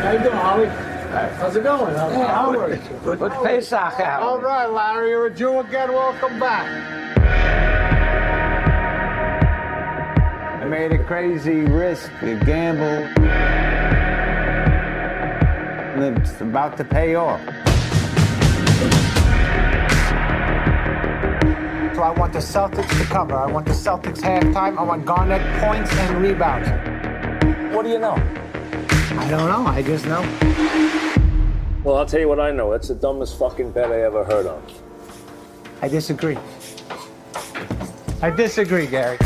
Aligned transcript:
How 0.00 0.12
you 0.12 0.18
doing, 0.20 0.32
Holly? 0.34 0.66
How's 0.66 1.56
it 1.56 1.62
going? 1.62 1.94
How, 1.94 2.08
Hey, 2.08 2.20
how 2.20 2.26
how 2.26 2.50
are 2.52 2.62
are 2.64 2.70
you? 2.74 2.76
you? 2.76 3.16
Good 3.16 3.18
Pesach, 3.42 4.00
Al. 4.00 4.22
All 4.22 4.40
right, 4.40 4.66
Larry, 4.66 5.10
you're 5.10 5.26
a 5.26 5.30
Jew 5.30 5.58
again. 5.58 5.92
Welcome 5.92 6.38
back. 6.40 6.66
I 10.62 10.64
made 10.66 10.92
a 10.92 11.04
crazy 11.04 11.62
risk, 11.62 12.10
a 12.22 12.34
gamble. 12.44 13.04
And 16.02 16.16
it's 16.18 16.40
about 16.40 16.76
to 16.78 16.84
pay 16.84 17.14
off. 17.16 17.40
So 21.94 22.02
I 22.02 22.10
want 22.16 22.32
the 22.32 22.38
Celtics 22.38 22.88
to 22.98 23.04
cover. 23.04 23.36
I 23.36 23.46
want 23.50 23.66
the 23.66 23.72
Celtics 23.72 24.20
halftime. 24.20 24.78
I 24.78 24.82
want 24.82 25.04
Garnett 25.04 25.42
points 25.62 25.92
and 25.92 26.22
rebounds. 26.22 26.68
What 27.74 27.82
do 27.84 27.90
you 27.90 27.98
know? 27.98 28.16
I 29.30 29.38
don't 29.38 29.48
know. 29.48 29.64
I 29.64 29.80
just 29.80 30.06
know. 30.06 30.22
Well, 31.84 31.98
I'll 31.98 32.04
tell 32.04 32.18
you 32.18 32.26
what 32.26 32.40
I 32.40 32.50
know. 32.50 32.72
That's 32.72 32.88
the 32.88 32.96
dumbest 32.96 33.38
fucking 33.38 33.70
bet 33.70 33.92
I 33.92 34.02
ever 34.02 34.24
heard 34.24 34.46
of. 34.46 34.60
I 35.80 35.86
disagree. 35.86 36.36
I 38.22 38.30
disagree, 38.30 38.88
Gary. 38.88 39.18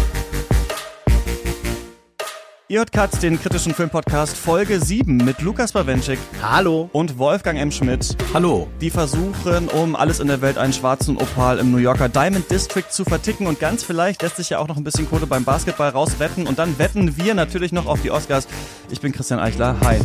Ihr 2.66 2.78
hört 2.78 2.92
Katz, 2.92 3.18
den 3.18 3.38
kritischen 3.38 3.74
Filmpodcast 3.74 4.34
Folge 4.38 4.80
7 4.80 5.18
mit 5.18 5.42
Lukas 5.42 5.73
Bawenschik 5.73 6.18
Hallo. 6.41 6.88
und 6.95 7.18
Wolfgang 7.18 7.59
M. 7.59 7.70
Schmidt. 7.70 8.16
Hallo. 8.32 8.68
Die 8.80 8.88
versuchen, 8.88 9.68
um 9.68 9.95
alles 9.95 10.18
in 10.18 10.28
der 10.28 10.40
Welt 10.40 10.56
einen 10.56 10.73
schwarzen 10.73 11.18
Opal 11.18 11.59
im 11.59 11.70
New 11.70 11.77
Yorker 11.77 12.09
Diamond 12.09 12.50
District 12.50 12.88
zu 12.88 13.04
verticken 13.04 13.46
und 13.46 13.60
ganz 13.60 13.82
vielleicht 13.84 14.23
lässt 14.23 14.37
sich 14.37 14.48
ja 14.48 14.60
auch 14.60 14.66
noch 14.66 14.78
ein 14.78 14.82
bisschen 14.82 15.06
Kohle 15.06 15.27
beim 15.27 15.45
Basketball 15.45 15.90
rauswetten 15.90 16.46
und 16.46 16.59
dann 16.59 16.78
wetten 16.78 17.18
wir 17.18 17.34
natürlich 17.34 17.70
noch 17.70 17.84
auf 17.84 18.00
die 18.00 18.10
Oscars. 18.10 18.48
Ich 18.88 19.02
bin 19.02 19.12
Christian 19.12 19.40
Eichler. 19.40 19.78
Hi. 19.80 20.01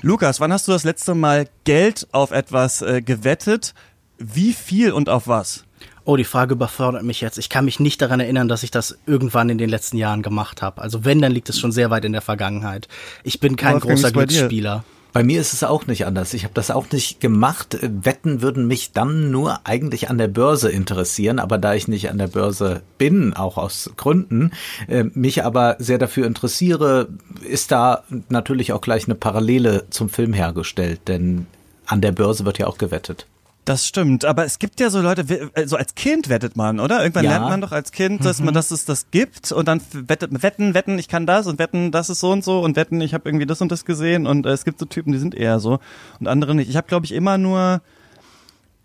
Lukas, 0.00 0.40
wann 0.40 0.54
hast 0.54 0.66
du 0.68 0.72
das 0.72 0.84
letzte 0.84 1.14
Mal 1.14 1.50
Geld 1.64 2.08
auf 2.12 2.30
etwas 2.30 2.80
äh, 2.80 3.02
gewettet? 3.02 3.74
Wie 4.16 4.54
viel 4.54 4.92
und 4.92 5.10
auf 5.10 5.28
was? 5.28 5.67
Oh, 6.08 6.16
die 6.16 6.24
Frage 6.24 6.54
überfordert 6.54 7.02
mich 7.02 7.20
jetzt. 7.20 7.36
Ich 7.36 7.50
kann 7.50 7.66
mich 7.66 7.80
nicht 7.80 8.00
daran 8.00 8.18
erinnern, 8.18 8.48
dass 8.48 8.62
ich 8.62 8.70
das 8.70 8.96
irgendwann 9.04 9.50
in 9.50 9.58
den 9.58 9.68
letzten 9.68 9.98
Jahren 9.98 10.22
gemacht 10.22 10.62
habe. 10.62 10.80
Also 10.80 11.04
wenn, 11.04 11.20
dann 11.20 11.32
liegt 11.32 11.50
es 11.50 11.58
schon 11.58 11.70
sehr 11.70 11.90
weit 11.90 12.06
in 12.06 12.14
der 12.14 12.22
Vergangenheit. 12.22 12.88
Ich 13.24 13.40
bin 13.40 13.56
kein 13.56 13.74
Wolfgang, 13.74 13.98
großer? 13.98 14.12
Glücksspieler. 14.12 14.84
Bei 15.12 15.22
mir 15.22 15.38
ist 15.38 15.52
es 15.52 15.64
auch 15.64 15.86
nicht 15.86 16.06
anders. 16.06 16.32
Ich 16.32 16.44
habe 16.44 16.54
das 16.54 16.70
auch 16.70 16.90
nicht 16.92 17.20
gemacht. 17.20 17.76
Wetten 17.82 18.40
würden 18.40 18.66
mich 18.66 18.92
dann 18.92 19.30
nur 19.30 19.60
eigentlich 19.64 20.08
an 20.08 20.16
der 20.16 20.28
Börse 20.28 20.70
interessieren, 20.70 21.38
aber 21.38 21.58
da 21.58 21.74
ich 21.74 21.88
nicht 21.88 22.08
an 22.08 22.16
der 22.16 22.28
Börse 22.28 22.80
bin, 22.96 23.34
auch 23.34 23.58
aus 23.58 23.90
Gründen, 23.98 24.52
äh, 24.86 25.04
mich 25.12 25.44
aber 25.44 25.76
sehr 25.78 25.98
dafür 25.98 26.26
interessiere, 26.26 27.10
ist 27.46 27.70
da 27.70 28.04
natürlich 28.30 28.72
auch 28.72 28.80
gleich 28.80 29.04
eine 29.04 29.14
Parallele 29.14 29.84
zum 29.90 30.08
Film 30.08 30.32
hergestellt, 30.32 31.02
denn 31.06 31.46
an 31.84 32.00
der 32.00 32.12
Börse 32.12 32.46
wird 32.46 32.56
ja 32.56 32.66
auch 32.66 32.78
gewettet. 32.78 33.26
Das 33.68 33.86
stimmt, 33.86 34.24
aber 34.24 34.44
es 34.46 34.58
gibt 34.58 34.80
ja 34.80 34.88
so 34.88 35.00
Leute, 35.02 35.28
we- 35.28 35.50
so 35.66 35.76
als 35.76 35.94
Kind 35.94 36.28
wettet 36.30 36.56
man, 36.56 36.80
oder? 36.80 37.02
Irgendwann 37.02 37.24
Ja. 37.24 37.32
lernt 37.32 37.48
man 37.50 37.60
doch 37.60 37.72
als 37.72 37.92
Kind, 37.92 38.24
dass 38.24 38.40
man, 38.40 38.54
dass 38.54 38.70
es 38.70 38.86
das 38.86 39.10
gibt 39.10 39.52
und 39.52 39.68
dann 39.68 39.82
wettet, 39.92 40.42
wetten, 40.42 40.72
wetten, 40.72 40.98
ich 40.98 41.06
kann 41.08 41.26
das 41.26 41.46
und 41.46 41.58
wetten, 41.58 41.92
das 41.92 42.08
ist 42.08 42.20
so 42.20 42.30
und 42.32 42.42
so 42.42 42.60
und 42.60 42.76
wetten, 42.76 43.00
ich 43.02 43.12
habe 43.12 43.28
irgendwie 43.28 43.44
das 43.44 43.60
und 43.60 43.70
das 43.70 43.84
gesehen 43.84 44.26
und 44.26 44.46
äh, 44.46 44.50
es 44.50 44.64
gibt 44.64 44.78
so 44.78 44.86
Typen, 44.86 45.12
die 45.12 45.18
sind 45.18 45.34
eher 45.34 45.60
so 45.60 45.80
und 46.18 46.28
andere 46.28 46.54
nicht. 46.54 46.70
Ich 46.70 46.76
habe, 46.76 46.86
glaube 46.88 47.04
ich, 47.04 47.12
immer 47.12 47.36
nur 47.36 47.82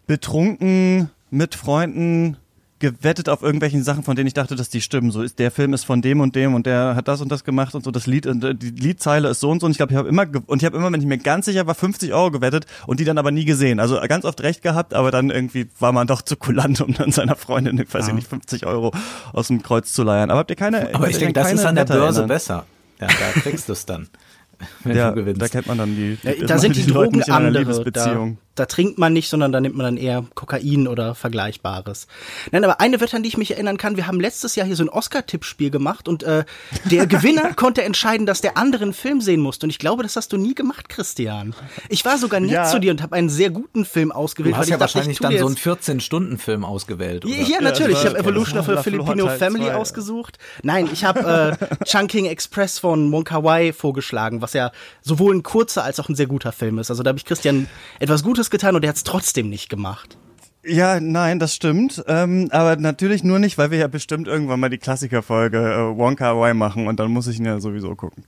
betrunken 0.05 1.09
mit 1.31 1.55
Freunden 1.55 2.37
gewettet 2.83 3.29
auf 3.29 3.41
irgendwelchen 3.41 3.81
Sachen, 3.83 4.03
von 4.03 4.15
denen 4.15 4.27
ich 4.27 4.33
dachte, 4.33 4.55
dass 4.55 4.69
die 4.69 4.81
stimmen. 4.81 5.09
So 5.09 5.21
ist 5.23 5.39
der 5.39 5.49
Film 5.49 5.73
ist 5.73 5.85
von 5.85 6.01
dem 6.01 6.19
und 6.19 6.35
dem 6.35 6.53
und 6.53 6.65
der 6.67 6.95
hat 6.95 7.07
das 7.07 7.21
und 7.21 7.31
das 7.31 7.43
gemacht 7.45 7.73
und 7.73 7.83
so. 7.83 7.91
Das 7.91 8.05
Lied, 8.05 8.27
und, 8.27 8.43
äh, 8.43 8.53
die 8.53 8.69
Liedzeile 8.71 9.29
ist 9.29 9.39
so 9.39 9.49
und 9.49 9.61
so. 9.61 9.65
Und 9.65 9.71
ich 9.71 9.77
glaube, 9.77 9.93
ich 9.93 9.97
habe 9.97 10.09
immer 10.09 10.25
und 10.47 10.61
ich 10.61 10.65
habe 10.65 10.75
immer, 10.77 10.91
wenn 10.91 10.99
ich 10.99 11.07
mir 11.07 11.17
ganz 11.17 11.45
sicher 11.45 11.65
war, 11.65 11.73
50 11.75 12.13
Euro 12.13 12.29
gewettet 12.29 12.65
und 12.85 12.99
die 12.99 13.05
dann 13.05 13.17
aber 13.17 13.31
nie 13.31 13.45
gesehen. 13.45 13.79
Also 13.79 13.99
ganz 14.07 14.25
oft 14.25 14.41
recht 14.43 14.61
gehabt, 14.61 14.93
aber 14.93 15.09
dann 15.09 15.29
irgendwie 15.29 15.67
war 15.79 15.93
man 15.93 16.05
doch 16.05 16.21
zu 16.21 16.35
kulant, 16.35 16.81
um 16.81 16.93
dann 16.93 17.11
seiner 17.11 17.35
Freundin, 17.37 17.79
ich 17.79 17.91
weiß 17.93 18.09
ich 18.09 18.13
nicht, 18.13 18.27
50 18.27 18.65
Euro 18.65 18.91
aus 19.31 19.47
dem 19.47 19.63
Kreuz 19.63 19.93
zu 19.93 20.03
leiern. 20.03 20.29
Aber 20.29 20.39
habt 20.41 20.49
ihr 20.51 20.55
keine? 20.57 20.93
Aber 20.93 21.09
ich 21.09 21.17
denke, 21.17 21.33
das 21.33 21.51
ist 21.53 21.65
an 21.65 21.75
der 21.75 21.85
Börse 21.85 22.19
erinnern? 22.19 22.27
besser. 22.27 22.65
Ja, 22.99 23.07
da 23.07 23.39
kriegst 23.41 23.67
du 23.69 23.73
es 23.73 23.85
dann, 23.85 24.07
wenn 24.83 24.95
Ja, 24.95 25.09
du 25.11 25.15
gewinnst. 25.15 25.41
da 25.41 25.47
kennt 25.47 25.67
man 25.67 25.77
dann 25.77 25.95
die. 25.95 26.17
Ja, 26.21 26.33
da 26.45 26.57
sind 26.57 26.75
die 26.75 26.83
Leuten 26.83 26.93
Drogen 26.93 27.17
nicht 27.17 27.27
in 27.29 27.33
einer 27.33 27.47
andere. 27.47 27.63
Liebesbeziehung. 27.63 28.37
da 28.52 28.52
trinkt 28.55 28.99
man 28.99 29.13
nicht, 29.13 29.29
sondern 29.29 29.51
da 29.51 29.59
nimmt 29.59 29.75
man 29.75 29.85
dann 29.85 29.97
eher 29.97 30.23
Kokain 30.35 30.87
oder 30.87 31.15
Vergleichbares. 31.15 32.07
Nein, 32.51 32.63
aber 32.63 32.79
eine 32.79 33.01
Wette, 33.01 33.15
an 33.17 33.23
die 33.23 33.29
ich 33.29 33.37
mich 33.37 33.51
erinnern 33.51 33.77
kann, 33.77 33.97
wir 33.97 34.05
haben 34.07 34.19
letztes 34.19 34.55
Jahr 34.55 34.67
hier 34.67 34.75
so 34.75 34.83
ein 34.83 34.89
Oscar-Tippspiel 34.89 35.71
gemacht 35.71 36.07
und 36.07 36.23
äh, 36.23 36.45
der 36.85 37.07
Gewinner 37.07 37.53
konnte 37.55 37.83
entscheiden, 37.83 38.25
dass 38.25 38.41
der 38.41 38.57
andere 38.57 38.83
einen 38.83 38.93
Film 38.93 39.21
sehen 39.21 39.39
musste. 39.41 39.65
Und 39.65 39.69
ich 39.71 39.79
glaube, 39.79 40.03
das 40.03 40.15
hast 40.15 40.31
du 40.33 40.37
nie 40.37 40.53
gemacht, 40.55 40.89
Christian. 40.89 41.55
Ich 41.89 42.05
war 42.05 42.17
sogar 42.17 42.39
nett 42.39 42.51
Ja. 42.51 42.65
zu 42.65 42.79
dir 42.79 42.91
und 42.91 43.01
habe 43.01 43.15
einen 43.15 43.29
sehr 43.29 43.49
guten 43.49 43.85
Film 43.85 44.11
ausgewählt. 44.11 44.53
Du 44.55 44.57
hast 44.59 44.69
ja 44.69 44.75
ich 44.75 44.79
dachte, 44.79 44.95
wahrscheinlich 44.95 45.19
dann 45.19 45.37
so 45.37 45.45
einen 45.47 45.55
jetzt- 45.55 45.89
14-Stunden-Film 45.89 46.63
ausgewählt, 46.65 47.25
oder? 47.25 47.33
Ja, 47.33 47.43
ja, 47.43 47.61
natürlich. 47.61 47.93
das 47.95 48.03
ich 48.03 48.09
habe 48.09 48.19
Evolution 48.19 48.59
of 48.59 48.69
a 48.69 48.83
Filipino 48.83 49.27
Family 49.29 49.65
zwei. 49.65 49.75
ausgesucht. 49.75 50.37
Nein, 50.61 50.89
ich 50.93 51.03
habe 51.05 51.57
äh, 51.59 51.65
Chunking 51.85 52.25
Express 52.25 52.79
von 52.79 53.09
Mon 53.09 53.23
Wai 53.25 53.73
vorgeschlagen, 53.73 54.41
was 54.41 54.53
ja 54.53 54.71
sowohl 55.01 55.33
ein 55.33 55.43
kurzer 55.43 55.83
als 55.83 55.99
auch 55.99 56.09
ein 56.09 56.15
sehr 56.15 56.27
guter 56.27 56.51
Film 56.51 56.77
ist. 56.77 56.91
Also 56.91 57.01
da 57.03 57.09
habe 57.09 57.17
ich 57.17 57.25
Christian 57.25 57.67
etwas 57.99 58.23
Gutes 58.23 58.42
getan 58.49 58.75
und 58.75 58.83
er 58.83 58.89
hat 58.89 58.95
es 58.95 59.03
trotzdem 59.03 59.49
nicht 59.49 59.69
gemacht. 59.69 60.17
Ja, 60.65 60.99
nein, 61.01 61.39
das 61.39 61.53
stimmt. 61.53 62.03
Ähm, 62.07 62.47
aber 62.51 62.77
natürlich 62.77 63.23
nur 63.23 63.37
nicht, 63.37 63.57
weil 63.57 63.69
wir 63.71 63.79
ja 63.79 63.87
bestimmt 63.87 64.27
irgendwann 64.27 64.61
mal 64.61 64.69
die 64.69 64.77
Klassikerfolge 64.77 65.57
äh, 65.57 65.97
Wonka 65.97 66.39
Wai 66.39 66.53
machen 66.53 66.87
und 66.87 66.99
dann 66.99 67.11
muss 67.11 67.27
ich 67.27 67.37
ihn 67.37 67.45
ja 67.45 67.59
sowieso 67.59 67.95
gucken. 67.95 68.23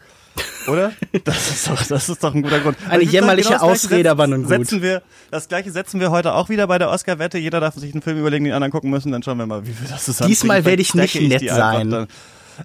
Oder? 0.68 0.92
Das 1.24 1.50
ist 1.50 1.70
doch, 1.70 1.82
das 1.88 2.10
ist 2.10 2.24
doch 2.24 2.36
ein 2.36 2.42
guter 2.42 2.60
Grund. 2.60 2.78
Eine 2.90 3.04
ich 3.04 3.10
sagen, 3.10 3.24
jämmerliche 3.24 3.50
Gleiche 3.50 3.64
Ausrede, 3.64 4.12
aber 4.12 4.28
nun 4.28 4.42
gut. 4.42 4.50
Setzen 4.50 4.82
wir, 4.82 5.02
das 5.32 5.48
gleiche 5.48 5.72
setzen 5.72 6.02
wir 6.02 6.12
heute 6.12 6.34
auch 6.34 6.50
wieder 6.50 6.68
bei 6.68 6.78
der 6.78 6.90
Oscar-Wette. 6.90 7.38
Jeder 7.38 7.62
darf 7.62 7.76
sich 7.76 7.94
einen 7.94 8.02
Film 8.02 8.20
überlegen, 8.20 8.44
den 8.44 8.54
anderen 8.54 8.72
gucken 8.72 8.90
müssen, 8.90 9.14
dann 9.14 9.24
schauen 9.24 9.38
wir 9.38 9.46
mal, 9.46 9.66
wie 9.66 9.80
wir 9.80 9.88
das 9.88 10.04
zusammen 10.04 10.28
Diesmal 10.28 10.66
werde 10.66 10.82
ich 10.82 10.94
nicht 10.94 11.22
nett 11.22 11.42
einfach 11.44 11.56
sein. 11.56 11.90
Dann. 11.90 12.08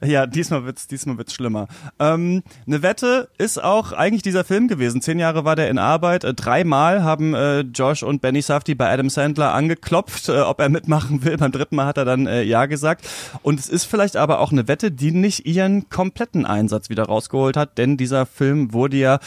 Ja, 0.04 0.26
diesmal 0.26 0.64
wird's, 0.64 0.86
diesmal 0.86 1.18
wird's 1.18 1.34
schlimmer. 1.34 1.68
Ähm, 1.98 2.42
eine 2.66 2.82
Wette 2.82 3.28
ist 3.38 3.62
auch 3.62 3.92
eigentlich 3.92 4.22
dieser 4.22 4.44
Film 4.44 4.68
gewesen. 4.68 5.02
Zehn 5.02 5.18
Jahre 5.18 5.44
war 5.44 5.56
der 5.56 5.68
in 5.70 5.78
Arbeit. 5.78 6.24
Äh, 6.24 6.34
dreimal 6.34 7.02
haben 7.02 7.34
äh, 7.34 7.60
Josh 7.60 8.02
und 8.02 8.20
Benny 8.20 8.42
Safdie 8.42 8.74
bei 8.74 8.90
Adam 8.90 9.10
Sandler 9.10 9.52
angeklopft, 9.52 10.28
äh, 10.28 10.40
ob 10.40 10.60
er 10.60 10.68
mitmachen 10.68 11.24
will. 11.24 11.36
Beim 11.36 11.52
dritten 11.52 11.76
Mal 11.76 11.86
hat 11.86 11.98
er 11.98 12.04
dann 12.04 12.26
äh, 12.26 12.42
ja 12.42 12.66
gesagt. 12.66 13.06
Und 13.42 13.58
es 13.60 13.68
ist 13.68 13.84
vielleicht 13.84 14.16
aber 14.16 14.40
auch 14.40 14.52
eine 14.52 14.68
Wette, 14.68 14.90
die 14.90 15.12
nicht 15.12 15.46
ihren 15.46 15.88
kompletten 15.88 16.46
Einsatz 16.46 16.88
wieder 16.90 17.04
rausgeholt 17.04 17.56
hat, 17.56 17.78
denn 17.78 17.96
dieser 17.96 18.26
Film 18.26 18.72
wurde 18.72 18.96
ja 18.96 19.20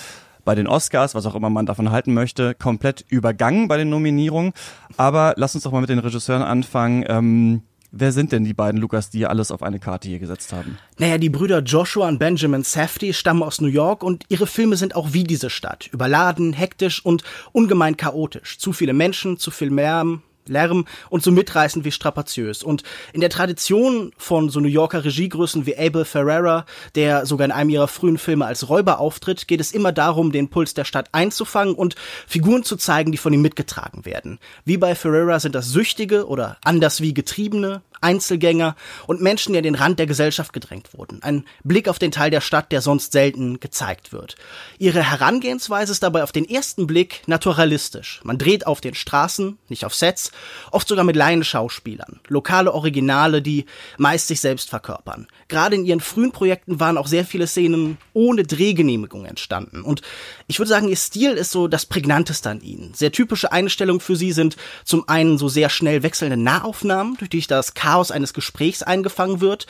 bei 0.46 0.56
den 0.56 0.68
Oscars, 0.68 1.16
was 1.16 1.26
auch 1.26 1.36
immer 1.36 1.50
man 1.50 1.66
davon 1.66 1.92
halten 1.92 2.14
möchte, 2.14 2.54
komplett 2.54 3.06
übergangen 3.08 3.68
bei 3.68 3.78
den 3.78 3.90
Nominierungen. 3.90 4.54
Aber 4.98 5.34
lass 5.38 5.56
uns 5.56 5.64
doch 5.64 5.72
mal 5.72 5.82
mit 5.82 5.90
den 5.90 6.00
Regisseuren 6.00 6.42
anfangen. 6.42 7.06
Ähm, 7.08 7.62
wer 7.94 8.12
sind 8.12 8.32
denn 8.32 8.44
die 8.44 8.54
beiden, 8.54 8.82
Lukas, 8.82 9.10
die 9.10 9.26
alles 9.26 9.52
auf 9.52 9.64
eine 9.64 9.80
Karte 9.80 10.10
hier 10.10 10.20
gesetzt 10.20 10.52
haben? 10.52 10.78
Naja, 10.98 11.18
die 11.18 11.30
Brüder 11.30 11.60
Joshua 11.60 12.10
und 12.10 12.20
Benjamin 12.20 12.64
Safdie 12.64 13.14
stammen 13.14 13.44
aus 13.44 13.62
New 13.62 13.68
York 13.68 14.04
und 14.04 14.26
ihre 14.28 14.48
Filme 14.48 14.76
sind 14.76 14.96
auch 14.96 15.14
wie 15.14 15.24
diese 15.24 15.50
Stadt. 15.50 15.88
Überladen, 15.94 16.52
hektisch 16.52 17.06
und 17.06 17.24
ungemein 17.54 17.96
chaotisch. 17.96 18.58
Zu 18.58 18.74
viele 18.74 18.94
Menschen, 18.94 19.38
zu 19.38 19.52
viel 19.52 19.74
Lärm, 19.74 20.24
Lärm 20.48 20.86
und 21.10 21.24
so 21.24 21.32
mitreißend 21.32 21.86
wie 21.86 21.92
strapaziös. 21.92 22.64
Und 22.64 22.84
in 23.14 23.22
der 23.22 23.30
Tradition 23.30 24.12
von 24.18 24.50
so 24.50 24.60
New 24.60 24.68
Yorker 24.68 25.04
Regiegrößen 25.04 25.66
wie 25.66 25.78
Abel 25.78 26.06
Ferrara, 26.06 26.66
der 26.96 27.26
sogar 27.26 27.46
in 27.46 27.52
einem 27.52 27.70
ihrer 27.70 27.88
frühen 27.88 28.18
Filme 28.18 28.46
als 28.46 28.70
Räuber 28.70 29.00
auftritt, 29.00 29.48
geht 29.48 29.62
es 29.62 29.72
immer 29.72 29.92
darum, 29.92 30.32
den 30.32 30.50
Puls 30.50 30.74
der 30.74 30.86
Stadt 30.86 31.10
einzufangen 31.12 31.76
und 31.76 31.96
Figuren 32.28 32.64
zu 32.64 32.76
zeigen, 32.76 33.12
die 33.12 33.18
von 33.18 33.34
ihm 33.34 33.42
mitgetragen 33.42 34.06
werden. 34.06 34.40
Wie 34.66 34.78
bei 34.78 34.96
Ferrara 34.96 35.40
sind 35.40 35.56
das 35.56 35.70
Süchtige 35.70 36.28
oder 36.28 36.58
anders 36.64 37.02
wie 37.02 37.14
Getriebene, 37.14 37.82
Einzelgänger 38.04 38.76
und 39.08 39.22
Menschen, 39.22 39.54
die 39.54 39.60
an 39.60 39.64
den 39.64 39.76
Rand 39.76 40.00
der 40.00 40.08
Gesellschaft 40.08 40.54
gedrängt 40.54 40.90
wurden. 40.94 41.22
Ein 41.24 41.46
Blick 41.64 41.88
auf 41.88 42.00
den 42.00 42.12
Teil 42.12 42.30
der 42.30 42.42
Stadt, 42.42 42.72
der 42.72 42.82
sonst 42.82 43.12
selten 43.12 43.60
gezeigt 43.60 44.12
wird. 44.12 44.36
Ihre 44.78 45.10
Herangehensweise 45.10 45.92
ist 45.92 46.04
dabei 46.04 46.24
auf 46.24 46.32
den 46.32 46.48
ersten 46.48 46.88
Blick 46.88 47.22
naturalistisch. 47.28 48.22
Man 48.24 48.38
dreht 48.38 48.68
auf 48.68 48.82
den 48.82 48.96
Straßen, 48.96 49.58
nicht 49.70 49.86
auf 49.86 49.96
Sets, 49.96 50.32
oft 50.72 50.88
sogar 50.88 51.04
mit 51.04 51.16
Laienschauspielern. 51.16 52.20
Lokale 52.28 52.74
Originale, 52.74 53.42
die 53.42 53.66
meist 53.98 54.28
sich 54.28 54.42
selbst 54.42 54.70
verkörpern. 54.70 55.28
Gerade 55.48 55.76
in 55.76 55.86
ihren 55.86 56.00
frühen 56.00 56.32
Projekten 56.32 56.80
waren 56.80 56.98
auch 56.98 57.08
sehr 57.08 57.26
viele 57.26 57.48
Szenen 57.48 57.98
ohne 58.14 58.44
Drehgenehmigung 58.44 59.26
entstanden. 59.26 59.82
Und 59.82 60.02
ich 60.48 60.60
würde 60.60 60.70
sagen, 60.70 60.90
ihr 60.90 60.96
Stil 60.96 61.32
ist 61.32 61.52
so 61.52 61.68
das 61.68 61.86
prägnanteste 61.86 62.50
an 62.50 62.62
ihnen. 62.62 62.94
Sehr 62.94 63.12
typische 63.12 63.52
Einstellungen 63.52 64.00
für 64.00 64.16
sie 64.16 64.32
sind 64.32 64.58
zum 64.84 65.08
einen 65.08 65.38
so 65.38 65.48
sehr 65.48 65.70
schnell 65.70 66.04
wechselnde 66.04 66.38
Nahaufnahmen, 66.38 67.18
durch 67.18 67.30
die 67.30 67.40
ich 67.40 67.48
das 67.48 67.74
Chaos 67.94 68.10
eines 68.10 68.34
Gesprächs 68.34 68.82
eingefangen 68.82 69.40
wird. 69.40 69.68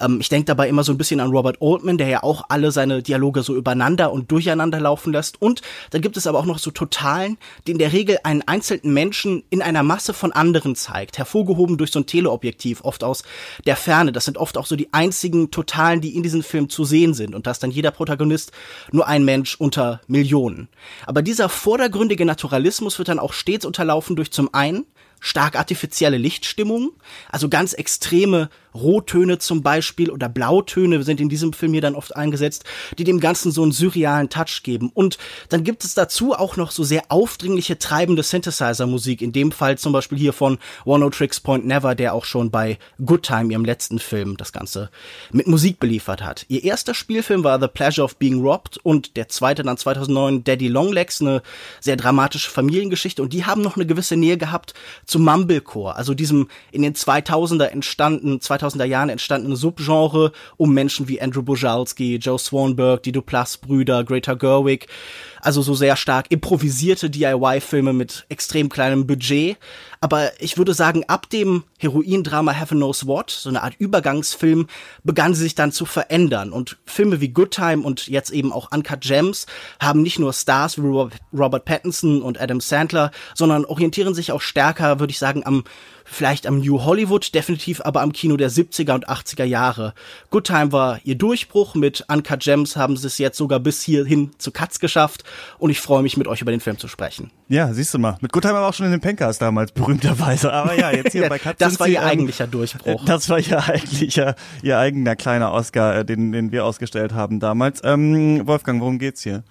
Ähm, 0.00 0.20
ich 0.20 0.28
denke 0.28 0.44
dabei 0.44 0.68
immer 0.68 0.84
so 0.84 0.92
ein 0.92 0.98
bisschen 0.98 1.18
an 1.18 1.30
Robert 1.30 1.58
Altman, 1.60 1.98
der 1.98 2.06
ja 2.06 2.22
auch 2.22 2.44
alle 2.48 2.70
seine 2.70 3.02
Dialoge 3.02 3.42
so 3.42 3.56
übereinander 3.56 4.12
und 4.12 4.30
durcheinander 4.30 4.78
laufen 4.78 5.12
lässt. 5.12 5.42
Und 5.42 5.60
dann 5.90 6.00
gibt 6.00 6.16
es 6.16 6.28
aber 6.28 6.38
auch 6.38 6.44
noch 6.44 6.60
so 6.60 6.70
Totalen, 6.70 7.36
die 7.66 7.72
in 7.72 7.78
der 7.78 7.92
Regel 7.92 8.18
einen 8.22 8.42
einzelnen 8.42 8.94
Menschen 8.94 9.42
in 9.50 9.60
einer 9.60 9.82
Masse 9.82 10.14
von 10.14 10.30
anderen 10.30 10.76
zeigt, 10.76 11.18
hervorgehoben 11.18 11.76
durch 11.76 11.90
so 11.90 11.98
ein 11.98 12.06
Teleobjektiv, 12.06 12.84
oft 12.84 13.02
aus 13.02 13.24
der 13.66 13.74
Ferne. 13.74 14.12
Das 14.12 14.24
sind 14.24 14.38
oft 14.38 14.56
auch 14.56 14.66
so 14.66 14.76
die 14.76 14.92
einzigen 14.92 15.50
Totalen, 15.50 16.00
die 16.00 16.14
in 16.14 16.22
diesem 16.22 16.44
Film 16.44 16.68
zu 16.68 16.84
sehen 16.84 17.12
sind. 17.12 17.34
Und 17.34 17.48
da 17.48 17.50
ist 17.50 17.64
dann 17.64 17.72
jeder 17.72 17.90
Protagonist 17.90 18.52
nur 18.92 19.08
ein 19.08 19.24
Mensch 19.24 19.56
unter 19.56 20.00
Millionen. 20.06 20.68
Aber 21.06 21.22
dieser 21.22 21.48
vordergründige 21.48 22.24
Naturalismus 22.24 22.98
wird 22.98 23.08
dann 23.08 23.18
auch 23.18 23.32
stets 23.32 23.66
unterlaufen 23.66 24.14
durch 24.14 24.30
zum 24.30 24.54
einen 24.54 24.86
stark 25.24 25.56
artifizielle 25.56 26.18
Lichtstimmung, 26.18 26.92
also 27.30 27.48
ganz 27.48 27.72
extreme 27.72 28.50
Rottöne 28.74 29.38
zum 29.38 29.62
Beispiel 29.62 30.10
oder 30.10 30.28
Blautöne 30.28 31.02
sind 31.02 31.20
in 31.20 31.28
diesem 31.28 31.52
Film 31.52 31.72
hier 31.72 31.82
dann 31.82 31.94
oft 31.94 32.14
eingesetzt, 32.16 32.64
die 32.98 33.04
dem 33.04 33.20
Ganzen 33.20 33.52
so 33.52 33.62
einen 33.62 33.72
surrealen 33.72 34.28
Touch 34.28 34.62
geben. 34.62 34.90
Und 34.92 35.18
dann 35.48 35.64
gibt 35.64 35.84
es 35.84 35.94
dazu 35.94 36.34
auch 36.34 36.56
noch 36.56 36.70
so 36.70 36.84
sehr 36.84 37.04
aufdringliche, 37.08 37.78
treibende 37.78 38.22
Synthesizer-Musik, 38.22 39.22
in 39.22 39.32
dem 39.32 39.52
Fall 39.52 39.78
zum 39.78 39.92
Beispiel 39.92 40.18
hier 40.18 40.32
von 40.32 40.58
One 40.84 41.04
O 41.04 41.10
Tricks 41.10 41.40
Point 41.40 41.66
Never, 41.66 41.94
der 41.94 42.14
auch 42.14 42.24
schon 42.24 42.50
bei 42.50 42.78
Good 43.04 43.24
Time, 43.24 43.52
ihrem 43.52 43.64
letzten 43.64 43.98
Film, 43.98 44.36
das 44.36 44.52
Ganze 44.52 44.90
mit 45.32 45.46
Musik 45.46 45.78
beliefert 45.78 46.22
hat. 46.22 46.44
Ihr 46.48 46.64
erster 46.64 46.94
Spielfilm 46.94 47.44
war 47.44 47.60
The 47.60 47.68
Pleasure 47.68 48.04
of 48.04 48.16
Being 48.16 48.40
Robbed 48.40 48.78
und 48.78 49.16
der 49.16 49.28
zweite 49.28 49.62
dann 49.62 49.76
2009 49.76 50.44
Daddy 50.44 50.68
Longlegs, 50.68 51.20
eine 51.20 51.42
sehr 51.80 51.96
dramatische 51.96 52.50
Familiengeschichte 52.50 53.22
und 53.22 53.32
die 53.32 53.44
haben 53.44 53.62
noch 53.62 53.76
eine 53.76 53.86
gewisse 53.86 54.16
Nähe 54.16 54.36
gehabt 54.36 54.74
zu 55.06 55.18
Mumblecore, 55.18 55.96
also 55.96 56.14
diesem 56.14 56.48
in 56.72 56.82
den 56.82 56.94
2000er 56.94 57.66
entstanden, 57.66 58.40
2000er 58.64 58.84
Jahren 58.84 59.08
entstandenen 59.08 59.56
Subgenre 59.56 60.32
um 60.56 60.72
Menschen 60.72 61.08
wie 61.08 61.20
Andrew 61.20 61.42
Bujalski, 61.42 62.16
Joe 62.16 62.38
Swanberg, 62.38 63.02
die 63.02 63.12
Duplass-Brüder, 63.12 64.04
Greta 64.04 64.34
Gerwig, 64.34 64.88
also 65.40 65.60
so 65.60 65.74
sehr 65.74 65.96
stark 65.96 66.30
improvisierte 66.30 67.10
DIY-Filme 67.10 67.92
mit 67.92 68.24
extrem 68.28 68.68
kleinem 68.70 69.06
Budget. 69.06 69.58
Aber 70.00 70.30
ich 70.40 70.58
würde 70.58 70.74
sagen, 70.74 71.04
ab 71.06 71.28
dem 71.30 71.64
Heroin-Drama 71.78 72.52
Heaven 72.52 72.78
Knows 72.78 73.06
What, 73.06 73.30
so 73.30 73.50
eine 73.50 73.62
Art 73.62 73.74
Übergangsfilm, 73.78 74.66
begann 75.02 75.34
sie 75.34 75.42
sich 75.42 75.54
dann 75.54 75.72
zu 75.72 75.84
verändern. 75.84 76.52
Und 76.52 76.78
Filme 76.86 77.20
wie 77.20 77.28
Good 77.28 77.52
Time 77.52 77.82
und 77.82 78.06
jetzt 78.06 78.30
eben 78.30 78.52
auch 78.52 78.72
Uncut 78.72 79.02
Gems 79.02 79.46
haben 79.80 80.02
nicht 80.02 80.18
nur 80.18 80.32
Stars 80.32 80.78
wie 80.78 81.08
Robert 81.32 81.64
Pattinson 81.64 82.22
und 82.22 82.40
Adam 82.40 82.60
Sandler, 82.60 83.10
sondern 83.34 83.64
orientieren 83.64 84.14
sich 84.14 84.32
auch 84.32 84.40
stärker, 84.40 85.00
würde 85.00 85.10
ich 85.10 85.18
sagen, 85.18 85.44
am 85.44 85.64
vielleicht 86.04 86.46
am 86.46 86.58
New 86.60 86.84
Hollywood, 86.84 87.34
definitiv 87.34 87.80
aber 87.80 88.02
am 88.02 88.12
Kino 88.12 88.36
der 88.36 88.50
70er 88.50 88.94
und 88.94 89.08
80er 89.08 89.44
Jahre. 89.44 89.94
Good 90.30 90.46
Time 90.46 90.72
war 90.72 91.00
ihr 91.04 91.16
Durchbruch, 91.16 91.74
mit 91.74 92.04
Uncut 92.08 92.40
Gems 92.40 92.76
haben 92.76 92.96
sie 92.96 93.06
es 93.06 93.18
jetzt 93.18 93.38
sogar 93.38 93.60
bis 93.60 93.82
hierhin 93.82 94.30
zu 94.38 94.50
Katz 94.50 94.78
geschafft 94.78 95.24
und 95.58 95.70
ich 95.70 95.80
freue 95.80 96.02
mich 96.02 96.16
mit 96.16 96.28
euch 96.28 96.40
über 96.40 96.50
den 96.50 96.60
Film 96.60 96.78
zu 96.78 96.88
sprechen. 96.88 97.30
Ja, 97.48 97.72
siehst 97.72 97.92
du 97.92 97.98
mal. 97.98 98.16
Mit 98.20 98.32
Good 98.32 98.42
Time 98.42 98.54
war 98.54 98.68
auch 98.68 98.74
schon 98.74 98.86
in 98.86 98.92
den 98.92 99.00
Pencast 99.00 99.42
damals, 99.42 99.72
berühmterweise. 99.72 100.52
Aber 100.52 100.78
ja, 100.78 100.90
jetzt 100.90 101.12
hier 101.12 101.28
bei 101.28 101.38
Katz. 101.38 101.58
das 101.58 101.78
war 101.80 101.88
ihr 101.88 102.00
ähm, 102.00 102.04
eigentlicher 102.04 102.46
Durchbruch. 102.46 103.04
Das 103.04 103.28
war 103.28 103.38
ihr 103.38 103.62
eigentlicher, 103.62 104.34
ihr 104.62 104.78
eigener 104.78 105.16
kleiner 105.16 105.52
Oscar, 105.52 105.98
äh, 105.98 106.04
den, 106.04 106.32
den 106.32 106.52
wir 106.52 106.64
ausgestellt 106.64 107.12
haben 107.12 107.40
damals. 107.40 107.80
Ähm, 107.84 108.46
Wolfgang, 108.46 108.80
worum 108.80 108.98
geht's 108.98 109.22
hier? 109.22 109.44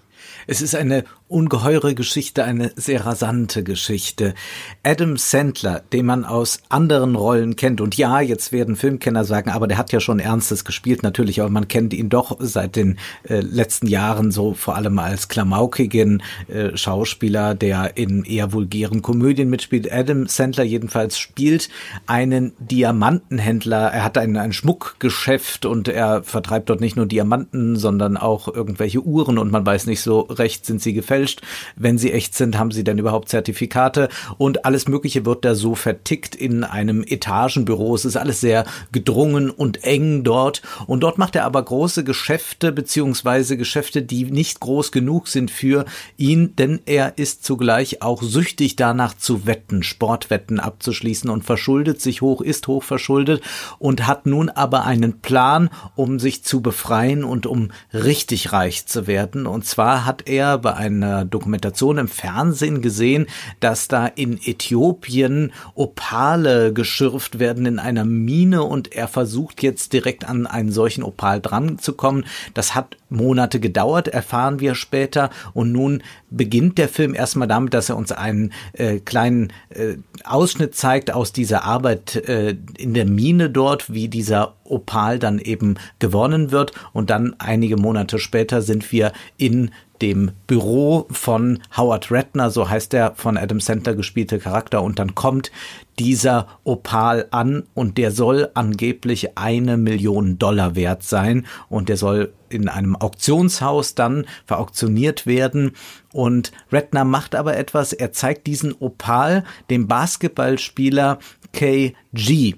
Es 0.47 0.61
ist 0.61 0.75
eine 0.75 1.03
ungeheure 1.33 1.95
Geschichte, 1.95 2.43
eine 2.43 2.71
sehr 2.75 3.05
rasante 3.05 3.63
Geschichte. 3.63 4.35
Adam 4.83 5.17
Sandler, 5.17 5.81
den 5.91 6.05
man 6.05 6.25
aus 6.25 6.59
anderen 6.69 7.15
Rollen 7.15 7.55
kennt, 7.55 7.81
und 7.81 7.97
ja, 7.97 8.21
jetzt 8.21 8.51
werden 8.51 8.75
Filmkenner 8.75 9.25
sagen, 9.25 9.49
aber 9.49 9.67
der 9.67 9.79
hat 9.79 9.91
ja 9.91 9.99
schon 9.99 10.19
Ernstes 10.19 10.63
gespielt, 10.63 11.01
natürlich, 11.01 11.41
aber 11.41 11.49
man 11.49 11.67
kennt 11.67 11.93
ihn 11.93 12.09
doch 12.09 12.37
seit 12.39 12.75
den 12.75 12.99
äh, 13.27 13.39
letzten 13.39 13.87
Jahren 13.87 14.29
so 14.31 14.53
vor 14.53 14.75
allem 14.75 14.99
als 14.99 15.27
klamaukigen 15.27 16.21
äh, 16.47 16.77
Schauspieler, 16.77 17.55
der 17.55 17.97
in 17.97 18.23
eher 18.23 18.53
vulgären 18.53 19.01
Komödien 19.01 19.49
mitspielt. 19.49 19.91
Adam 19.91 20.27
Sandler 20.27 20.63
jedenfalls 20.63 21.17
spielt 21.17 21.69
einen 22.05 22.53
Diamantenhändler. 22.59 23.91
Er 23.91 24.03
hat 24.03 24.19
ein, 24.19 24.37
ein 24.37 24.53
Schmuckgeschäft 24.53 25.65
und 25.65 25.87
er 25.87 26.21
vertreibt 26.21 26.69
dort 26.69 26.79
nicht 26.79 26.95
nur 26.95 27.07
Diamanten, 27.07 27.75
sondern 27.75 28.17
auch 28.17 28.47
irgendwelche 28.47 29.01
Uhren 29.01 29.39
und 29.39 29.51
man 29.51 29.65
weiß 29.65 29.87
nicht 29.87 30.01
so 30.01 30.21
recht, 30.21 30.67
sind 30.67 30.79
sie 30.79 30.93
gefälscht 30.93 31.22
gefälscht. 31.23 31.41
Wenn 31.75 31.97
sie 31.97 32.11
echt 32.11 32.35
sind, 32.35 32.57
haben 32.57 32.71
sie 32.71 32.83
dann 32.83 32.97
überhaupt 32.97 33.29
Zertifikate 33.29 34.09
und 34.37 34.65
alles 34.65 34.87
Mögliche 34.87 35.25
wird 35.25 35.45
da 35.45 35.55
so 35.55 35.75
vertickt 35.75 36.35
in 36.35 36.63
einem 36.63 37.03
Etagenbüro. 37.03 37.95
Es 37.95 38.05
ist 38.05 38.17
alles 38.17 38.41
sehr 38.41 38.65
gedrungen 38.91 39.49
und 39.49 39.83
eng 39.83 40.23
dort 40.23 40.61
und 40.87 41.01
dort 41.01 41.17
macht 41.17 41.35
er 41.35 41.45
aber 41.45 41.63
große 41.63 42.03
Geschäfte 42.03 42.71
beziehungsweise 42.71 43.57
Geschäfte, 43.57 44.01
die 44.01 44.25
nicht 44.25 44.59
groß 44.59 44.91
genug 44.91 45.27
sind 45.27 45.51
für 45.51 45.85
ihn, 46.17 46.55
denn 46.55 46.81
er 46.85 47.17
ist 47.17 47.43
zugleich 47.43 48.01
auch 48.01 48.21
süchtig 48.21 48.75
danach 48.75 49.15
zu 49.15 49.45
wetten, 49.45 49.83
Sportwetten 49.83 50.59
abzuschließen 50.59 51.29
und 51.29 51.43
verschuldet 51.43 52.01
sich 52.01 52.21
hoch, 52.21 52.41
ist 52.41 52.67
hoch 52.67 52.83
verschuldet 52.83 53.41
und 53.79 54.07
hat 54.07 54.25
nun 54.25 54.49
aber 54.49 54.85
einen 54.85 55.21
Plan, 55.21 55.69
um 55.95 56.19
sich 56.19 56.43
zu 56.43 56.61
befreien 56.61 57.23
und 57.23 57.45
um 57.45 57.71
richtig 57.93 58.51
reich 58.51 58.85
zu 58.85 59.07
werden. 59.07 59.47
Und 59.47 59.65
zwar 59.65 60.05
hat 60.05 60.27
er 60.27 60.57
bei 60.57 60.73
einer 60.73 61.12
Dokumentation 61.21 61.97
im 61.99 62.07
Fernsehen 62.07 62.81
gesehen, 62.81 63.27
dass 63.59 63.87
da 63.87 64.07
in 64.07 64.39
Äthiopien 64.43 65.51
Opale 65.75 66.73
geschürft 66.73 67.39
werden 67.39 67.65
in 67.65 67.79
einer 67.79 68.05
Mine 68.05 68.63
und 68.63 68.91
er 68.93 69.07
versucht 69.07 69.61
jetzt 69.61 69.93
direkt 69.93 70.27
an 70.27 70.47
einen 70.47 70.71
solchen 70.71 71.03
Opal 71.03 71.39
dran 71.39 71.77
zu 71.79 71.93
kommen. 71.93 72.25
Das 72.53 72.75
hat 72.75 72.97
Monate 73.13 73.59
gedauert, 73.59 74.07
erfahren 74.07 74.59
wir 74.59 74.75
später. 74.75 75.29
Und 75.53 75.71
nun 75.71 76.03
beginnt 76.29 76.77
der 76.77 76.89
Film 76.89 77.13
erstmal 77.13 77.47
damit, 77.47 77.73
dass 77.73 77.89
er 77.89 77.97
uns 77.97 78.11
einen 78.11 78.51
äh, 78.73 78.99
kleinen 78.99 79.53
äh, 79.69 79.97
Ausschnitt 80.25 80.75
zeigt 80.75 81.13
aus 81.13 81.31
dieser 81.31 81.63
Arbeit 81.63 82.15
äh, 82.27 82.55
in 82.77 82.93
der 82.93 83.05
Mine 83.05 83.49
dort, 83.49 83.93
wie 83.93 84.09
dieser 84.09 84.55
Opal 84.63 85.19
dann 85.19 85.39
eben 85.39 85.75
gewonnen 85.99 86.51
wird. 86.51 86.73
Und 86.91 87.09
dann 87.09 87.35
einige 87.39 87.77
Monate 87.77 88.19
später 88.19 88.61
sind 88.61 88.91
wir 88.91 89.13
in 89.37 89.71
dem 90.03 90.31
Büro 90.47 91.07
von 91.11 91.59
Howard 91.77 92.11
Ratner, 92.11 92.49
so 92.49 92.69
heißt 92.69 92.91
der 92.91 93.15
von 93.15 93.37
Adam 93.37 93.61
Sandler 93.61 93.95
gespielte 93.95 94.37
Charakter, 94.37 94.83
und 94.83 94.99
dann 94.99 95.15
kommt 95.15 95.49
dieser 95.97 96.47
Opal 96.65 97.27
an 97.31 97.63
und 97.73 97.97
der 97.97 98.11
soll 98.11 98.49
angeblich 98.53 99.37
eine 99.37 99.77
Million 99.77 100.37
Dollar 100.37 100.75
wert 100.75 101.03
sein. 101.03 101.45
Und 101.69 101.87
der 101.87 101.95
soll 101.95 102.33
in 102.49 102.67
einem 102.67 102.97
Auktionshaus 102.97 103.95
dann 103.95 104.25
verauktioniert 104.45 105.25
werden. 105.25 105.71
Und 106.11 106.51
Ratner 106.69 107.05
macht 107.05 107.33
aber 107.33 107.55
etwas, 107.55 107.93
er 107.93 108.11
zeigt 108.11 108.45
diesen 108.45 108.75
Opal 108.77 109.45
dem 109.69 109.87
Basketballspieler 109.87 111.19
KG, 111.53 112.55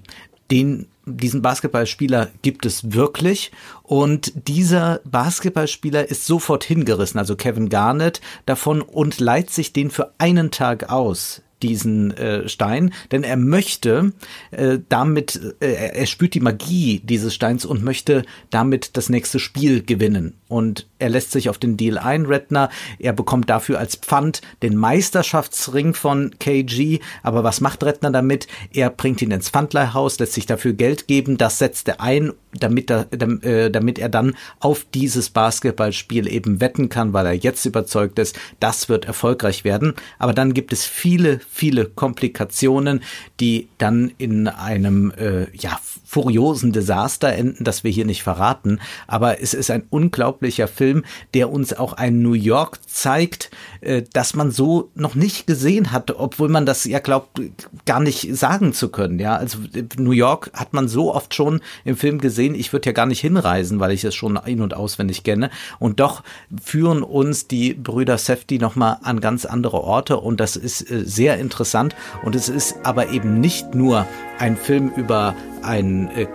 den 0.50 0.88
diesen 1.06 1.42
Basketballspieler 1.42 2.30
gibt 2.42 2.66
es 2.66 2.94
wirklich 2.94 3.52
und 3.84 4.48
dieser 4.48 5.02
Basketballspieler 5.06 6.10
ist 6.10 6.26
sofort 6.26 6.64
hingerissen, 6.64 7.20
also 7.20 7.36
Kevin 7.36 7.70
Garnett 7.70 8.22
davon 8.46 8.82
und 8.82 9.20
leiht 9.20 9.50
sich 9.50 9.74
den 9.74 9.92
für 9.92 10.14
einen 10.18 10.52
Tag 10.52 10.90
aus 10.90 11.42
diesen 11.62 12.12
äh, 12.18 12.48
Stein, 12.50 12.94
denn 13.12 13.24
er 13.24 13.38
möchte 13.38 14.14
äh, 14.52 14.80
damit, 14.90 15.56
äh, 15.62 15.74
er 15.94 16.06
spürt 16.06 16.34
die 16.34 16.40
Magie 16.42 17.02
dieses 17.04 17.34
Steins 17.34 17.66
und 17.66 17.84
möchte 17.84 18.24
damit 18.50 18.98
das 18.98 19.10
nächste 19.10 19.40
Spiel 19.40 19.84
gewinnen. 19.84 20.36
Und 20.48 20.88
er 20.98 21.10
lässt 21.10 21.32
sich 21.32 21.50
auf 21.50 21.58
den 21.58 21.78
Deal 21.78 21.98
ein, 21.98 22.26
Redner. 22.26 22.70
Er 23.00 23.14
bekommt 23.14 23.50
dafür 23.50 23.80
als 23.80 23.96
Pfand 23.96 24.42
den 24.64 24.78
Meisterschaftsring 24.78 25.94
von 25.94 26.32
KG. 26.40 27.00
Aber 27.22 27.44
was 27.44 27.60
macht 27.60 27.84
Redner 27.84 28.12
damit? 28.12 28.48
Er 28.74 28.90
bringt 28.90 29.22
ihn 29.22 29.32
ins 29.32 29.50
Pfandleihhaus, 29.50 30.20
lässt 30.20 30.34
sich 30.34 30.46
dafür 30.46 30.74
Geld 30.74 31.08
geben. 31.08 31.38
Das 31.38 31.60
setzt 31.60 31.88
er 31.90 32.00
ein, 32.00 32.32
damit 32.54 32.90
er, 32.90 33.08
äh, 33.12 33.70
damit 33.70 34.00
er 34.00 34.10
dann 34.10 34.36
auf 34.60 34.86
dieses 34.94 35.30
Basketballspiel 35.30 36.32
eben 36.32 36.62
wetten 36.62 36.90
kann, 36.90 37.14
weil 37.14 37.26
er 37.26 37.34
jetzt 37.34 37.66
überzeugt 37.66 38.18
ist, 38.20 38.40
das 38.60 38.88
wird 38.88 39.06
erfolgreich 39.06 39.64
werden. 39.64 39.94
Aber 40.18 40.34
dann 40.34 40.54
gibt 40.54 40.72
es 40.72 40.86
viele, 40.86 41.40
viele 41.50 41.86
Komplikationen, 41.86 43.04
die 43.40 43.68
dann 43.78 44.12
in 44.18 44.48
einem 44.48 45.12
äh, 45.12 45.48
ja, 45.56 45.80
furiosen 46.06 46.72
Desaster 46.72 47.34
enden, 47.34 47.64
das 47.66 47.84
wir 47.84 47.92
hier 47.92 48.06
nicht 48.06 48.24
verraten. 48.24 48.80
Aber 49.08 49.42
es 49.42 49.54
ist 49.54 49.70
ein 49.70 49.84
unglaublicher 49.90 50.68
Film, 50.68 50.95
der 51.34 51.50
uns 51.50 51.74
auch 51.74 51.94
ein 51.94 52.22
New 52.22 52.34
York 52.34 52.80
zeigt, 52.88 53.52
äh, 53.86 54.04
das 54.14 54.36
man 54.36 54.52
so 54.52 54.90
noch 54.96 55.16
nicht 55.16 55.48
gesehen 55.48 55.92
hat, 55.92 56.12
obwohl 56.12 56.50
man 56.50 56.66
das 56.66 56.86
ja 56.86 57.00
glaubt, 57.00 57.42
gar 57.86 58.00
nicht 58.00 58.36
sagen 58.36 58.74
zu 58.74 58.90
können. 58.90 59.20
Ja, 59.20 59.36
also 59.36 59.60
New 59.98 60.12
York 60.12 60.52
hat 60.54 60.74
man 60.74 60.88
so 60.88 61.14
oft 61.14 61.34
schon 61.34 61.62
im 61.84 61.96
Film 61.96 62.20
gesehen. 62.20 62.56
Ich 62.56 62.74
würde 62.74 62.90
ja 62.90 62.94
gar 62.94 63.06
nicht 63.06 63.22
hinreisen, 63.22 63.80
weil 63.80 63.92
ich 63.92 64.04
es 64.04 64.16
schon 64.16 64.40
in- 64.46 64.62
und 64.62 64.74
auswendig 64.74 65.24
kenne. 65.24 65.50
Und 65.80 66.00
doch 66.00 66.24
führen 66.64 67.04
uns 67.04 67.48
die 67.48 67.74
Brüder 67.74 68.18
Safety 68.18 68.60
nochmal 68.60 68.98
an 69.04 69.22
ganz 69.22 69.46
andere 69.46 69.82
Orte 69.82 70.18
und 70.18 70.40
das 70.40 70.56
ist 70.56 70.90
äh, 70.90 71.04
sehr 71.06 71.38
interessant. 71.38 71.96
Und 72.24 72.36
es 72.36 72.50
ist 72.50 72.78
aber 72.84 73.10
eben 73.10 73.40
nicht 73.40 73.76
nur 73.76 74.06
ein 74.40 74.58
Film 74.58 74.92
über 74.96 75.36
einen, 75.66 76.10
äh, 76.10 76.28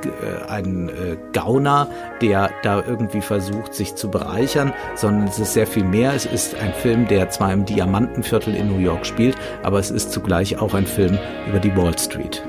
einen 0.49 0.89
äh, 0.89 1.17
Gauner, 1.33 1.89
der 2.21 2.51
da 2.63 2.83
irgendwie 2.87 3.21
versucht, 3.21 3.75
sich 3.75 3.95
zu 3.95 4.11
bereichern, 4.11 4.73
sondern 4.97 5.29
es 5.29 5.39
ist 5.39 5.53
sehr 5.53 5.67
viel 5.67 5.85
mehr. 5.85 6.15
Es 6.15 6.27
ist 6.27 6.55
ein 6.55 6.73
Film, 6.75 7.07
der 7.07 7.31
zwar 7.41 7.55
im 7.55 7.65
Diamantenviertel 7.65 8.55
in 8.55 8.69
New 8.69 8.81
York 8.81 9.07
spielt, 9.07 9.35
aber 9.63 9.79
es 9.79 9.91
ist 9.91 10.13
zugleich 10.13 10.59
auch 10.59 10.75
ein 10.75 10.85
Film 10.87 11.19
über 11.49 11.59
die 11.59 11.75
Wall 11.75 11.99
Street. 11.99 12.43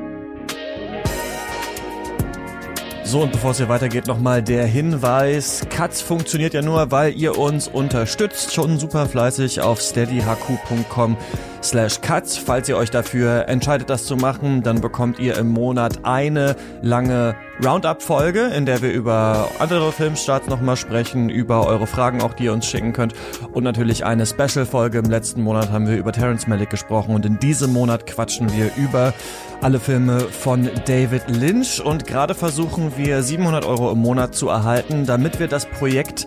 So, 3.06 3.22
und 3.22 3.32
bevor 3.32 3.52
es 3.52 3.58
hier 3.58 3.70
weitergeht, 3.70 4.08
nochmal 4.08 4.44
der 4.44 4.66
Hinweis. 4.66 5.66
Katz 5.70 6.02
funktioniert 6.02 6.54
ja 6.54 6.62
nur, 6.62 6.92
weil 6.92 7.14
ihr 7.18 7.38
uns 7.38 7.70
unterstützt. 7.70 8.54
Schon 8.54 8.80
super 8.80 9.06
fleißig 9.06 9.62
auf 9.62 9.80
steadyhq.com 9.80 11.16
slash 11.64 12.02
cuts. 12.02 12.38
Falls 12.38 12.68
ihr 12.70 12.78
euch 12.78 12.90
dafür 12.90 13.48
entscheidet, 13.48 13.90
das 13.90 14.06
zu 14.06 14.16
machen, 14.16 14.64
dann 14.64 14.82
bekommt 14.82 15.20
ihr 15.20 15.38
im 15.38 15.50
Monat 15.50 16.00
eine 16.04 16.56
lange 16.82 17.36
Roundup-Folge, 17.64 18.48
in 18.48 18.66
der 18.66 18.82
wir 18.82 18.92
über 18.92 19.50
andere 19.60 19.92
Filmstarts 19.92 20.48
nochmal 20.48 20.78
sprechen, 20.78 21.30
über 21.30 21.68
eure 21.68 21.86
Fragen 21.86 22.22
auch, 22.22 22.34
die 22.34 22.46
ihr 22.46 22.54
uns 22.54 22.66
schicken 22.66 22.94
könnt 22.94 23.14
und 23.54 23.64
natürlich 23.64 24.06
eine 24.06 24.26
Special-Folge. 24.26 24.98
Im 25.00 25.10
letzten 25.10 25.42
Monat 25.42 25.72
haben 25.72 25.88
wir 25.88 25.98
über 25.98 26.12
Terence 26.12 26.48
Malick 26.48 26.70
gesprochen 26.70 27.14
und 27.14 27.26
in 27.26 27.40
diesem 27.40 27.72
Monat 27.74 28.08
quatschen 28.08 28.52
wir 28.54 28.72
über 28.78 29.14
alle 29.62 29.80
Filme 29.80 30.22
von 30.22 30.70
David 30.86 31.30
Lynch 31.30 31.80
und 31.84 32.08
gerade 32.08 32.34
versuchen 32.34 32.94
wir 32.98 33.22
700 33.22 33.66
Euro 33.66 33.92
im 33.92 34.00
Monat 34.00 34.34
zu 34.34 34.50
erhalten, 34.50 35.06
damit 35.06 35.40
wir 35.40 35.48
das 35.48 35.68
Projekt 35.68 36.26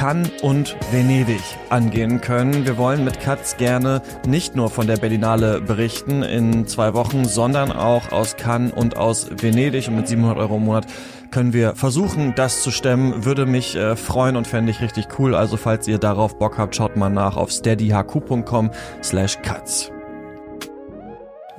Cannes 0.00 0.30
und 0.40 0.78
Venedig 0.92 1.42
angehen 1.68 2.22
können. 2.22 2.64
Wir 2.64 2.78
wollen 2.78 3.04
mit 3.04 3.20
Katz 3.20 3.58
gerne 3.58 4.00
nicht 4.26 4.56
nur 4.56 4.70
von 4.70 4.86
der 4.86 4.96
Berlinale 4.96 5.60
berichten 5.60 6.22
in 6.22 6.66
zwei 6.66 6.94
Wochen, 6.94 7.26
sondern 7.26 7.70
auch 7.70 8.10
aus 8.10 8.36
Cannes 8.38 8.72
und 8.72 8.96
aus 8.96 9.28
Venedig 9.30 9.88
und 9.88 9.96
mit 9.96 10.08
700 10.08 10.38
Euro 10.38 10.56
im 10.56 10.64
Monat 10.64 10.86
können 11.30 11.52
wir 11.52 11.74
versuchen, 11.74 12.34
das 12.34 12.62
zu 12.62 12.70
stemmen. 12.70 13.26
Würde 13.26 13.44
mich 13.44 13.76
äh, 13.76 13.94
freuen 13.94 14.36
und 14.36 14.46
fände 14.46 14.70
ich 14.70 14.80
richtig 14.80 15.18
cool. 15.18 15.34
Also 15.34 15.58
falls 15.58 15.86
ihr 15.86 15.98
darauf 15.98 16.38
Bock 16.38 16.56
habt, 16.56 16.74
schaut 16.74 16.96
mal 16.96 17.10
nach 17.10 17.36
auf 17.36 17.50
steadyhq.com 17.50 18.70
slash 19.02 19.42
cuts. 19.42 19.92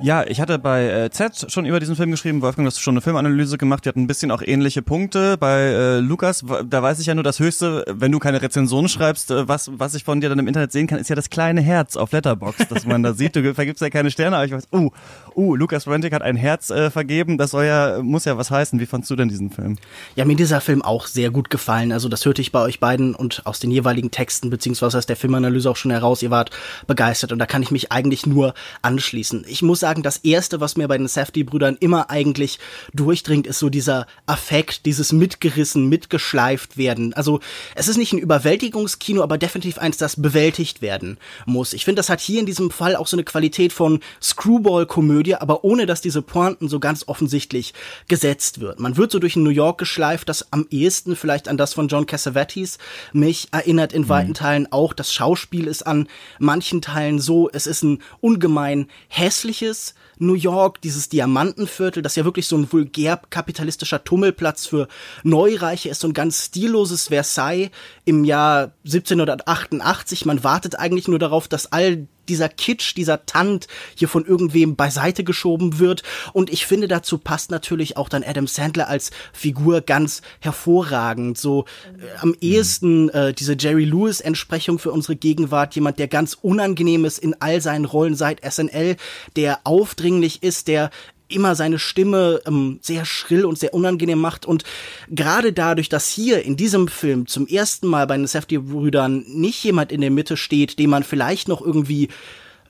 Ja, 0.02 0.24
ich 0.26 0.40
hatte 0.40 0.58
bei 0.58 0.88
äh, 0.88 1.10
Z 1.10 1.46
schon 1.48 1.64
über 1.64 1.78
diesen 1.78 1.94
Film 1.94 2.10
geschrieben. 2.10 2.42
Wolfgang, 2.42 2.66
du 2.66 2.72
hast 2.72 2.80
schon 2.80 2.94
eine 2.94 3.00
Filmanalyse 3.00 3.56
gemacht. 3.56 3.84
Die 3.84 3.88
hat 3.88 3.94
ein 3.94 4.08
bisschen 4.08 4.32
auch 4.32 4.42
ähnliche 4.42 4.82
Punkte. 4.82 5.36
Bei 5.36 5.60
äh, 5.60 5.98
Lukas, 6.00 6.44
da 6.68 6.82
weiß 6.82 6.98
ich 6.98 7.06
ja 7.06 7.14
nur 7.14 7.22
das 7.22 7.38
Höchste, 7.38 7.84
wenn 7.88 8.10
du 8.10 8.18
keine 8.18 8.42
Rezension 8.42 8.88
schreibst, 8.88 9.30
äh, 9.30 9.46
was, 9.46 9.70
was 9.72 9.94
ich 9.94 10.02
von 10.02 10.20
dir 10.20 10.28
dann 10.28 10.40
im 10.40 10.48
Internet 10.48 10.72
sehen 10.72 10.88
kann, 10.88 10.98
ist 10.98 11.08
ja 11.08 11.14
das 11.14 11.30
kleine 11.30 11.60
Herz 11.60 11.96
auf 11.96 12.10
Letterbox, 12.10 12.66
dass 12.68 12.84
man 12.84 13.04
da 13.04 13.12
sieht. 13.14 13.36
Du 13.36 13.54
vergibst 13.54 13.80
ja 13.80 13.90
keine 13.90 14.10
Sterne, 14.10 14.36
aber 14.36 14.44
ich 14.44 14.50
weiß, 14.50 14.68
uh, 14.72 14.90
uh, 15.36 15.54
Lukas 15.54 15.86
Rentic 15.86 16.12
hat 16.12 16.22
ein 16.22 16.34
Herz 16.36 16.70
äh, 16.70 16.90
vergeben. 16.90 17.38
Das 17.38 17.52
soll 17.52 17.66
ja, 17.66 18.02
muss 18.02 18.24
ja 18.24 18.36
was 18.36 18.50
heißen. 18.50 18.80
Wie 18.80 18.86
fandst 18.86 19.08
du 19.08 19.14
denn 19.14 19.28
diesen 19.28 19.50
Film? 19.50 19.76
Ja, 20.16 20.24
mir 20.24 20.34
dieser 20.34 20.60
Film 20.60 20.82
auch 20.82 21.06
sehr 21.06 21.30
gut 21.30 21.48
gefallen. 21.48 21.92
Also 21.92 22.08
das 22.08 22.24
hörte 22.24 22.42
ich 22.42 22.50
bei 22.50 22.60
euch 22.60 22.80
beiden 22.80 23.14
und 23.14 23.46
aus 23.46 23.60
den 23.60 23.70
jeweiligen 23.70 24.10
Texten 24.10 24.50
beziehungsweise 24.50 24.98
aus 24.98 25.06
der 25.06 25.16
Filmanalyse 25.16 25.70
auch 25.70 25.76
schon 25.76 25.92
heraus. 25.92 26.22
Ihr 26.22 26.32
wart 26.32 26.50
begeistert 26.88 27.30
und 27.30 27.38
da 27.38 27.46
kann 27.46 27.62
ich 27.62 27.70
mich 27.70 27.92
eigentlich 27.92 28.26
nur 28.26 28.54
anschließen. 28.82 29.44
Ich 29.46 29.62
muss 29.62 29.78
sagen, 29.78 29.91
sagen, 29.92 30.02
das 30.02 30.18
erste, 30.18 30.60
was 30.60 30.76
mir 30.76 30.88
bei 30.88 30.96
den 30.96 31.06
Safdie-Brüdern 31.06 31.76
immer 31.78 32.08
eigentlich 32.08 32.58
durchdringt, 32.94 33.46
ist 33.46 33.58
so 33.58 33.68
dieser 33.68 34.06
Affekt, 34.24 34.86
dieses 34.86 35.12
mitgerissen, 35.12 35.88
mitgeschleift 35.90 36.78
werden. 36.78 37.12
Also, 37.12 37.40
es 37.74 37.88
ist 37.88 37.98
nicht 37.98 38.14
ein 38.14 38.18
Überwältigungskino, 38.18 39.22
aber 39.22 39.36
definitiv 39.36 39.76
eins, 39.76 39.98
das 39.98 40.20
bewältigt 40.20 40.80
werden 40.80 41.18
muss. 41.44 41.74
Ich 41.74 41.84
finde, 41.84 42.00
das 42.00 42.08
hat 42.08 42.20
hier 42.20 42.40
in 42.40 42.46
diesem 42.46 42.70
Fall 42.70 42.96
auch 42.96 43.06
so 43.06 43.16
eine 43.16 43.24
Qualität 43.24 43.74
von 43.74 44.00
Screwball-Komödie, 44.22 45.34
aber 45.34 45.62
ohne, 45.62 45.84
dass 45.84 46.00
diese 46.00 46.22
Pointen 46.22 46.70
so 46.70 46.80
ganz 46.80 47.06
offensichtlich 47.06 47.74
gesetzt 48.08 48.60
wird. 48.60 48.80
Man 48.80 48.96
wird 48.96 49.12
so 49.12 49.18
durch 49.18 49.36
New 49.36 49.50
York 49.50 49.76
geschleift, 49.76 50.30
das 50.30 50.52
am 50.52 50.66
ehesten 50.70 51.16
vielleicht 51.16 51.48
an 51.48 51.58
das 51.58 51.74
von 51.74 51.88
John 51.88 52.06
Cassavetes 52.06 52.78
mich 53.12 53.48
erinnert 53.52 53.92
in 53.92 54.08
weiten 54.08 54.30
mhm. 54.30 54.34
Teilen 54.34 54.72
auch. 54.72 54.94
Das 54.94 55.12
Schauspiel 55.12 55.66
ist 55.66 55.86
an 55.86 56.08
manchen 56.38 56.80
Teilen 56.80 57.18
so, 57.18 57.50
es 57.52 57.66
ist 57.66 57.82
ein 57.82 57.98
ungemein 58.20 58.86
hässliches, 59.08 59.71
New 60.18 60.34
York, 60.34 60.80
dieses 60.80 61.08
Diamantenviertel, 61.08 62.02
das 62.02 62.16
ja 62.16 62.24
wirklich 62.24 62.46
so 62.46 62.56
ein 62.56 62.72
vulgär 62.72 63.20
kapitalistischer 63.30 64.04
Tummelplatz 64.04 64.66
für 64.66 64.88
Neureiche 65.22 65.88
ist, 65.88 66.00
so 66.00 66.08
ein 66.08 66.12
ganz 66.12 66.46
stilloses 66.46 67.08
Versailles 67.08 67.70
im 68.04 68.24
Jahr 68.24 68.72
1788. 68.84 70.24
Man 70.26 70.44
wartet 70.44 70.78
eigentlich 70.78 71.08
nur 71.08 71.18
darauf, 71.18 71.48
dass 71.48 71.72
all 71.72 72.06
dieser 72.28 72.48
Kitsch, 72.48 72.96
dieser 72.96 73.26
Tant 73.26 73.66
hier 73.94 74.08
von 74.08 74.24
irgendwem 74.24 74.76
beiseite 74.76 75.24
geschoben 75.24 75.78
wird. 75.78 76.02
Und 76.32 76.50
ich 76.50 76.66
finde, 76.66 76.88
dazu 76.88 77.18
passt 77.18 77.50
natürlich 77.50 77.96
auch 77.96 78.08
dann 78.08 78.24
Adam 78.24 78.46
Sandler 78.46 78.88
als 78.88 79.10
Figur 79.32 79.80
ganz 79.80 80.22
hervorragend. 80.40 81.38
So 81.38 81.64
äh, 81.98 82.18
am 82.20 82.34
ehesten 82.40 83.08
äh, 83.10 83.32
diese 83.32 83.56
Jerry 83.58 83.84
Lewis-Entsprechung 83.84 84.78
für 84.78 84.92
unsere 84.92 85.16
Gegenwart. 85.16 85.74
Jemand, 85.74 85.98
der 85.98 86.08
ganz 86.08 86.36
unangenehm 86.40 87.04
ist 87.04 87.18
in 87.18 87.34
all 87.40 87.60
seinen 87.60 87.84
Rollen 87.84 88.14
seit 88.14 88.40
SNL, 88.44 88.96
der 89.36 89.60
aufdringlich 89.64 90.42
ist, 90.42 90.68
der 90.68 90.90
immer 91.32 91.54
seine 91.54 91.78
Stimme 91.78 92.40
ähm, 92.46 92.78
sehr 92.82 93.04
schrill 93.04 93.44
und 93.44 93.58
sehr 93.58 93.74
unangenehm 93.74 94.20
macht. 94.20 94.46
Und 94.46 94.64
gerade 95.08 95.52
dadurch, 95.52 95.88
dass 95.88 96.08
hier 96.08 96.42
in 96.42 96.56
diesem 96.56 96.88
Film 96.88 97.26
zum 97.26 97.46
ersten 97.46 97.86
Mal 97.86 98.06
bei 98.06 98.16
den 98.16 98.26
Safety-Brüdern 98.26 99.24
nicht 99.28 99.62
jemand 99.64 99.92
in 99.92 100.00
der 100.00 100.10
Mitte 100.10 100.36
steht, 100.36 100.78
dem 100.78 100.90
man 100.90 101.02
vielleicht 101.02 101.48
noch 101.48 101.60
irgendwie 101.60 102.08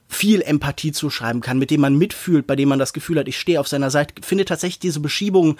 viel 0.08 0.42
Empathie 0.42 0.92
zuschreiben 0.92 1.40
kann, 1.40 1.58
mit 1.58 1.70
dem 1.70 1.80
man 1.80 1.96
mitfühlt, 1.96 2.46
bei 2.46 2.54
dem 2.54 2.68
man 2.68 2.78
das 2.78 2.92
Gefühl 2.92 3.18
hat, 3.18 3.28
ich 3.28 3.38
stehe 3.38 3.58
auf 3.58 3.68
seiner 3.68 3.90
Seite, 3.90 4.14
findet 4.22 4.48
tatsächlich 4.48 4.78
diese 4.78 5.00
Beschiebung 5.00 5.56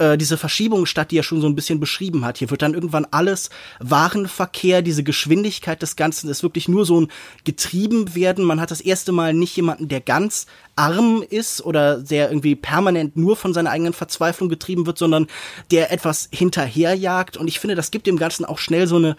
äh, 0.00 0.16
diese 0.16 0.38
Verschiebung 0.38 0.86
statt, 0.86 1.10
die 1.10 1.18
er 1.18 1.22
schon 1.22 1.42
so 1.42 1.46
ein 1.46 1.54
bisschen 1.54 1.78
beschrieben 1.78 2.24
hat. 2.24 2.38
Hier 2.38 2.50
wird 2.50 2.62
dann 2.62 2.74
irgendwann 2.74 3.06
alles 3.10 3.50
Warenverkehr, 3.80 4.80
diese 4.80 5.04
Geschwindigkeit 5.04 5.82
des 5.82 5.94
Ganzen 5.94 6.30
ist 6.30 6.42
wirklich 6.42 6.68
nur 6.68 6.86
so 6.86 7.02
ein 7.02 7.08
getrieben 7.44 8.14
werden. 8.14 8.44
Man 8.44 8.60
hat 8.60 8.70
das 8.70 8.80
erste 8.80 9.12
Mal 9.12 9.34
nicht 9.34 9.54
jemanden, 9.56 9.88
der 9.88 10.00
ganz 10.00 10.46
arm 10.74 11.22
ist 11.28 11.62
oder 11.62 11.98
der 11.98 12.30
irgendwie 12.30 12.56
permanent 12.56 13.16
nur 13.16 13.36
von 13.36 13.52
seiner 13.52 13.70
eigenen 13.70 13.92
Verzweiflung 13.92 14.48
getrieben 14.48 14.86
wird, 14.86 14.96
sondern 14.96 15.26
der 15.70 15.92
etwas 15.92 16.28
hinterherjagt. 16.32 17.36
Und 17.36 17.48
ich 17.48 17.60
finde, 17.60 17.74
das 17.74 17.90
gibt 17.90 18.06
dem 18.06 18.16
Ganzen 18.16 18.46
auch 18.46 18.58
schnell 18.58 18.86
so 18.86 18.96
eine 18.96 19.16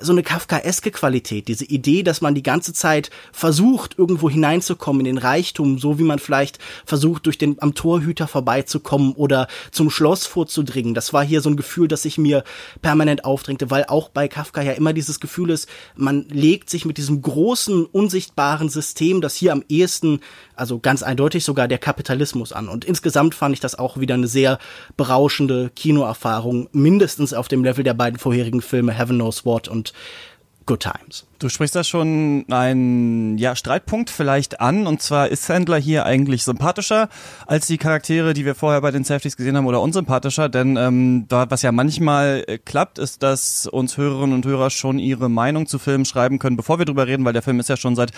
so 0.00 0.12
eine 0.12 0.22
kafkaeske 0.22 0.90
Qualität, 0.90 1.48
diese 1.48 1.64
Idee, 1.64 2.02
dass 2.02 2.20
man 2.20 2.34
die 2.34 2.42
ganze 2.42 2.72
Zeit 2.72 3.10
versucht, 3.32 3.98
irgendwo 3.98 4.28
hineinzukommen 4.30 5.00
in 5.00 5.16
den 5.16 5.18
Reichtum, 5.18 5.78
so 5.78 5.98
wie 5.98 6.04
man 6.04 6.18
vielleicht 6.18 6.58
versucht, 6.84 7.26
durch 7.26 7.38
den 7.38 7.60
am 7.60 7.74
Torhüter 7.74 8.28
vorbeizukommen 8.28 9.12
oder 9.12 9.48
zum 9.70 9.90
Schloss 9.90 10.26
vorzudringen. 10.26 10.94
Das 10.94 11.12
war 11.12 11.24
hier 11.24 11.40
so 11.40 11.50
ein 11.50 11.56
Gefühl, 11.56 11.88
das 11.88 12.02
sich 12.02 12.18
mir 12.18 12.44
permanent 12.80 13.24
aufdrängte, 13.24 13.70
weil 13.70 13.84
auch 13.86 14.08
bei 14.08 14.28
Kafka 14.28 14.62
ja 14.62 14.72
immer 14.72 14.92
dieses 14.92 15.20
Gefühl 15.20 15.50
ist, 15.50 15.68
man 15.94 16.26
legt 16.28 16.70
sich 16.70 16.84
mit 16.84 16.98
diesem 16.98 17.22
großen, 17.22 17.84
unsichtbaren 17.84 18.68
System, 18.68 19.20
das 19.20 19.34
hier 19.34 19.52
am 19.52 19.64
ehesten, 19.68 20.20
also 20.54 20.78
ganz 20.78 21.02
eindeutig 21.02 21.44
sogar 21.44 21.68
der 21.68 21.78
Kapitalismus 21.78 22.52
an. 22.52 22.68
Und 22.68 22.84
insgesamt 22.84 23.34
fand 23.34 23.54
ich 23.54 23.60
das 23.60 23.78
auch 23.78 23.98
wieder 23.98 24.14
eine 24.14 24.28
sehr 24.28 24.58
berauschende 24.96 25.70
Kinoerfahrung, 25.74 26.68
mindestens 26.72 27.34
auf 27.34 27.48
dem 27.48 27.64
Level 27.64 27.84
der 27.84 27.94
beiden 27.94 28.18
vorherigen 28.18 28.62
Filme 28.62 28.92
Heaven 28.92 29.16
Knows 29.16 29.44
What 29.44 29.68
und 29.68 29.81
Good 30.66 30.80
Times. 30.80 31.26
Du 31.38 31.48
sprichst 31.48 31.74
da 31.74 31.82
schon 31.82 32.44
einen 32.50 33.36
ja, 33.38 33.56
Streitpunkt 33.56 34.10
vielleicht 34.10 34.60
an. 34.60 34.86
Und 34.86 35.02
zwar 35.02 35.28
ist 35.28 35.44
Sandler 35.44 35.78
hier 35.78 36.06
eigentlich 36.06 36.44
sympathischer 36.44 37.08
als 37.46 37.66
die 37.66 37.78
Charaktere, 37.78 38.32
die 38.34 38.44
wir 38.44 38.54
vorher 38.54 38.80
bei 38.80 38.90
den 38.90 39.04
Safeties 39.04 39.36
gesehen 39.36 39.56
haben, 39.56 39.66
oder 39.66 39.80
unsympathischer. 39.80 40.48
Denn 40.48 40.76
ähm, 40.76 41.26
da, 41.28 41.50
was 41.50 41.62
ja 41.62 41.72
manchmal 41.72 42.44
äh, 42.46 42.58
klappt, 42.58 42.98
ist, 42.98 43.22
dass 43.22 43.66
uns 43.66 43.96
Hörerinnen 43.96 44.34
und 44.34 44.46
Hörer 44.46 44.70
schon 44.70 44.98
ihre 44.98 45.28
Meinung 45.28 45.66
zu 45.66 45.78
Filmen 45.78 46.04
schreiben 46.04 46.38
können, 46.38 46.56
bevor 46.56 46.78
wir 46.78 46.84
drüber 46.84 47.06
reden, 47.06 47.24
weil 47.24 47.32
der 47.32 47.42
Film 47.42 47.58
ist 47.58 47.68
ja 47.68 47.76
schon 47.76 47.96
seit 47.96 48.12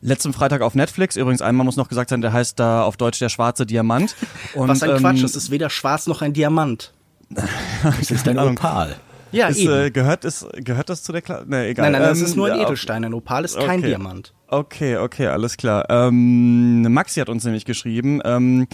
letzten 0.00 0.32
Freitag 0.32 0.62
auf 0.62 0.74
Netflix. 0.74 1.16
Übrigens, 1.16 1.42
einmal 1.42 1.64
muss 1.64 1.76
noch 1.76 1.88
gesagt 1.88 2.10
sein, 2.10 2.20
der 2.20 2.32
heißt 2.32 2.58
da 2.58 2.82
auf 2.82 2.96
Deutsch 2.96 3.18
der 3.18 3.28
schwarze 3.28 3.66
Diamant. 3.66 4.16
Und, 4.54 4.68
Was 4.68 4.82
ein 4.82 4.96
Quatsch, 4.96 5.18
ähm, 5.18 5.24
es 5.24 5.36
ist 5.36 5.50
weder 5.50 5.70
schwarz 5.70 6.06
noch 6.06 6.22
ein 6.22 6.32
Diamant. 6.32 6.92
Es 8.00 8.10
ist 8.10 8.28
ein 8.28 8.38
Opal. 8.38 8.96
Ja, 9.34 9.48
ist, 9.48 9.64
äh, 9.64 9.90
gehört, 9.90 10.24
ist, 10.24 10.46
gehört 10.56 10.88
das 10.88 11.02
zu 11.02 11.12
der 11.12 11.22
Klasse? 11.22 11.44
Nee, 11.46 11.70
egal. 11.70 11.90
Nein, 11.90 12.00
nein, 12.00 12.10
das 12.10 12.18
ähm, 12.18 12.24
ist 12.24 12.36
nur 12.36 12.52
ein 12.52 12.60
Edelstein. 12.60 13.04
Ein 13.04 13.14
Opal 13.14 13.44
ist 13.44 13.58
kein 13.58 13.80
okay. 13.80 13.88
Diamant. 13.88 14.32
Okay, 14.48 14.96
okay, 14.96 15.26
alles 15.26 15.56
klar. 15.56 15.86
Ähm, 15.88 16.82
Maxi 16.92 17.20
hat 17.20 17.28
uns 17.28 17.44
nämlich 17.44 17.64
geschrieben, 17.64 18.20
ähm, 18.24 18.66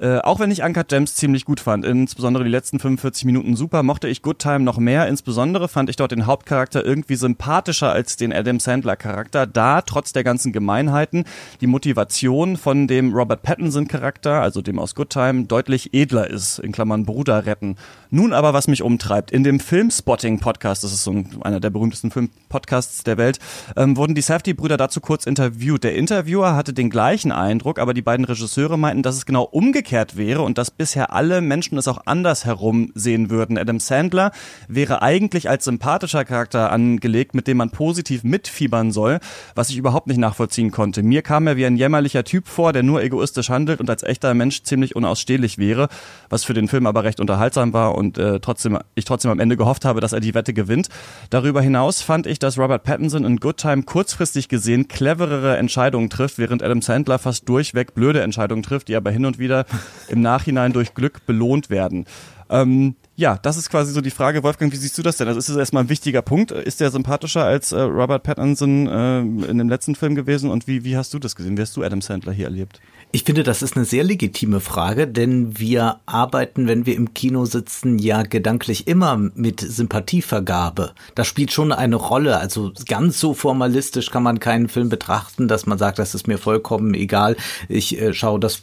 äh, 0.00 0.18
auch 0.20 0.40
wenn 0.40 0.50
ich 0.50 0.62
Uncut 0.62 0.88
Gems 0.88 1.14
ziemlich 1.14 1.44
gut 1.44 1.60
fand, 1.60 1.84
insbesondere 1.84 2.44
die 2.44 2.50
letzten 2.50 2.78
45 2.78 3.26
Minuten 3.26 3.54
super, 3.54 3.82
mochte 3.82 4.08
ich 4.08 4.22
Good 4.22 4.38
Time 4.38 4.60
noch 4.60 4.78
mehr. 4.78 5.06
Insbesondere 5.06 5.68
fand 5.68 5.90
ich 5.90 5.96
dort 5.96 6.12
den 6.12 6.24
Hauptcharakter 6.24 6.82
irgendwie 6.82 7.16
sympathischer 7.16 7.92
als 7.92 8.16
den 8.16 8.32
Adam 8.32 8.60
Sandler 8.60 8.96
Charakter, 8.96 9.46
da 9.46 9.82
trotz 9.82 10.14
der 10.14 10.24
ganzen 10.24 10.52
Gemeinheiten 10.52 11.24
die 11.60 11.66
Motivation 11.66 12.56
von 12.56 12.86
dem 12.86 13.12
Robert 13.12 13.42
Pattinson 13.42 13.88
Charakter, 13.88 14.40
also 14.40 14.62
dem 14.62 14.78
aus 14.78 14.94
Good 14.94 15.10
Time, 15.10 15.44
deutlich 15.44 15.92
edler 15.92 16.30
ist, 16.30 16.60
in 16.60 16.72
Klammern 16.72 17.04
Bruder 17.04 17.44
retten. 17.44 17.76
Nun 18.12 18.32
aber, 18.32 18.52
was 18.52 18.66
mich 18.66 18.82
umtreibt. 18.82 19.30
In 19.30 19.44
dem 19.44 19.60
Filmspotting 19.60 20.40
Podcast, 20.40 20.82
das 20.82 20.92
ist 20.92 21.04
so 21.04 21.12
ein, 21.12 21.38
einer 21.42 21.60
der 21.60 21.70
berühmtesten 21.70 22.10
Filmpodcasts 22.10 23.04
der 23.04 23.18
Welt, 23.18 23.38
ähm, 23.76 23.96
wurden 23.96 24.16
die 24.16 24.20
Safdie-Brüder 24.20 24.76
dazu 24.76 25.00
kurz 25.00 25.26
interviewt. 25.26 25.84
Der 25.84 25.94
Interviewer 25.94 26.56
hatte 26.56 26.72
den 26.72 26.90
gleichen 26.90 27.30
Eindruck, 27.30 27.78
aber 27.78 27.94
die 27.94 28.02
beiden 28.02 28.24
Regisseure 28.24 28.76
meinten, 28.76 29.04
dass 29.04 29.14
es 29.14 29.26
genau 29.26 29.44
umgekehrt 29.44 30.16
wäre 30.16 30.42
und 30.42 30.58
dass 30.58 30.72
bisher 30.72 31.12
alle 31.12 31.40
Menschen 31.40 31.78
es 31.78 31.86
auch 31.86 32.04
andersherum 32.06 32.90
sehen 32.96 33.30
würden. 33.30 33.56
Adam 33.56 33.78
Sandler 33.78 34.32
wäre 34.66 35.02
eigentlich 35.02 35.48
als 35.48 35.64
sympathischer 35.64 36.24
Charakter 36.24 36.72
angelegt, 36.72 37.36
mit 37.36 37.46
dem 37.46 37.58
man 37.58 37.70
positiv 37.70 38.24
mitfiebern 38.24 38.90
soll, 38.90 39.20
was 39.54 39.70
ich 39.70 39.76
überhaupt 39.76 40.08
nicht 40.08 40.18
nachvollziehen 40.18 40.72
konnte. 40.72 41.04
Mir 41.04 41.22
kam 41.22 41.46
er 41.46 41.56
wie 41.56 41.66
ein 41.66 41.76
jämmerlicher 41.76 42.24
Typ 42.24 42.48
vor, 42.48 42.72
der 42.72 42.82
nur 42.82 43.04
egoistisch 43.04 43.50
handelt 43.50 43.78
und 43.78 43.88
als 43.88 44.02
echter 44.02 44.34
Mensch 44.34 44.64
ziemlich 44.64 44.96
unausstehlich 44.96 45.58
wäre, 45.58 45.88
was 46.28 46.42
für 46.42 46.54
den 46.54 46.66
Film 46.66 46.88
aber 46.88 47.04
recht 47.04 47.20
unterhaltsam 47.20 47.72
war 47.72 47.99
und 48.00 48.18
äh, 48.18 48.40
trotzdem 48.40 48.78
ich 48.96 49.04
trotzdem 49.04 49.30
am 49.30 49.38
Ende 49.38 49.56
gehofft 49.56 49.84
habe, 49.84 50.00
dass 50.00 50.12
er 50.12 50.20
die 50.20 50.34
Wette 50.34 50.52
gewinnt. 50.52 50.88
Darüber 51.30 51.62
hinaus 51.62 52.02
fand 52.02 52.26
ich, 52.26 52.40
dass 52.40 52.58
Robert 52.58 52.82
Pattinson 52.82 53.24
in 53.24 53.36
Good 53.36 53.58
Time 53.58 53.84
kurzfristig 53.84 54.48
gesehen 54.48 54.88
cleverere 54.88 55.56
Entscheidungen 55.56 56.10
trifft, 56.10 56.38
während 56.38 56.62
Adam 56.62 56.82
Sandler 56.82 57.20
fast 57.20 57.48
durchweg 57.48 57.94
blöde 57.94 58.22
Entscheidungen 58.22 58.64
trifft, 58.64 58.88
die 58.88 58.96
aber 58.96 59.12
hin 59.12 59.26
und 59.26 59.38
wieder 59.38 59.66
im 60.08 60.20
Nachhinein 60.20 60.72
durch 60.72 60.94
Glück 60.94 61.24
belohnt 61.26 61.70
werden. 61.70 62.06
Ähm, 62.48 62.96
ja, 63.20 63.36
das 63.36 63.58
ist 63.58 63.68
quasi 63.68 63.92
so 63.92 64.00
die 64.00 64.10
Frage, 64.10 64.42
Wolfgang, 64.42 64.72
wie 64.72 64.76
siehst 64.76 64.96
du 64.96 65.02
das 65.02 65.18
denn? 65.18 65.28
Also 65.28 65.38
ist 65.38 65.50
das 65.50 65.56
erstmal 65.56 65.84
ein 65.84 65.88
wichtiger 65.90 66.22
Punkt? 66.22 66.52
Ist 66.52 66.80
der 66.80 66.90
sympathischer 66.90 67.44
als 67.44 67.70
äh, 67.70 67.78
Robert 67.78 68.22
Pattinson 68.22 68.86
äh, 68.86 69.20
in 69.20 69.58
dem 69.58 69.68
letzten 69.68 69.94
Film 69.94 70.14
gewesen? 70.14 70.50
Und 70.50 70.66
wie, 70.66 70.84
wie 70.84 70.96
hast 70.96 71.12
du 71.12 71.18
das 71.18 71.36
gesehen? 71.36 71.58
Wie 71.58 71.60
hast 71.60 71.76
du 71.76 71.84
Adam 71.84 72.00
Sandler 72.00 72.32
hier 72.32 72.46
erlebt? 72.46 72.80
Ich 73.12 73.24
finde, 73.24 73.42
das 73.42 73.60
ist 73.60 73.76
eine 73.76 73.84
sehr 73.84 74.04
legitime 74.04 74.60
Frage, 74.60 75.08
denn 75.08 75.58
wir 75.58 75.98
arbeiten, 76.06 76.68
wenn 76.68 76.86
wir 76.86 76.94
im 76.94 77.12
Kino 77.12 77.44
sitzen, 77.44 77.98
ja 77.98 78.22
gedanklich 78.22 78.86
immer 78.86 79.16
mit 79.16 79.60
Sympathievergabe. 79.60 80.92
Das 81.16 81.26
spielt 81.26 81.50
schon 81.50 81.72
eine 81.72 81.96
Rolle. 81.96 82.38
Also 82.38 82.70
ganz 82.86 83.18
so 83.18 83.34
formalistisch 83.34 84.12
kann 84.12 84.22
man 84.22 84.38
keinen 84.38 84.68
Film 84.68 84.88
betrachten, 84.88 85.48
dass 85.48 85.66
man 85.66 85.76
sagt, 85.76 85.98
das 85.98 86.14
ist 86.14 86.28
mir 86.28 86.38
vollkommen 86.38 86.94
egal. 86.94 87.36
Ich 87.68 88.00
äh, 88.00 88.14
schaue 88.14 88.38
das 88.38 88.62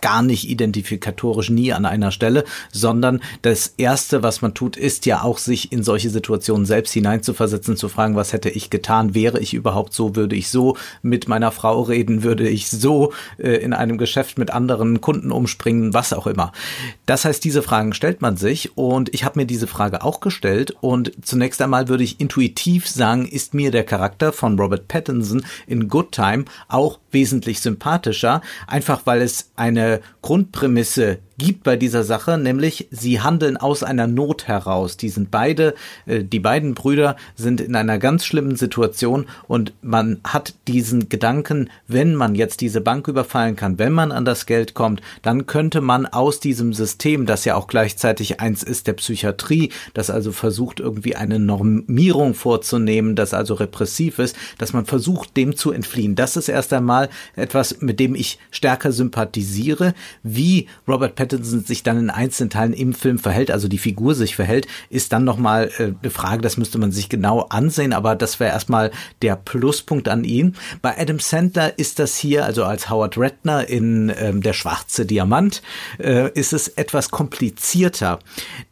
gar 0.00 0.22
nicht 0.22 0.48
identifikatorisch 0.48 1.50
nie 1.50 1.72
an 1.72 1.84
einer 1.84 2.12
Stelle, 2.12 2.44
sondern 2.70 3.20
das 3.42 3.66
erste, 3.66 3.97
was 4.12 4.42
man 4.42 4.54
tut, 4.54 4.76
ist 4.76 5.06
ja 5.06 5.22
auch 5.22 5.38
sich 5.38 5.72
in 5.72 5.82
solche 5.82 6.10
Situationen 6.10 6.66
selbst 6.66 6.92
hineinzuversetzen, 6.92 7.76
zu 7.76 7.88
fragen, 7.88 8.16
was 8.16 8.32
hätte 8.32 8.48
ich 8.48 8.70
getan? 8.70 9.14
Wäre 9.14 9.40
ich 9.40 9.54
überhaupt 9.54 9.92
so? 9.92 10.14
Würde 10.14 10.36
ich 10.36 10.48
so 10.50 10.76
mit 11.02 11.28
meiner 11.28 11.50
Frau 11.50 11.82
reden? 11.82 12.22
Würde 12.22 12.48
ich 12.48 12.70
so 12.70 13.12
äh, 13.38 13.56
in 13.56 13.72
einem 13.72 13.88
einem 13.88 13.98
Geschäft 13.98 14.38
mit 14.38 14.50
anderen 14.50 15.00
Kunden 15.00 15.32
umspringen, 15.32 15.94
was 15.94 16.12
auch 16.12 16.26
immer. 16.26 16.52
Das 17.06 17.24
heißt, 17.24 17.42
diese 17.42 17.62
Fragen 17.62 17.92
stellt 17.94 18.22
man 18.22 18.36
sich 18.36 18.76
und 18.76 19.12
ich 19.14 19.24
habe 19.24 19.40
mir 19.40 19.46
diese 19.46 19.66
Frage 19.66 20.02
auch 20.02 20.20
gestellt 20.20 20.74
und 20.80 21.12
zunächst 21.22 21.60
einmal 21.62 21.88
würde 21.88 22.04
ich 22.04 22.20
intuitiv 22.20 22.88
sagen, 22.88 23.26
ist 23.26 23.54
mir 23.54 23.70
der 23.70 23.84
Charakter 23.84 24.32
von 24.32 24.58
Robert 24.58 24.88
Pattinson 24.88 25.44
in 25.66 25.88
Good 25.88 26.12
Time 26.12 26.44
auch 26.68 26.98
wesentlich 27.10 27.60
sympathischer, 27.60 28.42
einfach 28.66 29.02
weil 29.04 29.22
es 29.22 29.50
eine 29.56 30.00
Grundprämisse 30.22 31.18
gibt 31.38 31.62
bei 31.62 31.76
dieser 31.76 32.02
Sache, 32.02 32.36
nämlich 32.36 32.88
sie 32.90 33.20
handeln 33.20 33.56
aus 33.56 33.84
einer 33.84 34.08
Not 34.08 34.48
heraus. 34.48 34.96
Die 34.96 35.08
sind 35.08 35.30
beide, 35.30 35.74
äh, 36.04 36.24
die 36.24 36.40
beiden 36.40 36.74
Brüder 36.74 37.16
sind 37.36 37.60
in 37.60 37.76
einer 37.76 37.98
ganz 37.98 38.24
schlimmen 38.24 38.56
Situation 38.56 39.26
und 39.46 39.72
man 39.80 40.20
hat 40.24 40.54
diesen 40.66 41.08
Gedanken, 41.08 41.70
wenn 41.86 42.14
man 42.16 42.34
jetzt 42.34 42.60
diese 42.60 42.80
Bank 42.80 43.06
überfallen 43.06 43.54
kann, 43.54 43.78
wenn 43.78 43.92
man 43.92 44.10
an 44.10 44.24
das 44.24 44.46
Geld 44.46 44.74
kommt, 44.74 45.00
dann 45.22 45.46
könnte 45.46 45.80
man 45.80 46.06
aus 46.06 46.40
diesem 46.40 46.72
System, 46.72 47.24
das 47.24 47.44
ja 47.44 47.54
auch 47.54 47.68
gleichzeitig 47.68 48.40
eins 48.40 48.64
ist 48.64 48.88
der 48.88 48.94
Psychiatrie, 48.94 49.70
das 49.94 50.10
also 50.10 50.32
versucht 50.32 50.80
irgendwie 50.80 51.14
eine 51.14 51.38
Normierung 51.38 52.34
vorzunehmen, 52.34 53.14
das 53.14 53.32
also 53.32 53.54
repressiv 53.54 54.18
ist, 54.18 54.36
dass 54.58 54.72
man 54.72 54.86
versucht, 54.86 55.36
dem 55.36 55.54
zu 55.54 55.70
entfliehen. 55.70 56.16
Das 56.16 56.36
ist 56.36 56.48
erst 56.48 56.72
einmal 56.72 56.97
etwas, 57.36 57.80
mit 57.80 58.00
dem 58.00 58.14
ich 58.14 58.38
stärker 58.50 58.92
sympathisiere, 58.92 59.94
wie 60.22 60.66
Robert 60.86 61.14
Pattinson 61.14 61.28
Pattinson 61.28 61.64
sich 61.64 61.82
dann 61.82 61.98
in 61.98 62.10
einzelnen 62.10 62.50
Teilen 62.50 62.72
im 62.72 62.94
Film 62.94 63.18
verhält, 63.18 63.50
also 63.50 63.68
die 63.68 63.78
Figur 63.78 64.14
sich 64.14 64.36
verhält, 64.36 64.66
ist 64.90 65.12
dann 65.12 65.24
nochmal 65.24 65.70
äh, 65.78 65.92
eine 66.00 66.10
Frage, 66.10 66.42
das 66.42 66.56
müsste 66.56 66.78
man 66.78 66.92
sich 66.92 67.08
genau 67.08 67.42
ansehen, 67.42 67.92
aber 67.92 68.16
das 68.16 68.40
wäre 68.40 68.52
erstmal 68.52 68.90
der 69.22 69.36
Pluspunkt 69.36 70.08
an 70.08 70.24
ihn. 70.24 70.56
Bei 70.82 70.98
Adam 70.98 71.18
Sandler 71.18 71.78
ist 71.78 71.98
das 71.98 72.16
hier, 72.16 72.44
also 72.44 72.64
als 72.64 72.90
Howard 72.90 73.18
Redner 73.18 73.68
in 73.68 74.12
ähm, 74.18 74.42
Der 74.42 74.52
schwarze 74.52 75.06
Diamant, 75.06 75.62
äh, 75.98 76.30
ist 76.32 76.52
es 76.52 76.68
etwas 76.68 77.10
komplizierter, 77.10 78.18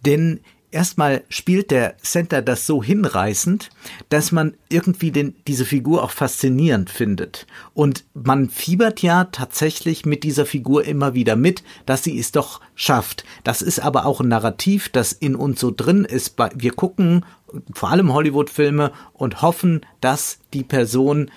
denn 0.05 0.41
erstmal 0.77 1.25
spielt 1.31 1.71
der 1.71 1.97
Center 1.99 2.43
das 2.43 2.67
so 2.67 2.83
hinreißend, 2.83 3.71
dass 4.11 4.31
man 4.31 4.53
irgendwie 4.69 5.11
den, 5.11 5.35
diese 5.47 5.65
Figur 5.65 6.05
auch 6.05 6.11
faszinierend 6.11 6.91
findet. 6.91 7.47
Und 7.73 8.05
man 8.13 8.51
fiebert 8.51 9.01
ja 9.01 9.25
tatsächlich 9.25 10.05
mit 10.05 10.23
dieser 10.23 10.45
Figur 10.45 10.85
immer 10.85 11.15
wieder 11.15 11.35
mit, 11.35 11.63
dass 11.87 12.05
sie 12.05 12.19
es 12.19 12.31
doch 12.31 12.61
schafft. 12.75 13.25
Das 13.43 13.63
ist 13.63 13.81
aber 13.81 14.05
auch 14.05 14.21
ein 14.21 14.29
Narrativ, 14.29 14.91
das 14.91 15.13
in 15.13 15.35
uns 15.35 15.61
so 15.61 15.73
drin 15.75 16.05
ist. 16.05 16.35
Wir 16.55 16.73
gucken 16.73 17.25
vor 17.73 17.91
allem 17.91 18.13
Hollywood-Filme 18.13 18.93
und 19.15 19.41
hoffen, 19.41 19.81
dass 20.03 20.41
die 20.53 20.65
Person 20.65 21.31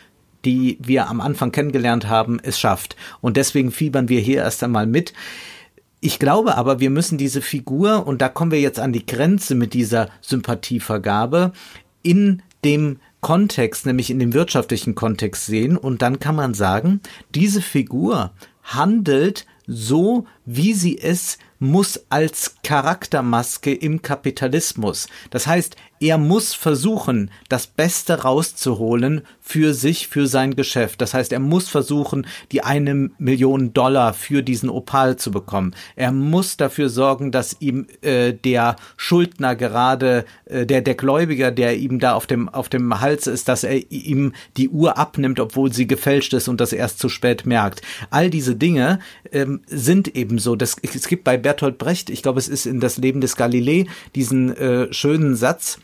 die 0.45 0.77
wir 0.79 1.09
am 1.09 1.19
Anfang 1.19 1.51
kennengelernt 1.51 2.07
haben, 2.07 2.39
es 2.41 2.57
schafft. 2.57 2.95
Und 3.19 3.35
deswegen 3.35 3.73
fiebern 3.73 4.07
wir 4.07 4.21
hier 4.21 4.37
erst 4.37 4.63
einmal 4.63 4.87
mit. 4.87 5.11
Ich 6.01 6.19
glaube 6.19 6.55
aber, 6.55 6.79
wir 6.79 6.89
müssen 6.89 7.17
diese 7.17 7.41
Figur, 7.41 8.07
und 8.07 8.21
da 8.21 8.29
kommen 8.29 8.51
wir 8.51 8.61
jetzt 8.61 8.79
an 8.79 8.93
die 8.93 9.05
Grenze 9.05 9.55
mit 9.55 9.73
dieser 9.73 10.09
Sympathievergabe, 10.21 11.51
in 12.01 12.41
dem 12.63 12.99
Kontext, 13.21 13.85
nämlich 13.85 14.09
in 14.09 14.19
dem 14.19 14.33
wirtschaftlichen 14.33 14.95
Kontext 14.95 15.45
sehen. 15.45 15.75
Und 15.75 16.01
dann 16.01 16.19
kann 16.19 16.35
man 16.35 16.53
sagen, 16.53 17.01
diese 17.35 17.61
Figur 17.61 18.31
handelt 18.63 19.45
so, 19.67 20.25
wie 20.45 20.73
sie 20.73 20.97
es 20.97 21.37
muss 21.59 22.05
als 22.09 22.55
Charaktermaske 22.63 23.73
im 23.73 24.01
Kapitalismus. 24.01 25.07
Das 25.29 25.47
heißt, 25.47 25.75
er 25.99 26.17
muss 26.17 26.53
versuchen, 26.53 27.31
das 27.49 27.67
Beste 27.67 28.21
rauszuholen 28.21 29.21
für 29.41 29.73
sich, 29.73 30.07
für 30.07 30.27
sein 30.27 30.55
Geschäft. 30.55 31.01
Das 31.01 31.13
heißt, 31.13 31.33
er 31.33 31.39
muss 31.39 31.67
versuchen, 31.67 32.25
die 32.51 32.61
eine 32.63 33.09
Million 33.17 33.73
Dollar 33.73 34.13
für 34.13 34.43
diesen 34.43 34.69
Opal 34.69 35.17
zu 35.17 35.31
bekommen. 35.31 35.75
Er 35.95 36.11
muss 36.11 36.57
dafür 36.57 36.89
sorgen, 36.89 37.31
dass 37.31 37.57
ihm 37.59 37.87
äh, 38.01 38.33
der 38.33 38.75
Schuldner 38.95 39.55
gerade, 39.55 40.25
äh, 40.45 40.65
der, 40.65 40.81
der 40.81 40.95
Gläubiger, 40.95 41.51
der 41.51 41.77
ihm 41.77 41.99
da 41.99 42.13
auf 42.13 42.27
dem, 42.27 42.47
auf 42.47 42.69
dem 42.69 43.01
Hals 43.01 43.27
ist, 43.27 43.47
dass 43.47 43.63
er 43.63 43.91
ihm 43.91 44.33
die 44.55 44.69
Uhr 44.69 44.97
abnimmt, 44.97 45.39
obwohl 45.39 45.73
sie 45.73 45.87
gefälscht 45.87 46.33
ist 46.33 46.47
und 46.47 46.61
das 46.61 46.73
erst 46.73 46.99
zu 46.99 47.09
spät 47.09 47.45
merkt. 47.45 47.81
All 48.09 48.29
diese 48.29 48.55
Dinge 48.55 48.99
ähm, 49.31 49.61
sind 49.67 50.15
eben 50.15 50.39
so. 50.39 50.55
Das, 50.55 50.75
es 50.81 51.07
gibt 51.07 51.23
bei 51.23 51.37
Bertolt 51.37 51.77
Brecht, 51.77 52.09
ich 52.09 52.21
glaube, 52.21 52.39
es 52.39 52.47
ist 52.47 52.65
in 52.65 52.79
das 52.79 52.97
Leben 52.97 53.21
des 53.21 53.35
Galilei, 53.35 53.85
diesen 54.15 54.55
äh, 54.55 54.93
schönen 54.93 55.35
Satz, 55.35 55.79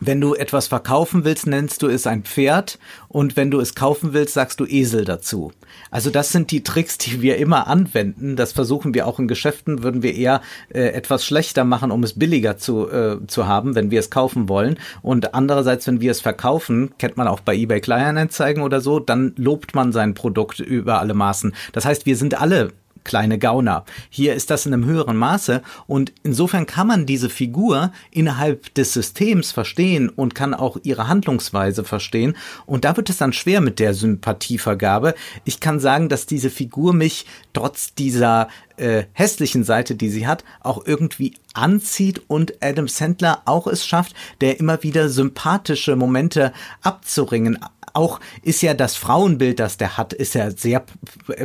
wenn 0.00 0.20
du 0.20 0.34
etwas 0.34 0.66
verkaufen 0.66 1.24
willst, 1.24 1.46
nennst 1.46 1.82
du 1.82 1.86
es 1.86 2.06
ein 2.06 2.24
Pferd 2.24 2.78
und 3.08 3.36
wenn 3.36 3.50
du 3.50 3.60
es 3.60 3.74
kaufen 3.74 4.12
willst, 4.12 4.34
sagst 4.34 4.58
du 4.58 4.66
Esel 4.66 5.04
dazu. 5.04 5.52
Also 5.90 6.10
das 6.10 6.32
sind 6.32 6.50
die 6.50 6.64
Tricks, 6.64 6.98
die 6.98 7.22
wir 7.22 7.36
immer 7.36 7.66
anwenden. 7.66 8.34
Das 8.34 8.52
versuchen 8.52 8.94
wir 8.94 9.06
auch 9.06 9.18
in 9.18 9.28
Geschäften, 9.28 9.82
würden 9.82 10.02
wir 10.02 10.14
eher 10.14 10.40
äh, 10.70 10.88
etwas 10.88 11.24
schlechter 11.24 11.64
machen, 11.64 11.90
um 11.90 12.02
es 12.02 12.18
billiger 12.18 12.56
zu, 12.56 12.90
äh, 12.90 13.18
zu 13.26 13.46
haben, 13.46 13.74
wenn 13.74 13.90
wir 13.90 14.00
es 14.00 14.10
kaufen 14.10 14.48
wollen. 14.48 14.78
Und 15.02 15.34
andererseits, 15.34 15.86
wenn 15.86 16.00
wir 16.00 16.10
es 16.10 16.20
verkaufen, 16.20 16.94
kennt 16.98 17.16
man 17.16 17.28
auch 17.28 17.40
bei 17.40 17.54
eBay 17.54 17.80
Kleinanzeigen 17.80 18.62
oder 18.62 18.80
so, 18.80 18.98
dann 18.98 19.34
lobt 19.36 19.74
man 19.74 19.92
sein 19.92 20.14
Produkt 20.14 20.58
über 20.58 21.00
alle 21.00 21.14
Maßen. 21.14 21.54
Das 21.72 21.84
heißt, 21.84 22.06
wir 22.06 22.16
sind 22.16 22.40
alle 22.40 22.72
kleine 23.04 23.38
Gauner. 23.38 23.84
Hier 24.10 24.34
ist 24.34 24.50
das 24.50 24.66
in 24.66 24.74
einem 24.74 24.84
höheren 24.84 25.16
Maße 25.16 25.62
und 25.86 26.12
insofern 26.22 26.66
kann 26.66 26.86
man 26.86 27.06
diese 27.06 27.28
Figur 27.28 27.92
innerhalb 28.10 28.74
des 28.74 28.92
Systems 28.92 29.52
verstehen 29.52 30.08
und 30.08 30.34
kann 30.34 30.54
auch 30.54 30.78
ihre 30.82 31.08
Handlungsweise 31.08 31.84
verstehen 31.84 32.36
und 32.66 32.84
da 32.84 32.96
wird 32.96 33.10
es 33.10 33.18
dann 33.18 33.32
schwer 33.32 33.60
mit 33.60 33.78
der 33.78 33.94
Sympathievergabe. 33.94 35.14
Ich 35.44 35.60
kann 35.60 35.80
sagen, 35.80 36.08
dass 36.08 36.26
diese 36.26 36.50
Figur 36.50 36.92
mich 36.92 37.26
trotz 37.52 37.94
dieser 37.94 38.48
äh, 38.76 39.04
hässlichen 39.12 39.64
Seite, 39.64 39.94
die 39.94 40.10
sie 40.10 40.26
hat, 40.26 40.44
auch 40.60 40.86
irgendwie 40.86 41.34
anzieht 41.54 42.22
und 42.28 42.54
Adam 42.62 42.88
Sandler 42.88 43.42
auch 43.44 43.66
es 43.66 43.86
schafft, 43.86 44.14
der 44.40 44.58
immer 44.58 44.82
wieder 44.82 45.08
sympathische 45.08 45.96
Momente 45.96 46.52
abzuringen, 46.82 47.58
auch 47.94 48.20
ist 48.42 48.62
ja 48.62 48.74
das 48.74 48.96
Frauenbild, 48.96 49.58
das 49.58 49.76
der 49.76 49.96
hat, 49.96 50.12
ist 50.12 50.34
ja 50.34 50.50
sehr 50.50 50.84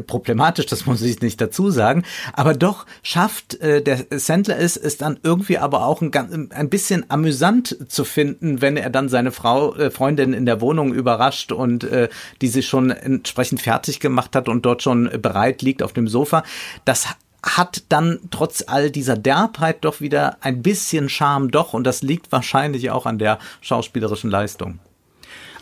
problematisch, 0.06 0.66
das 0.66 0.86
muss 0.86 1.02
ich 1.02 1.22
nicht 1.22 1.40
dazu 1.42 1.70
sagen. 1.70 2.04
Aber 2.34 2.54
doch 2.54 2.86
schafft 3.04 3.56
äh, 3.62 3.82
der 3.82 4.06
Sandler 4.12 4.58
es, 4.58 4.78
ist 4.78 5.02
dann 5.02 5.20
irgendwie 5.24 5.58
aber 5.58 5.86
auch 5.86 6.02
ein, 6.02 6.52
ein 6.52 6.70
bisschen 6.70 7.10
amüsant 7.10 7.78
zu 7.88 8.06
finden, 8.06 8.62
wenn 8.62 8.78
er 8.78 8.90
dann 8.90 9.10
seine 9.10 9.32
Frau, 9.32 9.76
äh, 9.76 9.92
Freundin 9.92 10.34
in 10.34 10.46
der 10.46 10.62
Wohnung 10.62 10.94
überrascht 10.94 11.52
und 11.52 11.84
äh, 11.84 12.10
die 12.42 12.48
sich 12.48 12.68
schon 12.68 12.92
entsprechend 12.92 13.62
fertig 13.62 14.00
gemacht 14.00 14.36
hat 14.36 14.50
und 14.50 14.66
dort 14.66 14.84
schon 14.84 15.10
bereit 15.22 15.62
liegt 15.62 15.84
auf 15.84 15.94
dem 15.94 16.08
Sofa. 16.08 16.44
Das 16.86 17.08
hat 17.44 17.84
dann 17.90 18.20
trotz 18.32 18.64
all 18.68 18.92
dieser 18.92 19.16
Derbheit 19.16 19.78
doch 19.86 20.02
wieder 20.02 20.38
ein 20.42 20.62
bisschen 20.62 21.10
Charme 21.10 21.52
doch 21.52 21.74
und 21.74 21.84
das 21.86 22.02
liegt 22.02 22.32
wahrscheinlich 22.32 22.92
auch 22.92 23.06
an 23.06 23.20
der 23.20 23.40
schauspielerischen 23.62 24.30
Leistung. 24.30 24.80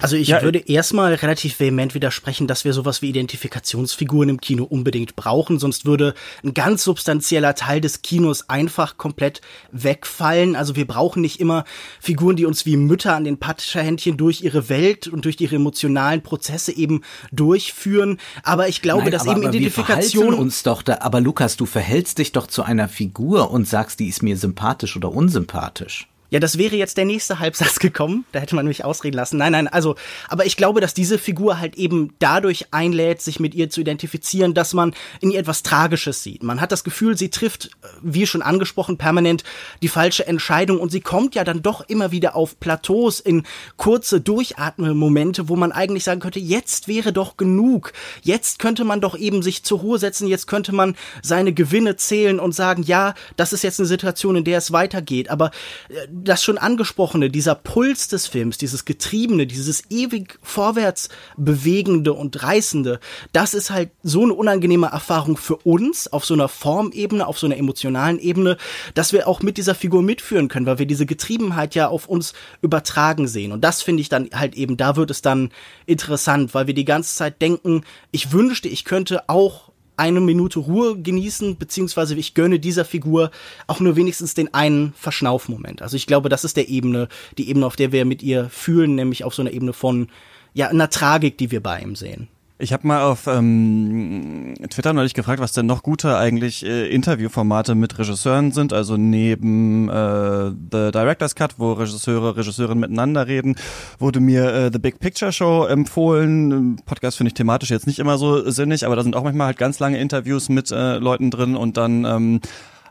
Also 0.02 0.16
ich 0.16 0.28
Ja, 0.28 0.42
würde 0.42 0.60
erstmal 0.60 1.14
relativ 1.14 1.60
vehement 1.60 1.96
widersprechen, 1.96 2.48
dass 2.48 2.66
wir 2.66 2.74
sowas 2.74 3.02
wie 3.02 3.10
Identifikationsfiguren 3.10 4.30
im 4.30 4.42
Kino 4.42 4.64
unbedingt 4.64 5.16
brauchen, 5.16 5.60
sonst 5.60 5.86
würde 5.86 6.14
ein 6.44 6.54
ganz 6.54 6.84
substanzieller 6.84 7.56
Teil 7.56 7.82
des 7.82 8.02
Kinos 8.02 8.50
einfach 8.50 8.98
komplett 8.98 9.42
wegfallen. 9.72 10.56
Also 10.56 10.76
wir 10.76 10.86
brauchen 10.86 11.22
nicht 11.22 11.40
immer 11.40 11.64
Figuren, 12.00 12.36
die 12.36 12.46
uns 12.46 12.66
wie 12.66 12.78
Mütter 12.78 13.16
an 13.16 13.24
den 13.24 13.38
Patscherhändchen 13.38 14.18
durch 14.18 14.42
ihre 14.42 14.70
Welt 14.70 15.08
und 15.08 15.26
durch 15.26 15.40
ihre 15.40 15.56
emotionalen 15.56 16.22
Prozesse 16.22 16.76
eben 16.76 17.02
durchführen. 17.32 18.20
Aber 18.44 18.68
ich 18.68 18.82
glaube, 18.82 19.04
Nein, 19.04 19.12
dass 19.12 19.24
aber, 19.24 19.32
eben 19.32 19.44
aber 19.44 19.54
wir 19.54 19.60
Identifikation 19.60 20.24
verhalten 20.24 20.42
uns 20.42 20.64
doch 20.64 20.82
da, 20.82 21.00
aber 21.02 21.22
Lukas, 21.22 21.58
du 21.58 21.66
verhältst 21.66 22.18
dich 22.18 22.32
doch 22.32 22.48
zu 22.48 22.64
einer 22.64 22.88
Figur 22.88 23.52
und 23.52 23.68
sagst, 23.68 24.00
die 24.00 24.08
ist 24.08 24.24
mir 24.24 24.38
sympathisch 24.38 24.96
oder 24.96 25.12
unsympathisch. 25.12 26.08
Ja, 26.30 26.40
das 26.40 26.58
wäre 26.58 26.76
jetzt 26.76 26.98
der 26.98 27.06
nächste 27.06 27.40
Halbsatz 27.40 27.80
gekommen. 27.80 28.26
Da 28.32 28.40
hätte 28.40 28.56
man 28.56 28.68
mich 28.68 28.84
ausreden 28.84 29.16
lassen. 29.16 29.38
Nein, 29.38 29.52
nein, 29.52 29.68
also, 29.68 29.96
aber 30.28 30.46
ich 30.46 30.58
glaube, 30.58 30.82
dass 30.82 30.94
diese 30.94 31.18
Figur 31.18 31.60
halt 31.60 31.76
eben 31.76 32.14
dadurch 32.20 32.68
einlädt, 32.72 33.22
sich 33.22 33.40
mit 33.40 33.54
ihr 33.54 33.70
zu 33.70 33.82
identifizieren, 33.82 34.54
dass 34.54 34.74
man 34.74 34.94
in 35.22 35.32
ihr 35.32 35.40
etwas 35.40 35.64
Tragisches 35.64 36.24
sieht. 36.24 36.44
Man 36.44 36.62
hat 36.62 36.72
das 36.72 36.84
Gefühl, 36.84 37.18
sie 37.18 37.30
trifft, 37.30 37.66
äh, 37.66 37.88
wie 38.02 38.26
schon 38.26 38.42
angesprochen, 38.42 38.98
permanent 38.98 39.44
die 39.82 39.88
falsche 39.88 40.28
Entscheidung 40.28 40.80
und 40.80 40.92
sie 40.92 41.02
kommt 41.02 41.36
ja 41.36 41.44
dann 41.44 41.62
doch 41.62 41.82
immer 41.88 42.12
wieder 42.12 42.36
auf 42.36 42.60
Plateaus 42.60 43.20
in 43.20 43.44
kurze 43.78 44.20
Durchatmemomente, 44.20 45.48
wo 45.50 45.56
man 45.56 45.72
eigentlich 45.72 46.04
sagen 46.04 46.20
könnte, 46.20 46.40
jetzt 46.40 46.88
wäre 46.88 47.14
doch 47.14 47.38
genug. 47.38 47.94
Jetzt 48.24 48.60
könnte 48.60 48.84
man 48.84 49.02
doch 49.02 49.18
eben 49.18 49.44
sich 49.44 49.64
zur 49.64 49.80
Ruhe 49.80 50.00
setzen, 50.00 50.28
jetzt 50.28 50.48
könnte 50.48 50.74
man 50.74 50.96
seine 51.22 51.54
Gewinne 51.54 51.96
zählen 51.96 52.40
und 52.40 52.54
sagen, 52.54 52.84
ja, 52.84 53.14
das 53.36 53.54
ist 53.54 53.64
jetzt 53.64 53.80
eine 53.80 53.88
Situation, 53.88 54.36
in 54.36 54.44
der 54.44 54.58
es 54.58 54.72
weitergeht. 54.72 55.30
Aber 55.30 55.52
äh, 55.90 56.08
das 56.24 56.44
schon 56.44 56.58
angesprochene, 56.58 57.30
dieser 57.30 57.56
Puls 57.56 58.08
des 58.08 58.28
Films, 58.28 58.58
dieses 58.58 58.86
Getriebene, 58.86 59.48
dieses 59.48 59.90
ewig 59.90 60.40
vorwärts 60.42 61.10
bewegende 61.36 62.14
und 62.14 62.42
reißende, 62.42 63.00
das 63.34 63.54
ist 63.54 63.70
halt 63.70 63.92
so 64.02 64.24
eine 64.24 64.34
unangenehme 64.34 64.88
Erfahrung 64.88 65.36
für 65.36 65.58
uns 65.58 66.12
auf 66.12 66.24
so 66.24 66.34
einer 66.34 66.48
Formebene, 66.48 67.28
auf 67.28 67.38
so 67.38 67.48
einer 67.48 67.58
emotionalen 67.58 68.20
Ebene, 68.20 68.58
dass 68.94 69.12
wir 69.12 69.28
auch 69.28 69.42
mit 69.42 69.58
dieser 69.58 69.76
Figur 69.76 70.02
mitführen 70.02 70.48
können, 70.48 70.66
weil 70.66 70.80
wir 70.80 70.86
diese 70.86 71.06
Getriebenheit 71.06 71.76
ja 71.76 71.90
auf 71.90 72.08
uns 72.08 72.34
übertragen 72.62 73.28
sehen. 73.28 73.52
Und 73.52 73.62
das 73.62 73.82
finde 73.82 74.02
ich 74.02 74.10
dann 74.10 74.30
halt 74.34 74.56
eben, 74.56 74.78
da 74.78 74.96
wird 74.96 75.12
es 75.12 75.22
dann 75.22 75.52
interessant, 75.86 76.54
weil 76.54 76.68
wir 76.68 76.74
die 76.74 76.86
ganze 76.86 77.16
Zeit 77.16 77.42
denken, 77.42 77.84
ich 78.12 78.32
wünschte, 78.32 78.70
ich 78.70 78.86
könnte 78.86 79.28
auch 79.28 79.72
eine 79.98 80.20
Minute 80.20 80.60
Ruhe 80.60 81.00
genießen, 81.00 81.58
beziehungsweise 81.58 82.16
ich 82.16 82.34
gönne 82.34 82.60
dieser 82.60 82.86
Figur 82.86 83.32
auch 83.68 83.80
nur 83.80 83.96
wenigstens 83.96 84.34
den 84.34 84.54
einen 84.54 84.94
Verschnaufmoment. 84.94 85.82
Also 85.82 85.96
ich 85.96 86.08
glaube, 86.08 86.30
das 86.30 86.44
ist 86.44 86.58
der 86.58 86.70
Ebene, 86.70 87.08
die 87.38 87.50
Ebene, 87.50 87.66
auf 87.66 87.76
der 87.76 87.92
wir 87.92 88.06
mit 88.06 88.24
ihr 88.24 88.50
fühlen, 88.50 88.96
nämlich 88.96 89.24
auf 89.24 89.34
so 89.34 89.42
einer 89.42 89.52
Ebene 89.52 89.74
von, 89.74 90.10
ja, 90.54 90.70
einer 90.70 90.90
Tragik, 90.90 91.38
die 91.38 91.52
wir 91.52 91.62
bei 91.62 91.80
ihm 91.80 91.96
sehen. 91.96 92.28
Ich 92.58 92.72
habe 92.72 92.88
mal 92.88 93.02
auf 93.02 93.28
ähm, 93.28 94.54
Twitter 94.70 94.94
neulich 94.94 95.14
gefragt, 95.14 95.42
was 95.42 95.52
denn 95.52 95.66
noch 95.66 95.84
gute 95.84 96.18
eigentlich 96.18 96.66
äh, 96.66 96.88
Interviewformate 96.88 97.76
mit 97.76 98.00
Regisseuren 98.00 98.54
sind. 98.54 98.72
Also 98.72 98.96
neben 98.96 99.90
äh, 99.90 100.52
The 100.72 100.92
Director's 100.94 101.36
Cut, 101.36 101.56
wo 101.58 101.74
Regisseure, 101.74 102.38
Regisseurinnen 102.38 102.80
miteinander 102.80 103.28
reden, 103.28 103.58
wurde 104.00 104.22
mir 104.22 104.54
äh, 104.54 104.70
The 104.72 104.80
Big 104.80 105.00
Picture 105.00 105.34
Show 105.34 105.66
empfohlen. 105.66 106.78
Podcast 106.86 107.18
finde 107.18 107.30
ich 107.30 107.34
thematisch 107.34 107.72
jetzt 107.72 107.88
nicht 107.88 108.00
immer 108.00 108.18
so 108.18 108.50
sinnig, 108.50 108.86
aber 108.86 108.96
da 108.96 109.04
sind 109.04 109.18
auch 109.18 109.24
manchmal 109.24 109.48
halt 109.48 109.58
ganz 109.58 109.80
lange 109.80 109.98
Interviews 109.98 110.48
mit 110.48 110.72
äh, 110.72 110.98
Leuten 110.98 111.32
drin 111.32 111.58
und 111.58 111.76
dann 111.76 112.06
ähm, 112.06 112.40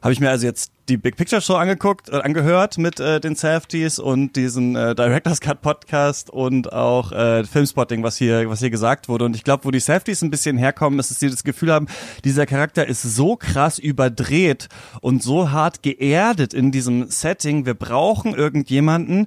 habe 0.05 0.13
ich 0.13 0.21
mir 0.21 0.29
also 0.29 0.47
jetzt 0.47 0.71
die 0.91 0.99
Big 0.99 1.17
Picture 1.17 1.41
Show 1.41 1.55
angeguckt, 1.55 2.11
äh, 2.11 2.17
angehört 2.17 2.77
mit 2.77 3.01
äh, 3.01 3.21
den 3.21 3.37
Safeties 3.37 3.99
und 3.99 4.37
diesen 4.37 4.77
äh, 4.77 4.95
Director's 4.95 5.41
Cut 5.41 5.63
Podcast 5.63 6.29
und 6.29 6.75
auch 6.75 7.11
äh, 7.11 7.43
Filmspotting, 7.45 8.03
was 8.03 8.19
hier, 8.19 8.51
was 8.51 8.61
hier 8.61 8.69
gesagt 8.69 9.09
wurde. 9.09 9.25
Und 9.25 9.35
ich 9.35 9.45
glaube, 9.45 9.65
wo 9.65 9.71
die 9.71 9.81
Safeties 9.81 10.21
ein 10.21 10.31
bisschen 10.31 10.59
herkommen, 10.59 10.99
ist, 10.99 11.11
dass 11.11 11.21
sie 11.21 11.31
das 11.31 11.43
Gefühl 11.43 11.73
haben, 11.73 11.87
dieser 12.23 12.45
Charakter 12.45 12.87
ist 12.87 13.01
so 13.01 13.37
krass 13.37 13.79
überdreht 13.79 14.69
und 15.01 15.23
so 15.23 15.53
hart 15.53 15.83
geerdet 15.83 16.53
in 16.53 16.71
diesem 16.71 17.09
Setting. 17.09 17.65
Wir 17.65 17.73
brauchen 17.73 18.35
irgendjemanden, 18.35 19.27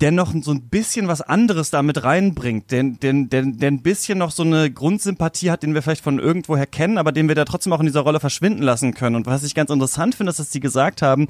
der 0.00 0.12
noch 0.12 0.32
so 0.42 0.52
ein 0.52 0.68
bisschen 0.68 1.08
was 1.08 1.22
anderes 1.22 1.70
damit 1.70 2.04
reinbringt, 2.04 2.70
der, 2.70 2.84
der, 2.84 3.12
der, 3.12 3.42
der 3.42 3.70
ein 3.70 3.82
bisschen 3.82 4.18
noch 4.18 4.30
so 4.30 4.44
eine 4.44 4.70
Grundsympathie 4.70 5.50
hat, 5.50 5.62
den 5.62 5.74
wir 5.74 5.82
vielleicht 5.82 6.04
von 6.04 6.18
irgendwoher 6.18 6.66
kennen, 6.66 6.98
aber 6.98 7.10
den 7.10 7.28
wir 7.28 7.34
da 7.34 7.44
trotzdem 7.44 7.72
auch 7.72 7.80
in 7.80 7.86
dieser 7.86 8.00
Rolle 8.00 8.20
verschwinden 8.20 8.62
lassen 8.62 8.94
können. 8.94 9.16
Und 9.16 9.26
was 9.26 9.42
ich 9.42 9.54
ganz 9.54 9.70
interessant 9.70 10.14
finde, 10.14 10.30
ist, 10.30 10.38
dass 10.38 10.52
sie 10.52 10.60
gesagt 10.60 11.02
haben, 11.02 11.26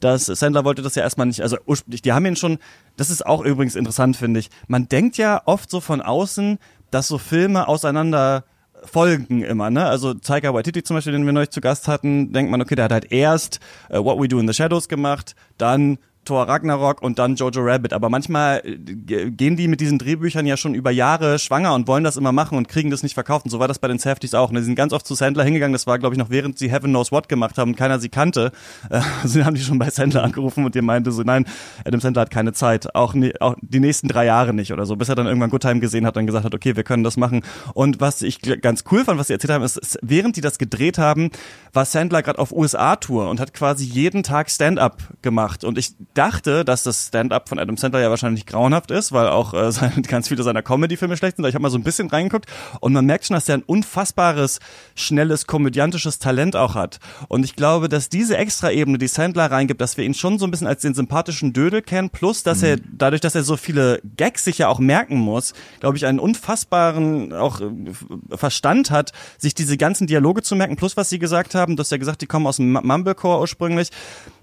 dass 0.00 0.26
Sandler 0.26 0.64
wollte 0.64 0.82
das 0.82 0.94
ja 0.94 1.02
erstmal 1.02 1.26
nicht, 1.26 1.42
also 1.42 1.56
ursprünglich, 1.66 2.02
die 2.02 2.12
haben 2.12 2.26
ihn 2.26 2.36
schon, 2.36 2.58
das 2.96 3.10
ist 3.10 3.26
auch 3.26 3.44
übrigens 3.44 3.74
interessant, 3.74 4.16
finde 4.16 4.40
ich. 4.40 4.50
Man 4.68 4.88
denkt 4.88 5.16
ja 5.16 5.42
oft 5.46 5.70
so 5.70 5.80
von 5.80 6.00
außen, 6.00 6.58
dass 6.90 7.08
so 7.08 7.18
Filme 7.18 7.66
auseinander 7.66 8.44
folgen 8.84 9.42
immer, 9.42 9.70
ne? 9.70 9.86
Also 9.86 10.14
Taika 10.14 10.52
Waititi 10.54 10.82
zum 10.82 10.96
Beispiel, 10.96 11.12
den 11.12 11.24
wir 11.24 11.32
neulich 11.32 11.50
zu 11.50 11.60
Gast 11.60 11.88
hatten, 11.88 12.32
denkt 12.32 12.50
man, 12.50 12.60
okay, 12.60 12.74
der 12.74 12.86
hat 12.86 12.92
halt 12.92 13.12
erst 13.12 13.60
uh, 13.90 14.04
What 14.04 14.20
We 14.20 14.28
Do 14.28 14.38
in 14.40 14.48
the 14.48 14.54
Shadows 14.54 14.88
gemacht, 14.88 15.34
dann 15.56 15.98
Thor 16.24 16.48
Ragnarok 16.48 17.02
und 17.02 17.18
dann 17.18 17.34
Jojo 17.34 17.60
Rabbit. 17.62 17.92
Aber 17.92 18.08
manchmal 18.08 18.62
äh, 18.64 19.30
gehen 19.30 19.56
die 19.56 19.68
mit 19.68 19.80
diesen 19.80 19.98
Drehbüchern 19.98 20.46
ja 20.46 20.56
schon 20.56 20.74
über 20.74 20.90
Jahre 20.90 21.38
schwanger 21.38 21.74
und 21.74 21.88
wollen 21.88 22.04
das 22.04 22.16
immer 22.16 22.32
machen 22.32 22.56
und 22.58 22.68
kriegen 22.68 22.90
das 22.90 23.02
nicht 23.02 23.14
verkauft. 23.14 23.44
Und 23.44 23.50
so 23.50 23.58
war 23.58 23.68
das 23.68 23.78
bei 23.78 23.88
den 23.88 23.98
Safeties 23.98 24.34
auch. 24.34 24.50
Und 24.50 24.56
die 24.56 24.62
sind 24.62 24.76
ganz 24.76 24.92
oft 24.92 25.06
zu 25.06 25.14
Sandler 25.14 25.44
hingegangen. 25.44 25.72
Das 25.72 25.86
war, 25.86 25.98
glaube 25.98 26.14
ich, 26.14 26.18
noch 26.18 26.30
während 26.30 26.58
sie 26.58 26.70
Heaven 26.70 26.90
Knows 26.90 27.10
What 27.10 27.28
gemacht 27.28 27.58
haben 27.58 27.72
und 27.72 27.76
keiner 27.76 27.98
sie 27.98 28.08
kannte. 28.08 28.52
Äh, 28.90 29.00
also 29.22 29.44
haben 29.44 29.54
die 29.54 29.62
schon 29.62 29.78
bei 29.78 29.90
Sandler 29.90 30.22
angerufen 30.22 30.64
und 30.64 30.76
ihr 30.76 30.82
meinte 30.82 31.12
so, 31.12 31.22
nein, 31.22 31.44
Adam 31.84 32.00
Sandler 32.00 32.22
hat 32.22 32.30
keine 32.30 32.52
Zeit. 32.52 32.94
Auch, 32.94 33.14
nie, 33.14 33.32
auch 33.40 33.56
die 33.60 33.80
nächsten 33.80 34.08
drei 34.08 34.26
Jahre 34.26 34.54
nicht 34.54 34.72
oder 34.72 34.86
so. 34.86 34.96
Bis 34.96 35.08
er 35.08 35.14
dann 35.14 35.26
irgendwann 35.26 35.50
Good 35.50 35.62
Time 35.62 35.80
gesehen 35.80 36.06
hat 36.06 36.16
und 36.16 36.26
gesagt 36.26 36.44
hat, 36.44 36.54
okay, 36.54 36.76
wir 36.76 36.84
können 36.84 37.04
das 37.04 37.16
machen. 37.16 37.42
Und 37.74 38.00
was 38.00 38.22
ich 38.22 38.40
ganz 38.60 38.84
cool 38.90 39.04
fand, 39.04 39.18
was 39.18 39.26
sie 39.26 39.32
erzählt 39.32 39.52
haben, 39.52 39.64
ist, 39.64 39.76
ist 39.76 39.98
während 40.02 40.36
die 40.36 40.40
das 40.40 40.58
gedreht 40.58 40.98
haben, 40.98 41.30
war 41.72 41.84
Sandler 41.84 42.22
gerade 42.22 42.38
auf 42.38 42.52
USA-Tour 42.52 43.28
und 43.28 43.40
hat 43.40 43.54
quasi 43.54 43.84
jeden 43.84 44.22
Tag 44.22 44.50
Stand-up 44.50 45.02
gemacht. 45.22 45.64
Und 45.64 45.78
ich 45.78 45.94
dachte, 46.14 46.64
dass 46.64 46.82
das 46.82 47.08
Stand-up 47.08 47.48
von 47.48 47.58
Adam 47.58 47.76
Sandler 47.76 48.00
ja 48.00 48.10
wahrscheinlich 48.10 48.46
grauenhaft 48.46 48.90
ist, 48.90 49.12
weil 49.12 49.28
auch 49.28 49.54
äh, 49.54 49.72
seine, 49.72 50.02
ganz 50.02 50.28
viele 50.28 50.42
seiner 50.42 50.62
Comedy-Filme 50.62 51.16
schlecht 51.16 51.36
sind. 51.36 51.46
Ich 51.46 51.54
habe 51.54 51.62
mal 51.62 51.70
so 51.70 51.78
ein 51.78 51.82
bisschen 51.82 52.08
reingeguckt 52.08 52.46
und 52.80 52.92
man 52.92 53.04
merkt 53.04 53.26
schon, 53.26 53.34
dass 53.34 53.48
er 53.48 53.56
ein 53.56 53.62
unfassbares, 53.62 54.60
schnelles, 54.94 55.46
komödiantisches 55.46 56.18
Talent 56.18 56.56
auch 56.56 56.74
hat. 56.74 56.98
Und 57.28 57.44
ich 57.44 57.56
glaube, 57.56 57.88
dass 57.88 58.08
diese 58.08 58.36
Extra-Ebene, 58.36 58.98
die 58.98 59.08
Sandler 59.08 59.50
reingibt, 59.50 59.80
dass 59.80 59.96
wir 59.96 60.04
ihn 60.04 60.14
schon 60.14 60.38
so 60.38 60.46
ein 60.46 60.50
bisschen 60.50 60.66
als 60.66 60.82
den 60.82 60.94
sympathischen 60.94 61.52
Dödel 61.52 61.82
kennen, 61.82 62.10
plus 62.10 62.42
dass 62.42 62.62
er, 62.62 62.76
dadurch, 62.76 63.20
dass 63.20 63.34
er 63.34 63.42
so 63.42 63.56
viele 63.56 64.00
Gags 64.16 64.44
sich 64.44 64.58
ja 64.58 64.68
auch 64.68 64.78
merken 64.78 65.16
muss, 65.16 65.54
glaube 65.80 65.96
ich, 65.96 66.06
einen 66.06 66.18
unfassbaren 66.18 67.32
auch 67.32 67.60
äh, 67.60 68.36
Verstand 68.36 68.90
hat, 68.90 69.12
sich 69.38 69.54
diese 69.54 69.76
ganzen 69.76 70.06
Dialoge 70.06 70.42
zu 70.42 70.56
merken, 70.56 70.76
plus 70.76 70.96
was 70.96 71.08
sie 71.08 71.18
gesagt 71.18 71.54
haben, 71.54 71.76
dass 71.76 71.92
er 71.92 71.98
gesagt, 71.98 72.22
die 72.22 72.26
kommen 72.26 72.46
aus 72.46 72.56
dem 72.56 72.72
Mumblecore 72.72 73.40
ursprünglich. 73.40 73.90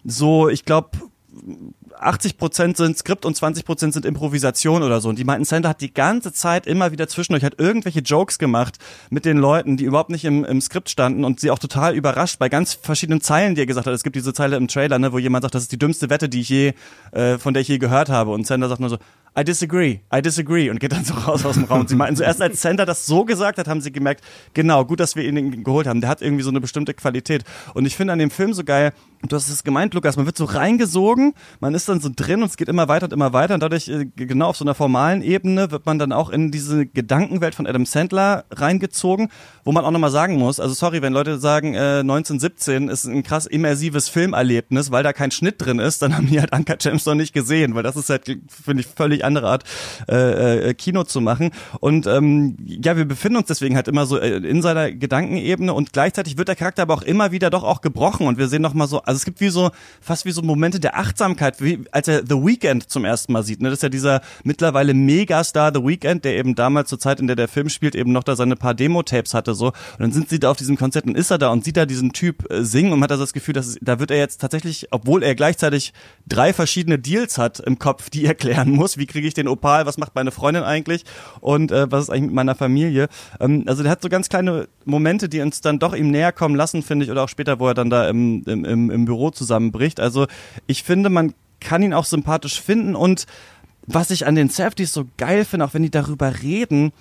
So, 0.03 0.49
ich 0.49 0.65
glaube, 0.65 0.91
80 1.99 2.37
Prozent 2.37 2.77
sind 2.77 2.97
Skript 2.97 3.25
und 3.25 3.35
20 3.35 3.65
Prozent 3.65 3.93
sind 3.93 4.05
Improvisation 4.05 4.83
oder 4.83 5.01
so. 5.01 5.09
Und 5.09 5.19
die 5.19 5.23
meinten, 5.23 5.45
Sandler 5.45 5.69
hat 5.69 5.81
die 5.81 5.93
ganze 5.93 6.33
Zeit 6.33 6.65
immer 6.65 6.91
wieder 6.91 7.07
zwischendurch, 7.07 7.43
hat 7.43 7.59
irgendwelche 7.59 7.99
Jokes 7.99 8.39
gemacht 8.39 8.77
mit 9.09 9.25
den 9.25 9.37
Leuten, 9.37 9.77
die 9.77 9.83
überhaupt 9.83 10.09
nicht 10.09 10.25
im, 10.25 10.45
im 10.45 10.61
Skript 10.61 10.89
standen 10.89 11.23
und 11.23 11.39
sie 11.39 11.51
auch 11.51 11.59
total 11.59 11.95
überrascht 11.95 12.39
bei 12.39 12.49
ganz 12.49 12.73
verschiedenen 12.73 13.21
Zeilen, 13.21 13.55
die 13.55 13.61
er 13.61 13.67
gesagt 13.67 13.87
hat. 13.87 13.93
Es 13.93 14.03
gibt 14.03 14.15
diese 14.15 14.33
Zeile 14.33 14.55
im 14.55 14.67
Trailer, 14.67 14.97
ne, 14.99 15.11
wo 15.11 15.19
jemand 15.19 15.43
sagt, 15.43 15.55
das 15.55 15.63
ist 15.63 15.71
die 15.71 15.79
dümmste 15.79 16.09
Wette, 16.09 16.29
die 16.29 16.41
ich 16.41 16.49
je, 16.49 16.73
äh, 17.11 17.37
von 17.37 17.53
der 17.53 17.61
ich 17.61 17.67
je 17.67 17.77
gehört 17.77 18.09
habe. 18.09 18.31
Und 18.31 18.47
Sandler 18.47 18.69
sagt 18.69 18.79
nur 18.79 18.89
so, 18.89 18.97
I 19.37 19.43
disagree, 19.43 19.99
I 20.13 20.21
disagree 20.21 20.69
und 20.69 20.79
geht 20.79 20.91
dann 20.91 21.05
so 21.05 21.13
raus 21.13 21.45
aus 21.45 21.55
dem 21.55 21.65
Raum. 21.65 21.81
Und 21.81 21.89
sie 21.89 21.95
meinten 21.95 22.15
so, 22.15 22.23
erst 22.23 22.41
als 22.41 22.61
Sandler 22.61 22.85
das 22.85 23.05
so 23.05 23.25
gesagt 23.25 23.57
hat, 23.57 23.67
haben 23.67 23.81
sie 23.81 23.91
gemerkt, 23.91 24.23
genau, 24.53 24.85
gut, 24.85 24.99
dass 24.99 25.15
wir 25.15 25.23
ihn 25.23 25.63
geholt 25.63 25.87
haben. 25.87 26.01
Der 26.01 26.09
hat 26.09 26.21
irgendwie 26.21 26.43
so 26.43 26.49
eine 26.49 26.59
bestimmte 26.59 26.93
Qualität. 26.93 27.43
Und 27.73 27.85
ich 27.85 27.95
finde 27.95 28.13
an 28.13 28.19
dem 28.19 28.31
Film 28.31 28.53
so 28.53 28.63
geil, 28.63 28.93
du 29.27 29.35
hast 29.35 29.49
es 29.49 29.63
gemeint, 29.63 29.93
Lukas, 29.93 30.15
man 30.15 30.25
wird 30.25 30.37
so 30.37 30.45
reingesogen, 30.45 31.33
man 31.59 31.73
ist 31.73 31.89
dann 31.89 31.99
so 31.99 32.09
drin 32.13 32.41
und 32.41 32.49
es 32.49 32.57
geht 32.57 32.69
immer 32.69 32.87
weiter 32.87 33.05
und 33.05 33.13
immer 33.13 33.33
weiter 33.33 33.53
und 33.53 33.61
dadurch, 33.61 33.89
äh, 33.89 34.05
genau 34.15 34.47
auf 34.47 34.57
so 34.57 34.63
einer 34.63 34.75
formalen 34.75 35.21
Ebene, 35.21 35.71
wird 35.71 35.85
man 35.85 35.99
dann 35.99 36.11
auch 36.11 36.29
in 36.29 36.51
diese 36.51 36.85
Gedankenwelt 36.85 37.55
von 37.55 37.67
Adam 37.67 37.85
Sandler 37.85 38.45
reingezogen, 38.51 39.29
wo 39.65 39.71
man 39.71 39.83
auch 39.83 39.91
nochmal 39.91 40.11
sagen 40.11 40.37
muss, 40.37 40.59
also 40.59 40.73
sorry, 40.73 41.01
wenn 41.01 41.13
Leute 41.13 41.37
sagen, 41.39 41.73
äh, 41.73 41.99
1917 41.99 42.87
ist 42.87 43.05
ein 43.05 43.23
krass 43.23 43.45
immersives 43.45 44.07
Filmerlebnis, 44.07 44.91
weil 44.91 45.03
da 45.03 45.11
kein 45.11 45.31
Schnitt 45.31 45.55
drin 45.57 45.79
ist, 45.79 46.01
dann 46.01 46.13
haben 46.17 46.27
die 46.27 46.39
halt 46.39 46.53
Anka 46.53 46.75
James 46.79 47.05
noch 47.05 47.15
nicht 47.15 47.33
gesehen, 47.33 47.75
weil 47.75 47.83
das 47.83 47.97
ist 47.97 48.09
halt, 48.09 48.25
finde 48.25 48.81
ich, 48.81 48.87
völlig 48.87 49.25
andere 49.25 49.49
Art, 49.49 49.63
äh, 50.07 50.69
äh, 50.69 50.73
Kino 50.73 51.03
zu 51.03 51.19
machen. 51.19 51.51
Und 51.81 52.07
ähm, 52.07 52.55
ja, 52.65 52.95
wir 52.95 53.05
befinden 53.05 53.37
uns 53.37 53.47
deswegen 53.47 53.75
halt 53.75 53.87
immer 53.87 54.05
so 54.05 54.17
äh, 54.17 54.37
in 54.37 54.61
seiner 54.61 54.91
Gedankenebene 54.91 55.73
und 55.73 55.91
gleichzeitig 55.91 56.37
wird 56.37 56.47
der 56.47 56.55
Charakter 56.55 56.83
aber 56.83 56.93
auch 56.93 57.01
immer 57.01 57.31
wieder 57.31 57.49
doch 57.49 57.63
auch 57.63 57.81
gebrochen 57.81 58.27
und 58.27 58.37
wir 58.37 58.47
sehen 58.47 58.61
nochmal 58.61 58.87
so 58.87 59.01
also 59.09 59.17
es 59.17 59.25
gibt 59.25 59.41
wie 59.41 59.49
so, 59.49 59.71
fast 60.01 60.25
wie 60.25 60.31
so 60.31 60.41
Momente 60.41 60.79
der 60.79 60.97
Achtsamkeit, 60.97 61.61
wie 61.61 61.83
als 61.91 62.07
er 62.07 62.19
The 62.19 62.35
Weeknd 62.35 62.89
zum 62.89 63.05
ersten 63.05 63.33
Mal 63.33 63.43
sieht. 63.43 63.61
Ne? 63.61 63.69
Das 63.69 63.79
ist 63.79 63.83
ja 63.83 63.89
dieser 63.89 64.21
mittlerweile 64.43 64.93
Megastar 64.93 65.71
The 65.73 65.83
Weeknd, 65.83 66.23
der 66.23 66.37
eben 66.37 66.55
damals 66.55 66.89
zur 66.89 66.99
Zeit, 66.99 67.19
in 67.19 67.27
der 67.27 67.35
der 67.35 67.47
Film 67.47 67.69
spielt, 67.69 67.95
eben 67.95 68.11
noch 68.11 68.23
da 68.23 68.35
seine 68.35 68.55
paar 68.55 68.75
Demo-Tapes 68.75 69.33
hatte 69.33 69.55
so. 69.55 69.67
Und 69.67 69.99
dann 69.99 70.11
sind 70.11 70.29
sie 70.29 70.39
da 70.39 70.51
auf 70.51 70.57
diesem 70.57 70.77
Konzert 70.77 71.05
und 71.05 71.17
ist 71.17 71.31
er 71.31 71.39
da 71.39 71.49
und 71.49 71.63
sieht 71.65 71.77
da 71.77 71.85
diesen 71.85 72.13
Typ 72.13 72.49
äh, 72.51 72.63
singen 72.63 72.93
und 72.93 73.01
hat 73.01 73.11
also 73.11 73.23
das 73.23 73.33
Gefühl, 73.33 73.55
dass 73.55 73.65
es, 73.65 73.77
da 73.81 73.99
wird 73.99 74.11
er 74.11 74.17
jetzt 74.17 74.41
tatsächlich, 74.41 74.87
obwohl 74.91 75.23
er 75.23 75.33
gleichzeitig 75.33 75.93
drei 76.27 76.53
verschiedene 76.53 76.99
Deals 76.99 77.39
hat 77.39 77.59
im 77.59 77.79
Kopf, 77.79 78.09
die 78.11 78.25
er 78.27 78.35
klären 78.35 78.69
muss. 78.69 78.97
Wie 78.97 79.07
kriege 79.07 79.27
ich 79.27 79.33
den 79.33 79.47
Opal? 79.47 79.87
Was 79.87 79.97
macht 79.97 80.13
meine 80.13 80.31
Freundin 80.31 80.63
eigentlich? 80.63 81.03
Und 81.41 81.71
äh, 81.71 81.91
was 81.91 82.03
ist 82.03 82.09
eigentlich 82.09 82.27
mit 82.27 82.35
meiner 82.35 82.55
Familie? 82.55 83.07
Ähm, 83.39 83.63
also 83.65 83.81
der 83.81 83.91
hat 83.91 84.03
so 84.03 84.09
ganz 84.09 84.29
kleine 84.29 84.67
Momente, 84.85 85.29
die 85.29 85.41
uns 85.41 85.61
dann 85.61 85.79
doch 85.79 85.95
ihm 85.95 86.11
näher 86.11 86.31
kommen 86.31 86.55
lassen, 86.55 86.83
finde 86.83 87.05
ich, 87.05 87.11
oder 87.11 87.23
auch 87.23 87.29
später, 87.29 87.59
wo 87.59 87.67
er 87.67 87.73
dann 87.73 87.89
da 87.89 88.07
im, 88.07 88.43
im, 88.45 88.65
im, 88.65 88.89
im 88.99 89.05
Büro 89.05 89.31
zusammenbricht. 89.31 89.99
Also 89.99 90.27
ich 90.67 90.83
finde, 90.83 91.09
man 91.09 91.33
kann 91.59 91.83
ihn 91.83 91.93
auch 91.93 92.05
sympathisch 92.05 92.61
finden 92.61 92.95
und 92.95 93.25
was 93.85 94.11
ich 94.11 94.27
an 94.27 94.35
den 94.35 94.49
Safeties 94.49 94.93
so 94.93 95.05
geil 95.17 95.45
finde, 95.45 95.65
auch 95.65 95.73
wenn 95.73 95.83
die 95.83 95.89
darüber 95.89 96.41
reden, 96.41 96.91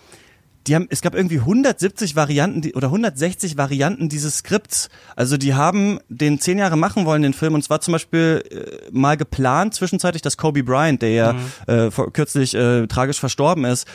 die 0.66 0.74
haben, 0.74 0.86
es 0.90 1.00
gab 1.00 1.14
irgendwie 1.14 1.38
170 1.38 2.16
Varianten 2.16 2.60
die, 2.60 2.74
oder 2.74 2.88
160 2.88 3.56
Varianten 3.56 4.08
dieses 4.08 4.38
Skripts. 4.38 4.88
Also 5.16 5.36
die 5.36 5.54
haben 5.54 5.98
den 6.08 6.40
zehn 6.40 6.58
Jahre 6.58 6.76
machen 6.76 7.06
wollen, 7.06 7.22
den 7.22 7.32
Film. 7.32 7.54
Und 7.54 7.62
zwar 7.62 7.80
zum 7.80 7.92
Beispiel 7.92 8.42
äh, 8.50 8.90
mal 8.90 9.16
geplant 9.16 9.74
zwischenzeitlich, 9.74 10.22
dass 10.22 10.36
Kobe 10.36 10.62
Bryant, 10.62 11.00
der 11.00 11.10
ja 11.10 11.32
mhm. 11.32 11.72
äh, 11.72 11.90
vor, 11.90 12.12
kürzlich 12.12 12.54
äh, 12.54 12.86
tragisch 12.86 13.18
verstorben 13.18 13.64
ist, 13.64 13.86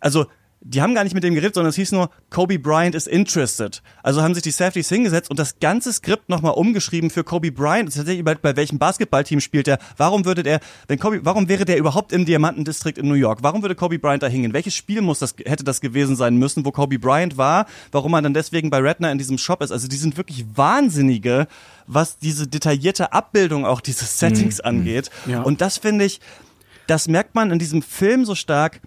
also 0.00 0.26
die 0.68 0.82
haben 0.82 0.94
gar 0.94 1.04
nicht 1.04 1.14
mit 1.14 1.22
dem 1.22 1.34
geredet, 1.34 1.54
sondern 1.54 1.70
es 1.70 1.76
hieß 1.76 1.92
nur, 1.92 2.10
Kobe 2.28 2.58
Bryant 2.58 2.96
is 2.96 3.06
interested. 3.06 3.82
Also 4.02 4.22
haben 4.22 4.34
sich 4.34 4.42
die 4.42 4.50
Safeties 4.50 4.88
hingesetzt 4.88 5.30
und 5.30 5.38
das 5.38 5.60
ganze 5.60 5.92
Skript 5.92 6.28
nochmal 6.28 6.54
umgeschrieben 6.54 7.08
für 7.10 7.22
Kobe 7.22 7.52
Bryant. 7.52 7.94
Tatsächlich 7.94 8.24
bei, 8.24 8.34
bei 8.34 8.56
welchem 8.56 8.78
Basketballteam 8.78 9.40
spielt 9.40 9.68
er? 9.68 9.78
Warum 9.96 10.24
würde 10.24 10.42
der, 10.42 10.60
wenn 10.88 10.98
Kobe, 10.98 11.20
warum 11.22 11.48
wäre 11.48 11.64
der 11.64 11.78
überhaupt 11.78 12.12
im 12.12 12.24
Diamantendistrikt 12.24 12.98
in 12.98 13.06
New 13.06 13.14
York? 13.14 13.40
Warum 13.42 13.62
würde 13.62 13.76
Kobe 13.76 14.00
Bryant 14.00 14.24
da 14.24 14.26
hingehen? 14.26 14.52
Welches 14.52 14.74
Spiel 14.74 15.02
muss 15.02 15.20
das, 15.20 15.36
hätte 15.44 15.62
das 15.62 15.80
gewesen 15.80 16.16
sein 16.16 16.36
müssen, 16.36 16.64
wo 16.64 16.72
Kobe 16.72 16.98
Bryant 16.98 17.36
war? 17.36 17.66
Warum 17.92 18.10
man 18.10 18.24
dann 18.24 18.34
deswegen 18.34 18.68
bei 18.68 18.78
Redner 18.78 19.12
in 19.12 19.18
diesem 19.18 19.38
Shop 19.38 19.62
ist? 19.62 19.70
Also 19.70 19.86
die 19.86 19.96
sind 19.96 20.16
wirklich 20.16 20.46
Wahnsinnige, 20.56 21.46
was 21.86 22.18
diese 22.18 22.48
detaillierte 22.48 23.12
Abbildung 23.12 23.64
auch 23.64 23.80
dieses 23.80 24.18
Settings 24.18 24.58
mhm. 24.58 24.64
angeht. 24.64 25.10
Ja. 25.26 25.42
Und 25.42 25.60
das 25.60 25.78
finde 25.78 26.06
ich, 26.06 26.20
das 26.88 27.06
merkt 27.06 27.36
man 27.36 27.52
in 27.52 27.60
diesem 27.60 27.82
Film 27.82 28.24
so 28.24 28.34
stark, 28.34 28.80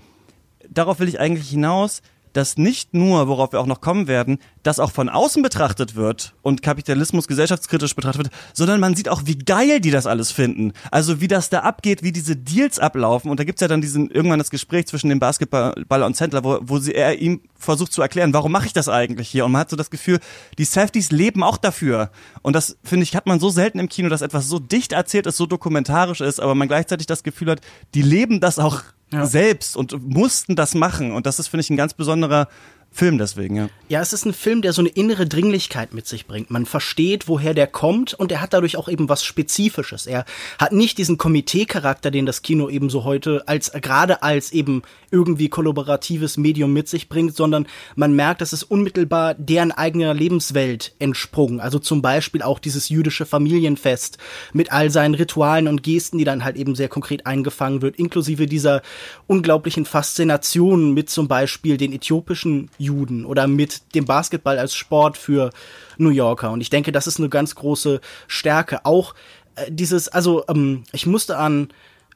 darauf 0.69 0.99
will 0.99 1.10
ich 1.10 1.19
eigentlich 1.19 1.49
hinaus, 1.49 2.01
dass 2.34 2.58
nicht 2.58 2.93
nur, 2.93 3.27
worauf 3.27 3.51
wir 3.51 3.60
auch 3.60 3.65
noch 3.65 3.82
kommen 3.82 4.08
werden, 4.08 4.39
das 4.63 4.79
auch 4.79 4.91
von 4.91 5.10
außen 5.10 5.41
betrachtet 5.41 5.95
wird 5.95 6.34
und 6.41 6.62
Kapitalismus 6.62 7.27
gesellschaftskritisch 7.27 7.95
betrachtet 7.95 8.25
wird, 8.25 8.34
sondern 8.53 8.79
man 8.79 8.95
sieht 8.95 9.10
auch, 9.10 9.23
wie 9.25 9.38
geil 9.38 9.79
die 9.79 9.91
das 9.91 10.05
alles 10.05 10.32
finden. 10.32 10.73
Also 10.91 11.21
wie 11.21 11.27
das 11.27 11.49
da 11.49 11.60
abgeht, 11.62 12.03
wie 12.03 12.12
diese 12.12 12.36
Deals 12.36 12.79
ablaufen. 12.79 13.32
Und 13.32 13.39
da 13.39 13.43
gibt's 13.43 13.62
ja 13.62 13.67
dann 13.67 13.82
diesen 13.82 14.10
irgendwann 14.12 14.39
das 14.39 14.49
Gespräch 14.49 14.88
zwischen 14.88 15.10
dem 15.10 15.19
Basketballer 15.19 16.05
und 16.05 16.15
Sandler, 16.15 16.43
wo, 16.43 16.60
wo 16.62 16.79
sie, 16.79 16.93
er 16.93 17.19
ihm 17.19 17.41
versucht 17.55 17.93
zu 17.93 18.01
erklären, 18.01 18.34
warum 18.34 18.51
mache 18.51 18.67
ich 18.67 18.73
das 18.73 18.89
eigentlich 18.89 19.29
hier? 19.29 19.45
Und 19.45 19.51
man 19.51 19.62
hat 19.62 19.69
so 19.69 19.75
das 19.75 19.89
Gefühl, 19.89 20.19
die 20.58 20.65
Safeties 20.65 21.12
leben 21.12 21.43
auch 21.43 21.58
dafür. 21.58 22.12
Und 22.41 22.53
das, 22.53 22.77
finde 22.84 23.03
ich, 23.03 23.15
hat 23.15 23.25
man 23.25 23.39
so 23.39 23.49
selten 23.49 23.79
im 23.79 23.89
Kino, 23.89 24.10
dass 24.10 24.21
etwas 24.21 24.47
so 24.47 24.60
dicht 24.60 24.91
erzählt 24.91 25.25
ist, 25.25 25.38
so 25.38 25.45
dokumentarisch 25.45 26.21
ist, 26.21 26.39
aber 26.39 26.55
man 26.55 26.67
gleichzeitig 26.67 27.08
das 27.08 27.23
Gefühl 27.23 27.51
hat, 27.51 27.62
die 27.95 28.01
leben 28.01 28.39
das 28.39 28.60
auch 28.60 28.84
ja. 29.12 29.26
selbst 29.26 29.76
und 29.76 30.02
mussten 30.08 30.56
das 30.56 30.76
machen. 30.76 31.12
Und 31.12 31.26
das 31.26 31.39
ist, 31.39 31.48
finde 31.48 31.62
ich, 31.62 31.69
ein 31.69 31.78
ganz 31.78 31.93
besonderer 31.93 32.48
Film 32.91 33.17
deswegen, 33.17 33.56
ja. 33.56 33.69
Ja, 33.88 34.02
es 34.02 34.13
ist 34.13 34.25
ein 34.25 34.34
Film, 34.34 34.62
der 34.62 34.73
so 34.73 34.82
eine 34.82 34.89
innere 34.89 35.25
Dringlichkeit 35.25 35.93
mit 35.93 36.06
sich 36.06 36.28
bringt. 36.28 36.52
Man 36.52 36.65
versteht, 36.65 37.28
woher 37.28 37.54
der 37.54 37.65
kommt 37.65 38.13
und 38.13 38.32
er 38.32 38.41
hat 38.41 38.54
dadurch 38.54 38.78
auch 38.78 38.88
eben 38.88 39.10
was 39.10 39.23
Spezifisches. 39.23 40.06
Er 40.06 40.25
hat 40.60 40.73
nicht 40.73 40.97
diesen 40.97 41.17
Komitee-Charakter, 41.17 42.12
den 42.12 42.25
das 42.25 42.41
Kino 42.41 42.69
eben 42.69 42.89
so 42.89 43.04
heute 43.04 43.47
als, 43.47 43.71
gerade 43.71 44.21
als 44.21 44.52
eben 44.52 44.84
irgendwie 45.12 45.49
kollaboratives 45.49 46.38
Medium 46.38 46.73
mit 46.73 46.88
sich 46.88 47.10
bringt, 47.10 47.36
sondern 47.36 47.67
man 47.95 48.15
merkt, 48.15 48.41
dass 48.41 48.54
es 48.54 48.63
unmittelbar 48.63 49.34
deren 49.34 49.71
eigener 49.71 50.13
Lebenswelt 50.13 50.93
entsprungen. 50.99 51.60
Also 51.60 51.80
zum 51.80 52.02
Beispiel 52.02 52.41
auch 52.41 52.60
dieses 52.60 52.89
jüdische 52.89 53.25
Familienfest 53.25 54.17
mit 54.54 54.71
all 54.71 54.91
seinen 54.91 55.15
Ritualen 55.15 55.67
und 55.67 55.84
Gesten, 55.84 56.17
die 56.17 56.25
dann 56.25 56.43
halt 56.43 56.58
eben 56.58 56.75
sehr 56.75 56.89
konkret 56.89 57.25
eingefangen 57.25 57.82
wird, 57.82 57.95
inklusive 57.97 58.45
dieser 58.45 58.82
unglaublichen 59.25 59.86
Faszination 59.86 60.93
mit 60.93 61.10
zum 61.10 61.28
Beispiel 61.28 61.78
den 61.78 61.93
äthiopischen 61.93 62.69
Juden 62.80 63.26
oder 63.26 63.48
mit 63.48 63.94
dem 63.94 64.06
Basketball 64.06 64.58
als 64.58 64.74
Sport 64.74 65.18
für 65.18 65.52
New 65.98 66.10
Yorker. 66.10 66.52
Und 66.52 66.62
ich 66.62 66.70
denke, 66.70 66.92
das 66.92 67.06
ist 67.06 67.20
eine 67.20 67.30
ganz 67.30 67.54
große 67.56 68.02
Stärke. 68.28 68.86
Auch 68.86 69.13
äh, 69.56 69.72
dieses, 69.72 70.08
also 70.08 70.44
ähm, 70.48 70.84
ich 70.92 71.06
musste 71.06 71.38
an 71.38 71.70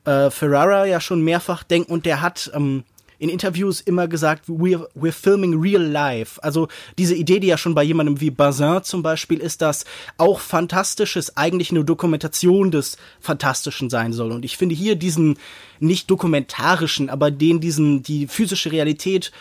äh, 0.05 0.31
Ferrara 0.31 0.85
ja 0.85 0.99
schon 0.99 1.21
mehrfach 1.21 1.63
denken 1.63 1.91
und 1.91 2.05
der 2.05 2.21
hat 2.21 2.51
ähm, 2.55 2.83
in 3.23 3.29
Interviews 3.29 3.79
immer 3.79 4.09
gesagt, 4.09 4.49
we're, 4.49 4.85
we're 4.99 5.13
filming 5.13 5.57
real 5.61 5.81
life. 5.81 6.43
Also 6.43 6.67
diese 6.97 7.15
Idee, 7.15 7.39
die 7.39 7.47
ja 7.47 7.57
schon 7.57 7.73
bei 7.73 7.83
jemandem 7.83 8.19
wie 8.19 8.31
Bazin 8.31 8.83
zum 8.83 9.01
Beispiel 9.01 9.39
ist, 9.39 9.61
dass 9.61 9.85
auch 10.17 10.41
Fantastisches 10.41 11.37
eigentlich 11.37 11.71
eine 11.71 11.85
Dokumentation 11.85 12.69
des 12.69 12.97
Fantastischen 13.21 13.89
sein 13.89 14.11
soll. 14.11 14.33
Und 14.33 14.43
ich 14.43 14.57
finde 14.57 14.75
hier 14.75 14.97
diesen 14.97 15.37
nicht 15.79 16.11
dokumentarischen, 16.11 17.09
aber 17.09 17.31
den 17.31 17.61
diesen, 17.61 18.03
die 18.03 18.27
physische 18.27 18.73
Realität 18.73 19.31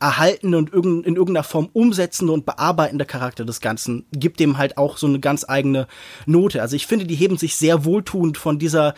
erhaltende 0.00 0.58
und 0.58 0.72
in 0.72 1.16
irgendeiner 1.16 1.44
Form 1.44 1.68
umsetzende 1.72 2.32
und 2.32 2.46
bearbeitende 2.46 3.04
Charakter 3.04 3.44
des 3.44 3.60
Ganzen 3.60 4.06
gibt 4.12 4.40
dem 4.40 4.56
halt 4.56 4.78
auch 4.78 4.96
so 4.96 5.06
eine 5.06 5.20
ganz 5.20 5.44
eigene 5.46 5.86
Note. 6.26 6.62
Also 6.62 6.74
ich 6.74 6.86
finde, 6.86 7.06
die 7.06 7.14
heben 7.14 7.36
sich 7.36 7.56
sehr 7.56 7.84
wohltuend 7.84 8.38
von 8.38 8.58
dieser 8.58 8.94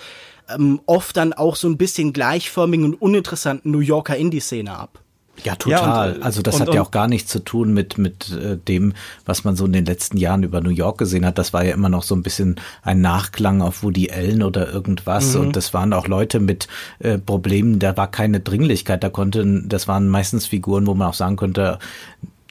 ähm, 0.48 0.80
oft 0.86 1.16
dann 1.16 1.32
auch 1.32 1.56
so 1.56 1.68
ein 1.68 1.76
bisschen 1.76 2.12
gleichförmigen 2.12 2.86
und 2.86 2.94
uninteressanten 2.94 3.70
New 3.70 3.80
Yorker 3.80 4.16
Indie-Szene 4.16 4.76
ab. 4.76 5.01
Ja, 5.44 5.56
total. 5.56 6.10
Ja, 6.10 6.16
und, 6.16 6.22
also 6.22 6.42
das 6.42 6.56
und, 6.56 6.62
hat 6.62 6.74
ja 6.74 6.82
auch 6.82 6.90
gar 6.90 7.08
nichts 7.08 7.30
zu 7.30 7.40
tun 7.40 7.72
mit 7.72 7.98
mit 7.98 8.30
äh, 8.32 8.56
dem, 8.56 8.92
was 9.24 9.44
man 9.44 9.56
so 9.56 9.64
in 9.64 9.72
den 9.72 9.86
letzten 9.86 10.18
Jahren 10.18 10.42
über 10.42 10.60
New 10.60 10.70
York 10.70 10.98
gesehen 10.98 11.24
hat. 11.24 11.38
Das 11.38 11.52
war 11.52 11.64
ja 11.64 11.72
immer 11.72 11.88
noch 11.88 12.02
so 12.02 12.14
ein 12.14 12.22
bisschen 12.22 12.56
ein 12.82 13.00
Nachklang 13.00 13.62
auf 13.62 13.82
Woody 13.82 14.10
Allen 14.10 14.42
oder 14.42 14.70
irgendwas. 14.70 15.34
Mhm. 15.34 15.40
Und 15.40 15.56
das 15.56 15.74
waren 15.74 15.92
auch 15.94 16.06
Leute 16.06 16.38
mit 16.38 16.68
äh, 16.98 17.18
Problemen. 17.18 17.78
Da 17.78 17.96
war 17.96 18.10
keine 18.10 18.40
Dringlichkeit. 18.40 19.02
Da 19.02 19.08
konnten, 19.08 19.68
das 19.68 19.88
waren 19.88 20.08
meistens 20.08 20.46
Figuren, 20.46 20.86
wo 20.86 20.94
man 20.94 21.08
auch 21.08 21.14
sagen 21.14 21.36
könnte, 21.36 21.78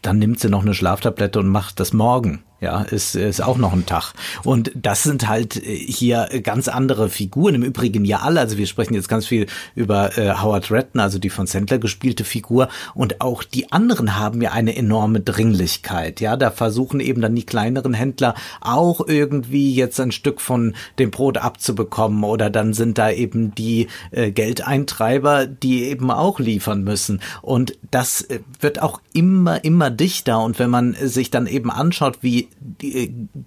dann 0.02 0.20
nimmt 0.20 0.40
sie 0.40 0.50
noch 0.50 0.64
eine 0.64 0.74
Schlaftablette 0.74 1.40
und 1.40 1.48
macht 1.48 1.80
das 1.80 1.94
morgen. 1.94 2.44
Ja, 2.62 2.84
ist, 2.84 3.16
ist 3.16 3.42
auch 3.42 3.58
noch 3.58 3.74
ein 3.74 3.88
Tag. 3.88 4.14
Und 4.44 4.72
das 4.76 5.02
sind 5.02 5.28
halt 5.28 5.56
äh, 5.56 5.76
hier 5.76 6.30
ganz 6.44 6.68
andere 6.68 7.10
Figuren. 7.10 7.56
Im 7.56 7.64
Übrigen 7.64 8.06
ja 8.06 8.20
alle. 8.20 8.40
Also 8.40 8.60
wir 8.60 8.68
sprechen 8.68 8.94
jetzt 8.94 9.10
ganz 9.10 9.26
viel 9.26 9.48
über 9.74 10.16
äh, 10.16 10.36
Howard 10.36 10.70
Redden, 10.70 11.00
also 11.00 11.18
die 11.18 11.32
von 11.32 11.48
Sandler 11.48 11.80
gespielte 11.80 12.24
Figur. 12.24 12.70
Und 12.94 13.20
auch 13.20 13.42
die 13.42 13.72
anderen 13.72 14.20
haben 14.20 14.44
ja 14.44 14.52
eine 14.52 14.76
enorme 14.76 15.22
Dringlichkeit. 15.22 16.22
Ja, 16.22 16.38
da 16.38 16.52
versuchen 16.52 17.00
eben 17.00 17.20
dann 17.20 17.34
die 17.34 17.48
kleineren 17.48 17.96
Händler 17.96 18.36
auch 18.62 19.08
irgendwie 19.08 19.74
jetzt 19.74 20.00
ein 20.00 20.12
Stück 20.12 20.40
von 20.40 20.76
dem 21.00 21.10
Brot 21.10 21.40
abzubekommen. 21.40 22.24
Oder 22.24 22.52
dann 22.52 22.76
sind 22.76 23.00
da 23.00 23.10
eben 23.10 23.56
die 23.56 23.88
äh, 24.12 24.30
Geldeintreiber, 24.30 25.48
die 25.48 25.86
eben 25.86 26.12
auch 26.12 26.38
liefern 26.38 26.84
müssen. 26.84 27.22
Und 27.42 27.76
das 27.90 28.22
äh, 28.22 28.42
wird 28.60 28.84
auch 28.84 29.02
immer, 29.14 29.64
immer 29.64 29.90
dichter. 29.90 30.44
Und 30.44 30.60
wenn 30.60 30.70
man 30.70 30.96
sich 31.02 31.32
dann 31.32 31.48
eben 31.48 31.72
anschaut, 31.72 32.20
wie 32.22 32.51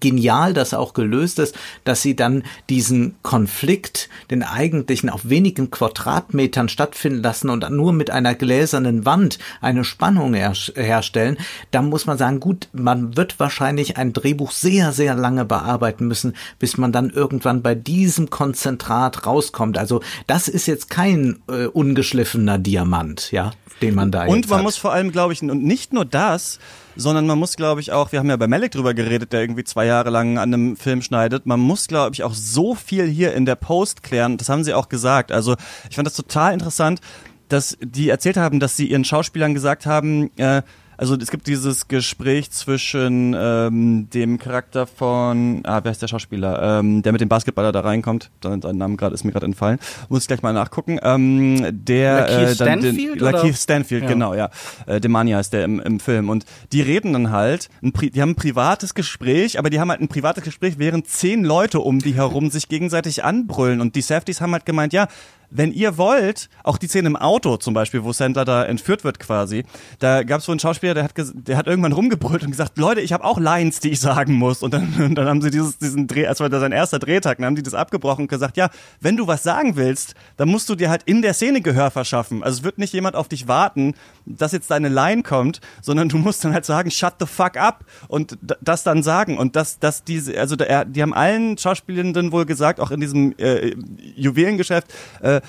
genial 0.00 0.54
das 0.54 0.74
auch 0.74 0.92
gelöst 0.94 1.38
ist, 1.38 1.56
dass 1.84 2.02
sie 2.02 2.16
dann 2.16 2.42
diesen 2.68 3.14
Konflikt, 3.22 4.08
den 4.30 4.42
eigentlichen 4.42 5.10
auf 5.10 5.28
wenigen 5.28 5.70
Quadratmetern 5.70 6.68
stattfinden 6.68 7.22
lassen 7.22 7.50
und 7.50 7.68
nur 7.70 7.92
mit 7.92 8.10
einer 8.10 8.34
gläsernen 8.34 9.04
Wand 9.04 9.38
eine 9.60 9.84
Spannung 9.84 10.34
her 10.34 10.54
herstellen, 10.74 11.36
dann 11.70 11.88
muss 11.88 12.06
man 12.06 12.18
sagen, 12.18 12.40
gut, 12.40 12.68
man 12.72 13.16
wird 13.16 13.38
wahrscheinlich 13.40 13.96
ein 13.96 14.12
Drehbuch 14.12 14.50
sehr, 14.50 14.92
sehr 14.92 15.14
lange 15.14 15.44
bearbeiten 15.44 16.06
müssen, 16.06 16.34
bis 16.58 16.76
man 16.76 16.92
dann 16.92 17.10
irgendwann 17.10 17.62
bei 17.62 17.74
diesem 17.74 18.30
Konzentrat 18.30 19.26
rauskommt. 19.26 19.78
Also 19.78 20.00
das 20.26 20.48
ist 20.48 20.66
jetzt 20.66 20.90
kein 20.90 21.38
äh, 21.48 21.66
ungeschliffener 21.66 22.58
Diamant, 22.58 23.30
ja, 23.32 23.52
den 23.82 23.94
man 23.94 24.10
da 24.10 24.26
Und 24.26 24.48
man 24.48 24.58
hat. 24.58 24.64
muss 24.64 24.76
vor 24.76 24.92
allem, 24.92 25.12
glaube 25.12 25.32
ich, 25.32 25.42
und 25.42 25.64
nicht 25.64 25.92
nur 25.92 26.04
das, 26.04 26.58
sondern 26.96 27.26
man 27.26 27.38
muss, 27.38 27.56
glaube 27.56 27.80
ich, 27.80 27.92
auch, 27.92 28.12
wir 28.12 28.18
haben 28.18 28.28
ja 28.28 28.36
bei 28.36 28.46
Malek 28.46 28.72
drüber 28.72 28.94
geredet, 28.94 29.32
der 29.32 29.40
irgendwie 29.40 29.64
zwei 29.64 29.86
Jahre 29.86 30.10
lang 30.10 30.38
an 30.38 30.54
einem 30.54 30.76
Film 30.76 31.02
schneidet, 31.02 31.46
man 31.46 31.60
muss, 31.60 31.88
glaube 31.88 32.14
ich, 32.14 32.22
auch 32.22 32.34
so 32.34 32.74
viel 32.74 33.06
hier 33.06 33.34
in 33.34 33.46
der 33.46 33.56
Post 33.56 34.02
klären, 34.02 34.36
das 34.36 34.48
haben 34.48 34.64
sie 34.64 34.74
auch 34.74 34.88
gesagt. 34.88 35.32
Also 35.32 35.56
ich 35.88 35.96
fand 35.96 36.06
das 36.06 36.14
total 36.14 36.54
interessant, 36.54 37.00
dass 37.48 37.76
die 37.80 38.08
erzählt 38.08 38.36
haben, 38.36 38.60
dass 38.60 38.76
sie 38.76 38.90
ihren 38.90 39.04
Schauspielern 39.04 39.54
gesagt 39.54 39.86
haben, 39.86 40.30
äh, 40.38 40.62
also 40.96 41.16
es 41.16 41.30
gibt 41.30 41.46
dieses 41.46 41.88
Gespräch 41.88 42.50
zwischen 42.50 43.34
ähm, 43.38 44.08
dem 44.10 44.38
Charakter 44.38 44.86
von, 44.86 45.60
ah, 45.64 45.80
wer 45.82 45.92
ist 45.92 46.02
der 46.02 46.08
Schauspieler, 46.08 46.80
ähm, 46.80 47.02
der 47.02 47.12
mit 47.12 47.20
dem 47.20 47.28
Basketballer 47.28 47.72
da 47.72 47.80
reinkommt, 47.80 48.30
sein 48.42 48.60
Name 48.76 48.96
gerade 48.96 49.14
ist 49.14 49.24
mir 49.24 49.32
gerade 49.32 49.46
entfallen, 49.46 49.78
muss 50.08 50.22
ich 50.22 50.28
gleich 50.28 50.42
mal 50.42 50.52
nachgucken. 50.52 50.98
Ähm, 51.02 51.84
der 51.84 52.20
Lakeith 52.20 52.50
äh, 52.50 52.56
dann 52.56 52.80
den, 52.80 52.94
Stanfield, 52.94 53.22
oder? 53.22 53.32
Lakeith 53.32 53.56
Stanfield, 53.56 54.02
Ja. 54.02 54.08
genau, 54.08 54.34
ja. 54.34 54.50
Äh, 54.86 55.00
Demania 55.00 55.40
ist 55.40 55.52
der 55.52 55.64
im, 55.64 55.80
im 55.80 56.00
Film 56.00 56.30
und 56.30 56.44
die 56.72 56.80
reden 56.80 57.12
dann 57.12 57.30
halt, 57.30 57.68
ein, 57.82 57.92
die 57.92 58.20
haben 58.20 58.30
ein 58.30 58.36
privates 58.36 58.94
Gespräch, 58.94 59.58
aber 59.58 59.70
die 59.70 59.80
haben 59.80 59.90
halt 59.90 60.00
ein 60.00 60.08
privates 60.08 60.44
Gespräch, 60.44 60.74
während 60.78 61.08
zehn 61.08 61.44
Leute 61.44 61.80
um 61.80 61.98
die 61.98 62.14
herum 62.14 62.50
sich 62.50 62.68
gegenseitig 62.68 63.24
anbrüllen 63.24 63.80
und 63.80 63.96
die 63.96 64.02
Safeties 64.02 64.40
haben 64.40 64.52
halt 64.52 64.66
gemeint, 64.66 64.92
ja, 64.92 65.08
wenn 65.54 65.72
ihr 65.72 65.96
wollt, 65.96 66.48
auch 66.64 66.76
die 66.78 66.88
Szene 66.88 67.06
im 67.06 67.16
Auto 67.16 67.56
zum 67.56 67.74
Beispiel, 67.74 68.02
wo 68.02 68.12
Sandler 68.12 68.44
da 68.44 68.64
entführt 68.64 69.04
wird 69.04 69.20
quasi, 69.20 69.64
da 70.00 70.24
gab 70.24 70.40
es 70.40 70.46
so 70.46 70.52
einen 70.52 70.58
Schauspieler, 70.58 70.94
der 70.94 71.04
hat, 71.04 71.12
der 71.16 71.56
hat 71.56 71.68
irgendwann 71.68 71.92
rumgebrüllt 71.92 72.42
und 72.42 72.50
gesagt, 72.50 72.76
Leute, 72.76 73.00
ich 73.00 73.12
habe 73.12 73.24
auch 73.24 73.38
Lines, 73.38 73.78
die 73.78 73.90
ich 73.90 74.00
sagen 74.00 74.34
muss. 74.34 74.62
Und 74.64 74.74
dann, 74.74 74.92
und 74.98 75.14
dann 75.14 75.28
haben 75.28 75.40
sie 75.40 75.50
dieses, 75.50 75.78
diesen 75.78 76.08
Dreh, 76.08 76.26
als 76.26 76.40
war 76.40 76.48
das 76.48 76.60
sein 76.60 76.72
erster 76.72 76.98
Drehtag, 76.98 77.38
dann 77.38 77.46
haben 77.46 77.54
die 77.54 77.62
das 77.62 77.74
abgebrochen 77.74 78.22
und 78.22 78.28
gesagt, 78.28 78.56
ja, 78.56 78.68
wenn 79.00 79.16
du 79.16 79.28
was 79.28 79.44
sagen 79.44 79.76
willst, 79.76 80.14
dann 80.36 80.48
musst 80.48 80.68
du 80.68 80.74
dir 80.74 80.90
halt 80.90 81.04
in 81.04 81.22
der 81.22 81.34
Szene 81.34 81.60
Gehör 81.60 81.92
verschaffen. 81.92 82.42
Also 82.42 82.58
es 82.58 82.64
wird 82.64 82.78
nicht 82.78 82.92
jemand 82.92 83.14
auf 83.14 83.28
dich 83.28 83.46
warten, 83.46 83.94
dass 84.26 84.50
jetzt 84.50 84.70
deine 84.72 84.88
Line 84.88 85.22
kommt, 85.22 85.60
sondern 85.82 86.08
du 86.08 86.18
musst 86.18 86.44
dann 86.44 86.52
halt 86.52 86.64
sagen, 86.64 86.90
shut 86.90 87.14
the 87.20 87.26
fuck 87.26 87.56
up 87.56 87.84
und 88.08 88.36
das 88.60 88.82
dann 88.82 89.04
sagen. 89.04 89.38
Und 89.38 89.54
das, 89.54 89.78
das 89.78 90.02
diese, 90.02 90.36
also 90.38 90.56
da, 90.56 90.84
die 90.84 91.00
haben 91.00 91.14
allen 91.14 91.56
Schauspielenden 91.58 92.32
wohl 92.32 92.44
gesagt, 92.44 92.80
auch 92.80 92.90
in 92.90 93.00
diesem 93.00 93.34
äh, 93.38 93.74
Juwelengeschäft, 94.16 94.92
äh, 95.20 95.40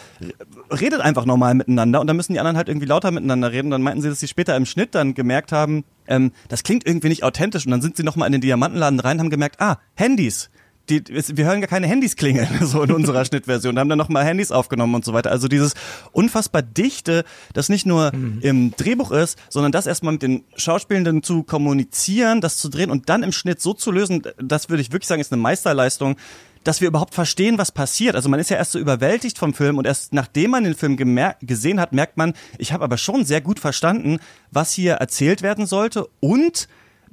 redet 0.72 1.02
einfach 1.02 1.26
normal 1.26 1.54
miteinander 1.54 2.02
und 2.02 2.08
dann 2.08 2.16
müssen 2.16 2.34
die 2.34 2.40
anderen 2.40 2.58
halt 2.58 2.70
irgendwie 2.70 2.88
lauter 2.88 3.12
miteinander 3.12 3.52
reden. 3.52 3.70
Dann 3.72 3.82
meinten 3.82 4.02
sie, 4.02 4.10
dass 4.10 4.20
sie 4.20 4.28
später 4.28 4.56
im 4.56 4.66
Schnitt 4.66 4.96
dann 4.96 5.14
gemerkt 5.14 5.52
haben, 5.52 5.84
ähm, 6.08 6.32
das 6.50 6.64
klingt 6.64 6.86
irgendwie 6.86 7.10
nicht 7.10 7.24
authentisch 7.24 7.66
und 7.66 7.72
dann 7.72 7.82
sind 7.82 7.98
sie 7.98 8.04
nochmal 8.04 8.28
in 8.28 8.34
den 8.34 8.42
Diamantenladen 8.42 9.00
rein 9.00 9.18
und 9.18 9.22
haben 9.22 9.30
gemerkt, 9.30 9.62
ah, 9.62 9.80
Handys. 9.96 10.50
Die, 10.88 11.04
wir 11.08 11.46
hören 11.46 11.62
gar 11.62 11.68
keine 11.68 11.88
Handys 11.88 12.16
klingeln, 12.16 12.48
so 12.62 12.84
in 12.84 12.92
unserer 12.92 13.26
Schnittversion, 13.26 13.80
haben 13.80 13.90
dann 13.90 13.98
nochmal 13.98 14.24
Handys 14.24 14.52
aufgenommen 14.52 14.94
und 14.94 15.04
so 15.04 15.14
weiter. 15.14 15.32
Also 15.32 15.48
dieses 15.48 15.74
unfassbar 16.12 16.62
dichte, 16.62 17.24
das 17.54 17.70
nicht 17.70 17.88
nur 17.88 18.12
im 18.42 18.72
Drehbuch 18.78 19.10
ist, 19.10 19.40
sondern 19.50 19.72
das 19.72 19.88
erstmal 19.88 20.14
mit 20.14 20.22
den 20.22 20.44
Schauspielenden 20.56 21.24
zu 21.24 21.42
kommunizieren, 21.42 22.40
das 22.40 22.58
zu 22.58 22.70
drehen 22.70 22.92
und 22.92 23.10
dann 23.10 23.24
im 23.24 23.32
Schnitt 23.32 23.62
so 23.62 23.74
zu 23.74 23.92
lösen, 23.92 24.22
das 24.38 24.70
würde 24.70 24.82
ich 24.82 24.92
wirklich 24.92 25.08
sagen, 25.08 25.22
ist 25.22 25.34
eine 25.34 25.42
Meisterleistung, 25.42 26.18
dass 26.66 26.82
wir 26.82 26.90
überhaupt 26.90 27.14
verstehen, 27.14 27.58
was 27.58 27.72
passiert. 27.72 28.16
Also 28.16 28.28
man 28.28 28.40
ist 28.40 28.50
ja 28.50 28.58
erst 28.58 28.74
so 28.74 28.80
überwältigt 28.80 29.38
vom 29.38 29.54
Film 29.54 29.78
und 29.78 29.88
erst 29.88 30.14
nachdem 30.14 30.52
man 30.52 30.66
den 30.66 30.76
Film 30.76 30.98
gesehen 31.42 31.80
hat, 31.80 31.94
merkt 31.94 32.18
man, 32.18 32.34
ich 32.58 32.74
habe 32.74 32.84
aber 32.84 32.98
schon 32.98 33.24
sehr 33.24 33.40
gut 33.40 33.60
verstanden, 33.60 34.20
was 34.52 34.74
hier 34.74 34.96
erzählt 34.96 35.42
werden 35.42 35.66
sollte 35.66 36.08
und 36.20 36.68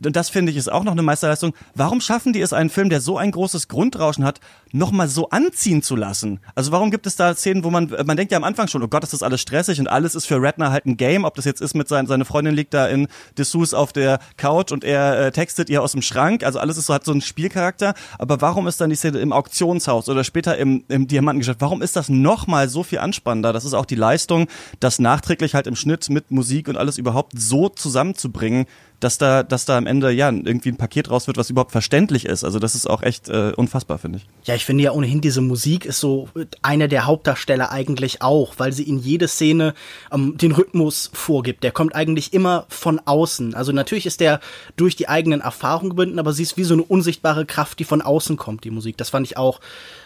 und 0.04 0.16
das 0.16 0.30
finde 0.30 0.52
ich 0.52 0.58
ist 0.58 0.70
auch 0.70 0.84
noch 0.84 0.92
eine 0.92 1.02
Meisterleistung. 1.02 1.54
Warum 1.74 2.00
schaffen 2.00 2.32
die 2.32 2.40
es, 2.40 2.52
einen 2.52 2.70
Film, 2.70 2.90
der 2.90 3.00
so 3.00 3.18
ein 3.18 3.30
großes 3.30 3.68
Grundrauschen 3.68 4.24
hat, 4.24 4.40
nochmal 4.72 5.08
so 5.08 5.28
anziehen 5.30 5.82
zu 5.82 5.96
lassen? 5.96 6.40
Also 6.54 6.72
warum 6.72 6.90
gibt 6.90 7.06
es 7.06 7.16
da 7.16 7.34
Szenen, 7.34 7.64
wo 7.64 7.70
man, 7.70 7.94
man 8.04 8.16
denkt 8.16 8.32
ja 8.32 8.38
am 8.38 8.44
Anfang 8.44 8.68
schon, 8.68 8.82
oh 8.82 8.88
Gott, 8.88 9.02
ist 9.02 9.12
das 9.12 9.22
alles 9.22 9.40
stressig 9.40 9.80
und 9.80 9.88
alles 9.88 10.14
ist 10.14 10.26
für 10.26 10.40
Redner 10.40 10.70
halt 10.70 10.86
ein 10.86 10.96
Game, 10.96 11.24
ob 11.24 11.34
das 11.34 11.44
jetzt 11.44 11.60
ist 11.60 11.74
mit 11.74 11.88
sein, 11.88 12.06
seine 12.06 12.24
Freundin 12.24 12.54
liegt 12.54 12.74
da 12.74 12.86
in 12.86 13.08
Dessous 13.38 13.74
auf 13.74 13.92
der 13.92 14.18
Couch 14.36 14.72
und 14.72 14.84
er 14.84 15.26
äh, 15.26 15.32
textet 15.32 15.70
ihr 15.70 15.82
aus 15.82 15.92
dem 15.92 16.02
Schrank, 16.02 16.44
also 16.44 16.58
alles 16.58 16.76
ist 16.76 16.86
so, 16.86 16.94
hat 16.94 17.04
so 17.04 17.12
einen 17.12 17.20
Spielcharakter, 17.20 17.94
aber 18.18 18.40
warum 18.40 18.66
ist 18.66 18.80
dann 18.80 18.90
die 18.90 18.96
Szene 18.96 19.18
im 19.18 19.32
Auktionshaus 19.32 20.08
oder 20.08 20.24
später 20.24 20.56
im, 20.58 20.84
im 20.88 21.06
Diamantengeschäft, 21.06 21.60
warum 21.60 21.82
ist 21.82 21.96
das 21.96 22.08
nochmal 22.08 22.68
so 22.68 22.82
viel 22.82 22.98
anspannender? 22.98 23.52
Das 23.52 23.64
ist 23.64 23.74
auch 23.74 23.86
die 23.86 23.94
Leistung, 23.94 24.48
das 24.80 24.98
nachträglich 24.98 25.54
halt 25.54 25.66
im 25.66 25.76
Schnitt 25.76 26.08
mit 26.10 26.30
Musik 26.30 26.68
und 26.68 26.76
alles 26.76 26.98
überhaupt 26.98 27.32
so 27.36 27.68
zusammenzubringen, 27.68 28.66
dass 29.02 29.18
da, 29.18 29.42
dass 29.42 29.64
da 29.64 29.76
am 29.76 29.86
Ende 29.86 30.12
ja 30.12 30.30
irgendwie 30.30 30.68
ein 30.68 30.76
Paket 30.76 31.10
raus 31.10 31.26
wird, 31.26 31.36
was 31.36 31.50
überhaupt 31.50 31.72
verständlich 31.72 32.24
ist. 32.24 32.44
Also 32.44 32.60
das 32.60 32.76
ist 32.76 32.88
auch 32.88 33.02
echt 33.02 33.28
äh, 33.28 33.52
unfassbar, 33.56 33.98
finde 33.98 34.18
ich. 34.18 34.26
Ja, 34.46 34.54
ich 34.54 34.64
finde 34.64 34.84
ja 34.84 34.92
ohnehin 34.92 35.20
diese 35.20 35.40
Musik 35.40 35.84
ist 35.84 35.98
so 35.98 36.28
einer 36.62 36.86
der 36.86 37.04
Hauptdarsteller 37.04 37.72
eigentlich 37.72 38.22
auch, 38.22 38.54
weil 38.58 38.72
sie 38.72 38.84
in 38.84 38.98
jede 38.98 39.26
Szene 39.26 39.74
ähm, 40.12 40.36
den 40.38 40.52
Rhythmus 40.52 41.10
vorgibt. 41.12 41.64
Der 41.64 41.72
kommt 41.72 41.96
eigentlich 41.96 42.32
immer 42.32 42.66
von 42.68 43.00
außen. 43.04 43.54
Also 43.54 43.72
natürlich 43.72 44.06
ist 44.06 44.20
der 44.20 44.40
durch 44.76 44.94
die 44.94 45.08
eigenen 45.08 45.40
Erfahrungen 45.40 45.90
gebunden, 45.90 46.20
aber 46.20 46.32
sie 46.32 46.44
ist 46.44 46.56
wie 46.56 46.64
so 46.64 46.74
eine 46.74 46.84
unsichtbare 46.84 47.44
Kraft, 47.44 47.80
die 47.80 47.84
von 47.84 48.02
außen 48.02 48.36
kommt, 48.36 48.62
die 48.62 48.70
Musik. 48.70 48.96
Das 48.98 49.10
fand 49.10 49.26
ich 49.26 49.36
auch 49.36 49.58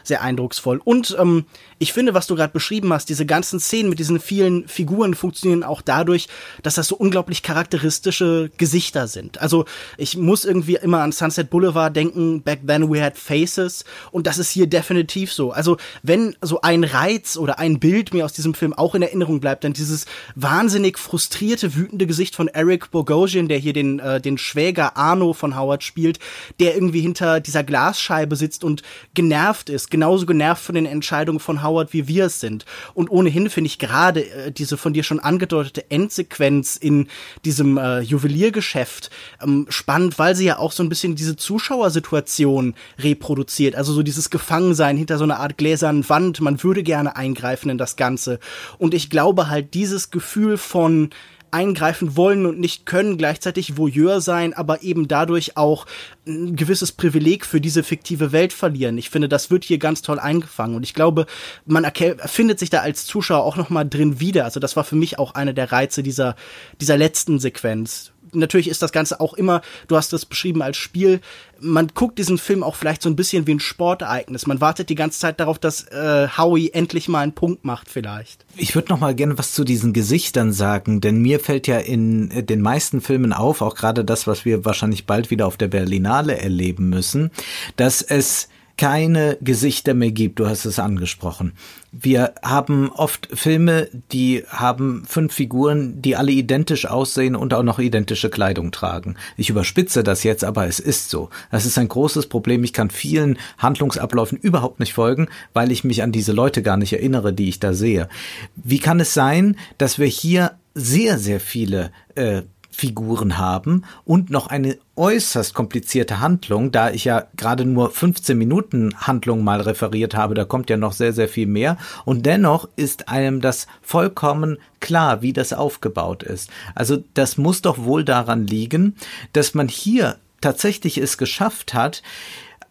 sehr 0.07 0.23
eindrucksvoll. 0.23 0.81
Und 0.85 1.17
ähm, 1.19 1.45
ich 1.79 1.93
finde, 1.93 2.15
was 2.15 2.27
du 2.27 2.35
gerade 2.35 2.53
beschrieben 2.53 2.93
hast, 2.93 3.09
diese 3.09 3.27
ganzen 3.27 3.61
Szenen 3.61 3.91
mit 3.91 3.99
diesen 3.99 4.19
vielen 4.21 4.67
Figuren 4.67 5.15
funktionieren 5.15 5.63
auch 5.63 5.83
dadurch, 5.83 6.29
dass 6.63 6.77
das 6.77 6.89
so 6.89 6.97
unglaublich 6.97 7.43
charakteristische 7.43 8.51
Gesichter 8.57 9.09
sind. 9.09 9.41
Also 9.41 9.67
ich 9.99 10.17
muss 10.17 10.45
irgendwie 10.45 10.77
immer 10.77 11.03
an 11.03 11.13
Sunset 11.13 11.51
Boulevard 11.51 11.95
denken, 11.95 12.43
back 12.43 12.61
then 12.67 12.91
we 12.91 13.03
had 13.03 13.19
faces 13.19 13.85
und 14.11 14.27
das 14.27 14.39
ist 14.39 14.51
hier 14.51 14.67
definitiv 14.67 15.33
so. 15.33 15.53
Also 15.53 15.77
wenn 16.03 16.35
so 16.41 16.61
ein 16.63 16.85
Reiz 16.85 17.37
oder 17.37 17.59
ein 17.59 17.79
Bild 17.79 18.15
mir 18.15 18.25
aus 18.25 18.33
diesem 18.33 18.55
Film 18.55 18.73
auch 18.73 18.95
in 18.95 19.03
Erinnerung 19.03 19.41
bleibt, 19.41 19.65
dann 19.65 19.73
dieses 19.73 20.07
wahnsinnig 20.35 20.99
frustrierte, 20.99 21.75
wütende 21.75 22.07
Gesicht 22.07 22.35
von 22.35 22.49
Eric 22.49 22.91
Bogosian, 22.91 23.49
der 23.49 23.59
hier 23.59 23.73
den, 23.73 23.99
äh, 23.99 24.21
den 24.21 24.39
Schwäger 24.39 24.97
Arno 24.97 25.35
von 25.35 25.59
Howard 25.59 25.85
spielt, 25.85 26.19
der 26.59 26.75
irgendwie 26.75 27.01
hinter 27.01 27.41
dieser 27.41 27.65
Glasscheibe 27.65 28.37
sitzt 28.37 28.65
und 28.65 28.83
genervt 29.15 29.69
ist, 29.69 29.91
genauso 29.97 30.27
genervt 30.27 30.63
von 30.63 30.75
den 30.75 30.85
Entscheidungen 30.85 31.41
von 31.41 31.63
Howard, 31.63 31.95
wie 31.95 32.07
wir 32.07 32.27
es 32.27 32.39
sind. 32.39 32.67
Und 32.93 33.11
ohnehin 33.11 33.49
finde 33.49 33.69
ich 33.69 33.79
gerade 33.79 34.29
äh, 34.29 34.53
diese 34.53 34.77
von 34.77 34.93
dir 34.93 35.03
schon 35.03 35.21
angedeutete 35.21 35.91
Endsequenz 35.91 36.77
in 36.77 37.09
diesem 37.47 37.79
äh, 37.79 38.01
Juweliergeschäft 38.01 39.09
ähm, 39.43 39.65
spannend, 39.71 40.19
weil 40.19 40.37
sie 40.37 40.45
ja 40.45 40.59
auch 40.59 40.73
so 40.73 40.83
ein 40.83 40.91
bisschen 40.91 41.17
diese 41.17 41.37
Zuschauersituation 41.37 42.75
reproduziert. 42.99 43.75
Also 43.75 43.95
so 43.95 44.03
dieses 44.03 44.29
Gefangensein 44.29 44.99
hinter 44.99 45.17
so 45.17 45.25
einer 45.25 45.41
Art 45.41 45.57
gläsernen 45.57 46.07
Wand. 46.11 46.43
Man 46.43 46.63
würde 46.63 46.83
gerne 46.83 47.17
eingreifen 47.17 47.71
in 47.71 47.79
das 47.79 47.97
Ganze. 47.97 48.39
Und 48.77 48.93
ich 48.93 49.09
glaube 49.09 49.49
halt, 49.49 49.73
dieses 49.73 50.11
Gefühl 50.11 50.59
von 50.59 51.09
eingreifen 51.57 52.17
wollen 52.17 52.45
und 52.45 52.61
nicht 52.61 52.85
können, 52.85 53.17
gleichzeitig 53.17 53.79
Voyeur 53.79 54.21
sein, 54.21 54.53
aber 54.53 54.83
eben 54.83 55.09
dadurch 55.09 55.57
auch 55.57 55.87
ein 56.27 56.55
gewisses 56.55 56.93
Privileg 56.93 57.47
für 57.47 57.63
diese 57.63 57.83
fiktive 57.83 58.31
Welt 58.31 58.53
verlieren. 58.53 58.99
Ich 58.99 59.09
finde, 59.09 59.29
das 59.29 59.51
wird 59.51 59.65
hier 59.65 59.79
ganz 59.79 60.03
toll 60.03 60.19
eingefangen 60.19 60.77
und 60.77 60.83
ich 60.83 60.93
glaube, 60.93 61.25
man 61.65 61.91
findet 62.27 62.59
sich 62.59 62.69
da 62.69 62.81
als 62.81 63.07
Zuschauer 63.07 63.45
auch 63.45 63.57
noch 63.57 63.71
mal 63.71 63.85
drin 63.85 64.21
wieder. 64.21 64.45
Also 64.45 64.61
das 64.61 64.77
war 64.77 64.85
für 64.85 64.97
mich 64.97 65.19
auch 65.19 65.35
einer 65.35 65.55
der 65.55 65.73
Reize 65.73 66.03
dieser 66.03 66.37
dieser 66.79 66.99
letzten 66.99 67.39
Sequenz. 67.39 68.13
Natürlich 68.39 68.69
ist 68.69 68.83
das 68.83 68.93
Ganze 68.93 69.21
auch 69.21 69.35
immer, 69.35 69.63
du 69.89 69.97
hast 69.97 70.13
es 70.13 70.25
beschrieben 70.25 70.63
als 70.63 70.77
Spiel, 70.77 71.21
man 71.59 71.89
guckt 71.95 72.19
diesen 72.19 72.39
Film 72.39 72.63
auch 72.63 72.77
vielleicht 72.77 73.03
so 73.03 73.09
ein 73.09 73.17
bisschen 73.17 73.47
wie 73.47 73.55
ein 73.55 73.61
Sportereignis. 73.61 74.47
Man 74.47 74.61
wartet 74.61 74.91
die 74.91 74.95
ganze 74.95 75.19
Zeit 75.19 75.41
darauf, 75.41 75.59
dass 75.59 75.85
äh, 75.89 76.29
Howie 76.37 76.71
endlich 76.71 77.09
mal 77.09 77.21
einen 77.21 77.33
Punkt 77.33 77.65
macht 77.65 77.89
vielleicht. 77.89 78.45
Ich 78.57 78.75
würde 78.75 78.91
noch 78.91 79.01
mal 79.01 79.15
gerne 79.15 79.39
was 79.39 79.53
zu 79.53 79.65
diesen 79.65 79.93
Gesichtern 79.93 80.53
sagen, 80.53 81.01
denn 81.01 81.19
mir 81.19 81.41
fällt 81.41 81.67
ja 81.67 81.79
in 81.79 82.31
äh, 82.31 82.43
den 82.43 82.61
meisten 82.61 83.01
Filmen 83.01 83.33
auf, 83.33 83.63
auch 83.63 83.75
gerade 83.75 84.05
das, 84.05 84.27
was 84.27 84.45
wir 84.45 84.65
wahrscheinlich 84.65 85.07
bald 85.07 85.31
wieder 85.31 85.47
auf 85.47 85.57
der 85.57 85.69
Berlinale 85.69 86.37
erleben 86.39 86.89
müssen, 86.89 87.31
dass 87.77 88.03
es 88.03 88.49
keine 88.77 89.39
Gesichter 89.41 89.95
mehr 89.95 90.11
gibt. 90.11 90.39
Du 90.39 90.47
hast 90.47 90.65
es 90.67 90.79
angesprochen. 90.79 91.53
Wir 91.93 92.35
haben 92.43 92.91
oft 92.93 93.29
Filme, 93.33 93.89
die 94.13 94.45
haben 94.49 95.05
fünf 95.07 95.33
Figuren, 95.33 96.03
die 96.03 96.15
alle 96.15 96.33
identisch 96.33 96.85
aussehen 96.85 97.37
und 97.37 97.55
auch 97.55 97.63
noch 97.63 97.79
identische 97.79 98.29
Kleidung 98.29 98.73
tragen. 98.73 99.17
Ich 99.39 99.49
überspitze 99.49 100.03
das 100.03 100.25
jetzt, 100.25 100.45
aber 100.45 100.67
es 100.67 100.79
ist 100.79 101.09
so. 101.09 101.31
Das 101.51 101.65
ist 101.65 101.79
ein 101.79 101.89
großes 101.89 102.27
Problem. 102.27 102.65
Ich 102.65 102.75
kann 102.75 102.91
vielen 102.91 103.39
Handlungsabläufen 103.57 104.37
überhaupt 104.37 104.79
nicht 104.79 104.93
folgen, 104.93 105.29
weil 105.55 105.73
ich 105.73 105.85
mich 105.85 106.03
an 106.03 106.13
diese 106.13 106.33
Leute 106.33 106.63
gar 106.63 106.77
nicht 106.77 106.93
erinnere, 106.93 107.33
die 107.33 107.49
ich 107.49 107.61
da 107.61 107.73
sehe. 107.73 108.09
Wie 108.57 108.79
kann 108.79 109.01
es 109.01 109.15
sein, 109.15 109.57
dass 109.79 109.99
wir 109.99 110.07
hier 110.07 110.53
sehr, 110.75 111.19
sehr 111.19 111.41
viele 111.41 111.91
äh, 112.15 112.43
Figuren 112.77 113.39
haben 113.39 113.85
und 114.05 114.29
noch 114.29 114.49
eine 114.49 114.77
äußerst 114.97 115.55
komplizierte 115.55 116.21
Handlung, 116.21 116.73
da 116.73 116.91
ich 116.91 117.07
ja 117.07 117.25
gerade 117.35 117.65
nur 117.65 117.91
15 117.91 118.37
Minuten 118.37 118.95
Handlung 118.99 119.43
mal 119.43 119.63
referiert 119.63 120.15
habe, 120.15 120.35
da 120.35 120.45
kommt 120.45 120.69
ja 120.69 120.77
noch 120.77 120.93
sehr, 120.93 121.15
sehr 121.15 121.27
viel 121.27 121.47
mehr 121.47 121.79
und 122.05 122.27
dennoch 122.27 122.69
ist 122.77 123.09
einem 123.09 123.41
das 123.41 123.67
vollkommen 123.81 124.59
klar, 124.81 125.23
wie 125.23 125.33
das 125.33 125.55
aufgebaut 125.55 126.23
ist. 126.23 126.51
Also 126.75 126.99
das 127.15 127.39
muss 127.39 127.63
doch 127.63 127.79
wohl 127.79 128.05
daran 128.05 128.47
liegen, 128.47 128.95
dass 129.33 129.55
man 129.55 129.69
hier 129.69 130.17
tatsächlich 130.43 130.99
es 130.99 131.17
geschafft 131.17 131.73
hat, 131.73 132.03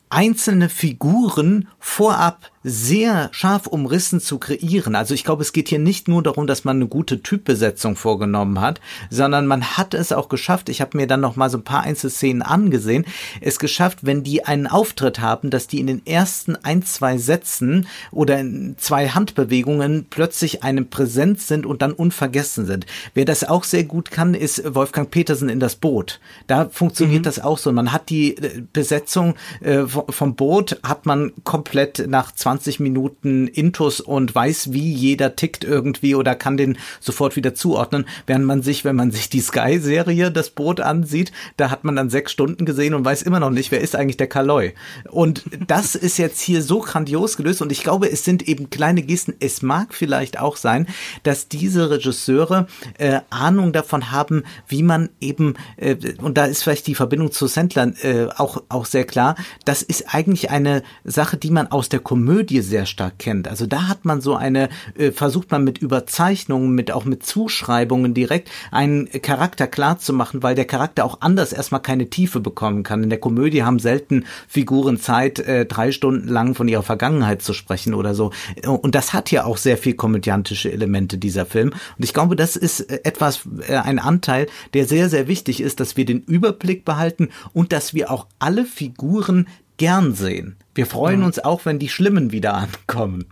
einzelne 0.10 0.70
Figuren 0.70 1.68
vorab 1.80 2.52
sehr 2.68 3.30
scharf 3.32 3.68
umrissen 3.68 4.20
zu 4.20 4.40
kreieren. 4.40 4.96
Also 4.96 5.14
ich 5.14 5.24
glaube, 5.24 5.44
es 5.44 5.54
geht 5.54 5.70
hier 5.70 5.78
nicht 5.78 6.08
nur 6.08 6.24
darum, 6.24 6.48
dass 6.48 6.64
man 6.64 6.78
eine 6.78 6.88
gute 6.88 7.22
Typbesetzung 7.22 7.96
vorgenommen 7.96 8.60
hat, 8.60 8.82
sondern 9.12 9.46
man 9.46 9.78
hat 9.78 9.94
es 9.94 10.12
auch 10.12 10.30
geschafft. 10.30 10.70
Ich 10.70 10.82
habe 10.82 10.98
mir 10.98 11.06
dann 11.06 11.22
noch 11.22 11.36
mal 11.36 11.52
so 11.52 11.60
ein 11.60 11.64
paar 11.64 11.84
Einzelszenen 11.84 12.42
angesehen. 12.42 13.06
Es 13.40 13.60
geschafft, 13.60 14.00
wenn 14.02 14.24
die 14.24 14.46
einen 14.46 14.66
Auftritt 14.66 15.20
haben, 15.20 15.52
dass 15.52 15.68
die 15.68 15.80
in 15.80 15.86
den 15.86 16.08
ersten 16.08 16.56
ein, 16.56 16.82
zwei 16.82 17.20
Sätzen 17.20 17.88
oder 18.10 18.40
in 18.40 18.76
zwei 18.80 19.10
Handbewegungen 19.10 20.08
plötzlich 20.10 20.64
eine 20.64 20.82
Präsenz 20.82 21.48
sind 21.48 21.68
und 21.68 21.84
dann 21.84 21.94
unvergessen 21.94 22.66
sind. 22.66 22.88
Wer 23.14 23.26
das 23.26 23.44
auch 23.44 23.64
sehr 23.64 23.84
gut 23.84 24.10
kann, 24.10 24.34
ist 24.34 24.74
Wolfgang 24.74 25.12
Petersen 25.12 25.50
in 25.50 25.60
das 25.60 25.76
Boot. 25.76 26.20
Da 26.48 26.68
funktioniert 26.70 27.22
mhm. 27.22 27.26
das 27.26 27.40
auch 27.40 27.60
so. 27.60 27.72
Man 27.72 27.92
hat 27.92 28.10
die 28.10 28.36
äh, 28.38 28.64
Besetzung 28.74 29.36
äh, 29.62 29.84
vom 29.86 30.36
Boot, 30.36 30.80
hat 30.82 31.06
man 31.06 31.32
komplett 31.44 32.08
nach 32.08 32.32
20 32.32 32.55
20 32.56 32.80
Minuten 32.80 33.48
Intus 33.48 34.00
und 34.00 34.34
weiß, 34.34 34.72
wie 34.72 34.94
jeder 34.94 35.36
tickt 35.36 35.64
irgendwie 35.66 36.16
oder 36.16 36.36
kann 36.36 36.56
den 36.56 36.78
sofort 37.02 37.36
wieder 37.36 37.54
zuordnen, 37.54 38.06
während 38.28 38.46
man 38.46 38.62
sich, 38.62 38.86
wenn 38.86 38.96
man 38.96 39.12
sich 39.12 39.30
die 39.30 39.42
Sky-Serie 39.42 40.32
das 40.32 40.52
Boot 40.52 40.80
ansieht, 40.80 41.34
da 41.58 41.70
hat 41.70 41.84
man 41.84 41.96
dann 41.98 42.10
sechs 42.10 42.32
Stunden 42.32 42.66
gesehen 42.66 42.94
und 42.94 43.04
weiß 43.04 43.24
immer 43.24 43.42
noch 43.42 43.50
nicht, 43.50 43.72
wer 43.72 43.82
ist 43.82 43.96
eigentlich 43.96 44.18
der 44.18 44.28
Kaloi. 44.28 44.74
Und 45.10 45.44
das 45.68 45.96
ist 45.96 46.18
jetzt 46.18 46.40
hier 46.40 46.62
so 46.62 46.80
grandios 46.80 47.36
gelöst 47.36 47.62
und 47.62 47.72
ich 47.72 47.84
glaube, 47.84 48.10
es 48.10 48.24
sind 48.24 48.48
eben 48.48 48.70
kleine 48.70 49.02
Gesten. 49.02 49.34
Es 49.40 49.62
mag 49.62 49.94
vielleicht 49.94 50.40
auch 50.40 50.56
sein, 50.56 50.88
dass 51.24 51.50
diese 51.50 51.90
Regisseure 51.90 52.68
äh, 52.98 53.20
Ahnung 53.30 53.74
davon 53.74 54.12
haben, 54.12 54.44
wie 54.68 54.84
man 54.84 55.10
eben, 55.20 55.56
äh, 55.76 55.96
und 56.22 56.38
da 56.38 56.46
ist 56.46 56.64
vielleicht 56.64 56.88
die 56.88 56.96
Verbindung 56.96 57.32
zu 57.32 57.48
Sandler 57.48 57.92
äh, 58.04 58.28
auch, 58.38 58.64
auch 58.70 58.86
sehr 58.86 59.06
klar, 59.06 59.36
das 59.66 59.82
ist 59.82 60.14
eigentlich 60.14 60.52
eine 60.52 60.84
Sache, 61.04 61.36
die 61.38 61.52
man 61.52 61.68
aus 61.68 61.90
der 61.90 62.00
Komödie 62.00 62.45
Komödie 62.46 62.62
sehr 62.62 62.86
stark 62.86 63.18
kennt. 63.18 63.48
Also 63.48 63.66
da 63.66 63.88
hat 63.88 64.06
man 64.06 64.22
so 64.22 64.36
eine, 64.36 64.70
äh, 64.98 65.12
versucht 65.12 65.50
man 65.50 65.64
mit 65.64 65.80
Überzeichnungen, 65.80 66.72
mit 66.76 66.92
auch 66.92 67.06
mit 67.06 67.26
Zuschreibungen 67.26 68.14
direkt 68.14 68.52
einen 68.72 69.10
Charakter 69.22 69.66
klar 69.68 69.98
weil 70.34 70.56
der 70.56 70.66
Charakter 70.66 71.06
auch 71.06 71.22
anders 71.22 71.54
erstmal 71.54 71.82
keine 71.82 72.10
Tiefe 72.10 72.40
bekommen 72.40 72.84
kann. 72.84 73.04
In 73.04 73.10
der 73.10 73.20
Komödie 73.20 73.64
haben 73.64 73.80
selten 73.80 74.26
Figuren 74.48 75.00
Zeit, 75.00 75.40
äh, 75.40 75.66
drei 75.66 75.92
Stunden 75.92 76.28
lang 76.28 76.54
von 76.54 76.68
ihrer 76.68 76.84
Vergangenheit 76.84 77.42
zu 77.42 77.54
sprechen 77.54 77.94
oder 77.94 78.14
so. 78.14 78.32
Und 78.68 78.94
das 78.94 79.14
hat 79.14 79.32
ja 79.32 79.46
auch 79.46 79.58
sehr 79.58 79.78
viel 79.78 79.96
komödiantische 79.96 80.72
Elemente, 80.72 81.18
dieser 81.18 81.46
Film. 81.46 81.70
Und 81.70 82.04
ich 82.04 82.14
glaube, 82.14 82.36
das 82.36 82.56
ist 82.56 82.82
äh, 82.82 83.00
etwas, 83.04 83.42
äh, 83.68 83.76
ein 83.76 84.00
Anteil, 84.00 84.48
der 84.74 84.86
sehr, 84.86 85.10
sehr 85.10 85.28
wichtig 85.28 85.62
ist, 85.62 85.80
dass 85.80 85.98
wir 85.98 86.06
den 86.06 86.22
Überblick 86.22 86.86
behalten 86.86 87.30
und 87.54 87.72
dass 87.72 87.94
wir 87.94 88.12
auch 88.12 88.28
alle 88.38 88.66
Figuren 88.66 89.48
gern 89.78 90.14
sehen. 90.14 90.58
Wir 90.76 90.86
freuen 90.86 91.24
uns 91.24 91.40
auch, 91.40 91.66
wenn 91.66 91.80
die 91.80 91.88
Schlimmen 91.88 92.34
wieder 92.34 92.54
ankommen. 92.54 93.26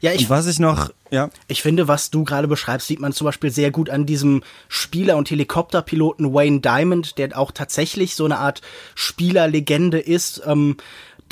Ja, 0.00 0.12
ich, 0.12 0.22
und 0.22 0.30
was 0.30 0.46
ich 0.46 0.60
noch, 0.60 0.90
ja. 1.10 1.28
Ich 1.48 1.60
finde, 1.60 1.88
was 1.88 2.10
du 2.10 2.24
gerade 2.24 2.48
beschreibst, 2.48 2.86
sieht 2.86 3.00
man 3.00 3.12
zum 3.12 3.26
Beispiel 3.26 3.50
sehr 3.50 3.70
gut 3.70 3.90
an 3.90 4.06
diesem 4.06 4.42
Spieler 4.68 5.16
und 5.16 5.28
Helikopterpiloten 5.30 6.32
Wayne 6.32 6.60
Diamond, 6.60 7.18
der 7.18 7.36
auch 7.36 7.50
tatsächlich 7.50 8.14
so 8.14 8.24
eine 8.24 8.38
Art 8.38 8.62
Spielerlegende 8.94 9.98
ist. 9.98 10.42
Ähm, 10.46 10.76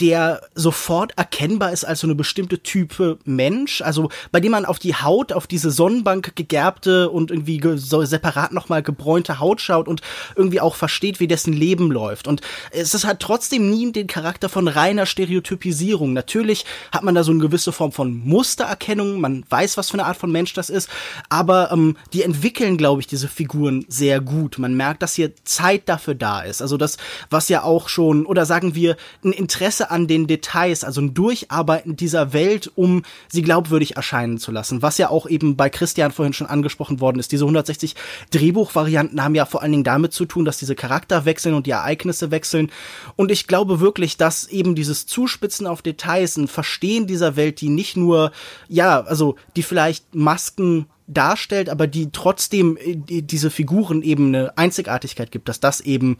der 0.01 0.43
sofort 0.55 1.13
erkennbar 1.19 1.73
ist 1.73 1.85
als 1.85 2.01
so 2.01 2.07
eine 2.07 2.15
bestimmte 2.15 2.63
Type 2.63 3.19
Mensch, 3.25 3.83
also 3.83 4.11
bei 4.33 4.41
dem 4.41 4.53
man 4.53 4.65
auf 4.65 4.79
die 4.79 4.95
Haut, 4.95 5.33
auf 5.33 5.47
diese 5.47 5.71
Sonnenbank 5.71 6.35
gegerbte 6.37 7.11
und 7.11 7.31
irgendwie 7.31 7.61
so 7.77 8.05
separat 8.05 8.53
nochmal 8.53 8.83
gebräunte 8.83 9.41
Haut 9.41 9.61
schaut 9.61 9.89
und 9.89 10.01
irgendwie 10.37 10.61
auch 10.61 10.75
versteht, 10.75 11.21
wie 11.21 11.29
dessen 11.29 11.53
Leben 11.53 11.91
läuft. 11.91 12.27
Und 12.27 12.41
es 12.71 13.05
halt 13.05 13.21
trotzdem 13.21 13.71
nie 13.71 13.93
den 13.93 14.07
Charakter 14.07 14.49
von 14.49 14.69
reiner 14.69 15.07
Stereotypisierung. 15.07 16.13
Natürlich 16.13 16.65
hat 16.93 17.03
man 17.03 17.15
da 17.15 17.25
so 17.25 17.33
eine 17.33 17.41
gewisse 17.41 17.73
Form 17.73 17.93
von 17.93 18.15
Mustererkennung, 18.15 19.21
man 19.21 19.45
weiß, 19.49 19.77
was 19.77 19.91
für 19.91 19.95
eine 19.95 20.07
Art 20.07 20.17
von 20.17 20.31
Mensch 20.31 20.53
das 20.53 20.71
ist, 20.71 20.91
aber 21.29 21.73
ähm, 21.73 21.97
die 22.13 22.23
entwickeln, 22.23 22.77
glaube 22.77 23.01
ich, 23.01 23.07
diese 23.07 23.29
Figuren 23.29 23.85
sehr 23.89 24.21
gut. 24.21 24.59
Man 24.59 24.75
merkt, 24.75 25.03
dass 25.03 25.15
hier 25.15 25.33
Zeit 25.45 25.89
dafür 25.89 26.15
da 26.15 26.43
ist. 26.43 26.63
Also 26.63 26.77
das, 26.77 26.97
was 27.31 27.49
ja 27.49 27.63
auch 27.63 27.89
schon, 27.89 28.27
oder 28.27 28.47
sagen 28.47 28.75
wir, 28.75 28.97
ein 29.25 29.33
Interesse 29.33 29.90
an 29.91 30.07
den 30.07 30.27
Details, 30.27 30.85
also 30.85 31.01
ein 31.01 31.15
Durcharbeiten 31.15 31.97
dieser 31.97 32.33
Welt, 32.33 32.71
um 32.75 33.03
sie 33.29 33.43
glaubwürdig 33.43 33.97
erscheinen 33.97 34.39
zu 34.39 34.53
lassen. 34.53 34.83
Was 34.83 34.99
ja 34.99 35.11
auch 35.11 35.29
eben 35.29 35.57
bei 35.57 35.69
Christian 35.69 36.13
vorhin 36.13 36.33
schon 36.33 36.47
angesprochen 36.47 37.01
worden 37.01 37.19
ist. 37.19 37.33
Diese 37.33 37.45
160 37.45 37.95
Drehbuchvarianten 38.31 39.23
haben 39.23 39.35
ja 39.35 39.47
vor 39.47 39.63
allen 39.63 39.73
Dingen 39.73 39.85
damit 39.85 40.13
zu 40.13 40.25
tun, 40.25 40.45
dass 40.45 40.59
diese 40.59 40.75
Charakter 40.75 41.25
wechseln 41.25 41.55
und 41.55 41.67
die 41.67 41.73
Ereignisse 41.73 42.31
wechseln. 42.31 42.71
Und 43.17 43.31
ich 43.31 43.47
glaube 43.47 43.81
wirklich, 43.81 44.17
dass 44.17 44.47
eben 44.49 44.75
dieses 44.75 45.07
Zuspitzen 45.07 45.67
auf 45.67 45.83
Details, 45.83 46.37
ein 46.37 46.49
Verstehen 46.49 47.07
dieser 47.07 47.37
Welt, 47.37 47.61
die 47.61 47.69
nicht 47.69 47.97
nur, 47.97 48.33
ja, 48.69 49.01
also 49.03 49.37
die 49.57 49.63
vielleicht 49.63 50.15
Masken 50.15 50.87
darstellt, 51.15 51.69
aber 51.69 51.87
die 51.87 52.11
trotzdem 52.13 52.77
äh, 52.77 53.23
diese 53.23 53.51
Figuren 53.51 54.03
eben 54.03 54.29
eine 54.29 54.57
Einzigartigkeit 54.57 55.31
gibt, 55.31 55.49
dass 55.49 55.61
das 55.61 55.81
eben 55.81 56.17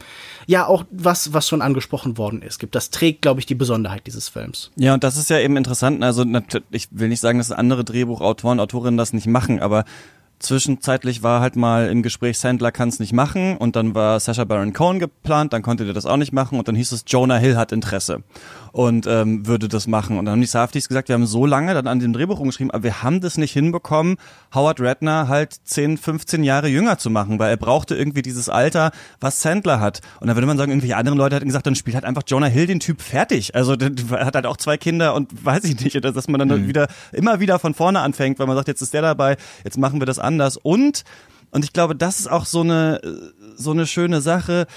ja 0.47 0.65
auch 0.65 0.85
was, 0.91 1.33
was 1.33 1.47
schon 1.47 1.61
angesprochen 1.61 2.17
worden 2.17 2.41
ist, 2.41 2.59
gibt. 2.59 2.75
Das 2.75 2.89
trägt, 2.89 3.21
glaube 3.21 3.39
ich, 3.39 3.45
die 3.45 3.55
Besonderheit 3.55 4.07
dieses 4.07 4.29
Films. 4.29 4.71
Ja, 4.75 4.93
und 4.93 5.03
das 5.03 5.17
ist 5.17 5.29
ja 5.29 5.39
eben 5.39 5.57
interessant. 5.57 6.03
Also 6.03 6.25
ich 6.71 6.87
will 6.91 7.07
nicht 7.07 7.21
sagen, 7.21 7.37
dass 7.37 7.51
andere 7.51 7.83
Drehbuchautoren, 7.83 8.59
Autorinnen 8.59 8.97
das 8.97 9.13
nicht 9.13 9.27
machen, 9.27 9.59
aber 9.59 9.85
Zwischenzeitlich 10.41 11.23
war 11.23 11.39
halt 11.39 11.55
mal 11.55 11.87
im 11.89 12.01
Gespräch, 12.01 12.39
Sandler 12.39 12.71
kann 12.71 12.89
es 12.89 12.99
nicht 12.99 13.13
machen 13.13 13.57
und 13.57 13.75
dann 13.75 13.93
war 13.93 14.19
Sasha 14.19 14.43
Baron 14.43 14.73
Cohen 14.73 14.99
geplant, 14.99 15.53
dann 15.53 15.61
konnte 15.61 15.85
der 15.85 15.93
das 15.93 16.05
auch 16.05 16.17
nicht 16.17 16.33
machen 16.33 16.57
und 16.57 16.67
dann 16.67 16.75
hieß 16.75 16.91
es, 16.91 17.03
Jonah 17.07 17.37
Hill 17.37 17.57
hat 17.57 17.71
Interesse 17.71 18.23
und 18.71 19.05
ähm, 19.07 19.45
würde 19.45 19.67
das 19.67 19.87
machen. 19.87 20.17
Und 20.17 20.25
dann 20.25 20.33
haben 20.33 20.41
die 20.41 20.47
Safdis 20.47 20.87
gesagt, 20.87 21.09
wir 21.09 21.13
haben 21.13 21.25
so 21.25 21.45
lange 21.45 21.73
dann 21.73 21.87
an 21.87 21.99
dem 21.99 22.13
Drehbuch 22.13 22.39
umgeschrieben, 22.39 22.71
aber 22.71 22.83
wir 22.83 23.03
haben 23.03 23.21
das 23.21 23.37
nicht 23.37 23.51
hinbekommen, 23.51 24.17
Howard 24.53 24.79
Redner 24.79 25.27
halt 25.27 25.53
10, 25.63 25.97
15 25.97 26.43
Jahre 26.43 26.67
jünger 26.67 26.97
zu 26.97 27.09
machen, 27.09 27.39
weil 27.39 27.49
er 27.49 27.57
brauchte 27.57 27.95
irgendwie 27.95 28.21
dieses 28.21 28.49
Alter, 28.49 28.91
was 29.19 29.41
Sandler 29.41 29.79
hat. 29.79 30.01
Und 30.19 30.27
dann 30.27 30.35
würde 30.35 30.47
man 30.47 30.57
sagen, 30.57 30.71
irgendwelche 30.71 30.97
anderen 30.97 31.17
Leute 31.17 31.35
hätten 31.35 31.47
gesagt, 31.47 31.67
dann 31.67 31.75
spielt 31.75 31.95
halt 31.95 32.05
einfach 32.05 32.23
Jonah 32.25 32.47
Hill 32.47 32.67
den 32.67 32.79
Typ 32.79 33.01
fertig. 33.01 33.55
Also 33.55 33.75
der, 33.75 33.89
der 33.89 34.25
hat 34.25 34.35
halt 34.35 34.45
auch 34.45 34.57
zwei 34.57 34.77
Kinder 34.77 35.15
und 35.15 35.45
weiß 35.45 35.63
ich 35.65 35.79
nicht, 35.79 36.03
dass 36.03 36.27
man 36.27 36.39
dann 36.39 36.61
mhm. 36.61 36.67
wieder 36.67 36.87
immer 37.11 37.39
wieder 37.39 37.59
von 37.59 37.73
vorne 37.73 37.99
anfängt, 37.99 38.39
weil 38.39 38.47
man 38.47 38.55
sagt, 38.55 38.67
jetzt 38.67 38.81
ist 38.81 38.93
der 38.93 39.01
dabei, 39.01 39.37
jetzt 39.63 39.77
machen 39.77 39.99
wir 39.99 40.05
das 40.05 40.19
anders. 40.31 40.57
Und 40.57 41.03
und 41.53 41.65
ich 41.65 41.73
glaube, 41.73 41.95
das 41.95 42.19
ist 42.19 42.31
auch 42.31 42.45
so 42.45 42.61
eine 42.61 43.01
so 43.55 43.71
eine 43.71 43.85
schöne 43.85 44.21
Sache 44.21 44.67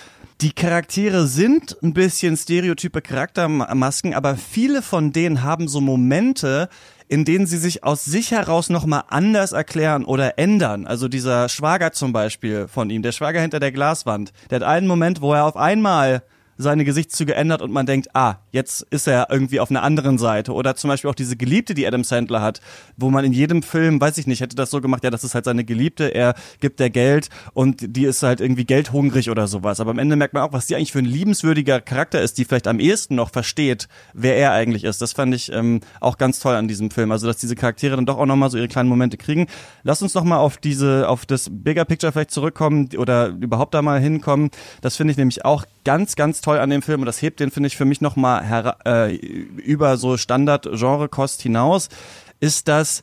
die 0.40 0.52
Charaktere 0.52 1.26
sind 1.26 1.76
ein 1.82 1.94
bisschen 1.94 2.36
stereotype 2.36 3.00
Charaktermasken, 3.00 4.14
aber 4.14 4.36
viele 4.36 4.82
von 4.82 5.12
denen 5.12 5.42
haben 5.42 5.68
so 5.68 5.80
Momente, 5.80 6.68
in 7.08 7.24
denen 7.24 7.46
sie 7.46 7.58
sich 7.58 7.84
aus 7.84 8.04
sich 8.04 8.32
heraus 8.32 8.68
nochmal 8.68 9.04
anders 9.08 9.52
erklären 9.52 10.04
oder 10.04 10.38
ändern. 10.38 10.86
Also 10.86 11.08
dieser 11.08 11.48
Schwager 11.48 11.92
zum 11.92 12.12
Beispiel 12.12 12.66
von 12.66 12.90
ihm, 12.90 13.02
der 13.02 13.12
Schwager 13.12 13.40
hinter 13.40 13.60
der 13.60 13.72
Glaswand, 13.72 14.32
der 14.50 14.56
hat 14.56 14.66
einen 14.66 14.86
Moment, 14.86 15.20
wo 15.20 15.32
er 15.34 15.44
auf 15.44 15.56
einmal 15.56 16.22
seine 16.56 16.84
Gesichtszüge 16.84 17.34
ändert 17.34 17.62
und 17.62 17.72
man 17.72 17.86
denkt, 17.86 18.08
ah, 18.14 18.36
jetzt 18.52 18.82
ist 18.90 19.06
er 19.06 19.28
irgendwie 19.30 19.60
auf 19.60 19.70
einer 19.70 19.82
anderen 19.82 20.18
Seite. 20.18 20.52
Oder 20.52 20.76
zum 20.76 20.88
Beispiel 20.88 21.10
auch 21.10 21.14
diese 21.14 21.36
Geliebte, 21.36 21.74
die 21.74 21.86
Adam 21.86 22.04
Sandler 22.04 22.42
hat, 22.42 22.60
wo 22.96 23.10
man 23.10 23.24
in 23.24 23.32
jedem 23.32 23.62
Film, 23.62 24.00
weiß 24.00 24.18
ich 24.18 24.26
nicht, 24.26 24.40
hätte 24.40 24.56
das 24.56 24.70
so 24.70 24.80
gemacht, 24.80 25.04
ja, 25.04 25.10
das 25.10 25.24
ist 25.24 25.34
halt 25.34 25.44
seine 25.44 25.64
Geliebte, 25.64 26.14
er 26.14 26.34
gibt 26.60 26.80
der 26.80 26.90
Geld 26.90 27.28
und 27.52 27.96
die 27.96 28.04
ist 28.04 28.22
halt 28.22 28.40
irgendwie 28.40 28.64
geldhungrig 28.64 29.30
oder 29.30 29.46
sowas. 29.46 29.80
Aber 29.80 29.90
am 29.90 29.98
Ende 29.98 30.16
merkt 30.16 30.34
man 30.34 30.42
auch, 30.42 30.52
was 30.52 30.66
die 30.66 30.76
eigentlich 30.76 30.92
für 30.92 31.00
ein 31.00 31.04
liebenswürdiger 31.04 31.80
Charakter 31.80 32.20
ist, 32.20 32.38
die 32.38 32.44
vielleicht 32.44 32.66
am 32.66 32.78
ehesten 32.78 33.14
noch 33.14 33.30
versteht, 33.30 33.88
wer 34.12 34.36
er 34.36 34.52
eigentlich 34.52 34.84
ist. 34.84 35.02
Das 35.02 35.12
fand 35.12 35.34
ich 35.34 35.52
ähm, 35.52 35.80
auch 36.00 36.18
ganz 36.18 36.40
toll 36.40 36.54
an 36.54 36.68
diesem 36.68 36.90
Film. 36.90 37.10
Also, 37.12 37.26
dass 37.26 37.36
diese 37.38 37.56
Charaktere 37.56 37.96
dann 37.96 38.06
doch 38.06 38.18
auch 38.18 38.26
nochmal 38.26 38.50
so 38.50 38.58
ihre 38.58 38.68
kleinen 38.68 38.88
Momente 38.88 39.16
kriegen. 39.16 39.46
Lass 39.82 40.02
uns 40.02 40.14
nochmal 40.14 40.38
auf 40.38 40.56
diese, 40.56 41.08
auf 41.08 41.26
das 41.26 41.48
Bigger 41.50 41.84
Picture 41.84 42.12
vielleicht 42.12 42.30
zurückkommen 42.30 42.90
oder 42.96 43.28
überhaupt 43.28 43.74
da 43.74 43.82
mal 43.82 44.00
hinkommen. 44.00 44.50
Das 44.80 44.96
finde 44.96 45.12
ich 45.12 45.16
nämlich 45.16 45.44
auch 45.44 45.64
ganz, 45.84 46.16
ganz 46.16 46.40
toll 46.40 46.58
an 46.58 46.70
dem 46.70 46.82
Film 46.82 47.00
und 47.00 47.06
das 47.06 47.22
hebt 47.22 47.40
den, 47.40 47.50
finde 47.50 47.66
ich, 47.68 47.76
für 47.76 47.84
mich 47.84 48.00
nochmal 48.00 48.76
äh, 48.84 49.14
über 49.14 49.96
so 49.96 50.16
Standard-Genre-Kost 50.16 51.42
hinaus, 51.42 51.88
ist, 52.40 52.68
dass 52.68 53.02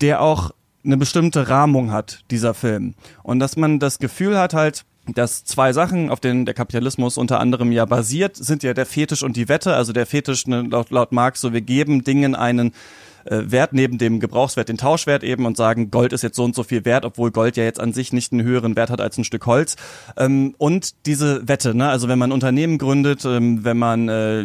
der 0.00 0.20
auch 0.20 0.50
eine 0.84 0.96
bestimmte 0.96 1.48
Rahmung 1.48 1.90
hat, 1.90 2.20
dieser 2.30 2.54
Film. 2.54 2.94
Und 3.22 3.40
dass 3.40 3.56
man 3.56 3.78
das 3.78 3.98
Gefühl 3.98 4.38
hat 4.38 4.54
halt, 4.54 4.84
dass 5.14 5.44
zwei 5.44 5.72
Sachen, 5.72 6.10
auf 6.10 6.20
denen 6.20 6.46
der 6.46 6.54
Kapitalismus 6.54 7.16
unter 7.16 7.40
anderem 7.40 7.70
ja 7.72 7.84
basiert, 7.84 8.36
sind 8.36 8.62
ja 8.62 8.74
der 8.74 8.86
Fetisch 8.86 9.22
und 9.22 9.36
die 9.36 9.48
Wette. 9.48 9.74
Also 9.74 9.92
der 9.92 10.06
Fetisch 10.06 10.46
ne, 10.46 10.62
laut, 10.62 10.90
laut 10.90 11.12
Marx 11.12 11.40
so, 11.40 11.52
wir 11.52 11.60
geben 11.60 12.02
Dingen 12.02 12.34
einen 12.34 12.72
äh, 13.26 13.50
Wert 13.50 13.72
neben 13.72 13.98
dem 13.98 14.20
Gebrauchswert, 14.20 14.68
den 14.68 14.78
Tauschwert 14.78 15.22
eben 15.22 15.46
und 15.46 15.56
sagen, 15.56 15.90
Gold 15.90 16.12
ist 16.12 16.22
jetzt 16.22 16.36
so 16.36 16.44
und 16.44 16.54
so 16.54 16.62
viel 16.62 16.84
wert, 16.84 17.04
obwohl 17.04 17.30
Gold 17.30 17.56
ja 17.56 17.64
jetzt 17.64 17.80
an 17.80 17.92
sich 17.92 18.12
nicht 18.12 18.32
einen 18.32 18.42
höheren 18.42 18.76
Wert 18.76 18.90
hat 18.90 19.00
als 19.00 19.18
ein 19.18 19.24
Stück 19.24 19.46
Holz. 19.46 19.76
Ähm, 20.16 20.54
und 20.58 21.06
diese 21.06 21.46
Wette, 21.48 21.74
ne? 21.74 21.88
also 21.88 22.08
wenn 22.08 22.18
man 22.18 22.32
Unternehmen 22.32 22.78
gründet, 22.78 23.24
ähm, 23.24 23.64
wenn 23.64 23.78
man 23.78 24.08
äh, 24.08 24.44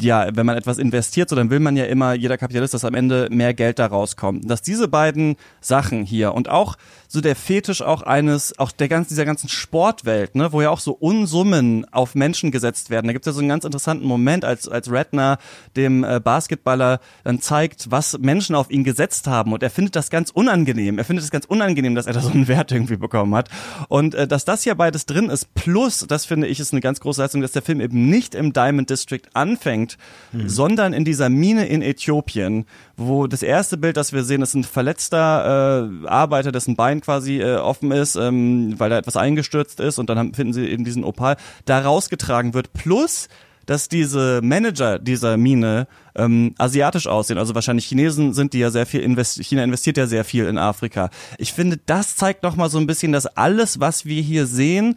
ja, 0.00 0.28
wenn 0.34 0.46
man 0.46 0.56
etwas 0.56 0.78
investiert, 0.78 1.28
so 1.28 1.36
dann 1.36 1.50
will 1.50 1.60
man 1.60 1.76
ja 1.76 1.84
immer, 1.84 2.14
jeder 2.14 2.38
Kapitalist, 2.38 2.74
dass 2.74 2.84
am 2.84 2.94
Ende 2.94 3.28
mehr 3.30 3.54
Geld 3.54 3.78
da 3.78 3.86
rauskommt. 3.86 4.50
Dass 4.50 4.62
diese 4.62 4.88
beiden 4.88 5.36
Sachen 5.60 6.04
hier 6.04 6.34
und 6.34 6.48
auch 6.48 6.76
so 7.08 7.20
der 7.20 7.36
Fetisch 7.36 7.82
auch 7.82 8.02
eines, 8.02 8.58
auch 8.58 8.72
der 8.72 8.88
ganzen, 8.88 9.10
dieser 9.10 9.24
ganzen 9.24 9.48
Sportwelt, 9.48 10.34
ne, 10.34 10.52
wo 10.52 10.60
ja 10.60 10.70
auch 10.70 10.80
so 10.80 10.92
Unsummen 10.92 11.86
auf 11.92 12.14
Menschen 12.14 12.50
gesetzt 12.50 12.90
werden. 12.90 13.06
Da 13.06 13.12
gibt 13.12 13.26
es 13.26 13.30
ja 13.30 13.32
so 13.32 13.40
einen 13.40 13.48
ganz 13.48 13.64
interessanten 13.64 14.06
Moment, 14.06 14.44
als, 14.44 14.68
als 14.68 14.90
Redner 14.90 15.38
dem 15.76 16.02
äh, 16.02 16.20
Basketballer 16.20 17.00
dann 17.22 17.40
zeigt, 17.40 17.90
was 17.90 18.13
Menschen 18.18 18.54
auf 18.54 18.70
ihn 18.70 18.84
gesetzt 18.84 19.26
haben 19.26 19.52
und 19.52 19.62
er 19.62 19.70
findet 19.70 19.96
das 19.96 20.10
ganz 20.10 20.30
unangenehm. 20.30 20.98
Er 20.98 21.04
findet 21.04 21.24
es 21.24 21.30
ganz 21.30 21.44
unangenehm, 21.44 21.94
dass 21.94 22.06
er 22.06 22.12
da 22.12 22.20
so 22.20 22.30
einen 22.30 22.48
Wert 22.48 22.72
irgendwie 22.72 22.96
bekommen 22.96 23.34
hat. 23.34 23.48
Und 23.88 24.14
äh, 24.14 24.26
dass 24.26 24.44
das 24.44 24.62
hier 24.62 24.74
beides 24.74 25.06
drin 25.06 25.30
ist, 25.30 25.54
plus, 25.54 26.06
das 26.08 26.24
finde 26.24 26.46
ich 26.46 26.60
ist 26.60 26.72
eine 26.72 26.80
ganz 26.80 27.00
große 27.00 27.20
Leistung, 27.20 27.40
dass 27.40 27.52
der 27.52 27.62
Film 27.62 27.80
eben 27.80 28.08
nicht 28.08 28.34
im 28.34 28.52
Diamond 28.52 28.90
District 28.90 29.22
anfängt, 29.34 29.96
mhm. 30.32 30.48
sondern 30.48 30.92
in 30.92 31.04
dieser 31.04 31.28
Mine 31.28 31.66
in 31.66 31.82
Äthiopien, 31.82 32.66
wo 32.96 33.26
das 33.26 33.42
erste 33.42 33.76
Bild, 33.76 33.96
das 33.96 34.12
wir 34.12 34.24
sehen, 34.24 34.42
ist 34.42 34.54
ein 34.54 34.64
verletzter 34.64 35.90
äh, 36.04 36.06
Arbeiter, 36.06 36.52
dessen 36.52 36.76
Bein 36.76 37.00
quasi 37.00 37.40
äh, 37.40 37.56
offen 37.56 37.90
ist, 37.90 38.16
ähm, 38.16 38.74
weil 38.78 38.90
da 38.90 38.98
etwas 38.98 39.16
eingestürzt 39.16 39.80
ist 39.80 39.98
und 39.98 40.10
dann 40.10 40.18
haben, 40.18 40.34
finden 40.34 40.52
sie 40.52 40.66
eben 40.66 40.84
diesen 40.84 41.04
Opal, 41.04 41.36
da 41.64 41.80
rausgetragen 41.80 42.54
wird. 42.54 42.72
Plus, 42.72 43.28
dass 43.66 43.88
diese 43.88 44.40
Manager 44.42 44.98
dieser 44.98 45.36
Mine 45.36 45.86
ähm, 46.14 46.54
asiatisch 46.58 47.06
aussehen. 47.06 47.38
Also 47.38 47.54
wahrscheinlich 47.54 47.86
Chinesen 47.86 48.32
sind 48.34 48.52
die 48.52 48.58
ja 48.58 48.70
sehr 48.70 48.86
viel 48.86 49.00
invest 49.00 49.42
China 49.42 49.64
investiert 49.64 49.96
ja 49.96 50.06
sehr 50.06 50.24
viel 50.24 50.46
in 50.46 50.58
Afrika. 50.58 51.10
Ich 51.38 51.52
finde, 51.52 51.78
das 51.86 52.16
zeigt 52.16 52.42
noch 52.42 52.56
mal 52.56 52.68
so 52.68 52.78
ein 52.78 52.86
bisschen, 52.86 53.12
dass 53.12 53.26
alles, 53.26 53.80
was 53.80 54.04
wir 54.04 54.22
hier 54.22 54.46
sehen, 54.46 54.96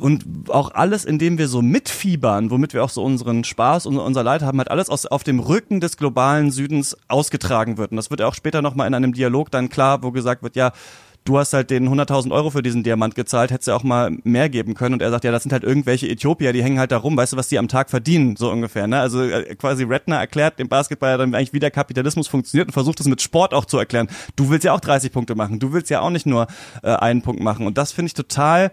und 0.00 0.24
auch 0.48 0.72
alles, 0.74 1.04
in 1.04 1.18
dem 1.18 1.38
wir 1.38 1.48
so 1.48 1.62
mitfiebern, 1.62 2.50
womit 2.50 2.74
wir 2.74 2.84
auch 2.84 2.90
so 2.90 3.02
unseren 3.04 3.44
Spaß 3.44 3.86
und 3.86 3.96
unser 3.98 4.22
Leid 4.22 4.42
haben, 4.42 4.58
halt 4.58 4.70
alles 4.70 4.88
aus, 4.88 5.06
auf 5.06 5.24
dem 5.24 5.40
Rücken 5.40 5.80
des 5.80 5.96
globalen 5.96 6.50
Südens 6.50 6.96
ausgetragen 7.08 7.78
wird. 7.78 7.92
Und 7.92 7.96
das 7.96 8.10
wird 8.10 8.22
auch 8.22 8.34
später 8.34 8.62
nochmal 8.62 8.86
in 8.86 8.94
einem 8.94 9.12
Dialog 9.12 9.50
dann 9.50 9.68
klar, 9.68 10.02
wo 10.02 10.10
gesagt 10.10 10.42
wird, 10.42 10.56
ja, 10.56 10.72
du 11.24 11.38
hast 11.38 11.52
halt 11.54 11.70
den 11.70 11.88
100.000 11.88 12.30
Euro 12.32 12.50
für 12.50 12.62
diesen 12.62 12.82
Diamant 12.82 13.14
gezahlt, 13.14 13.50
hättest 13.50 13.68
ja 13.68 13.74
auch 13.74 13.82
mal 13.82 14.10
mehr 14.24 14.48
geben 14.48 14.74
können. 14.74 14.94
Und 14.94 15.02
er 15.02 15.10
sagt, 15.10 15.24
ja, 15.24 15.32
das 15.32 15.42
sind 15.42 15.52
halt 15.52 15.64
irgendwelche 15.64 16.08
Äthiopier, 16.08 16.52
die 16.52 16.62
hängen 16.62 16.78
halt 16.78 16.92
da 16.92 16.98
rum, 16.98 17.16
weißt 17.16 17.32
du, 17.32 17.36
was 17.36 17.48
die 17.48 17.58
am 17.58 17.68
Tag 17.68 17.90
verdienen, 17.90 18.36
so 18.36 18.50
ungefähr. 18.50 18.86
Ne? 18.86 19.00
Also 19.00 19.22
äh, 19.22 19.54
quasi 19.54 19.84
Redner 19.84 20.16
erklärt 20.16 20.58
dem 20.58 20.68
Basketballer 20.68 21.18
dann 21.18 21.34
eigentlich, 21.34 21.52
wie 21.52 21.60
der 21.60 21.70
Kapitalismus 21.70 22.28
funktioniert 22.28 22.68
und 22.68 22.72
versucht 22.72 23.00
es 23.00 23.08
mit 23.08 23.22
Sport 23.22 23.54
auch 23.54 23.64
zu 23.64 23.78
erklären. 23.78 24.08
Du 24.36 24.50
willst 24.50 24.64
ja 24.64 24.72
auch 24.72 24.80
30 24.80 25.12
Punkte 25.12 25.34
machen, 25.34 25.58
du 25.58 25.72
willst 25.72 25.90
ja 25.90 26.00
auch 26.00 26.10
nicht 26.10 26.26
nur 26.26 26.46
äh, 26.82 26.90
einen 26.90 27.22
Punkt 27.22 27.42
machen. 27.42 27.66
Und 27.66 27.78
das 27.78 27.92
finde 27.92 28.08
ich 28.08 28.14
total 28.14 28.70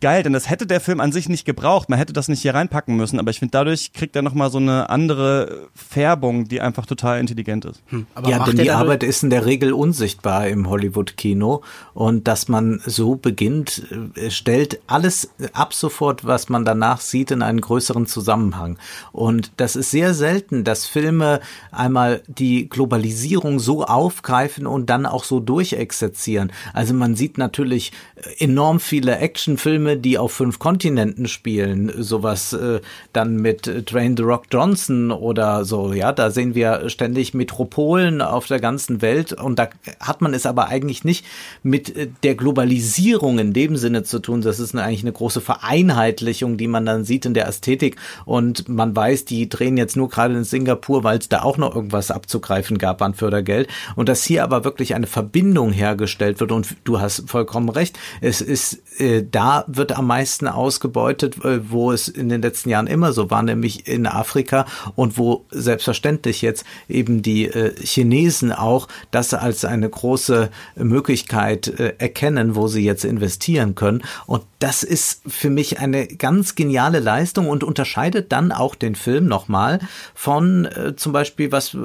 geil, 0.00 0.22
denn 0.22 0.32
das 0.32 0.48
hätte 0.48 0.66
der 0.66 0.80
Film 0.80 1.00
an 1.00 1.12
sich 1.12 1.28
nicht 1.28 1.44
gebraucht. 1.44 1.88
Man 1.88 1.98
hätte 1.98 2.12
das 2.12 2.28
nicht 2.28 2.42
hier 2.42 2.54
reinpacken 2.54 2.96
müssen, 2.96 3.18
aber 3.18 3.30
ich 3.30 3.38
finde, 3.38 3.52
dadurch 3.52 3.92
kriegt 3.92 4.16
er 4.16 4.22
nochmal 4.22 4.50
so 4.50 4.58
eine 4.58 4.90
andere 4.90 5.68
Färbung, 5.74 6.48
die 6.48 6.60
einfach 6.60 6.86
total 6.86 7.20
intelligent 7.20 7.64
ist. 7.64 7.82
Hm, 7.86 8.06
ja, 8.26 8.44
denn 8.44 8.56
die 8.56 8.70
Arbeit 8.70 9.02
ist 9.02 9.22
in 9.22 9.30
der 9.30 9.46
Regel 9.46 9.72
unsichtbar 9.72 10.48
im 10.48 10.68
Hollywood-Kino 10.68 11.62
und 11.92 12.26
dass 12.28 12.48
man 12.48 12.80
so 12.84 13.16
beginnt, 13.16 13.82
äh, 14.16 14.30
stellt 14.30 14.80
alles 14.86 15.30
ab 15.52 15.74
sofort, 15.74 16.24
was 16.24 16.48
man 16.48 16.64
danach 16.64 17.00
sieht, 17.00 17.30
in 17.30 17.42
einen 17.42 17.60
größeren 17.60 18.06
Zusammenhang. 18.06 18.78
Und 19.12 19.52
das 19.58 19.76
ist 19.76 19.90
sehr 19.90 20.14
selten, 20.14 20.64
dass 20.64 20.86
Filme 20.86 21.40
einmal 21.70 22.22
die 22.26 22.68
Globalisierung 22.68 23.58
so 23.60 23.84
aufgreifen 23.84 24.66
und 24.66 24.90
dann 24.90 25.06
auch 25.06 25.24
so 25.24 25.40
durchexerzieren. 25.40 26.52
Also 26.72 26.94
man 26.94 27.14
sieht 27.14 27.38
natürlich 27.38 27.92
enorm 28.38 28.80
viele 28.80 29.18
Actionfilme, 29.18 29.83
Filme, 29.84 29.98
die 29.98 30.16
auf 30.16 30.32
fünf 30.32 30.58
Kontinenten 30.58 31.28
spielen, 31.28 31.92
sowas 31.98 32.54
äh, 32.54 32.80
dann 33.12 33.36
mit 33.36 33.86
Train 33.86 34.16
the 34.16 34.22
Rock 34.22 34.44
Johnson 34.50 35.10
oder 35.10 35.66
so, 35.66 35.92
ja, 35.92 36.10
da 36.10 36.30
sehen 36.30 36.54
wir 36.54 36.88
ständig 36.88 37.34
Metropolen 37.34 38.22
auf 38.22 38.46
der 38.46 38.60
ganzen 38.60 39.02
Welt. 39.02 39.34
Und 39.34 39.58
da 39.58 39.68
hat 40.00 40.22
man 40.22 40.32
es 40.32 40.46
aber 40.46 40.68
eigentlich 40.68 41.04
nicht 41.04 41.26
mit 41.62 41.94
äh, 41.94 42.08
der 42.22 42.34
Globalisierung 42.34 43.38
in 43.38 43.52
dem 43.52 43.76
Sinne 43.76 44.04
zu 44.04 44.20
tun. 44.20 44.40
Das 44.40 44.58
ist 44.58 44.74
eine, 44.74 44.84
eigentlich 44.84 45.02
eine 45.02 45.12
große 45.12 45.42
Vereinheitlichung, 45.42 46.56
die 46.56 46.68
man 46.68 46.86
dann 46.86 47.04
sieht 47.04 47.26
in 47.26 47.34
der 47.34 47.46
Ästhetik. 47.46 47.96
Und 48.24 48.70
man 48.70 48.96
weiß, 48.96 49.26
die 49.26 49.50
drehen 49.50 49.76
jetzt 49.76 49.98
nur 49.98 50.08
gerade 50.08 50.34
in 50.34 50.44
Singapur, 50.44 51.04
weil 51.04 51.18
es 51.18 51.28
da 51.28 51.42
auch 51.42 51.58
noch 51.58 51.74
irgendwas 51.74 52.10
abzugreifen 52.10 52.78
gab 52.78 53.02
an 53.02 53.12
Fördergeld. 53.12 53.68
Und 53.96 54.08
dass 54.08 54.24
hier 54.24 54.44
aber 54.44 54.64
wirklich 54.64 54.94
eine 54.94 55.06
Verbindung 55.06 55.72
hergestellt 55.72 56.40
wird. 56.40 56.52
Und 56.52 56.74
du 56.84 57.00
hast 57.00 57.28
vollkommen 57.28 57.68
recht, 57.68 57.98
es 58.22 58.40
ist 58.40 58.80
äh, 58.98 59.24
da 59.30 59.63
wird 59.66 59.96
am 59.96 60.06
meisten 60.06 60.48
ausgebeutet, 60.48 61.44
äh, 61.44 61.70
wo 61.70 61.92
es 61.92 62.08
in 62.08 62.28
den 62.28 62.42
letzten 62.42 62.70
Jahren 62.70 62.86
immer 62.86 63.12
so 63.12 63.30
war, 63.30 63.42
nämlich 63.42 63.86
in 63.88 64.06
Afrika 64.06 64.66
und 64.94 65.18
wo 65.18 65.44
selbstverständlich 65.50 66.42
jetzt 66.42 66.64
eben 66.88 67.22
die 67.22 67.46
äh, 67.46 67.74
Chinesen 67.84 68.52
auch 68.52 68.88
das 69.10 69.34
als 69.34 69.64
eine 69.64 69.88
große 69.88 70.50
Möglichkeit 70.76 71.68
äh, 71.68 71.94
erkennen, 71.98 72.56
wo 72.56 72.68
sie 72.68 72.84
jetzt 72.84 73.04
investieren 73.04 73.74
können. 73.74 74.02
Und 74.26 74.42
das 74.58 74.82
ist 74.82 75.22
für 75.26 75.50
mich 75.50 75.80
eine 75.80 76.06
ganz 76.06 76.54
geniale 76.54 77.00
Leistung 77.00 77.48
und 77.48 77.64
unterscheidet 77.64 78.32
dann 78.32 78.52
auch 78.52 78.74
den 78.74 78.94
Film 78.94 79.26
nochmal 79.26 79.80
von 80.14 80.68
zum 80.96 81.12
Beispiel 81.12 81.52
was 81.52 81.76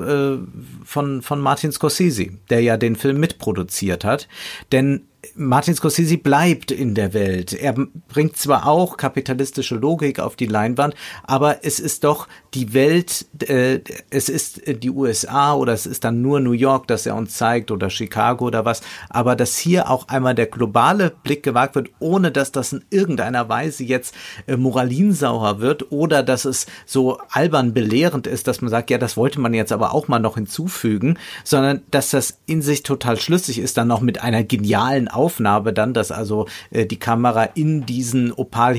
von, 0.86 1.22
von 1.22 1.40
Martin 1.40 1.72
Scorsese, 1.72 2.30
der 2.50 2.62
ja 2.62 2.78
den 2.78 2.96
Film 2.96 3.20
mitproduziert 3.20 4.06
hat. 4.06 4.28
Denn 4.72 5.02
Martin 5.36 5.76
Scorsese 5.76 6.18
bleibt 6.18 6.72
in 6.72 6.96
der 6.96 7.14
Welt. 7.14 7.54
Er 7.54 7.74
bringt 7.74 8.38
zwar 8.38 8.68
auch 8.68 8.98
kapitalistische 8.98 9.76
Logik 9.76 10.20
auf 10.20 10.36
die 10.36 10.46
Leinwand, 10.46 10.96
aber 11.24 11.64
es 11.64 11.80
ist 11.80 12.04
doch 12.04 12.28
die 12.54 12.74
Welt, 12.74 13.28
äh, 13.48 13.80
es 14.10 14.30
ist 14.30 14.62
die 14.66 14.90
USA 14.90 15.54
oder 15.54 15.74
es 15.74 15.86
ist 15.86 16.04
dann 16.04 16.22
nur 16.22 16.40
New 16.40 16.54
York, 16.54 16.88
das 16.88 17.06
er 17.06 17.16
uns 17.16 17.36
zeigt 17.36 17.70
oder 17.72 17.90
Chicago 17.90 18.46
oder 18.46 18.66
was, 18.66 18.82
aber 19.10 19.36
dass 19.36 19.58
hier 19.58 19.90
auch 19.90 20.08
einmal 20.08 20.36
der 20.36 20.48
globale 20.48 21.12
Blick 21.24 21.44
gewagt 21.44 21.76
wird, 21.76 21.90
ohne 22.00 22.32
dass 22.32 22.52
das 22.52 22.74
in 22.74 22.84
irgendeiner 22.90 23.50
Weise 23.50 23.84
jetzt 23.84 24.16
äh, 24.48 24.58
moralinsauer 24.58 25.60
wird 25.60 25.92
oder 25.92 26.24
dass 26.24 26.46
es 26.46 26.66
so 26.86 27.20
albern 27.32 27.74
belehrend 27.74 28.26
ist, 28.26 28.48
dass 28.48 28.62
man 28.62 28.70
sagt, 28.70 28.90
ja, 28.90 28.98
das 28.98 29.16
wollte 29.16 29.40
man 29.40 29.54
jetzt 29.54 29.72
aber 29.72 29.94
auch 29.94 30.08
mal 30.08 30.20
noch 30.20 30.36
hinzufügen, 30.36 31.18
sondern 31.44 31.82
dass 31.92 32.10
das 32.10 32.40
in 32.48 32.62
sich 32.62 32.84
total 32.84 33.20
schlüssig 33.20 33.60
ist, 33.60 33.78
dann 33.78 33.88
noch 33.88 34.02
mit 34.02 34.24
einer 34.24 34.44
genialen 34.44 35.08
Aufnahme 35.08 35.72
dann, 35.74 35.94
dass 35.94 36.12
also 36.12 36.48
äh, 36.72 36.86
die 36.86 37.00
Kamera 37.00 37.44
in 37.44 37.86
diesen 37.86 38.34
Opal 38.34 38.76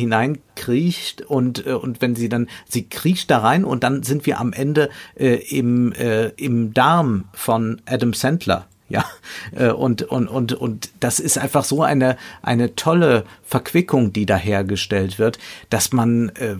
hineinkriecht 0.60 1.22
und, 1.22 1.66
äh, 1.66 1.72
und 1.72 2.00
wenn 2.00 2.14
sie 2.16 2.28
dann, 2.28 2.48
sie 2.68 2.88
kriecht 2.88 3.30
da 3.30 3.38
rein 3.38 3.64
und 3.64 3.82
dann 3.84 4.02
sind 4.02 4.26
wir 4.26 4.40
am 4.40 4.52
Ende 4.52 4.90
äh, 5.16 5.34
im, 5.56 5.92
äh, 5.92 6.28
im 6.30 6.74
Darm 6.74 7.24
von 7.32 7.80
Adam 7.86 8.12
Sandler. 8.12 8.66
Ja, 8.92 9.04
äh, 9.52 9.70
und, 9.70 10.02
und, 10.02 10.26
und, 10.26 10.52
und 10.52 10.90
das 10.98 11.20
ist 11.20 11.38
einfach 11.38 11.62
so 11.62 11.84
eine, 11.84 12.16
eine 12.42 12.74
tolle 12.74 13.22
Verquickung, 13.44 14.12
die 14.12 14.26
da 14.26 14.34
hergestellt 14.34 15.20
wird, 15.20 15.38
dass 15.68 15.92
man 15.92 16.30
äh, 16.30 16.56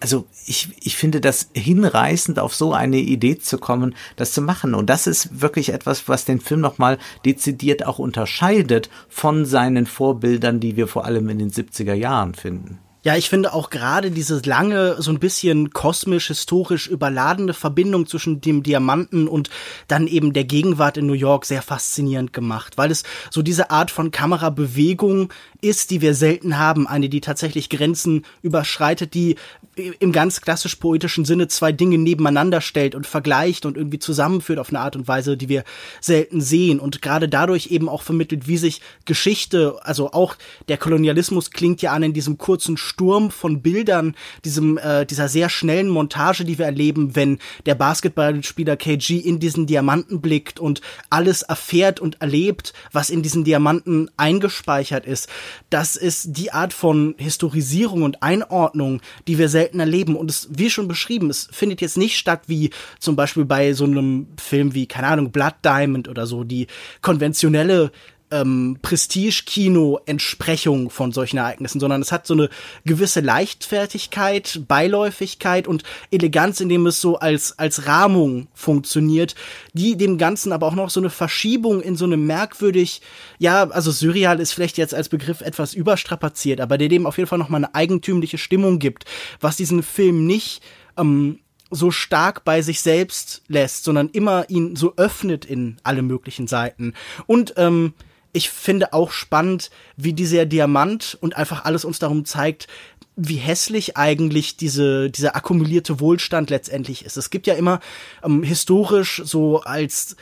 also 0.00 0.26
ich, 0.44 0.70
ich 0.80 0.96
finde 0.96 1.20
das 1.20 1.50
hinreißend, 1.54 2.40
auf 2.40 2.52
so 2.52 2.72
eine 2.72 2.96
Idee 2.96 3.38
zu 3.38 3.58
kommen, 3.58 3.94
das 4.16 4.32
zu 4.32 4.42
machen. 4.42 4.74
Und 4.74 4.90
das 4.90 5.06
ist 5.06 5.40
wirklich 5.40 5.68
etwas, 5.68 6.08
was 6.08 6.24
den 6.24 6.40
Film 6.40 6.60
nochmal 6.60 6.98
dezidiert 7.24 7.86
auch 7.86 8.00
unterscheidet 8.00 8.90
von 9.08 9.46
seinen 9.46 9.86
Vorbildern, 9.86 10.58
die 10.58 10.74
wir 10.74 10.88
vor 10.88 11.04
allem 11.04 11.28
in 11.28 11.38
den 11.38 11.52
70er 11.52 11.94
Jahren 11.94 12.34
finden. 12.34 12.80
Ja, 13.04 13.16
ich 13.16 13.28
finde 13.28 13.52
auch 13.52 13.70
gerade 13.70 14.12
diese 14.12 14.40
lange, 14.44 15.02
so 15.02 15.10
ein 15.10 15.18
bisschen 15.18 15.70
kosmisch, 15.70 16.28
historisch 16.28 16.86
überladene 16.86 17.52
Verbindung 17.52 18.06
zwischen 18.06 18.40
dem 18.40 18.62
Diamanten 18.62 19.26
und 19.26 19.50
dann 19.88 20.06
eben 20.06 20.32
der 20.32 20.44
Gegenwart 20.44 20.96
in 20.96 21.06
New 21.06 21.12
York 21.12 21.44
sehr 21.44 21.62
faszinierend 21.62 22.32
gemacht, 22.32 22.78
weil 22.78 22.92
es 22.92 23.02
so 23.28 23.42
diese 23.42 23.70
Art 23.70 23.90
von 23.90 24.12
Kamerabewegung 24.12 25.32
ist, 25.60 25.90
die 25.90 26.00
wir 26.00 26.14
selten 26.14 26.58
haben, 26.58 26.86
eine, 26.86 27.08
die 27.08 27.20
tatsächlich 27.20 27.70
Grenzen 27.70 28.24
überschreitet, 28.40 29.14
die 29.14 29.34
im 29.74 30.12
ganz 30.12 30.42
klassisch 30.42 30.76
poetischen 30.76 31.24
Sinne 31.24 31.48
zwei 31.48 31.72
Dinge 31.72 31.96
nebeneinander 31.96 32.60
stellt 32.60 32.94
und 32.94 33.06
vergleicht 33.06 33.64
und 33.64 33.78
irgendwie 33.78 33.98
zusammenführt 33.98 34.58
auf 34.58 34.68
eine 34.68 34.80
Art 34.80 34.96
und 34.96 35.08
Weise, 35.08 35.38
die 35.38 35.48
wir 35.48 35.64
selten 36.00 36.42
sehen 36.42 36.78
und 36.78 37.00
gerade 37.00 37.26
dadurch 37.26 37.68
eben 37.68 37.88
auch 37.88 38.02
vermittelt, 38.02 38.46
wie 38.46 38.58
sich 38.58 38.82
Geschichte, 39.06 39.78
also 39.82 40.12
auch 40.12 40.36
der 40.68 40.76
Kolonialismus 40.76 41.52
klingt 41.52 41.80
ja 41.80 41.92
an 41.92 42.02
in 42.02 42.12
diesem 42.12 42.36
kurzen 42.36 42.76
Sturm 42.76 43.30
von 43.30 43.62
Bildern, 43.62 44.14
diesem 44.44 44.76
äh, 44.76 45.06
dieser 45.06 45.28
sehr 45.28 45.48
schnellen 45.48 45.88
Montage, 45.88 46.44
die 46.44 46.58
wir 46.58 46.66
erleben, 46.66 47.16
wenn 47.16 47.38
der 47.64 47.74
Basketballspieler 47.74 48.76
KG 48.76 49.16
in 49.16 49.40
diesen 49.40 49.66
Diamanten 49.66 50.20
blickt 50.20 50.60
und 50.60 50.82
alles 51.08 51.40
erfährt 51.40 51.98
und 51.98 52.20
erlebt, 52.20 52.74
was 52.92 53.08
in 53.08 53.22
diesen 53.22 53.44
Diamanten 53.44 54.10
eingespeichert 54.18 55.06
ist. 55.06 55.30
Das 55.70 55.96
ist 55.96 56.36
die 56.36 56.52
Art 56.52 56.74
von 56.74 57.14
Historisierung 57.16 58.02
und 58.02 58.22
Einordnung, 58.22 59.00
die 59.26 59.38
wir 59.38 59.48
selten 59.48 59.61
selten 59.62 59.80
erleben. 59.80 60.16
Und 60.16 60.30
es, 60.30 60.48
wie 60.50 60.70
schon 60.70 60.88
beschrieben, 60.88 61.30
es 61.30 61.48
findet 61.52 61.80
jetzt 61.80 61.96
nicht 61.96 62.18
statt 62.18 62.42
wie 62.46 62.70
zum 62.98 63.16
Beispiel 63.16 63.44
bei 63.44 63.72
so 63.72 63.84
einem 63.84 64.26
Film 64.38 64.74
wie, 64.74 64.86
keine 64.86 65.06
Ahnung, 65.06 65.30
Blood 65.30 65.54
Diamond 65.64 66.08
oder 66.08 66.26
so, 66.26 66.44
die 66.44 66.66
konventionelle 67.00 67.92
ähm, 68.32 68.78
Prestige-Kino-Entsprechung 68.82 70.90
von 70.90 71.12
solchen 71.12 71.36
Ereignissen, 71.36 71.78
sondern 71.78 72.02
es 72.02 72.10
hat 72.10 72.26
so 72.26 72.34
eine 72.34 72.48
gewisse 72.84 73.20
Leichtfertigkeit, 73.20 74.62
Beiläufigkeit 74.66 75.68
und 75.68 75.84
Eleganz, 76.10 76.60
indem 76.60 76.86
es 76.86 77.00
so 77.00 77.18
als, 77.18 77.58
als 77.58 77.86
Rahmung 77.86 78.48
funktioniert, 78.54 79.36
die 79.74 79.96
dem 79.96 80.18
Ganzen 80.18 80.52
aber 80.52 80.66
auch 80.66 80.74
noch 80.74 80.90
so 80.90 81.00
eine 81.00 81.10
Verschiebung 81.10 81.82
in 81.82 81.96
so 81.96 82.06
eine 82.06 82.16
merkwürdig, 82.16 83.02
ja, 83.38 83.68
also 83.70 83.92
surreal 83.92 84.40
ist 84.40 84.52
vielleicht 84.52 84.78
jetzt 84.78 84.94
als 84.94 85.08
Begriff 85.08 85.42
etwas 85.42 85.74
überstrapaziert, 85.74 86.60
aber 86.60 86.78
der 86.78 86.88
dem 86.88 87.06
auf 87.06 87.18
jeden 87.18 87.28
Fall 87.28 87.38
nochmal 87.38 87.64
eine 87.64 87.74
eigentümliche 87.74 88.38
Stimmung 88.38 88.78
gibt, 88.78 89.04
was 89.40 89.56
diesen 89.56 89.82
Film 89.82 90.26
nicht 90.26 90.62
ähm, 90.96 91.38
so 91.72 91.90
stark 91.90 92.44
bei 92.44 92.62
sich 92.62 92.80
selbst 92.80 93.42
lässt, 93.48 93.84
sondern 93.84 94.08
immer 94.10 94.48
ihn 94.48 94.76
so 94.76 94.94
öffnet 94.96 95.44
in 95.44 95.78
alle 95.82 96.02
möglichen 96.02 96.46
Seiten. 96.46 96.94
Und 97.26 97.54
ähm, 97.56 97.94
ich 98.32 98.50
finde 98.50 98.92
auch 98.92 99.12
spannend, 99.12 99.70
wie 99.96 100.14
dieser 100.14 100.46
Diamant 100.46 101.18
und 101.20 101.36
einfach 101.36 101.64
alles 101.64 101.84
uns 101.84 101.98
darum 101.98 102.24
zeigt, 102.24 102.66
wie 103.14 103.36
hässlich 103.36 103.96
eigentlich 103.98 104.56
diese, 104.56 105.10
dieser 105.10 105.36
akkumulierte 105.36 106.00
Wohlstand 106.00 106.48
letztendlich 106.48 107.04
ist. 107.04 107.18
Es 107.18 107.28
gibt 107.28 107.46
ja 107.46 107.54
immer 107.54 107.80
ähm, 108.24 108.42
historisch 108.42 109.20
so 109.24 109.60
als 109.60 110.16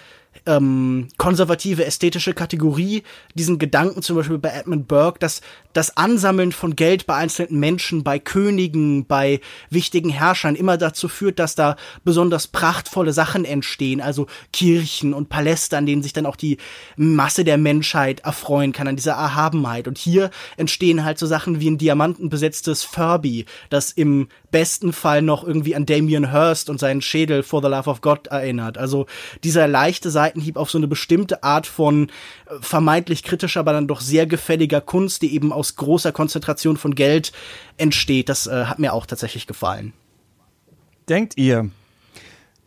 ähm, 0.46 1.08
konservative 1.16 1.84
ästhetische 1.84 2.34
Kategorie 2.34 3.02
diesen 3.34 3.58
Gedanken 3.58 4.02
zum 4.02 4.16
Beispiel 4.16 4.38
bei 4.38 4.50
Edmund 4.50 4.88
Burke, 4.88 5.18
dass 5.18 5.40
das 5.72 5.96
Ansammeln 5.96 6.52
von 6.52 6.76
Geld 6.76 7.06
bei 7.06 7.14
einzelnen 7.14 7.60
Menschen, 7.60 8.02
bei 8.02 8.18
Königen, 8.18 9.06
bei 9.06 9.40
wichtigen 9.68 10.10
Herrschern 10.10 10.56
immer 10.56 10.76
dazu 10.76 11.08
führt, 11.08 11.38
dass 11.38 11.54
da 11.54 11.76
besonders 12.04 12.48
prachtvolle 12.48 13.12
Sachen 13.12 13.44
entstehen, 13.44 14.00
also 14.00 14.26
Kirchen 14.52 15.14
und 15.14 15.28
Paläste, 15.28 15.76
an 15.76 15.86
denen 15.86 16.02
sich 16.02 16.12
dann 16.12 16.26
auch 16.26 16.36
die 16.36 16.58
Masse 16.96 17.44
der 17.44 17.58
Menschheit 17.58 18.20
erfreuen 18.20 18.72
kann, 18.72 18.88
an 18.88 18.96
dieser 18.96 19.12
Erhabenheit. 19.12 19.86
Und 19.86 19.98
hier 19.98 20.30
entstehen 20.56 21.04
halt 21.04 21.18
so 21.18 21.26
Sachen 21.26 21.60
wie 21.60 21.70
ein 21.70 21.78
diamantenbesetztes 21.78 22.82
Furby, 22.82 23.44
das 23.68 23.92
im 23.92 24.28
besten 24.50 24.92
Fall 24.92 25.22
noch 25.22 25.44
irgendwie 25.44 25.74
an 25.74 25.86
Damien 25.86 26.30
Hirst 26.30 26.70
und 26.70 26.78
seinen 26.78 27.02
Schädel 27.02 27.42
For 27.42 27.62
the 27.62 27.68
Love 27.68 27.88
of 27.88 28.00
God 28.00 28.28
erinnert. 28.28 28.78
Also 28.78 29.06
dieser 29.44 29.68
leichte 29.68 30.10
Seitenhieb 30.10 30.56
auf 30.56 30.70
so 30.70 30.78
eine 30.78 30.88
bestimmte 30.88 31.42
Art 31.42 31.66
von 31.66 32.08
äh, 32.46 32.54
vermeintlich 32.60 33.22
kritischer, 33.22 33.60
aber 33.60 33.72
dann 33.72 33.88
doch 33.88 34.00
sehr 34.00 34.26
gefälliger 34.26 34.80
Kunst, 34.80 35.22
die 35.22 35.34
eben 35.34 35.52
aus 35.52 35.76
großer 35.76 36.12
Konzentration 36.12 36.76
von 36.76 36.94
Geld 36.94 37.32
entsteht, 37.76 38.28
das 38.28 38.46
äh, 38.46 38.64
hat 38.64 38.78
mir 38.78 38.92
auch 38.92 39.06
tatsächlich 39.06 39.46
gefallen. 39.46 39.92
Denkt 41.08 41.36
ihr, 41.36 41.70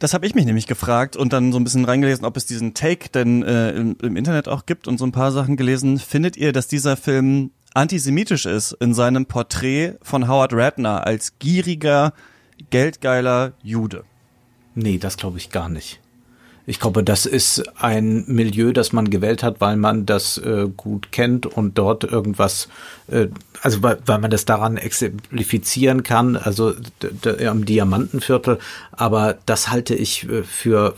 das 0.04 0.14
habe 0.14 0.26
ich 0.26 0.36
mich 0.36 0.46
nämlich 0.46 0.68
gefragt 0.68 1.16
und 1.16 1.32
dann 1.32 1.54
so 1.54 1.60
ein 1.60 1.64
bisschen 1.64 1.86
reingelesen, 1.86 2.26
ob 2.26 2.36
es 2.36 2.46
diesen 2.46 2.74
Take 2.74 3.08
denn 3.08 3.42
äh, 3.42 3.72
im, 3.72 3.96
im, 4.02 4.18
Internet 4.18 4.50
auch 4.50 4.66
gibt 4.66 4.90
und 4.90 4.98
so 4.98 5.06
ein 5.06 5.14
paar 5.14 5.32
Sachen 5.32 5.56
gelesen. 5.56 5.98
Findet 5.98 6.36
ihr, 6.36 6.52
dass 6.52 6.68
dieser 6.68 6.98
Film 6.98 7.52
antisemitisch 7.74 8.46
ist 8.46 8.74
in 8.80 8.94
seinem 8.94 9.26
Porträt 9.26 9.94
von 10.02 10.28
Howard 10.28 10.54
Ratner 10.54 11.06
als 11.06 11.34
gieriger, 11.40 12.14
geldgeiler 12.70 13.54
Jude? 13.62 14.04
Nee, 14.76 14.98
das 14.98 15.18
glaube 15.18 15.38
ich 15.38 15.50
gar 15.50 15.70
nicht. 15.70 16.00
Ich 16.66 16.80
glaube, 16.80 17.04
das 17.04 17.26
ist 17.26 17.62
ein 17.82 18.24
Milieu, 18.28 18.72
das 18.72 18.94
man 18.94 19.10
gewählt 19.10 19.44
hat, 19.44 19.60
weil 19.60 19.76
man 19.76 20.06
das 20.06 20.38
äh, 20.38 20.70
gut 20.76 21.12
kennt 21.12 21.46
und 21.46 21.78
dort 21.78 22.06
irgendwas, 22.06 22.70
äh, 23.08 23.28
also 23.62 23.84
weil, 23.84 24.00
weil 24.06 24.20
man 24.20 24.32
das 24.32 24.46
daran 24.46 24.78
exemplifizieren 24.78 26.04
kann, 26.04 26.38
also 26.38 26.74
am 27.46 27.66
Diamantenviertel. 27.66 28.60
Aber 28.94 29.38
das 29.46 29.72
halte 29.72 29.94
ich 29.94 30.30
äh, 30.30 30.44
für 30.44 30.96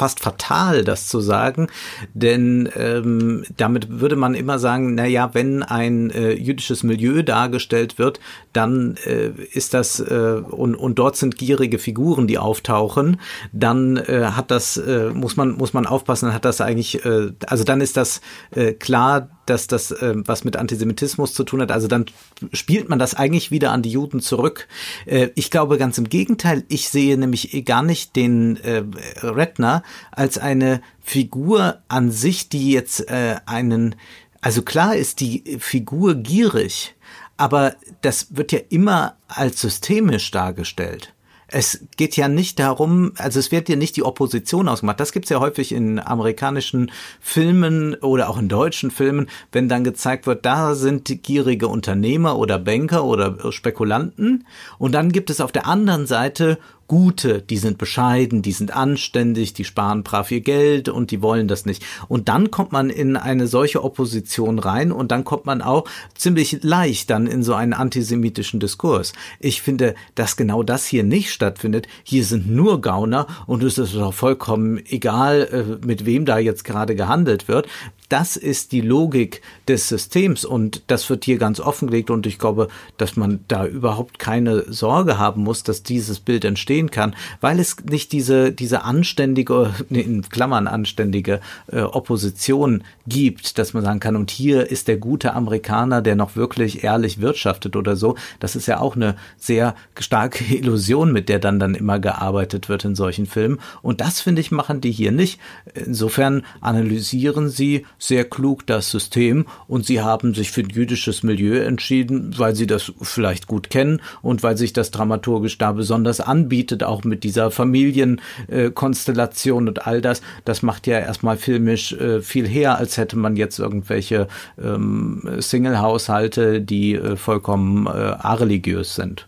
fast 0.00 0.20
fatal, 0.20 0.82
das 0.82 1.08
zu 1.08 1.20
sagen, 1.20 1.66
denn 2.14 2.70
ähm, 2.74 3.44
damit 3.58 4.00
würde 4.00 4.16
man 4.16 4.32
immer 4.32 4.58
sagen, 4.58 4.94
na 4.94 5.04
ja, 5.04 5.34
wenn 5.34 5.62
ein 5.62 6.08
äh, 6.08 6.32
jüdisches 6.32 6.82
Milieu 6.82 7.22
dargestellt 7.22 7.98
wird, 7.98 8.18
dann 8.54 8.96
äh, 9.04 9.28
ist 9.52 9.74
das 9.74 10.00
äh, 10.00 10.40
und, 10.48 10.74
und 10.74 10.98
dort 10.98 11.16
sind 11.16 11.36
gierige 11.36 11.78
Figuren, 11.78 12.26
die 12.26 12.38
auftauchen, 12.38 13.20
dann 13.52 13.98
äh, 13.98 14.30
hat 14.32 14.50
das 14.50 14.78
äh, 14.78 15.10
muss 15.12 15.36
man 15.36 15.50
muss 15.50 15.74
man 15.74 15.84
aufpassen, 15.84 16.32
hat 16.32 16.46
das 16.46 16.62
eigentlich 16.62 17.04
äh, 17.04 17.32
also 17.46 17.64
dann 17.64 17.82
ist 17.82 17.98
das 17.98 18.22
äh, 18.52 18.72
klar 18.72 19.28
dass 19.46 19.66
das 19.66 19.90
äh, 19.90 20.14
was 20.16 20.44
mit 20.44 20.56
Antisemitismus 20.56 21.34
zu 21.34 21.44
tun 21.44 21.60
hat. 21.60 21.72
Also 21.72 21.88
dann 21.88 22.06
spielt 22.52 22.88
man 22.88 22.98
das 22.98 23.14
eigentlich 23.14 23.50
wieder 23.50 23.72
an 23.72 23.82
die 23.82 23.90
Juden 23.90 24.20
zurück. 24.20 24.68
Äh, 25.06 25.30
ich 25.34 25.50
glaube 25.50 25.78
ganz 25.78 25.98
im 25.98 26.08
Gegenteil. 26.08 26.64
Ich 26.68 26.88
sehe 26.88 27.16
nämlich 27.16 27.64
gar 27.64 27.82
nicht 27.82 28.16
den 28.16 28.56
äh, 28.58 28.84
Redner 29.22 29.82
als 30.12 30.38
eine 30.38 30.82
Figur 31.00 31.78
an 31.88 32.10
sich, 32.10 32.48
die 32.48 32.72
jetzt 32.72 33.08
äh, 33.08 33.36
einen 33.46 33.96
also 34.40 34.62
klar 34.62 34.96
ist 34.96 35.20
die 35.20 35.58
Figur 35.60 36.14
gierig, 36.14 36.94
aber 37.36 37.76
das 38.00 38.34
wird 38.36 38.52
ja 38.52 38.60
immer 38.70 39.16
als 39.28 39.60
systemisch 39.60 40.30
dargestellt 40.30 41.12
es 41.52 41.84
geht 41.96 42.16
ja 42.16 42.28
nicht 42.28 42.58
darum, 42.58 43.12
also 43.16 43.38
es 43.38 43.50
wird 43.50 43.68
ja 43.68 43.76
nicht 43.76 43.96
die 43.96 44.02
Opposition 44.02 44.68
ausgemacht. 44.68 45.00
Das 45.00 45.12
gibt's 45.12 45.30
ja 45.30 45.40
häufig 45.40 45.72
in 45.72 45.98
amerikanischen 45.98 46.90
Filmen 47.20 47.94
oder 47.96 48.30
auch 48.30 48.38
in 48.38 48.48
deutschen 48.48 48.90
Filmen, 48.90 49.28
wenn 49.52 49.68
dann 49.68 49.84
gezeigt 49.84 50.26
wird, 50.26 50.44
da 50.46 50.74
sind 50.74 51.22
gierige 51.22 51.68
Unternehmer 51.68 52.38
oder 52.38 52.58
Banker 52.58 53.04
oder 53.04 53.52
Spekulanten. 53.52 54.46
Und 54.78 54.92
dann 54.92 55.12
gibt 55.12 55.30
es 55.30 55.40
auf 55.40 55.52
der 55.52 55.66
anderen 55.66 56.06
Seite 56.06 56.58
Gute, 56.90 57.40
die 57.40 57.56
sind 57.56 57.78
bescheiden, 57.78 58.42
die 58.42 58.50
sind 58.50 58.74
anständig, 58.74 59.52
die 59.52 59.62
sparen 59.62 60.02
brav 60.02 60.28
ihr 60.32 60.40
Geld 60.40 60.88
und 60.88 61.12
die 61.12 61.22
wollen 61.22 61.46
das 61.46 61.64
nicht. 61.64 61.84
Und 62.08 62.28
dann 62.28 62.50
kommt 62.50 62.72
man 62.72 62.90
in 62.90 63.16
eine 63.16 63.46
solche 63.46 63.84
Opposition 63.84 64.58
rein 64.58 64.90
und 64.90 65.12
dann 65.12 65.22
kommt 65.22 65.46
man 65.46 65.62
auch 65.62 65.84
ziemlich 66.16 66.64
leicht 66.64 67.08
dann 67.10 67.28
in 67.28 67.44
so 67.44 67.54
einen 67.54 67.74
antisemitischen 67.74 68.58
Diskurs. 68.58 69.12
Ich 69.38 69.62
finde, 69.62 69.94
dass 70.16 70.36
genau 70.36 70.64
das 70.64 70.84
hier 70.84 71.04
nicht 71.04 71.30
stattfindet. 71.30 71.86
Hier 72.02 72.24
sind 72.24 72.50
nur 72.50 72.80
Gauner 72.80 73.28
und 73.46 73.62
es 73.62 73.78
ist 73.78 73.94
auch 73.94 74.12
vollkommen 74.12 74.84
egal, 74.84 75.78
äh, 75.82 75.86
mit 75.86 76.06
wem 76.06 76.24
da 76.24 76.40
jetzt 76.40 76.64
gerade 76.64 76.96
gehandelt 76.96 77.46
wird 77.46 77.68
das 78.10 78.36
ist 78.36 78.72
die 78.72 78.80
Logik 78.80 79.40
des 79.68 79.88
Systems 79.88 80.44
und 80.44 80.82
das 80.88 81.08
wird 81.08 81.24
hier 81.24 81.38
ganz 81.38 81.60
offengelegt 81.60 82.10
und 82.10 82.26
ich 82.26 82.38
glaube, 82.38 82.68
dass 82.96 83.16
man 83.16 83.40
da 83.48 83.66
überhaupt 83.66 84.18
keine 84.18 84.70
Sorge 84.72 85.16
haben 85.18 85.42
muss, 85.42 85.62
dass 85.62 85.82
dieses 85.82 86.20
Bild 86.20 86.44
entstehen 86.44 86.90
kann, 86.90 87.14
weil 87.40 87.60
es 87.60 87.76
nicht 87.84 88.12
diese, 88.12 88.52
diese 88.52 88.82
anständige, 88.82 89.72
in 89.90 90.22
Klammern 90.28 90.66
anständige 90.66 91.40
äh, 91.68 91.80
Opposition 91.80 92.82
gibt, 93.06 93.58
dass 93.58 93.74
man 93.74 93.84
sagen 93.84 94.00
kann, 94.00 94.16
und 94.16 94.30
hier 94.30 94.70
ist 94.70 94.88
der 94.88 94.96
gute 94.96 95.34
Amerikaner, 95.34 96.02
der 96.02 96.16
noch 96.16 96.36
wirklich 96.36 96.82
ehrlich 96.84 97.20
wirtschaftet 97.20 97.76
oder 97.76 97.96
so. 97.96 98.16
Das 98.40 98.56
ist 98.56 98.66
ja 98.66 98.80
auch 98.80 98.96
eine 98.96 99.16
sehr 99.36 99.74
starke 99.98 100.44
Illusion, 100.54 101.12
mit 101.12 101.28
der 101.28 101.38
dann 101.38 101.60
dann 101.60 101.74
immer 101.74 102.00
gearbeitet 102.00 102.68
wird 102.68 102.84
in 102.84 102.94
solchen 102.94 103.26
Filmen. 103.26 103.60
Und 103.82 104.00
das, 104.00 104.20
finde 104.20 104.40
ich, 104.40 104.50
machen 104.50 104.80
die 104.80 104.90
hier 104.90 105.12
nicht. 105.12 105.38
Insofern 105.74 106.42
analysieren 106.60 107.48
sie 107.48 107.86
sehr 108.00 108.24
klug 108.24 108.66
das 108.66 108.90
System 108.90 109.46
und 109.68 109.86
sie 109.86 110.00
haben 110.00 110.34
sich 110.34 110.50
für 110.50 110.62
ein 110.62 110.70
jüdisches 110.70 111.22
Milieu 111.22 111.60
entschieden, 111.60 112.34
weil 112.36 112.56
sie 112.56 112.66
das 112.66 112.90
vielleicht 113.00 113.46
gut 113.46 113.70
kennen 113.70 114.02
und 114.22 114.42
weil 114.42 114.56
sich 114.56 114.72
das 114.72 114.90
dramaturgisch 114.90 115.56
da 115.58 115.70
besonders 115.72 116.20
anbietet, 116.20 116.82
auch 116.82 117.04
mit 117.04 117.22
dieser 117.22 117.52
Familienkonstellation 117.52 119.68
und 119.68 119.86
all 119.86 120.00
das. 120.00 120.22
Das 120.44 120.62
macht 120.62 120.86
ja 120.86 120.98
erstmal 120.98 121.36
filmisch 121.36 121.92
äh, 121.92 122.22
viel 122.22 122.48
her, 122.48 122.78
als 122.78 122.96
hätte 122.96 123.18
man 123.18 123.36
jetzt 123.36 123.58
irgendwelche 123.58 124.28
ähm, 124.60 125.22
Single-Haushalte, 125.38 126.62
die 126.62 126.94
äh, 126.94 127.16
vollkommen 127.16 127.86
äh, 127.86 127.90
areligiös 127.90 128.94
sind. 128.94 129.26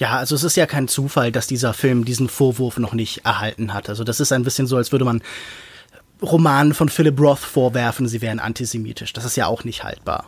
Ja, 0.00 0.16
also 0.16 0.34
es 0.34 0.44
ist 0.44 0.56
ja 0.56 0.64
kein 0.64 0.88
Zufall, 0.88 1.30
dass 1.30 1.46
dieser 1.46 1.74
Film 1.74 2.06
diesen 2.06 2.30
Vorwurf 2.30 2.78
noch 2.78 2.94
nicht 2.94 3.26
erhalten 3.26 3.74
hat. 3.74 3.90
Also 3.90 4.02
das 4.02 4.18
ist 4.18 4.32
ein 4.32 4.44
bisschen 4.44 4.66
so, 4.66 4.78
als 4.78 4.92
würde 4.92 5.04
man 5.04 5.20
Romanen 6.22 6.74
von 6.74 6.88
Philip 6.88 7.18
Roth 7.20 7.38
vorwerfen, 7.38 8.08
sie 8.08 8.20
wären 8.20 8.40
antisemitisch. 8.40 9.12
Das 9.12 9.24
ist 9.24 9.36
ja 9.36 9.46
auch 9.46 9.64
nicht 9.64 9.84
haltbar. 9.84 10.26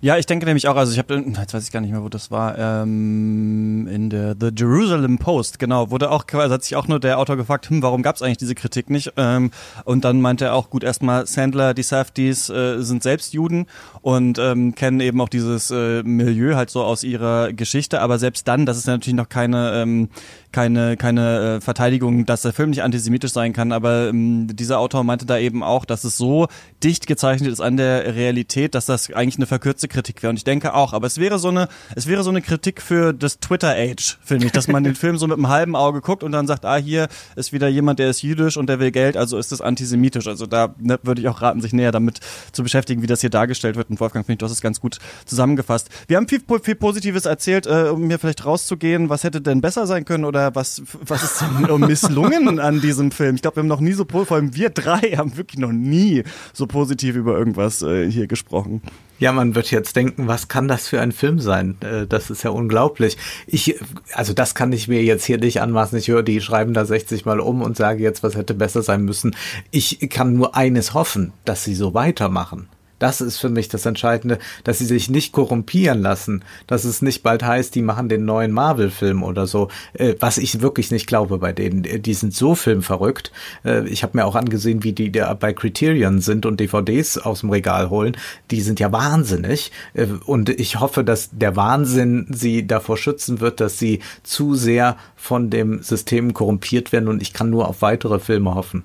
Ja, 0.00 0.16
ich 0.16 0.26
denke 0.26 0.46
nämlich 0.46 0.68
auch, 0.68 0.76
also 0.76 0.92
ich 0.92 0.98
habe, 1.00 1.12
jetzt 1.16 1.54
weiß 1.54 1.64
ich 1.64 1.72
gar 1.72 1.80
nicht 1.80 1.90
mehr, 1.90 2.04
wo 2.04 2.08
das 2.08 2.30
war, 2.30 2.56
ähm, 2.56 3.88
in 3.88 4.10
der 4.10 4.36
The 4.38 4.50
Jerusalem 4.56 5.18
Post, 5.18 5.58
genau, 5.58 5.90
wurde 5.90 6.12
auch, 6.12 6.24
also 6.34 6.54
hat 6.54 6.62
sich 6.62 6.76
auch 6.76 6.86
nur 6.86 7.00
der 7.00 7.18
Autor 7.18 7.36
gefragt, 7.36 7.68
hm, 7.68 7.82
warum 7.82 8.04
gab 8.04 8.14
es 8.14 8.22
eigentlich 8.22 8.38
diese 8.38 8.54
Kritik 8.54 8.90
nicht? 8.90 9.14
Ähm, 9.16 9.50
und 9.84 10.04
dann 10.04 10.20
meinte 10.20 10.44
er 10.44 10.54
auch, 10.54 10.70
gut, 10.70 10.84
erstmal 10.84 11.26
Sandler, 11.26 11.74
die 11.74 11.82
Safdies 11.82 12.48
äh, 12.48 12.80
sind 12.80 13.02
selbst 13.02 13.32
Juden 13.32 13.66
und 14.00 14.38
ähm, 14.38 14.76
kennen 14.76 15.00
eben 15.00 15.20
auch 15.20 15.28
dieses 15.28 15.72
äh, 15.72 16.04
Milieu 16.04 16.54
halt 16.54 16.70
so 16.70 16.84
aus 16.84 17.02
ihrer 17.02 17.52
Geschichte, 17.52 18.00
aber 18.00 18.20
selbst 18.20 18.46
dann, 18.46 18.66
das 18.66 18.76
ist 18.76 18.86
ja 18.86 18.92
natürlich 18.92 19.16
noch 19.16 19.28
keine, 19.28 19.82
ähm, 19.82 20.10
keine, 20.52 20.96
keine 20.96 21.56
äh, 21.56 21.60
Verteidigung, 21.60 22.24
dass 22.24 22.42
der 22.42 22.52
Film 22.52 22.70
nicht 22.70 22.84
antisemitisch 22.84 23.32
sein 23.32 23.52
kann, 23.52 23.72
aber 23.72 24.10
ähm, 24.10 24.46
dieser 24.46 24.78
Autor 24.78 25.02
meinte 25.02 25.26
da 25.26 25.38
eben 25.38 25.64
auch, 25.64 25.84
dass 25.84 26.04
es 26.04 26.16
so 26.16 26.46
dicht 26.84 27.08
gezeichnet 27.08 27.50
ist 27.50 27.60
an 27.60 27.76
der 27.76 28.14
Realität, 28.14 28.76
dass 28.76 28.86
das 28.86 29.12
eigentlich 29.12 29.38
eine 29.38 29.46
verkürzte 29.46 29.87
Kritik 29.88 30.22
wäre. 30.22 30.30
Und 30.30 30.36
ich 30.36 30.44
denke 30.44 30.74
auch, 30.74 30.92
aber 30.92 31.06
es 31.06 31.18
wäre 31.18 31.38
so 31.38 31.48
eine, 31.48 31.68
es 31.94 32.06
wäre 32.06 32.22
so 32.22 32.30
eine 32.30 32.42
Kritik 32.42 32.80
für 32.80 33.12
das 33.12 33.40
Twitter-Age, 33.40 34.18
finde 34.22 34.46
ich, 34.46 34.52
dass 34.52 34.68
man 34.68 34.84
den 34.84 34.94
Film 34.96 35.18
so 35.18 35.26
mit 35.26 35.36
einem 35.36 35.48
halben 35.48 35.76
Auge 35.76 36.00
guckt 36.00 36.22
und 36.22 36.32
dann 36.32 36.46
sagt, 36.46 36.64
ah, 36.64 36.76
hier 36.76 37.08
ist 37.36 37.52
wieder 37.52 37.68
jemand, 37.68 37.98
der 37.98 38.10
ist 38.10 38.22
jüdisch 38.22 38.56
und 38.56 38.68
der 38.68 38.80
will 38.80 38.90
Geld, 38.90 39.16
also 39.16 39.38
ist 39.38 39.52
das 39.52 39.60
antisemitisch. 39.60 40.26
Also 40.26 40.46
da 40.46 40.74
ne, 40.78 40.98
würde 41.02 41.20
ich 41.20 41.28
auch 41.28 41.42
raten, 41.42 41.60
sich 41.60 41.72
näher 41.72 41.92
damit 41.92 42.20
zu 42.52 42.62
beschäftigen, 42.62 43.02
wie 43.02 43.06
das 43.06 43.20
hier 43.20 43.30
dargestellt 43.30 43.76
wird. 43.76 43.90
Und 43.90 44.00
Wolfgang, 44.00 44.24
finde 44.26 44.34
ich, 44.34 44.38
du 44.38 44.46
hast 44.46 44.52
es 44.52 44.60
ganz 44.60 44.80
gut 44.80 44.98
zusammengefasst. 45.26 45.88
Wir 46.06 46.16
haben 46.16 46.28
viel, 46.28 46.42
viel 46.62 46.74
Positives 46.74 47.24
erzählt, 47.24 47.66
äh, 47.66 47.88
um 47.90 48.06
mir 48.06 48.18
vielleicht 48.18 48.44
rauszugehen. 48.44 49.08
Was 49.08 49.24
hätte 49.24 49.40
denn 49.40 49.60
besser 49.60 49.86
sein 49.86 50.04
können 50.04 50.24
oder 50.24 50.54
was, 50.54 50.82
was 51.00 51.22
ist 51.22 51.40
denn 51.40 51.80
misslungen 51.86 52.60
an 52.60 52.80
diesem 52.80 53.10
Film? 53.10 53.34
Ich 53.34 53.42
glaube, 53.42 53.56
wir 53.56 53.60
haben 53.62 53.68
noch 53.68 53.80
nie 53.80 53.92
so, 53.92 54.04
vor 54.08 54.30
allem 54.32 54.54
wir 54.54 54.70
drei 54.70 55.16
haben 55.16 55.36
wirklich 55.36 55.58
noch 55.58 55.72
nie 55.72 56.24
so 56.52 56.66
positiv 56.66 57.16
über 57.16 57.36
irgendwas 57.36 57.82
äh, 57.82 58.10
hier 58.10 58.26
gesprochen. 58.26 58.82
Ja, 59.18 59.32
man 59.32 59.54
wird 59.54 59.70
jetzt 59.70 59.96
denken, 59.96 60.28
was 60.28 60.48
kann 60.48 60.68
das 60.68 60.88
für 60.88 61.00
ein 61.00 61.12
Film 61.12 61.40
sein? 61.40 61.76
Äh, 61.80 62.06
das 62.06 62.30
ist 62.30 62.44
ja 62.44 62.50
unglaublich. 62.50 63.16
Ich, 63.46 63.76
also 64.12 64.32
das 64.32 64.54
kann 64.54 64.72
ich 64.72 64.88
mir 64.88 65.02
jetzt 65.02 65.24
hier 65.24 65.38
nicht 65.38 65.60
anmaßen. 65.60 65.98
Ich 65.98 66.08
höre, 66.08 66.22
die 66.22 66.40
schreiben 66.40 66.72
da 66.72 66.84
60 66.84 67.24
Mal 67.24 67.40
um 67.40 67.62
und 67.62 67.76
sage 67.76 68.02
jetzt, 68.02 68.22
was 68.22 68.36
hätte 68.36 68.54
besser 68.54 68.82
sein 68.82 69.02
müssen. 69.02 69.34
Ich 69.70 70.08
kann 70.10 70.34
nur 70.34 70.56
eines 70.56 70.94
hoffen, 70.94 71.32
dass 71.44 71.64
sie 71.64 71.74
so 71.74 71.94
weitermachen. 71.94 72.68
Das 72.98 73.20
ist 73.20 73.38
für 73.38 73.48
mich 73.48 73.68
das 73.68 73.86
Entscheidende, 73.86 74.38
dass 74.64 74.78
sie 74.78 74.86
sich 74.86 75.10
nicht 75.10 75.32
korrumpieren 75.32 76.02
lassen, 76.02 76.44
dass 76.66 76.84
es 76.84 77.02
nicht 77.02 77.22
bald 77.22 77.42
heißt, 77.42 77.74
die 77.74 77.82
machen 77.82 78.08
den 78.08 78.24
neuen 78.24 78.52
Marvel-Film 78.52 79.22
oder 79.22 79.46
so, 79.46 79.68
äh, 79.94 80.14
was 80.20 80.38
ich 80.38 80.60
wirklich 80.60 80.90
nicht 80.90 81.06
glaube 81.06 81.38
bei 81.38 81.52
denen. 81.52 81.84
Äh, 81.84 82.00
die 82.00 82.14
sind 82.14 82.34
so 82.34 82.54
filmverrückt. 82.54 83.32
Äh, 83.64 83.86
ich 83.88 84.02
habe 84.02 84.16
mir 84.16 84.24
auch 84.24 84.34
angesehen, 84.34 84.82
wie 84.82 84.92
die 84.92 85.12
da 85.12 85.32
bei 85.34 85.52
Criterion 85.52 86.20
sind 86.20 86.46
und 86.46 86.60
DVDs 86.60 87.18
aus 87.18 87.40
dem 87.40 87.50
Regal 87.50 87.90
holen. 87.90 88.16
Die 88.50 88.60
sind 88.60 88.80
ja 88.80 88.92
wahnsinnig. 88.92 89.72
Äh, 89.94 90.06
und 90.26 90.48
ich 90.48 90.80
hoffe, 90.80 91.04
dass 91.04 91.30
der 91.32 91.56
Wahnsinn 91.56 92.26
sie 92.30 92.66
davor 92.66 92.96
schützen 92.96 93.40
wird, 93.40 93.60
dass 93.60 93.78
sie 93.78 94.00
zu 94.22 94.54
sehr 94.54 94.96
von 95.16 95.50
dem 95.50 95.82
System 95.82 96.34
korrumpiert 96.34 96.92
werden 96.92 97.08
und 97.08 97.22
ich 97.22 97.32
kann 97.32 97.50
nur 97.50 97.68
auf 97.68 97.82
weitere 97.82 98.18
Filme 98.18 98.54
hoffen. 98.54 98.84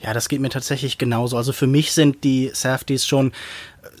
Ja, 0.00 0.12
das 0.12 0.28
geht 0.28 0.40
mir 0.40 0.50
tatsächlich 0.50 0.98
genauso. 0.98 1.36
Also 1.36 1.52
für 1.52 1.66
mich 1.66 1.92
sind 1.92 2.24
die 2.24 2.50
Safdies 2.52 3.06
schon 3.06 3.32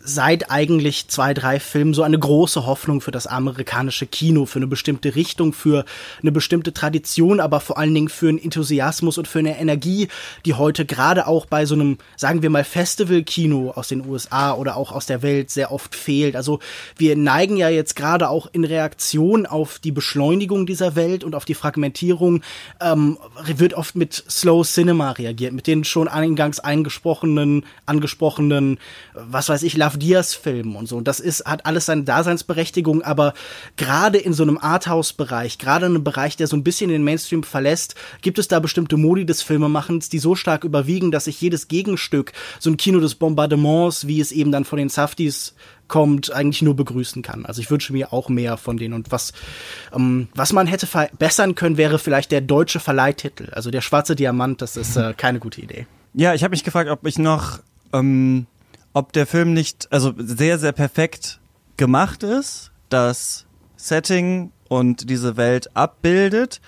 seit 0.02 0.50
eigentlich 0.50 1.08
zwei, 1.08 1.34
drei 1.34 1.60
Filmen 1.60 1.94
so 1.94 2.02
eine 2.02 2.18
große 2.18 2.66
Hoffnung 2.66 3.00
für 3.00 3.10
das 3.10 3.26
amerikanische 3.26 4.06
Kino, 4.06 4.46
für 4.46 4.58
eine 4.58 4.66
bestimmte 4.66 5.14
Richtung, 5.14 5.52
für 5.52 5.84
eine 6.20 6.32
bestimmte 6.32 6.72
Tradition, 6.72 7.40
aber 7.40 7.60
vor 7.60 7.78
allen 7.78 7.94
Dingen 7.94 8.08
für 8.08 8.28
einen 8.28 8.38
Enthusiasmus 8.38 9.18
und 9.18 9.28
für 9.28 9.38
eine 9.38 9.58
Energie, 9.58 10.08
die 10.44 10.54
heute 10.54 10.84
gerade 10.84 11.26
auch 11.26 11.46
bei 11.46 11.66
so 11.66 11.74
einem, 11.74 11.98
sagen 12.16 12.42
wir 12.42 12.50
mal, 12.50 12.64
Festival-Kino 12.64 13.70
aus 13.70 13.88
den 13.88 14.06
USA 14.06 14.54
oder 14.54 14.76
auch 14.76 14.92
aus 14.92 15.06
der 15.06 15.22
Welt 15.22 15.50
sehr 15.50 15.72
oft 15.72 15.94
fehlt. 15.94 16.36
Also 16.36 16.60
wir 16.96 17.16
neigen 17.16 17.56
ja 17.56 17.68
jetzt 17.68 17.96
gerade 17.96 18.28
auch 18.28 18.48
in 18.52 18.64
Reaktion 18.64 19.46
auf 19.46 19.78
die 19.78 19.92
Beschleunigung 19.92 20.66
dieser 20.66 20.96
Welt 20.96 21.24
und 21.24 21.34
auf 21.34 21.44
die 21.44 21.54
Fragmentierung, 21.54 22.42
ähm, 22.80 23.18
wird 23.46 23.74
oft 23.74 23.96
mit 23.96 24.24
Slow 24.28 24.64
Cinema 24.64 25.12
reagiert, 25.12 25.52
mit 25.52 25.66
den 25.66 25.84
schon 25.84 26.08
eingangs 26.08 26.60
eingesprochenen, 26.60 27.64
angesprochenen, 27.86 28.78
was 29.14 29.48
weiß 29.48 29.62
ich, 29.62 29.73
Love 29.76 29.94
Graf 29.94 29.98
Diaz 29.98 30.34
Filmen 30.34 30.76
und 30.76 30.88
so. 30.88 30.96
Und 30.96 31.08
das 31.08 31.20
ist, 31.20 31.44
hat 31.44 31.66
alles 31.66 31.86
seine 31.86 32.02
Daseinsberechtigung, 32.02 33.02
aber 33.02 33.34
gerade 33.76 34.18
in 34.18 34.32
so 34.32 34.42
einem 34.42 34.58
Arthouse-Bereich, 34.58 35.58
gerade 35.58 35.86
in 35.86 35.92
einem 35.92 36.04
Bereich, 36.04 36.36
der 36.36 36.46
so 36.46 36.56
ein 36.56 36.64
bisschen 36.64 36.90
den 36.90 37.04
Mainstream 37.04 37.42
verlässt, 37.42 37.94
gibt 38.22 38.38
es 38.38 38.48
da 38.48 38.60
bestimmte 38.60 38.96
Modi 38.96 39.24
des 39.24 39.42
Filmemachens, 39.42 40.08
die 40.08 40.18
so 40.18 40.34
stark 40.34 40.64
überwiegen, 40.64 41.10
dass 41.10 41.24
sich 41.24 41.40
jedes 41.40 41.68
Gegenstück, 41.68 42.32
so 42.58 42.70
ein 42.70 42.76
Kino 42.76 43.00
des 43.00 43.14
Bombardements, 43.14 44.06
wie 44.06 44.20
es 44.20 44.32
eben 44.32 44.52
dann 44.52 44.64
von 44.64 44.78
den 44.78 44.88
Safties 44.88 45.54
kommt, 45.86 46.32
eigentlich 46.32 46.62
nur 46.62 46.74
begrüßen 46.74 47.22
kann. 47.22 47.44
Also 47.44 47.60
ich 47.60 47.70
wünsche 47.70 47.92
mir 47.92 48.12
auch 48.12 48.28
mehr 48.28 48.56
von 48.56 48.76
denen. 48.76 48.94
Und 48.94 49.12
was, 49.12 49.32
ähm, 49.94 50.28
was 50.34 50.52
man 50.52 50.66
hätte 50.66 50.86
verbessern 50.86 51.54
können, 51.54 51.76
wäre 51.76 51.98
vielleicht 51.98 52.32
der 52.32 52.40
deutsche 52.40 52.80
Verleihtitel. 52.80 53.50
Also 53.52 53.70
der 53.70 53.82
schwarze 53.82 54.16
Diamant, 54.16 54.62
das 54.62 54.76
ist 54.76 54.96
äh, 54.96 55.14
keine 55.16 55.40
gute 55.40 55.60
Idee. 55.60 55.86
Ja, 56.14 56.32
ich 56.32 56.42
habe 56.42 56.52
mich 56.52 56.64
gefragt, 56.64 56.88
ob 56.88 57.06
ich 57.06 57.18
noch 57.18 57.58
ähm, 57.92 58.46
ob 58.94 59.12
der 59.12 59.26
Film 59.26 59.52
nicht, 59.52 59.92
also 59.92 60.14
sehr, 60.16 60.58
sehr 60.58 60.72
perfekt 60.72 61.40
gemacht 61.76 62.22
ist, 62.22 62.72
das 62.88 63.44
Setting 63.76 64.52
und 64.68 65.10
diese 65.10 65.36
Welt 65.36 65.76
abbildet 65.76 66.60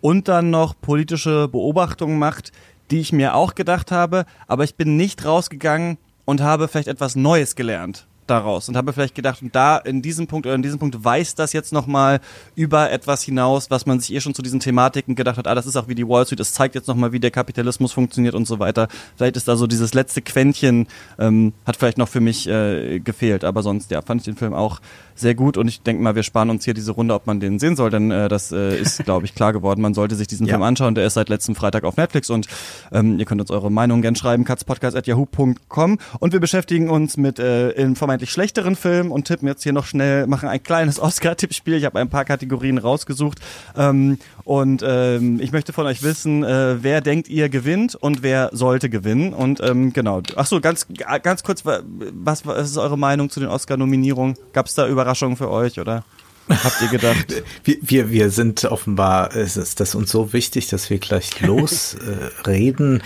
und 0.00 0.28
dann 0.28 0.50
noch 0.50 0.74
politische 0.80 1.48
Beobachtungen 1.48 2.18
macht, 2.18 2.52
die 2.90 3.00
ich 3.00 3.12
mir 3.12 3.34
auch 3.34 3.54
gedacht 3.54 3.90
habe, 3.90 4.24
aber 4.46 4.64
ich 4.64 4.76
bin 4.76 4.96
nicht 4.96 5.24
rausgegangen 5.24 5.98
und 6.24 6.40
habe 6.40 6.68
vielleicht 6.68 6.88
etwas 6.88 7.16
Neues 7.16 7.56
gelernt 7.56 8.06
daraus 8.32 8.68
und 8.68 8.76
habe 8.76 8.92
vielleicht 8.92 9.14
gedacht, 9.14 9.42
und 9.42 9.54
da 9.54 9.76
in 9.76 10.02
diesem 10.02 10.26
Punkt 10.26 10.46
oder 10.46 10.54
in 10.54 10.62
diesem 10.62 10.78
Punkt 10.78 11.04
weist 11.04 11.38
das 11.38 11.52
jetzt 11.52 11.72
nochmal 11.72 12.20
über 12.54 12.90
etwas 12.90 13.22
hinaus, 13.22 13.70
was 13.70 13.86
man 13.86 14.00
sich 14.00 14.14
eh 14.14 14.20
schon 14.20 14.34
zu 14.34 14.42
diesen 14.42 14.58
Thematiken 14.58 15.14
gedacht 15.14 15.36
hat, 15.36 15.46
ah, 15.46 15.54
das 15.54 15.66
ist 15.66 15.76
auch 15.76 15.88
wie 15.88 15.94
die 15.94 16.08
Wall 16.08 16.24
Street, 16.24 16.40
es 16.40 16.52
zeigt 16.52 16.74
jetzt 16.74 16.88
nochmal, 16.88 17.12
wie 17.12 17.20
der 17.20 17.30
Kapitalismus 17.30 17.92
funktioniert 17.92 18.34
und 18.34 18.46
so 18.46 18.58
weiter. 18.58 18.88
Vielleicht 19.16 19.36
ist 19.36 19.46
da 19.46 19.56
so 19.56 19.66
dieses 19.66 19.92
letzte 19.94 20.22
Quäntchen, 20.22 20.86
ähm, 21.18 21.52
hat 21.66 21.76
vielleicht 21.76 21.98
noch 21.98 22.08
für 22.08 22.20
mich 22.20 22.48
äh, 22.48 23.00
gefehlt, 23.00 23.44
aber 23.44 23.62
sonst, 23.62 23.90
ja, 23.90 24.00
fand 24.02 24.22
ich 24.22 24.24
den 24.24 24.36
Film 24.36 24.54
auch 24.54 24.80
sehr 25.14 25.34
gut 25.34 25.56
und 25.56 25.68
ich 25.68 25.82
denke 25.82 26.02
mal, 26.02 26.14
wir 26.14 26.22
sparen 26.22 26.50
uns 26.50 26.64
hier 26.64 26.74
diese 26.74 26.92
Runde, 26.92 27.14
ob 27.14 27.26
man 27.26 27.40
den 27.40 27.58
sehen 27.58 27.76
soll, 27.76 27.90
denn 27.90 28.10
äh, 28.10 28.28
das 28.28 28.52
äh, 28.52 28.78
ist, 28.78 28.98
glaube 29.04 29.26
ich, 29.26 29.34
klar 29.34 29.52
geworden. 29.52 29.80
Man 29.80 29.94
sollte 29.94 30.14
sich 30.14 30.26
diesen 30.26 30.46
ja. 30.46 30.54
Film 30.54 30.62
anschauen, 30.62 30.94
der 30.94 31.06
ist 31.06 31.14
seit 31.14 31.28
letztem 31.28 31.54
Freitag 31.54 31.84
auf 31.84 31.96
Netflix 31.96 32.30
und 32.30 32.46
ähm, 32.92 33.18
ihr 33.18 33.24
könnt 33.24 33.40
uns 33.40 33.50
eure 33.50 33.70
Meinung 33.70 34.02
gern 34.02 34.16
schreiben, 34.16 34.44
katzpodcast.yahoo.com 34.44 35.98
und 36.18 36.32
wir 36.32 36.40
beschäftigen 36.40 36.90
uns 36.90 37.16
mit 37.16 37.38
äh, 37.38 37.70
in 37.70 37.96
vermeintlich 37.96 38.30
schlechteren 38.30 38.76
Filmen 38.76 39.10
und 39.10 39.26
tippen 39.26 39.48
jetzt 39.48 39.62
hier 39.62 39.72
noch 39.72 39.86
schnell, 39.86 40.26
machen 40.26 40.48
ein 40.48 40.62
kleines 40.62 41.00
Oscar-Tippspiel. 41.00 41.74
Ich 41.74 41.84
habe 41.84 41.98
ein 41.98 42.08
paar 42.08 42.24
Kategorien 42.24 42.78
rausgesucht 42.78 43.40
ähm, 43.76 44.18
und 44.44 44.82
ähm, 44.86 45.40
ich 45.40 45.52
möchte 45.52 45.72
von 45.72 45.86
euch 45.86 46.02
wissen, 46.02 46.44
äh, 46.44 46.82
wer 46.82 47.00
denkt 47.00 47.28
ihr 47.28 47.48
gewinnt 47.48 47.94
und 47.94 48.22
wer 48.22 48.50
sollte 48.52 48.88
gewinnen 48.88 49.32
und 49.32 49.60
ähm, 49.60 49.92
genau. 49.92 50.22
Ach 50.36 50.46
so, 50.46 50.60
ganz 50.60 50.86
ganz 51.22 51.42
kurz, 51.42 51.64
was, 51.64 52.46
was 52.46 52.70
ist 52.70 52.78
eure 52.78 52.98
Meinung 52.98 53.30
zu 53.30 53.40
den 53.40 53.48
Oscar-Nominierungen? 53.48 54.36
Gab 54.52 54.66
es 54.66 54.74
da 54.74 54.86
Überraschungen 55.02 55.36
für 55.36 55.50
euch 55.50 55.80
oder? 55.80 56.04
Habt 56.48 56.80
ihr 56.80 56.88
gedacht? 56.88 57.42
Wir, 57.64 57.76
wir, 57.80 58.10
wir 58.10 58.30
sind 58.30 58.64
offenbar, 58.64 59.34
es 59.36 59.56
ist 59.56 59.78
das 59.78 59.94
uns 59.94 60.10
so 60.10 60.32
wichtig, 60.32 60.68
dass 60.68 60.90
wir 60.90 60.98
gleich 60.98 61.40
losreden. 61.40 63.02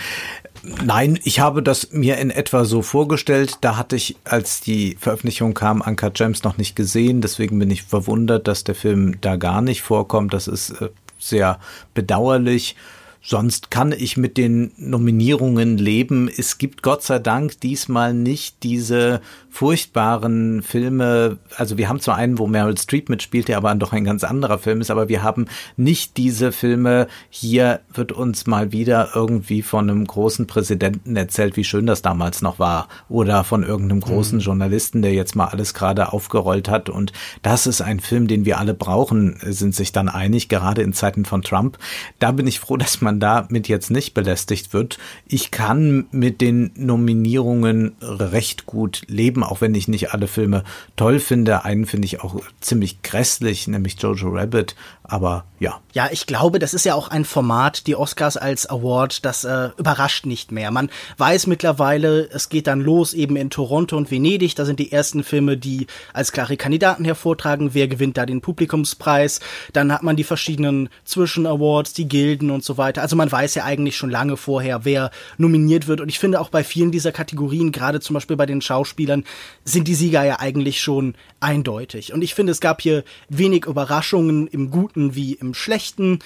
Nein, 0.83 1.19
ich 1.23 1.39
habe 1.39 1.61
das 1.61 1.91
mir 1.91 2.17
in 2.17 2.31
etwa 2.31 2.65
so 2.65 2.81
vorgestellt. 2.81 3.57
Da 3.61 3.77
hatte 3.77 3.95
ich, 3.95 4.17
als 4.23 4.61
die 4.61 4.97
Veröffentlichung 4.99 5.53
kam, 5.53 5.83
Anka 5.83 6.11
James 6.13 6.43
noch 6.43 6.57
nicht 6.57 6.75
gesehen. 6.75 7.21
Deswegen 7.21 7.59
bin 7.59 7.69
ich 7.69 7.83
verwundert, 7.83 8.47
dass 8.47 8.63
der 8.63 8.75
Film 8.75 9.21
da 9.21 9.35
gar 9.35 9.61
nicht 9.61 9.83
vorkommt. 9.83 10.33
Das 10.33 10.47
ist 10.47 10.71
äh, 10.71 10.89
sehr 11.19 11.59
bedauerlich. 11.93 12.75
Sonst 13.21 13.71
kann 13.71 13.91
ich 13.91 14.17
mit 14.17 14.37
den 14.37 14.71
Nominierungen 14.77 15.77
leben. 15.77 16.29
Es 16.29 16.57
gibt 16.57 16.81
Gott 16.81 17.03
sei 17.03 17.19
Dank 17.19 17.59
diesmal 17.61 18.13
nicht 18.13 18.63
diese 18.63 19.21
furchtbaren 19.57 20.61
Filme. 20.61 21.37
Also 21.55 21.77
wir 21.77 21.89
haben 21.89 21.99
zwar 21.99 22.15
einen, 22.15 22.37
wo 22.37 22.45
Meryl 22.45 22.77
Streep 22.77 23.09
mitspielt, 23.09 23.47
der 23.47 23.57
aber 23.57 23.73
doch 23.75 23.91
ein 23.91 24.03
ganz 24.03 24.23
anderer 24.23 24.59
Film 24.59 24.81
ist, 24.81 24.91
aber 24.91 25.09
wir 25.09 25.23
haben 25.23 25.47
nicht 25.75 26.17
diese 26.17 26.51
Filme. 26.51 27.07
Hier 27.29 27.79
wird 27.91 28.11
uns 28.11 28.45
mal 28.45 28.71
wieder 28.71 29.09
irgendwie 29.15 29.63
von 29.63 29.89
einem 29.89 30.05
großen 30.05 30.45
Präsidenten 30.45 31.15
erzählt, 31.15 31.57
wie 31.57 31.63
schön 31.63 31.87
das 31.87 32.03
damals 32.03 32.43
noch 32.43 32.59
war. 32.59 32.87
Oder 33.09 33.43
von 33.43 33.63
irgendeinem 33.63 34.01
großen 34.01 34.37
mhm. 34.37 34.43
Journalisten, 34.43 35.01
der 35.01 35.13
jetzt 35.13 35.35
mal 35.35 35.47
alles 35.47 35.73
gerade 35.73 36.13
aufgerollt 36.13 36.69
hat. 36.69 36.89
Und 36.89 37.11
das 37.41 37.65
ist 37.65 37.81
ein 37.81 37.99
Film, 37.99 38.27
den 38.27 38.45
wir 38.45 38.59
alle 38.59 38.75
brauchen, 38.75 39.37
sind 39.41 39.73
sich 39.73 39.91
dann 39.91 40.07
einig, 40.07 40.49
gerade 40.49 40.83
in 40.83 40.93
Zeiten 40.93 41.25
von 41.25 41.41
Trump. 41.41 41.79
Da 42.19 42.31
bin 42.31 42.45
ich 42.45 42.59
froh, 42.59 42.77
dass 42.77 43.01
man 43.01 43.07
man 43.07 43.19
damit 43.21 43.69
jetzt 43.69 43.89
nicht 43.89 44.13
belästigt 44.13 44.73
wird. 44.73 44.97
Ich 45.27 45.49
kann 45.49 46.07
mit 46.11 46.41
den 46.41 46.71
Nominierungen 46.75 47.95
recht 48.01 48.65
gut 48.65 49.03
leben, 49.07 49.43
auch 49.47 49.61
wenn 49.61 49.75
ich 49.75 49.87
nicht 49.87 50.13
alle 50.13 50.27
Filme 50.27 50.63
toll 50.95 51.19
finde. 51.19 51.65
Einen 51.65 51.85
finde 51.85 52.05
ich 52.05 52.21
auch 52.21 52.35
ziemlich 52.61 53.01
grässlich, 53.01 53.67
nämlich 53.67 54.01
Jojo 54.01 54.29
Rabbit. 54.29 54.75
Aber 55.03 55.45
ja. 55.59 55.79
Ja, 55.93 56.09
ich 56.11 56.27
glaube, 56.27 56.59
das 56.59 56.73
ist 56.73 56.85
ja 56.85 56.93
auch 56.93 57.07
ein 57.07 57.23
Format, 57.23 57.87
die 57.87 57.95
Oscars 57.95 58.35
als 58.35 58.69
Award, 58.69 59.25
das 59.25 59.45
äh, 59.45 59.69
überrascht 59.77 60.25
nicht 60.25 60.51
mehr. 60.51 60.69
Man 60.69 60.89
weiß 61.17 61.47
mittlerweile, 61.47 62.29
es 62.29 62.49
geht 62.49 62.67
dann 62.67 62.81
los 62.81 63.13
eben 63.13 63.37
in 63.37 63.49
Toronto 63.49 63.95
und 63.95 64.11
Venedig. 64.11 64.55
Da 64.55 64.65
sind 64.65 64.79
die 64.79 64.91
ersten 64.91 65.23
Filme, 65.23 65.57
die 65.57 65.87
als 66.13 66.33
klare 66.33 66.57
Kandidaten 66.57 67.05
hervortragen. 67.05 67.73
Wer 67.73 67.87
gewinnt 67.87 68.17
da 68.17 68.25
den 68.25 68.41
Publikumspreis? 68.41 69.39
Dann 69.71 69.93
hat 69.93 70.03
man 70.03 70.17
die 70.17 70.25
verschiedenen 70.25 70.89
Zwischen-Awards, 71.05 71.93
die 71.93 72.07
Gilden 72.07 72.51
und 72.51 72.65
so 72.65 72.77
weiter. 72.77 73.01
Also 73.01 73.15
man 73.15 73.31
weiß 73.31 73.55
ja 73.55 73.63
eigentlich 73.63 73.95
schon 73.95 74.09
lange 74.09 74.35
vorher, 74.35 74.83
wer 74.83 75.09
nominiert 75.37 75.87
wird. 75.87 76.01
Und 76.01 76.09
ich 76.09 76.19
finde 76.19 76.41
auch 76.41 76.49
bei 76.49 76.65
vielen 76.65 76.91
dieser 76.91 77.13
Kategorien, 77.13 77.71
gerade 77.71 78.01
zum 78.01 78.13
Beispiel 78.15 78.35
bei 78.35 78.45
den 78.45 78.61
Schauspielern, 78.61 79.23
sind 79.63 79.87
die 79.87 79.95
Sieger 79.95 80.23
ja 80.23 80.39
eigentlich 80.39 80.81
schon 80.81 81.15
eindeutig. 81.39 82.13
Und 82.13 82.21
ich 82.21 82.33
finde, 82.33 82.51
es 82.51 82.61
gab 82.61 82.81
hier 82.81 83.03
wenig 83.29 83.65
Überraschungen 83.65 84.47
im 84.47 84.71
Guten 84.71 85.15
wie 85.15 85.33
im 85.33 85.53
Schlechten 85.53 86.19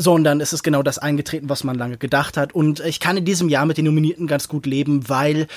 sondern 0.00 0.40
es 0.40 0.52
ist 0.52 0.62
genau 0.62 0.84
das 0.84 0.98
eingetreten, 0.98 1.48
was 1.48 1.64
man 1.64 1.76
lange 1.76 1.96
gedacht 1.98 2.36
hat. 2.36 2.54
Und 2.54 2.78
ich 2.80 3.00
kann 3.00 3.16
in 3.16 3.24
diesem 3.24 3.48
Jahr 3.48 3.66
mit 3.66 3.78
den 3.78 3.84
Nominierten 3.84 4.28
ganz 4.28 4.46
gut 4.46 4.64
leben, 4.64 5.08
weil 5.08 5.48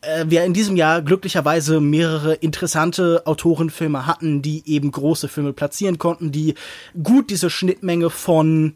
äh, 0.00 0.24
wir 0.26 0.44
in 0.44 0.52
diesem 0.52 0.76
Jahr 0.76 1.00
glücklicherweise 1.00 1.80
mehrere 1.80 2.34
interessante 2.34 3.22
Autorenfilme 3.24 4.06
hatten, 4.06 4.42
die 4.42 4.62
eben 4.66 4.90
große 4.90 5.28
Filme 5.28 5.52
platzieren 5.52 5.98
konnten, 5.98 6.32
die 6.32 6.54
gut 7.02 7.30
diese 7.30 7.50
Schnittmenge 7.50 8.10
von 8.10 8.74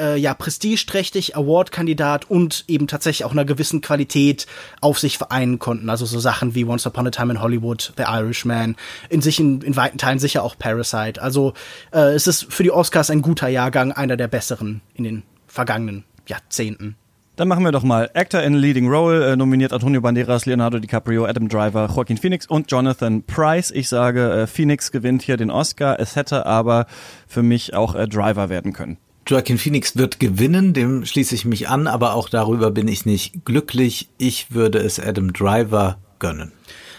äh, 0.00 0.16
ja 0.16 0.34
prestigeträchtig, 0.34 1.36
Award-Kandidat 1.36 2.30
und 2.30 2.64
eben 2.66 2.86
tatsächlich 2.86 3.24
auch 3.24 3.32
einer 3.32 3.44
gewissen 3.44 3.80
Qualität 3.80 4.46
auf 4.80 4.98
sich 4.98 5.18
vereinen 5.18 5.58
konnten. 5.58 5.90
Also 5.90 6.06
so 6.06 6.18
Sachen 6.18 6.54
wie 6.54 6.64
Once 6.64 6.86
Upon 6.86 7.06
a 7.06 7.10
Time 7.10 7.32
in 7.32 7.40
Hollywood, 7.40 7.92
The 7.96 8.04
Irishman, 8.04 8.76
in 9.08 9.20
sich 9.20 9.38
in, 9.38 9.60
in 9.62 9.76
weiten 9.76 9.98
Teilen 9.98 10.18
sicher 10.18 10.42
auch 10.42 10.56
Parasite. 10.58 11.20
Also 11.22 11.52
äh, 11.92 12.14
es 12.14 12.26
ist 12.26 12.52
für 12.52 12.62
die 12.62 12.72
Oscars 12.72 13.10
ein 13.10 13.22
guter 13.22 13.48
Jahrgang, 13.48 13.92
einer 13.92 14.16
der 14.16 14.28
besseren 14.28 14.80
in 14.94 15.04
den 15.04 15.22
vergangenen 15.46 16.04
Jahrzehnten. 16.26 16.96
Dann 17.36 17.48
machen 17.48 17.64
wir 17.64 17.72
doch 17.72 17.84
mal 17.84 18.10
Actor 18.12 18.42
in 18.42 18.52
Leading 18.52 18.88
Role, 18.88 19.32
äh, 19.32 19.36
nominiert 19.36 19.72
Antonio 19.72 20.02
Banderas, 20.02 20.44
Leonardo 20.44 20.78
DiCaprio, 20.78 21.24
Adam 21.24 21.48
Driver, 21.48 21.88
Joaquin 21.94 22.18
Phoenix 22.18 22.46
und 22.46 22.70
Jonathan 22.70 23.22
Price. 23.22 23.70
Ich 23.70 23.88
sage, 23.88 24.30
äh, 24.30 24.46
Phoenix 24.46 24.92
gewinnt 24.92 25.22
hier 25.22 25.38
den 25.38 25.50
Oscar. 25.50 25.98
Es 25.98 26.16
hätte 26.16 26.44
aber 26.44 26.86
für 27.26 27.42
mich 27.42 27.72
auch 27.72 27.94
äh, 27.94 28.06
Driver 28.06 28.50
werden 28.50 28.74
können. 28.74 28.98
Joaquin 29.30 29.58
Phoenix 29.58 29.96
wird 29.96 30.18
gewinnen, 30.18 30.72
dem 30.72 31.06
schließe 31.06 31.36
ich 31.36 31.44
mich 31.44 31.68
an, 31.68 31.86
aber 31.86 32.14
auch 32.14 32.28
darüber 32.28 32.72
bin 32.72 32.88
ich 32.88 33.06
nicht 33.06 33.44
glücklich. 33.44 34.08
Ich 34.18 34.52
würde 34.52 34.80
es 34.80 34.98
Adam 34.98 35.32
Driver 35.32 35.98
gönnen. 36.18 36.50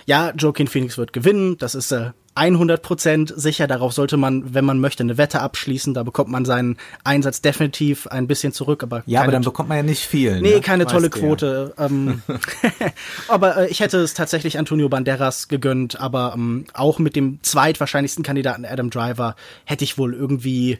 Ja, 0.06 0.32
Joaquin 0.38 0.68
Phoenix 0.68 0.98
wird 0.98 1.12
gewinnen, 1.12 1.58
das 1.58 1.76
ist 1.76 1.92
äh, 1.92 2.12
100% 2.38 3.38
sicher. 3.38 3.68
Darauf 3.68 3.92
sollte 3.92 4.16
man, 4.16 4.54
wenn 4.54 4.64
man 4.64 4.80
möchte, 4.80 5.04
eine 5.04 5.18
Wette 5.18 5.42
abschließen. 5.42 5.94
Da 5.94 6.04
bekommt 6.04 6.30
man 6.30 6.46
seinen 6.46 6.78
Einsatz 7.04 7.42
definitiv 7.42 8.08
ein 8.08 8.28
bisschen 8.28 8.54
zurück. 8.54 8.82
Aber 8.84 9.04
ja, 9.06 9.24
aber 9.24 9.34
dann 9.34 9.44
bekommt 9.44 9.68
man 9.68 9.80
ja 9.80 9.84
nicht 9.84 10.06
viel. 10.06 10.40
Nee, 10.40 10.56
ne? 10.56 10.62
keine 10.62 10.86
weißt 10.86 10.94
tolle 10.94 11.10
Quote. 11.10 11.74
Ja. 11.78 11.86
Ähm, 11.86 12.22
aber 13.28 13.58
äh, 13.58 13.68
ich 13.68 13.82
hätte 13.82 13.98
es 13.98 14.14
tatsächlich 14.14 14.58
Antonio 14.58 14.88
Banderas 14.88 15.50
gegönnt. 15.50 16.00
Aber 16.00 16.32
ähm, 16.34 16.64
auch 16.74 16.98
mit 16.98 17.18
dem 17.18 17.40
zweitwahrscheinlichsten 17.42 18.24
Kandidaten 18.24 18.64
Adam 18.64 18.90
Driver 18.90 19.36
hätte 19.66 19.84
ich 19.84 19.98
wohl 19.98 20.14
irgendwie 20.14 20.80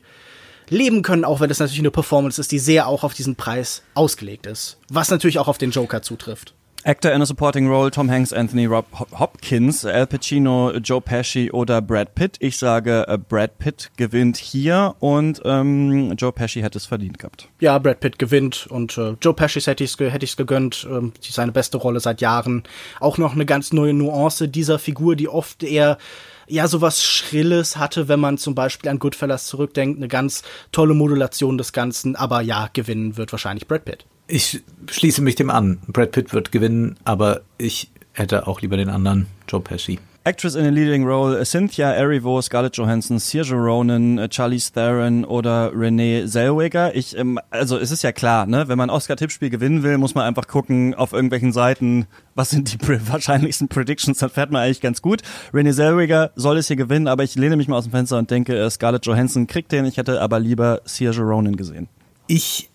leben 0.70 1.02
können, 1.02 1.26
auch 1.26 1.40
wenn 1.40 1.50
das 1.50 1.60
natürlich 1.60 1.80
eine 1.80 1.92
Performance 1.92 2.40
ist, 2.40 2.52
die 2.52 2.60
sehr 2.60 2.88
auch 2.88 3.04
auf 3.04 3.14
diesen 3.14 3.36
Preis 3.36 3.84
ausgelegt 3.94 4.46
ist. 4.46 4.78
Was 4.90 5.10
natürlich 5.10 5.40
auch 5.40 5.48
auf 5.48 5.58
den 5.58 5.72
Joker 5.72 6.02
zutrifft. 6.02 6.54
Actor 6.84 7.12
in 7.12 7.22
a 7.22 7.26
Supporting 7.26 7.68
Role, 7.68 7.92
Tom 7.92 8.10
Hanks, 8.10 8.34
Anthony 8.34 8.66
Rob 8.66 8.86
Hopkins, 9.20 9.86
Al 9.86 10.08
Pacino, 10.08 10.72
Joe 10.78 11.00
Pesci 11.00 11.52
oder 11.52 11.82
Brad 11.82 12.16
Pitt. 12.16 12.38
Ich 12.40 12.58
sage, 12.58 13.06
äh, 13.08 13.18
Brad 13.18 13.60
Pitt 13.60 13.92
gewinnt 13.98 14.38
hier 14.38 14.96
und 15.00 15.42
ähm, 15.46 16.14
Joe 16.18 16.32
Pesci 16.32 16.62
hätte 16.62 16.80
es 16.80 16.88
verdient 16.88 17.20
gehabt. 17.20 17.50
Ja, 17.60 17.78
Brad 17.78 18.00
Pitt 18.00 18.18
gewinnt 18.18 18.66
und 18.68 18.98
äh, 18.98 19.16
Joe 19.22 19.34
Pesci 19.34 19.62
hätte 19.62 19.84
ich 19.84 19.94
es 19.94 20.00
hätte 20.00 20.26
gegönnt. 20.36 20.88
Ähm, 20.90 21.14
seine 21.22 21.52
beste 21.52 21.78
Rolle 21.78 22.00
seit 22.00 22.20
Jahren. 22.20 22.64
Auch 23.00 23.18
noch 23.18 23.34
eine 23.34 23.46
ganz 23.46 23.74
neue 23.74 23.94
Nuance 23.94 24.48
dieser 24.48 24.80
Figur, 24.80 25.16
die 25.16 25.30
oft 25.30 25.64
eher 25.64 26.00
ja 26.48 26.68
sowas 26.68 27.04
Schrilles 27.04 27.78
hatte, 27.78 28.08
wenn 28.08 28.20
man 28.20 28.38
zum 28.38 28.56
Beispiel 28.56 28.90
an 28.90 29.00
Goodfellas 29.00 29.46
zurückdenkt. 29.46 29.98
Eine 29.98 30.08
ganz 30.08 30.42
tolle 30.72 30.96
Modulation 30.96 31.58
des 31.58 31.74
Ganzen. 31.74 32.16
Aber 32.16 32.42
ja, 32.42 32.70
gewinnen 32.74 33.18
wird 33.18 33.32
wahrscheinlich 33.32 33.68
Brad 33.68 33.86
Pitt. 33.86 34.06
Ich 34.28 34.64
schließe 34.90 35.22
mich 35.22 35.36
dem 35.36 35.50
an. 35.50 35.80
Brad 35.88 36.12
Pitt 36.12 36.34
wird 36.34 36.52
gewinnen, 36.52 36.96
aber 37.04 37.42
ich 37.58 37.92
hätte 38.14 38.48
auch 38.48 38.62
lieber 38.62 38.78
den 38.78 38.90
anderen, 38.90 39.28
Joe 39.48 39.62
Pesci. 39.62 40.00
Actress 40.24 40.54
in 40.54 40.66
a 40.66 40.70
leading 40.70 41.04
role 41.04 41.44
Cynthia 41.44 41.94
Erivo, 41.94 42.40
Scarlett 42.44 42.78
Johansson, 42.78 43.18
Saoirse 43.18 43.56
Ronan, 43.56 44.28
Charlize 44.30 44.72
Theron 44.72 45.26
oder 45.26 45.72
Renee 45.74 46.28
Zellweger. 46.28 46.96
Ich, 46.96 47.18
ähm, 47.18 47.40
also 47.50 47.80
es 47.80 47.90
ist 47.90 48.04
ja 48.04 48.12
klar, 48.12 48.46
ne, 48.46 48.68
wenn 48.68 48.78
man 48.78 48.92
Oscar-Tippspiel 48.92 49.50
gewinnen 49.50 49.82
will, 49.82 49.98
muss 49.98 50.14
man 50.14 50.26
einfach 50.26 50.48
gucken 50.48 50.94
auf 50.94 51.12
irgendwelchen 51.12 51.52
Seiten, 51.54 52.06
was 52.36 52.52
sind 52.52 52.72
die 52.72 52.88
wahrscheinlichsten 53.10 53.68
Predictions, 53.68 54.20
dann 54.20 54.30
fährt 54.30 54.52
man 54.52 54.62
eigentlich 54.62 54.82
ganz 54.82 55.02
gut. 55.02 55.24
Renee 55.56 55.74
Zellweger 55.74 56.30
soll 56.36 56.58
es 56.58 56.68
hier 56.68 56.76
gewinnen, 56.76 57.08
aber 57.08 57.24
ich 57.24 57.34
lehne 57.34 57.58
mich 57.58 57.68
mal 57.68 57.78
aus 57.78 57.86
dem 57.86 57.92
Fenster 57.92 58.20
und 58.20 58.30
denke, 58.30 58.56
äh, 58.56 58.70
Scarlett 58.70 59.08
Johansson 59.08 59.48
kriegt 59.48 59.72
den. 59.72 59.86
Ich 59.86 59.98
hätte 59.98 60.22
aber 60.22 60.40
lieber 60.40 60.82
Saoirse 60.86 61.24
Ronan 61.24 61.56
gesehen. 61.56 61.88
Ich 62.28 62.70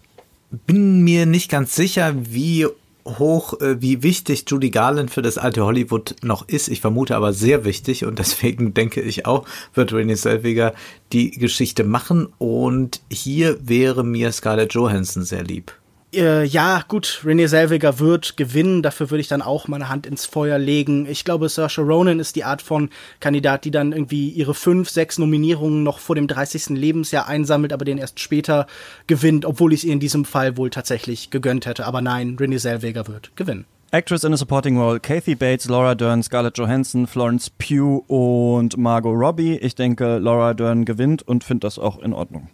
bin 0.51 1.03
mir 1.03 1.27
nicht 1.27 1.51
ganz 1.51 1.75
sicher, 1.75 2.15
wie 2.17 2.67
hoch, 3.07 3.61
äh, 3.61 3.81
wie 3.81 4.03
wichtig 4.03 4.45
Judy 4.49 4.71
Garland 4.71 5.11
für 5.11 5.23
das 5.23 5.39
alte 5.39 5.65
Hollywood 5.65 6.17
noch 6.23 6.49
ist. 6.49 6.69
Ich 6.69 6.81
vermute 6.81 7.17
aber 7.17 7.33
sehr 7.33 7.65
wichtig 7.65 8.05
und 8.05 8.19
deswegen 8.19 8.75
denke 8.75 9.01
ich 9.01 9.27
auch, 9.27 9.47
wird 9.75 9.93
Renée 9.93 10.17
Zellweger 10.17 10.75
die 11.13 11.31
Geschichte 11.31 11.85
machen 11.85 12.29
und 12.39 13.01
hier 13.11 13.59
wäre 13.67 14.05
mir 14.05 14.33
Scarlett 14.33 14.75
Johansson 14.75 15.25
sehr 15.25 15.45
lieb 15.45 15.73
äh, 16.17 16.45
ja, 16.45 16.83
gut, 16.89 17.23
Renee 17.25 17.47
Selviger 17.47 17.99
wird 17.99 18.37
gewinnen. 18.37 18.83
Dafür 18.83 19.11
würde 19.11 19.21
ich 19.21 19.29
dann 19.29 19.43
auch 19.43 19.69
meine 19.69 19.89
Hand 19.89 20.07
ins 20.07 20.27
Feuer 20.27 20.59
legen. 20.59 21.07
Ich 21.07 21.25
glaube, 21.25 21.49
Saoirse 21.49 21.83
Ronan 21.83 22.19
ist 22.19 22.37
die 22.37 22.45
Art 22.45 22.63
von 22.63 22.91
Kandidat, 23.21 23.65
die 23.65 23.71
dann 23.71 23.93
irgendwie 23.93 24.31
ihre 24.31 24.55
fünf, 24.55 24.91
sechs 24.91 25.19
Nominierungen 25.19 25.83
noch 25.83 25.99
vor 25.99 26.17
dem 26.17 26.27
30. 26.27 26.71
Lebensjahr 26.71 27.29
einsammelt, 27.29 27.73
aber 27.73 27.85
den 27.85 27.99
erst 27.99 28.21
später 28.21 28.67
gewinnt, 29.07 29.45
obwohl 29.45 29.73
ich 29.73 29.81
es 29.81 29.85
ihr 29.85 29.93
in 29.93 30.01
diesem 30.01 30.25
Fall 30.25 30.57
wohl 30.57 30.71
tatsächlich 30.71 31.31
gegönnt 31.31 31.67
hätte. 31.67 31.87
Aber 31.87 32.01
nein, 32.01 32.37
Renee 32.41 32.59
Selviger 32.59 33.07
wird 33.07 33.37
gewinnen. 33.37 33.67
Actress 33.93 34.25
in 34.25 34.33
a 34.33 34.37
Supporting 34.37 34.79
Role, 34.79 34.99
Kathy 34.99 35.37
Bates, 35.37 35.69
Laura 35.69 35.95
Dern, 35.95 36.23
Scarlett 36.23 36.59
Johansson, 36.59 37.07
Florence 37.07 37.51
Pugh 37.51 38.05
und 38.09 38.77
Margot 38.77 39.15
Robbie. 39.15 39.57
Ich 39.59 39.75
denke, 39.77 40.19
Laura 40.19 40.55
Dern 40.55 40.85
gewinnt 40.85 41.23
und 41.23 41.45
finde 41.45 41.67
das 41.67 41.79
auch 41.79 42.01
in 42.01 42.13
Ordnung. 42.13 42.49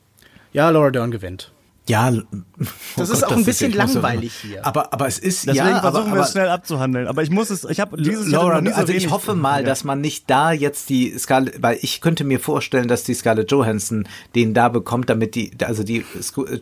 Ja, 0.53 0.69
Laura 0.69 0.91
Dern 0.91 1.11
gewinnt. 1.11 1.51
Ja, 1.89 2.11
das 2.97 3.11
oh 3.11 3.13
ist 3.13 3.23
Gott, 3.23 3.25
auch 3.25 3.37
ein 3.37 3.45
bisschen 3.45 3.73
langweilig 3.73 4.33
hier. 4.41 4.65
Aber 4.65 4.93
aber 4.93 5.09
es 5.09 5.19
ist 5.19 5.49
Deswegen 5.49 5.67
ja, 5.67 5.81
versuchen 5.81 6.09
aber, 6.09 6.17
wir 6.17 6.23
es 6.23 6.31
schnell 6.31 6.49
abzuhandeln. 6.49 7.09
Aber 7.09 7.23
ich 7.25 7.31
muss 7.31 7.51
es, 7.51 7.65
ich 7.65 7.81
habe 7.81 8.01
dieses 8.01 8.29
Laura, 8.29 8.63
Jahr 8.63 8.75
so 8.75 8.81
also 8.81 8.93
ich 8.93 9.11
hoffe 9.11 9.35
mal, 9.35 9.63
ja. 9.63 9.67
dass 9.67 9.83
man 9.83 10.01
nicht 10.01 10.31
da 10.31 10.53
jetzt 10.53 10.91
die 10.91 11.17
Scarlett, 11.19 11.61
weil 11.61 11.79
ich 11.83 12.01
könnte 12.01 12.23
mir 12.23 12.39
vorstellen, 12.39 12.87
dass 12.87 13.03
die 13.03 13.15
Scarlett 13.15 13.51
Johansson 13.51 14.07
den 14.37 14.55
da 14.55 14.69
bekommt, 14.69 15.11
damit 15.11 15.35
die, 15.35 15.53
also 15.65 15.83
die 15.83 16.05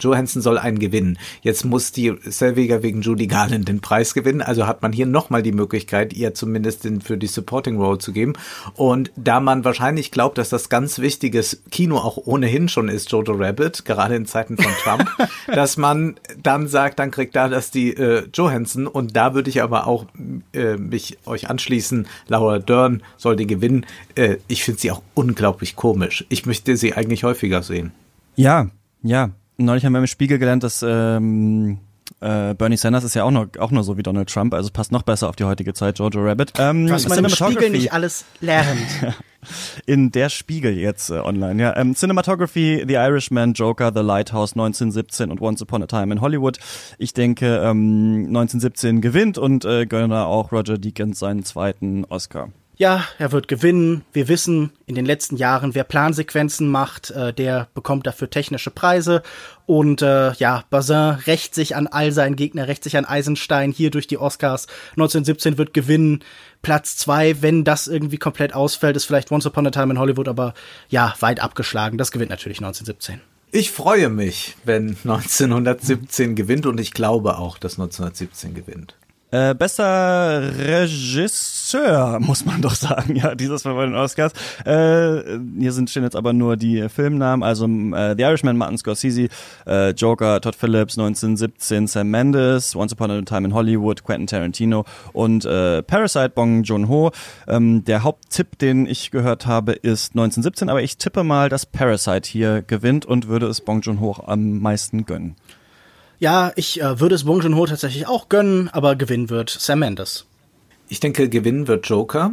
Johansson 0.00 0.40
soll 0.40 0.56
einen 0.56 0.78
gewinnen. 0.78 1.18
Jetzt 1.42 1.66
muss 1.66 1.92
die 1.92 2.14
Selviger 2.24 2.82
wegen 2.82 3.02
Judy 3.02 3.26
Garland 3.26 3.68
den 3.68 3.80
Preis 3.80 4.14
gewinnen. 4.14 4.40
Also 4.40 4.66
hat 4.66 4.80
man 4.80 4.92
hier 4.92 5.06
nochmal 5.06 5.42
die 5.42 5.52
Möglichkeit, 5.52 6.14
ihr 6.14 6.32
zumindest 6.32 6.84
den 6.84 7.02
für 7.02 7.18
die 7.18 7.26
Supporting 7.26 7.76
Role 7.76 7.98
zu 7.98 8.12
geben. 8.12 8.32
Und 8.74 9.12
da 9.16 9.40
man 9.40 9.64
wahrscheinlich 9.64 10.10
glaubt, 10.10 10.38
dass 10.38 10.48
das 10.48 10.70
ganz 10.70 10.98
wichtiges 10.98 11.62
Kino 11.70 11.98
auch 11.98 12.16
ohnehin 12.16 12.68
schon 12.68 12.88
ist, 12.88 13.12
Jojo 13.12 13.34
Rabbit, 13.34 13.84
gerade 13.84 14.16
in 14.16 14.24
Zeiten 14.24 14.56
von 14.56 14.72
Trump, 14.82 15.09
dass 15.46 15.76
man 15.76 16.16
dann 16.42 16.68
sagt, 16.68 16.98
dann 16.98 17.10
kriegt 17.10 17.36
da 17.36 17.48
das 17.48 17.70
die 17.70 17.94
äh, 17.94 18.26
Johansson 18.32 18.86
und 18.86 19.16
da 19.16 19.34
würde 19.34 19.50
ich 19.50 19.62
aber 19.62 19.86
auch 19.86 20.06
äh, 20.52 20.76
mich 20.76 21.18
euch 21.26 21.50
anschließen. 21.50 22.06
Laura 22.28 22.58
Dern 22.58 23.02
soll 23.16 23.36
die 23.36 23.46
gewinnen. 23.46 23.86
Äh, 24.14 24.36
ich 24.48 24.64
finde 24.64 24.80
sie 24.80 24.90
auch 24.90 25.02
unglaublich 25.14 25.76
komisch. 25.76 26.24
Ich 26.28 26.46
möchte 26.46 26.76
sie 26.76 26.94
eigentlich 26.94 27.24
häufiger 27.24 27.62
sehen. 27.62 27.92
Ja, 28.36 28.68
ja. 29.02 29.30
Neulich 29.58 29.84
haben 29.84 29.92
wir 29.92 29.98
im 29.98 30.06
Spiegel 30.06 30.38
gelernt, 30.38 30.64
dass 30.64 30.82
ähm, 30.86 31.78
äh, 32.20 32.54
Bernie 32.54 32.76
Sanders 32.76 33.04
ist 33.04 33.14
ja 33.14 33.24
auch 33.24 33.30
nur, 33.30 33.48
auch 33.58 33.70
nur 33.70 33.82
so 33.82 33.96
wie 33.96 34.02
Donald 34.02 34.28
Trump, 34.28 34.52
also 34.54 34.70
passt 34.70 34.92
noch 34.92 35.02
besser 35.02 35.28
auf 35.28 35.36
die 35.36 35.44
heutige 35.44 35.72
Zeit, 35.74 35.98
Jojo 35.98 36.20
Rabbit. 36.22 36.52
Ähm, 36.58 36.88
Was 36.90 37.08
man 37.08 37.24
im 37.24 37.30
Spiegel 37.30 37.70
nicht 37.70 37.92
alles 37.92 38.24
lernt. 38.40 38.78
in 39.86 40.12
der 40.12 40.28
Spiegel 40.28 40.76
jetzt 40.76 41.10
äh, 41.10 41.14
online. 41.14 41.62
Ja, 41.62 41.76
ähm, 41.76 41.94
Cinematography, 41.94 42.84
The 42.86 42.94
Irishman, 42.94 43.54
Joker, 43.54 43.92
The 43.94 44.02
Lighthouse 44.02 44.52
1917 44.52 45.30
und 45.30 45.40
Once 45.40 45.62
Upon 45.62 45.82
a 45.82 45.86
Time 45.86 46.12
in 46.12 46.20
Hollywood. 46.20 46.58
Ich 46.98 47.14
denke, 47.14 47.56
ähm, 47.56 48.26
1917 48.28 49.00
gewinnt 49.00 49.38
und 49.38 49.64
äh, 49.64 49.86
gönne 49.86 50.26
auch 50.26 50.52
Roger 50.52 50.78
Deakins 50.78 51.18
seinen 51.18 51.44
zweiten 51.44 52.04
Oscar. 52.04 52.50
Ja, 52.80 53.04
er 53.18 53.30
wird 53.30 53.46
gewinnen. 53.46 54.06
Wir 54.14 54.28
wissen 54.28 54.70
in 54.86 54.94
den 54.94 55.04
letzten 55.04 55.36
Jahren, 55.36 55.74
wer 55.74 55.84
Plansequenzen 55.84 56.66
macht, 56.66 57.10
äh, 57.10 57.30
der 57.30 57.68
bekommt 57.74 58.06
dafür 58.06 58.30
technische 58.30 58.70
Preise. 58.70 59.22
Und 59.66 60.00
äh, 60.00 60.32
ja, 60.32 60.64
Bazin 60.70 61.18
rächt 61.26 61.54
sich 61.54 61.76
an 61.76 61.88
all 61.88 62.10
seinen 62.10 62.36
Gegner, 62.36 62.68
rächt 62.68 62.82
sich 62.82 62.96
an 62.96 63.04
Eisenstein 63.04 63.70
hier 63.70 63.90
durch 63.90 64.06
die 64.06 64.16
Oscars. 64.16 64.66
1917 64.92 65.58
wird 65.58 65.74
gewinnen. 65.74 66.24
Platz 66.62 66.96
zwei, 66.96 67.42
wenn 67.42 67.64
das 67.64 67.86
irgendwie 67.86 68.16
komplett 68.16 68.54
ausfällt, 68.54 68.96
ist 68.96 69.04
vielleicht 69.04 69.30
Once 69.30 69.44
Upon 69.44 69.66
a 69.66 69.70
Time 69.70 69.92
in 69.92 69.98
Hollywood, 69.98 70.28
aber 70.28 70.54
ja, 70.88 71.14
weit 71.20 71.40
abgeschlagen. 71.40 71.98
Das 71.98 72.12
gewinnt 72.12 72.30
natürlich 72.30 72.60
1917. 72.60 73.20
Ich 73.52 73.72
freue 73.72 74.08
mich, 74.08 74.56
wenn 74.64 74.96
1917 75.04 76.34
gewinnt 76.34 76.64
und 76.64 76.80
ich 76.80 76.92
glaube 76.92 77.36
auch, 77.36 77.58
dass 77.58 77.74
1917 77.74 78.54
gewinnt. 78.54 78.96
Äh, 79.32 79.54
bester 79.54 80.42
Regisseur, 80.58 82.18
muss 82.20 82.44
man 82.44 82.60
doch 82.62 82.74
sagen, 82.74 83.14
ja, 83.14 83.34
dieses 83.34 83.64
Mal 83.64 83.74
bei 83.74 83.86
den 83.86 83.94
Oscars. 83.94 84.32
Äh, 84.64 85.38
hier 85.58 85.72
sind 85.72 85.88
stehen 85.88 86.02
jetzt 86.02 86.16
aber 86.16 86.32
nur 86.32 86.56
die 86.56 86.88
Filmnamen, 86.88 87.44
also 87.44 87.66
äh, 87.66 88.16
The 88.16 88.22
Irishman, 88.24 88.56
Martin 88.56 88.78
Scorsese, 88.78 89.28
äh, 89.66 89.90
Joker, 89.90 90.40
Todd 90.40 90.56
Phillips, 90.56 90.98
1917, 90.98 91.86
Sam 91.86 92.10
Mendes, 92.10 92.74
Once 92.74 92.92
Upon 92.92 93.10
a 93.10 93.22
Time 93.22 93.46
in 93.46 93.54
Hollywood, 93.54 94.02
Quentin 94.02 94.26
Tarantino 94.26 94.84
und 95.12 95.44
äh, 95.44 95.82
Parasite, 95.82 96.30
Bong 96.30 96.64
Joon-ho. 96.64 97.12
Ähm, 97.46 97.84
der 97.84 98.02
Haupttipp, 98.02 98.58
den 98.58 98.86
ich 98.86 99.12
gehört 99.12 99.46
habe, 99.46 99.72
ist 99.72 100.12
1917, 100.12 100.68
aber 100.68 100.82
ich 100.82 100.96
tippe 100.96 101.22
mal, 101.22 101.48
dass 101.48 101.66
Parasite 101.66 102.28
hier 102.28 102.62
gewinnt 102.62 103.06
und 103.06 103.28
würde 103.28 103.46
es 103.46 103.60
Bong 103.60 103.80
Joon-ho 103.80 104.24
am 104.26 104.58
meisten 104.58 105.06
gönnen. 105.06 105.36
Ja, 106.20 106.52
ich 106.54 106.80
äh, 106.82 107.00
würde 107.00 107.14
es 107.14 107.24
Bong 107.24 107.40
Joon-ho 107.40 107.66
tatsächlich 107.66 108.06
auch 108.06 108.28
gönnen, 108.28 108.68
aber 108.68 108.94
gewinnen 108.94 109.30
wird 109.30 109.48
Sam 109.50 109.78
Mendes. 109.80 110.26
Ich 110.88 111.00
denke, 111.00 111.30
gewinnen 111.30 111.66
wird 111.66 111.86
Joker, 111.86 112.32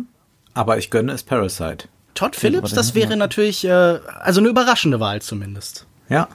aber 0.53 0.77
ich 0.77 0.89
gönne 0.89 1.13
es 1.13 1.23
Parasite. 1.23 1.87
Todd 2.13 2.35
Phillips, 2.35 2.73
das 2.73 2.95
wäre 2.95 3.15
natürlich, 3.15 3.63
äh, 3.63 3.69
also 3.69 4.41
eine 4.41 4.49
überraschende 4.49 4.99
Wahl 4.99 5.21
zumindest. 5.21 5.85
Ja. 6.09 6.27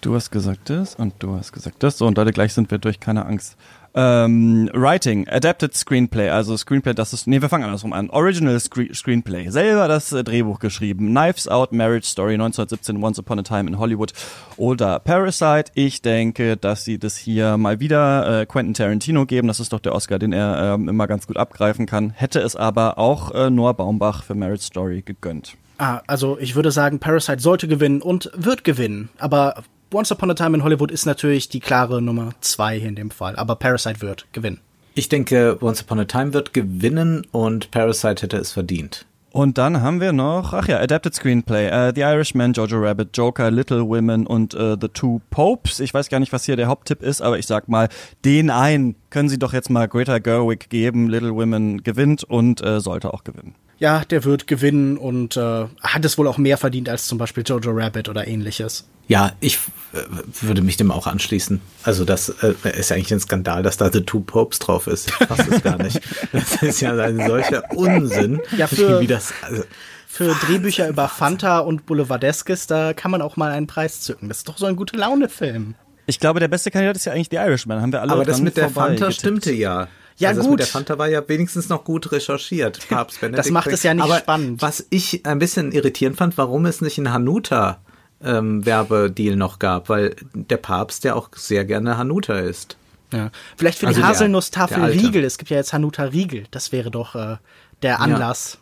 Du 0.00 0.14
hast 0.14 0.30
gesagt 0.30 0.70
das 0.70 0.94
und 0.94 1.14
du 1.18 1.34
hast 1.34 1.52
gesagt 1.52 1.82
das. 1.82 1.98
So, 1.98 2.06
und 2.06 2.16
Leute, 2.16 2.32
gleich 2.32 2.54
sind 2.54 2.70
wir 2.70 2.78
durch, 2.78 3.00
keine 3.00 3.26
Angst. 3.26 3.56
Ähm, 3.94 4.70
Writing, 4.72 5.26
Adapted 5.28 5.74
Screenplay, 5.74 6.28
also 6.28 6.56
Screenplay, 6.56 6.94
das 6.94 7.12
ist, 7.12 7.26
nee, 7.26 7.40
wir 7.40 7.48
fangen 7.48 7.64
andersrum 7.64 7.92
an. 7.92 8.10
Original 8.10 8.58
Screen 8.60 8.94
Screenplay, 8.94 9.48
selber 9.50 9.88
das 9.88 10.12
äh, 10.12 10.22
Drehbuch 10.22 10.58
geschrieben. 10.58 11.08
Knives 11.08 11.48
Out, 11.48 11.72
Marriage 11.72 12.06
Story, 12.06 12.34
1917, 12.34 13.02
Once 13.02 13.18
Upon 13.18 13.38
a 13.38 13.42
Time 13.42 13.68
in 13.68 13.78
Hollywood 13.78 14.12
oder 14.56 14.98
Parasite. 14.98 15.72
Ich 15.74 16.02
denke, 16.02 16.56
dass 16.56 16.84
sie 16.84 16.98
das 16.98 17.16
hier 17.16 17.56
mal 17.56 17.80
wieder 17.80 18.42
äh, 18.42 18.46
Quentin 18.46 18.74
Tarantino 18.74 19.26
geben. 19.26 19.48
Das 19.48 19.60
ist 19.60 19.72
doch 19.72 19.80
der 19.80 19.94
Oscar, 19.94 20.18
den 20.18 20.32
er 20.32 20.74
ähm, 20.74 20.88
immer 20.88 21.06
ganz 21.06 21.26
gut 21.26 21.36
abgreifen 21.36 21.86
kann. 21.86 22.10
Hätte 22.10 22.40
es 22.40 22.56
aber 22.56 22.98
auch 22.98 23.34
äh, 23.34 23.50
Noah 23.50 23.74
Baumbach 23.74 24.22
für 24.22 24.34
Marriage 24.34 24.62
Story 24.62 25.02
gegönnt. 25.02 25.56
Ah, 25.78 26.02
also 26.08 26.38
ich 26.40 26.56
würde 26.56 26.72
sagen, 26.72 26.98
Parasite 26.98 27.40
sollte 27.40 27.68
gewinnen 27.68 28.02
und 28.02 28.30
wird 28.34 28.64
gewinnen. 28.64 29.10
Aber 29.18 29.62
Once 29.90 30.12
Upon 30.12 30.30
a 30.30 30.34
Time 30.34 30.54
in 30.54 30.62
Hollywood 30.62 30.90
ist 30.90 31.06
natürlich 31.06 31.48
die 31.48 31.60
klare 31.60 32.02
Nummer 32.02 32.32
zwei 32.40 32.78
hier 32.78 32.90
in 32.90 32.94
dem 32.94 33.10
Fall. 33.10 33.36
Aber 33.36 33.56
Parasite 33.56 34.02
wird 34.02 34.26
gewinnen. 34.32 34.60
Ich 34.94 35.08
denke, 35.08 35.56
Once 35.62 35.80
Upon 35.80 36.00
a 36.00 36.04
Time 36.04 36.34
wird 36.34 36.52
gewinnen 36.52 37.26
und 37.32 37.70
Parasite 37.70 38.22
hätte 38.22 38.36
es 38.36 38.52
verdient. 38.52 39.06
Und 39.30 39.56
dann 39.56 39.80
haben 39.80 40.00
wir 40.00 40.12
noch, 40.12 40.52
ach 40.52 40.68
ja, 40.68 40.78
Adapted 40.78 41.14
Screenplay, 41.14 41.68
uh, 41.68 41.92
The 41.94 42.02
Irishman, 42.02 42.52
Jojo 42.52 42.78
Rabbit, 42.78 43.16
Joker, 43.16 43.50
Little 43.50 43.86
Women 43.88 44.26
und 44.26 44.54
uh, 44.54 44.76
The 44.78 44.88
Two 44.88 45.22
Popes. 45.30 45.80
Ich 45.80 45.94
weiß 45.94 46.10
gar 46.10 46.20
nicht, 46.20 46.32
was 46.32 46.44
hier 46.44 46.56
der 46.56 46.66
Haupttipp 46.66 47.02
ist, 47.02 47.22
aber 47.22 47.38
ich 47.38 47.46
sag 47.46 47.68
mal, 47.68 47.88
den 48.26 48.50
einen 48.50 48.94
können 49.08 49.30
Sie 49.30 49.38
doch 49.38 49.54
jetzt 49.54 49.70
mal 49.70 49.88
Greta 49.88 50.18
Gerwig 50.18 50.68
geben. 50.68 51.08
Little 51.08 51.34
Women 51.34 51.82
gewinnt 51.82 52.24
und 52.24 52.62
uh, 52.62 52.80
sollte 52.80 53.14
auch 53.14 53.24
gewinnen. 53.24 53.54
Ja, 53.78 54.04
der 54.04 54.24
wird 54.24 54.46
gewinnen 54.46 54.96
und 54.96 55.36
äh, 55.36 55.66
hat 55.82 56.04
es 56.04 56.18
wohl 56.18 56.26
auch 56.26 56.38
mehr 56.38 56.58
verdient 56.58 56.88
als 56.88 57.06
zum 57.06 57.18
Beispiel 57.18 57.44
Jojo 57.46 57.70
Rabbit 57.70 58.08
oder 58.08 58.26
ähnliches. 58.26 58.88
Ja, 59.06 59.32
ich 59.40 59.58
äh, 59.94 60.02
würde 60.42 60.62
mich 60.62 60.76
dem 60.76 60.90
auch 60.90 61.06
anschließen. 61.06 61.60
Also 61.84 62.04
das 62.04 62.28
äh, 62.28 62.54
ist 62.76 62.90
ja 62.90 62.96
eigentlich 62.96 63.12
ein 63.12 63.20
Skandal, 63.20 63.62
dass 63.62 63.76
da 63.76 63.90
The 63.90 64.02
Two 64.02 64.20
Popes 64.20 64.58
drauf 64.58 64.86
ist. 64.86 65.08
Ich 65.08 65.26
fasse 65.26 65.46
es 65.50 65.62
gar 65.62 65.78
nicht. 65.78 66.00
Das 66.32 66.62
ist 66.62 66.80
ja 66.80 66.92
ein 66.92 67.26
solcher 67.26 67.62
Unsinn. 67.74 68.40
Ja, 68.56 68.66
für, 68.66 69.00
wie 69.00 69.06
das, 69.06 69.32
also, 69.42 69.62
für 70.06 70.34
Drehbücher 70.34 70.88
über 70.88 71.08
Fanta 71.08 71.60
und 71.60 71.86
Boulevardeskes, 71.86 72.66
da 72.66 72.92
kann 72.92 73.10
man 73.10 73.22
auch 73.22 73.36
mal 73.36 73.52
einen 73.52 73.66
Preis 73.66 74.00
zücken. 74.00 74.28
Das 74.28 74.38
ist 74.38 74.48
doch 74.48 74.58
so 74.58 74.66
ein 74.66 74.76
gute 74.76 74.96
Laune-Film. 74.96 75.74
Ich 76.06 76.18
glaube, 76.18 76.40
der 76.40 76.48
beste 76.48 76.70
Kandidat 76.70 76.96
ist 76.96 77.04
ja 77.04 77.12
eigentlich 77.12 77.28
The 77.30 77.36
Irishman. 77.36 77.80
Haben 77.80 77.92
wir 77.92 78.02
alle 78.02 78.12
aber 78.12 78.24
das 78.24 78.40
mit 78.40 78.56
der 78.56 78.70
Fanta 78.70 79.06
getippt. 79.06 79.14
stimmte 79.14 79.52
ja. 79.52 79.88
Ja, 80.18 80.28
also 80.30 80.40
Das 80.40 80.46
gut. 80.48 80.58
mit 80.58 80.60
der 80.60 80.66
Fanta 80.66 80.98
war 80.98 81.08
ja 81.08 81.26
wenigstens 81.28 81.68
noch 81.68 81.84
gut 81.84 82.12
recherchiert. 82.12 82.80
Papst 82.88 83.20
Benedikt. 83.20 83.50
macht 83.50 83.68
es 83.68 83.82
ja 83.82 83.94
nicht 83.94 84.04
Aber 84.04 84.18
spannend. 84.18 84.60
Was 84.62 84.86
ich 84.90 85.24
ein 85.26 85.38
bisschen 85.38 85.72
irritierend 85.72 86.16
fand, 86.16 86.36
warum 86.38 86.66
es 86.66 86.80
nicht 86.80 86.98
ein 86.98 87.12
Hanuta 87.12 87.80
ähm, 88.22 88.66
Werbedeal 88.66 89.36
noch 89.36 89.58
gab, 89.58 89.88
weil 89.88 90.16
der 90.34 90.56
Papst 90.56 91.04
ja 91.04 91.14
auch 91.14 91.28
sehr 91.36 91.64
gerne 91.64 91.96
Hanuta 91.96 92.38
ist. 92.40 92.76
Ja. 93.12 93.30
Vielleicht 93.56 93.78
für 93.78 93.86
Also 93.86 94.00
die 94.00 94.06
Haselnusstafel. 94.06 94.82
Riegel. 94.84 95.24
Es 95.24 95.38
gibt 95.38 95.50
ja 95.50 95.56
jetzt 95.56 95.72
Hanuta 95.72 96.02
Riegel. 96.04 96.44
Das 96.50 96.72
wäre 96.72 96.90
doch 96.90 97.14
äh, 97.14 97.36
der 97.82 98.00
Anlass. 98.00 98.58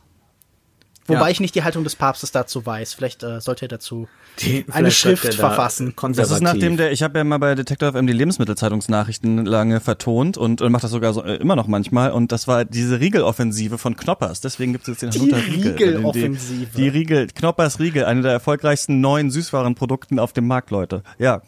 Wobei 1.07 1.21
Ja. 1.21 1.29
ich 1.29 1.41
nicht 1.41 1.55
die 1.55 1.65
Haltung 1.65 1.85
des 1.85 1.97
Papstes 1.97 2.33
dazu 2.33 2.67
weiß. 2.67 2.93
Vielleicht 2.95 3.23
äh, 3.23 3.41
sollte 3.41 3.65
er 3.65 3.69
dazu 3.69 4.09
Die- 4.41 4.65
eine 4.71 4.91
Schrift 4.91 5.25
er 5.25 5.33
verfassen. 5.33 5.87
Das 5.89 5.97
Konservativ. 5.97 6.37
ist 6.37 6.43
nachdem 6.43 6.77
der, 6.77 6.93
ich 6.93 7.03
habe 7.03 7.19
ja 7.19 7.25
mal 7.25 7.39
bei 7.39 7.55
Detective 7.55 7.93
FM 7.93 8.07
die 8.07 8.13
Lebensmittelzeitungsnachrichten 8.13 9.45
lange 9.47 9.81
vertont 9.81 10.37
und, 10.37 10.61
und 10.63 10.73
mache 10.73 10.83
das 10.83 10.91
sogar 10.91 11.13
so, 11.13 11.23
äh, 11.25 11.37
immer 11.37 11.57
noch 11.57 11.67
manchmal. 11.67 12.11
Und 12.13 12.33
das 12.33 12.47
war 12.49 12.65
diese 12.65 13.01
Riegeloffensive 13.01 13.79
von 13.79 13.97
Knoppers. 13.97 14.41
Deswegen 14.41 14.73
gibt 14.73 14.89
es 14.89 15.01
jetzt 15.01 15.03
den 15.03 15.11
Die 15.11 15.33
Hanuta 15.33 15.37
Riegel. 15.39 15.73
Riegeloffensive. 15.73 16.67
Die, 16.77 16.83
die 16.83 16.89
Riegel, 16.89 17.27
Knoppers 17.29 17.79
Riegel, 17.81 18.05
eine 18.05 18.23
der 18.23 18.33
erfolgreichsten 18.33 19.01
neuen 19.01 19.31
Süßwarenprodukten 19.31 20.19
auf 20.19 20.33
dem 20.33 20.47
Markt, 20.47 20.71
Leute. 20.71 21.03
Ja. 21.19 21.43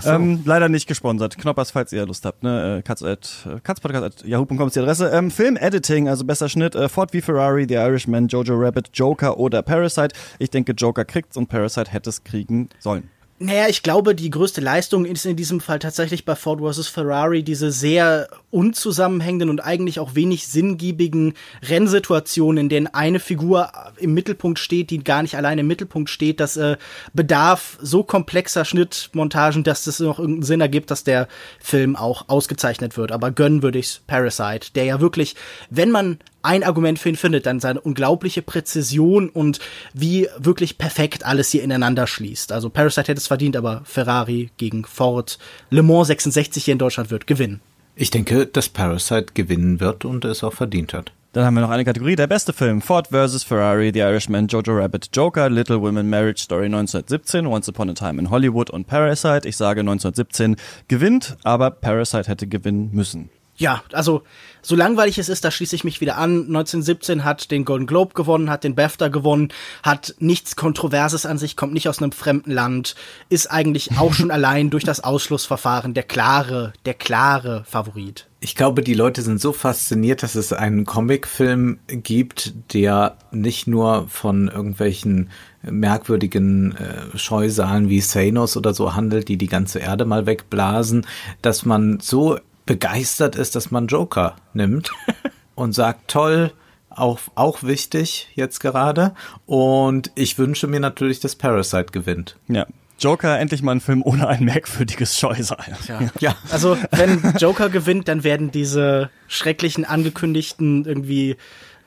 So. 0.00 0.10
Ähm, 0.10 0.42
leider 0.44 0.68
nicht 0.68 0.86
gesponsert. 0.86 1.38
Knoppers, 1.38 1.70
falls 1.70 1.92
ihr 1.92 2.04
Lust 2.06 2.24
habt. 2.24 2.42
Ne? 2.42 2.78
Äh, 2.78 2.82
Katz 2.82 3.02
at, 3.02 3.46
äh, 3.46 3.60
Katzpodcast 3.60 4.04
at 4.04 4.24
yahoo.com 4.26 4.66
ist 4.66 4.76
die 4.76 4.80
Adresse. 4.80 5.08
Ähm, 5.10 5.30
Film-Editing, 5.30 6.08
also 6.08 6.24
besser 6.24 6.48
Schnitt. 6.48 6.74
Äh, 6.74 6.88
Ford 6.88 7.12
wie 7.12 7.20
Ferrari, 7.20 7.66
The 7.68 7.74
Irishman, 7.74 8.28
Jojo 8.28 8.54
Rabbit, 8.56 8.90
Joker 8.94 9.38
oder 9.38 9.62
Parasite. 9.62 10.14
Ich 10.38 10.50
denke, 10.50 10.72
Joker 10.72 11.04
kriegt's 11.04 11.36
und 11.36 11.48
Parasite 11.48 11.90
hätte 11.90 12.10
es 12.10 12.22
kriegen 12.34 12.68
sollen. 12.80 13.08
Naja, 13.38 13.68
ich 13.68 13.82
glaube, 13.82 14.14
die 14.14 14.30
größte 14.30 14.60
Leistung 14.60 15.04
ist 15.04 15.26
in 15.26 15.36
diesem 15.36 15.60
Fall 15.60 15.78
tatsächlich 15.78 16.24
bei 16.24 16.34
Ford 16.34 16.60
vs. 16.60 16.88
Ferrari 16.88 17.42
diese 17.42 17.70
sehr 17.70 18.28
unzusammenhängenden 18.54 19.50
und 19.50 19.60
eigentlich 19.60 19.98
auch 19.98 20.14
wenig 20.14 20.46
sinngiebigen 20.46 21.34
Rennsituationen, 21.62 22.58
in 22.64 22.68
denen 22.68 22.86
eine 22.86 23.18
Figur 23.18 23.72
im 23.96 24.14
Mittelpunkt 24.14 24.60
steht, 24.60 24.90
die 24.90 25.02
gar 25.02 25.22
nicht 25.22 25.36
alleine 25.36 25.62
im 25.62 25.66
Mittelpunkt 25.66 26.08
steht. 26.08 26.38
Das 26.38 26.56
äh, 26.56 26.76
bedarf 27.12 27.76
so 27.82 28.04
komplexer 28.04 28.64
Schnittmontagen, 28.64 29.64
dass 29.64 29.84
das 29.84 29.98
noch 29.98 30.20
irgendeinen 30.20 30.44
Sinn 30.44 30.60
ergibt, 30.60 30.92
dass 30.92 31.02
der 31.02 31.26
Film 31.58 31.96
auch 31.96 32.28
ausgezeichnet 32.28 32.96
wird. 32.96 33.10
Aber 33.10 33.32
gönnen 33.32 33.64
würde 33.64 33.80
ich's 33.80 34.00
Parasite, 34.06 34.72
der 34.76 34.84
ja 34.84 35.00
wirklich, 35.00 35.34
wenn 35.68 35.90
man 35.90 36.20
ein 36.42 36.62
Argument 36.62 37.00
für 37.00 37.08
ihn 37.08 37.16
findet, 37.16 37.46
dann 37.46 37.58
seine 37.58 37.80
unglaubliche 37.80 38.42
Präzision 38.42 39.30
und 39.30 39.58
wie 39.94 40.28
wirklich 40.38 40.78
perfekt 40.78 41.26
alles 41.26 41.50
hier 41.50 41.64
ineinander 41.64 42.06
schließt. 42.06 42.52
Also 42.52 42.70
Parasite 42.70 43.08
hätte 43.08 43.18
es 43.18 43.26
verdient, 43.26 43.56
aber 43.56 43.82
Ferrari 43.84 44.50
gegen 44.58 44.84
Ford, 44.84 45.38
Le 45.70 45.82
Mans 45.82 46.06
66 46.06 46.64
hier 46.64 46.72
in 46.72 46.78
Deutschland 46.78 47.10
wird 47.10 47.26
gewinnen. 47.26 47.60
Ich 47.96 48.10
denke, 48.10 48.46
dass 48.46 48.68
Parasite 48.68 49.34
gewinnen 49.34 49.78
wird 49.78 50.04
und 50.04 50.24
es 50.24 50.42
auch 50.42 50.52
verdient 50.52 50.92
hat. 50.94 51.12
Dann 51.32 51.44
haben 51.44 51.54
wir 51.54 51.60
noch 51.60 51.70
eine 51.70 51.84
Kategorie, 51.84 52.16
der 52.16 52.26
beste 52.26 52.52
Film. 52.52 52.80
Ford 52.80 53.08
vs. 53.08 53.44
Ferrari, 53.44 53.92
The 53.92 54.00
Irishman, 54.00 54.48
Jojo 54.48 54.72
Rabbit, 54.72 55.10
Joker, 55.12 55.48
Little 55.48 55.80
Women, 55.80 56.10
Marriage 56.10 56.42
Story 56.42 56.66
1917, 56.66 57.46
Once 57.46 57.68
Upon 57.68 57.90
a 57.90 57.94
Time 57.94 58.20
in 58.20 58.30
Hollywood 58.30 58.68
und 58.70 58.88
Parasite. 58.88 59.48
Ich 59.48 59.56
sage 59.56 59.80
1917 59.80 60.56
gewinnt, 60.88 61.36
aber 61.44 61.70
Parasite 61.70 62.28
hätte 62.28 62.48
gewinnen 62.48 62.90
müssen. 62.92 63.30
Ja, 63.56 63.82
also 63.92 64.22
so 64.62 64.74
langweilig 64.74 65.18
es 65.18 65.28
ist, 65.28 65.44
da 65.44 65.50
schließe 65.50 65.76
ich 65.76 65.84
mich 65.84 66.00
wieder 66.00 66.16
an. 66.16 66.46
1917 66.46 67.22
hat 67.22 67.50
den 67.50 67.64
Golden 67.64 67.86
Globe 67.86 68.14
gewonnen, 68.14 68.50
hat 68.50 68.64
den 68.64 68.74
BAFTA 68.74 69.08
gewonnen, 69.08 69.48
hat 69.82 70.14
nichts 70.18 70.56
Kontroverses 70.56 71.24
an 71.24 71.38
sich, 71.38 71.56
kommt 71.56 71.72
nicht 71.72 71.88
aus 71.88 72.02
einem 72.02 72.12
fremden 72.12 72.50
Land, 72.50 72.96
ist 73.28 73.50
eigentlich 73.50 73.96
auch 73.98 74.12
schon 74.14 74.30
allein 74.30 74.70
durch 74.70 74.84
das 74.84 75.04
Ausschlussverfahren 75.04 75.94
der 75.94 76.02
klare, 76.02 76.72
der 76.84 76.94
klare 76.94 77.64
Favorit. 77.64 78.26
Ich 78.40 78.56
glaube, 78.56 78.82
die 78.82 78.94
Leute 78.94 79.22
sind 79.22 79.40
so 79.40 79.52
fasziniert, 79.52 80.22
dass 80.22 80.34
es 80.34 80.52
einen 80.52 80.84
Comicfilm 80.84 81.78
gibt, 81.86 82.52
der 82.74 83.16
nicht 83.30 83.66
nur 83.66 84.08
von 84.08 84.48
irgendwelchen 84.48 85.30
merkwürdigen 85.62 86.76
äh, 86.76 87.16
Scheusalen 87.16 87.88
wie 87.88 88.02
Thanos 88.02 88.56
oder 88.56 88.74
so 88.74 88.94
handelt, 88.94 89.28
die 89.28 89.38
die 89.38 89.46
ganze 89.46 89.78
Erde 89.78 90.04
mal 90.04 90.26
wegblasen, 90.26 91.06
dass 91.40 91.64
man 91.64 92.00
so 92.00 92.38
begeistert 92.66 93.36
ist, 93.36 93.56
dass 93.56 93.70
man 93.70 93.86
Joker 93.86 94.36
nimmt 94.52 94.90
und 95.54 95.74
sagt, 95.74 96.08
toll, 96.08 96.52
auch, 96.90 97.20
auch 97.34 97.62
wichtig 97.62 98.28
jetzt 98.34 98.60
gerade. 98.60 99.14
Und 99.46 100.10
ich 100.14 100.38
wünsche 100.38 100.66
mir 100.66 100.80
natürlich, 100.80 101.20
dass 101.20 101.36
Parasite 101.36 101.92
gewinnt. 101.92 102.36
Ja. 102.48 102.66
Joker, 102.98 103.38
endlich 103.38 103.62
mal 103.62 103.72
ein 103.72 103.80
Film 103.80 104.02
ohne 104.02 104.28
ein 104.28 104.44
merkwürdiges 104.44 105.18
Scheusal. 105.18 105.76
Ja. 106.20 106.36
Also, 106.50 106.78
wenn 106.92 107.34
Joker 107.38 107.68
gewinnt, 107.68 108.06
dann 108.08 108.22
werden 108.22 108.52
diese 108.52 109.10
schrecklichen 109.26 109.84
angekündigten 109.84 110.84
irgendwie 110.84 111.36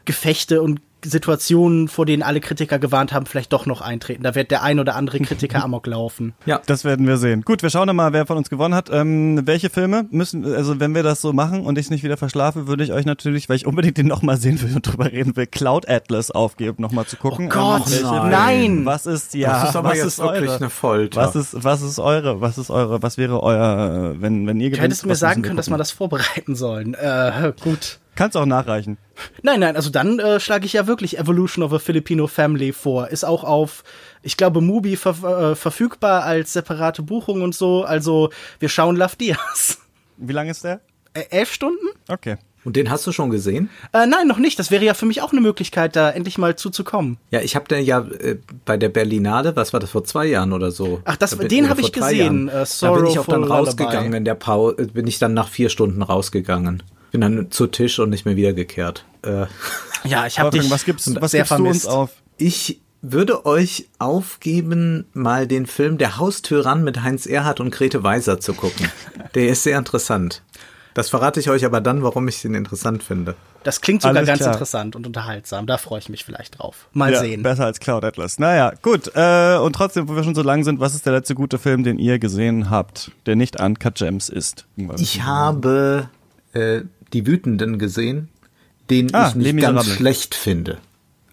Gefechte 0.04 0.62
und 0.62 0.82
Situationen, 1.06 1.88
vor 1.88 2.06
denen 2.06 2.24
alle 2.24 2.40
Kritiker 2.42 2.80
gewarnt 2.80 3.14
haben, 3.14 3.26
vielleicht 3.26 3.54
doch 3.54 3.66
noch 3.66 3.82
eintreten. 3.82 4.24
Da 4.24 4.36
wird 4.36 4.52
der 4.52 4.64
ein 4.64 4.80
oder 4.80 4.96
andere 4.96 5.20
Kritiker 5.20 5.64
amok 5.64 5.88
laufen. 5.88 6.34
Ja. 6.46 6.62
Das 6.66 6.84
werden 6.86 7.08
wir 7.08 7.18
sehen. 7.18 7.42
Gut, 7.44 7.64
wir 7.64 7.70
schauen 7.70 7.94
mal, 7.96 8.14
wer 8.14 8.26
von 8.26 8.38
uns 8.38 8.50
gewonnen 8.50 8.74
hat. 8.76 8.90
Ähm, 8.92 9.42
welche 9.46 9.70
Filme 9.70 10.06
müssen, 10.12 10.46
also 10.46 10.80
wenn 10.80 10.94
wir 10.96 11.04
das 11.04 11.22
so 11.22 11.34
machen 11.34 11.62
und 11.62 11.78
ich 11.78 11.90
nicht 11.90 12.04
wieder 12.04 12.18
verschlafe, 12.18 12.68
würde 12.68 12.84
ich 12.84 12.92
euch 12.92 13.06
natürlich, 13.06 13.48
weil 13.50 13.56
ich 13.58 13.66
unbedingt 13.66 13.98
den 13.98 14.08
nochmal 14.08 14.38
sehen 14.38 14.62
will 14.62 14.76
und 14.76 14.82
drüber 14.88 15.12
reden 15.12 15.36
will, 15.36 15.48
Cloud 15.48 15.88
Atlas 15.90 16.32
aufgeben, 16.32 16.82
nochmal 16.82 17.06
zu 17.06 17.18
gucken. 17.18 17.48
Oh 17.48 17.50
Gott, 17.54 17.84
Ähm, 17.92 18.30
nein. 18.30 18.86
Was 18.86 19.06
ist, 19.06 19.34
ja, 19.34 19.62
Das 19.62 19.70
ist 19.70 19.76
aber 19.76 19.90
was 19.90 19.98
jetzt 19.98 20.06
ist 20.08 20.20
wirklich 20.20 20.50
eure? 20.50 20.58
eine 20.58 20.70
Folter. 20.70 21.22
Was 21.22 21.36
ist, 21.36 21.64
was 21.64 21.82
ist 21.82 22.00
eure, 22.00 22.42
was 22.42 22.58
ist 22.58 22.70
eure, 22.70 23.02
was 23.02 23.18
wäre 23.18 23.42
euer, 23.44 24.16
wenn, 24.20 24.48
wenn 24.48 24.60
ihr 24.60 24.70
Du 24.70 24.76
gewinnt? 24.76 24.84
hättest 24.84 25.06
mir 25.06 25.16
sagen 25.16 25.42
können, 25.42 25.58
dass 25.58 25.70
wir 25.70 25.78
das 25.78 25.92
vorbereiten 25.92 26.56
sollen. 26.56 26.94
Äh, 26.96 27.54
gut. 27.62 28.00
Kannst 28.18 28.36
auch 28.36 28.46
nachreichen. 28.46 28.98
Nein, 29.44 29.60
nein, 29.62 29.76
also 29.76 29.90
dann 29.90 30.20
äh, 30.20 30.40
schlage 30.40 30.66
ich 30.66 30.74
ja 30.74 30.88
wirklich 30.88 31.18
Evolution 31.18 31.64
of 31.64 31.72
a 31.72 31.80
Filipino 31.80 32.28
Family 32.28 32.74
vor. 32.74 33.08
Ist 33.10 33.24
auch 33.24 33.44
auf, 33.46 33.84
ich 34.24 34.36
glaube, 34.38 34.60
Mubi 34.60 34.96
ver 34.98 35.52
äh, 35.52 35.56
verfügbar 35.56 36.24
als 36.24 36.52
separate 36.52 37.04
Buchung 37.04 37.42
und 37.44 37.54
so. 37.56 37.84
Also 37.84 38.30
wir 38.60 38.70
schauen 38.70 38.96
Love 38.98 39.16
Diaz. 39.18 39.78
Wie 40.18 40.34
lang 40.34 40.50
ist 40.50 40.64
der? 40.64 40.82
Äh, 41.14 41.26
elf 41.30 41.54
Stunden? 41.54 41.86
Okay. 42.10 42.38
Und 42.64 42.76
den 42.76 42.90
hast 42.90 43.08
du 43.08 43.12
schon 43.14 43.30
gesehen? 43.30 43.70
Äh, 43.94 44.08
nein, 44.08 44.28
noch 44.28 44.40
nicht. 44.40 44.60
Das 44.60 44.72
wäre 44.72 44.84
ja 44.84 44.94
für 44.94 45.06
mich 45.06 45.22
auch 45.22 45.32
eine 45.32 45.40
Möglichkeit, 45.40 45.96
da 45.96 46.10
endlich 46.10 46.38
mal 46.38 46.58
zuzukommen. 46.58 47.18
Ja, 47.32 47.40
ich 47.40 47.56
habe 47.56 47.66
den 47.68 47.86
ja 47.86 48.00
äh, 48.00 48.38
bei 48.66 48.76
der 48.76 48.90
Berlinale, 48.90 49.56
was 49.56 49.72
war 49.72 49.80
das 49.80 49.92
vor 49.92 50.04
zwei 50.04 50.26
Jahren 50.26 50.52
oder 50.52 50.72
so? 50.72 51.02
Ach, 51.06 51.16
das- 51.16 51.38
Da 51.38 51.44
den 51.46 51.62
oder 51.66 51.70
hab 51.70 51.78
vor 51.80 51.86
ich 51.88 51.94
gesehen, 51.94 52.48
Jahren. 52.48 52.64
äh, 52.64 52.66
da 52.82 52.92
bin 52.94 53.06
ich 53.06 53.20
auch 53.20 53.28
dann 53.28 53.44
rausgegangen 53.46 54.12
in 54.14 54.26
der 54.26 54.36
Pause, 54.36 54.88
bin 54.92 55.08
ich 55.08 55.18
dann 55.20 55.34
nach 55.34 55.48
vier 55.48 55.70
Stunden 55.70 56.02
rausgegangen. 56.02 56.84
Bin 57.12 57.22
dann 57.22 57.52
zu 57.52 57.68
Tisch 57.68 58.00
und 58.00 58.10
nicht 58.10 58.26
mehr 58.26 58.36
wiedergekehrt. 58.36 59.06
Äh. 59.24 59.46
Ja, 60.04 60.28
ich 60.28 60.40
habe 60.40 60.58
dich 60.58 60.70
was 60.70 60.86
gibst, 60.86 61.20
was 61.22 61.32
sehr 61.32 61.42
gibst 61.42 61.52
du 61.52 61.56
vermisst. 61.56 61.86
uns 61.86 61.94
auf? 61.94 62.12
Ich 62.38 62.82
würde 63.02 63.46
euch 63.46 63.90
aufgeben, 64.00 65.06
mal 65.14 65.48
den 65.48 65.66
Film 65.66 65.98
Der 65.98 66.18
Haustyrann 66.18 66.84
mit 66.84 67.04
Heinz 67.04 67.26
Erhardt 67.26 67.60
und 67.60 67.72
Grete 67.72 68.04
Weiser 68.04 68.40
zu 68.40 68.54
gucken. 68.54 68.90
Der 69.36 69.50
ist 69.50 69.64
sehr 69.64 69.78
interessant. 69.78 70.44
Das 70.94 71.10
verrate 71.10 71.40
ich 71.40 71.50
euch 71.52 71.64
aber 71.64 71.80
dann, 71.80 72.02
warum 72.02 72.28
ich 72.28 72.42
den 72.42 72.56
interessant 72.56 73.04
finde. 73.04 73.36
Das 73.64 73.82
klingt 73.82 74.02
sogar 74.02 74.16
Alles 74.16 74.28
ganz 74.28 74.40
klar. 74.40 74.54
interessant 74.54 74.96
und 74.96 75.06
unterhaltsam. 75.06 75.68
Da 75.68 75.78
freue 75.78 76.00
ich 76.00 76.10
mich 76.10 76.26
vielleicht 76.26 76.58
drauf. 76.58 76.88
Mal 76.92 77.14
ja, 77.14 77.20
sehen. 77.20 77.44
Besser 77.44 77.66
als 77.66 77.80
Cloud 77.80 78.04
Atlas. 78.04 78.40
Naja, 78.40 78.74
gut. 78.82 79.12
Äh, 79.14 79.58
und 79.58 79.74
trotzdem, 79.74 80.10
wo 80.10 80.16
wir 80.16 80.24
schon 80.24 80.34
so 80.34 80.42
lang 80.42 80.64
sind, 80.64 80.80
was 80.80 80.96
ist 80.96 81.06
der 81.06 81.14
letzte 81.14 81.36
gute 81.36 81.60
Film, 81.60 81.84
den 81.84 82.00
ihr 82.00 82.18
gesehen 82.18 82.72
habt, 82.72 83.12
der 83.28 83.36
nicht 83.36 83.60
Uncut 83.62 83.96
Gems 83.96 84.30
ist? 84.30 84.66
Ich 84.98 85.22
habe 85.22 86.10
äh, 86.54 86.82
Die 87.14 87.26
Wütenden 87.26 87.80
gesehen, 87.80 88.30
den 88.90 89.14
Ah, 89.14 89.30
ich 89.30 89.36
nicht 89.36 89.54
Les 89.54 89.62
ganz 89.62 89.86
schlecht 89.86 90.36
finde. 90.36 90.80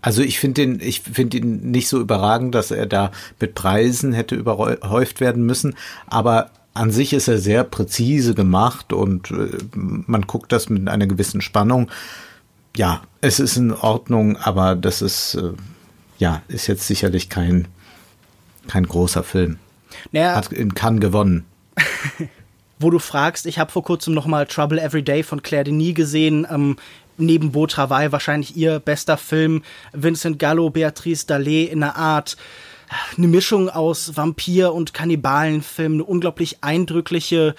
Also 0.03 0.22
ich 0.22 0.39
finde 0.39 0.61
den, 0.61 0.81
ich 0.81 1.01
finde 1.01 1.39
ihn 1.39 1.70
nicht 1.70 1.89
so 1.89 1.99
überragend, 2.01 2.55
dass 2.55 2.70
er 2.70 2.87
da 2.87 3.11
mit 3.41 3.55
Preisen 3.55 4.12
hätte 4.12 4.35
überhäuft 4.35 5.20
werden 5.20 5.47
müssen, 5.47 5.77
aber 6.07 6.51
an 6.75 6.91
sich 6.91 7.12
ist 7.12 7.29
er 7.29 7.39
sehr 7.39 7.64
präzise 7.64 8.35
gemacht 8.35 8.93
und 8.93 9.31
äh, 9.31 9.49
man 9.72 10.22
guckt 10.22 10.53
das 10.53 10.68
mit 10.68 10.89
einer 10.89 11.07
gewissen 11.07 11.41
Spannung. 11.41 11.91
Ja, 12.77 13.03
es 13.20 13.41
ist 13.41 13.57
in 13.57 13.72
Ordnung, 13.72 14.37
aber 14.37 14.75
das 14.75 15.01
ist 15.01 15.37
äh, 15.37 15.53
ja 16.18 16.43
ist 16.49 16.66
jetzt 16.66 16.87
sicherlich 16.87 17.31
kein 17.31 17.68
kein 18.68 18.87
großer 18.87 19.22
Film. 19.22 19.59
Naja, 20.12 20.35
Hat 20.35 20.53
in 20.53 20.75
Cannes 20.75 21.01
gewonnen. 21.01 21.45
wo 22.79 22.91
du 22.91 22.99
fragst, 22.99 23.47
ich 23.47 23.59
habe 23.59 23.72
vor 23.72 23.85
kurzem 23.85 24.14
noch 24.14 24.27
mal 24.27 24.47
Trouble 24.47 24.81
Every 24.81 25.03
Day 25.03 25.22
von 25.22 25.43
Claire 25.43 25.64
Denis 25.64 25.95
gesehen. 25.95 26.47
Ähm, 26.51 26.77
neben 27.16 27.53
Beau 27.53 27.66
Travail 27.66 28.12
wahrscheinlich 28.12 28.57
ihr 28.57 28.81
bester 28.81 29.16
Film. 29.16 29.62
Vincent 29.93 30.39
Gallo, 30.39 30.70
Beatrice 30.70 31.27
Dallet 31.27 31.70
in 31.70 31.83
einer 31.83 31.97
Art 31.97 32.37
eine 33.16 33.29
Mischung 33.29 33.70
aus 33.70 34.16
Vampir- 34.16 34.72
und 34.72 34.95
Kannibalenfilm, 34.95 35.95
eine 35.95 36.05
unglaublich 36.05 36.59
eindrückliche, 36.62 37.55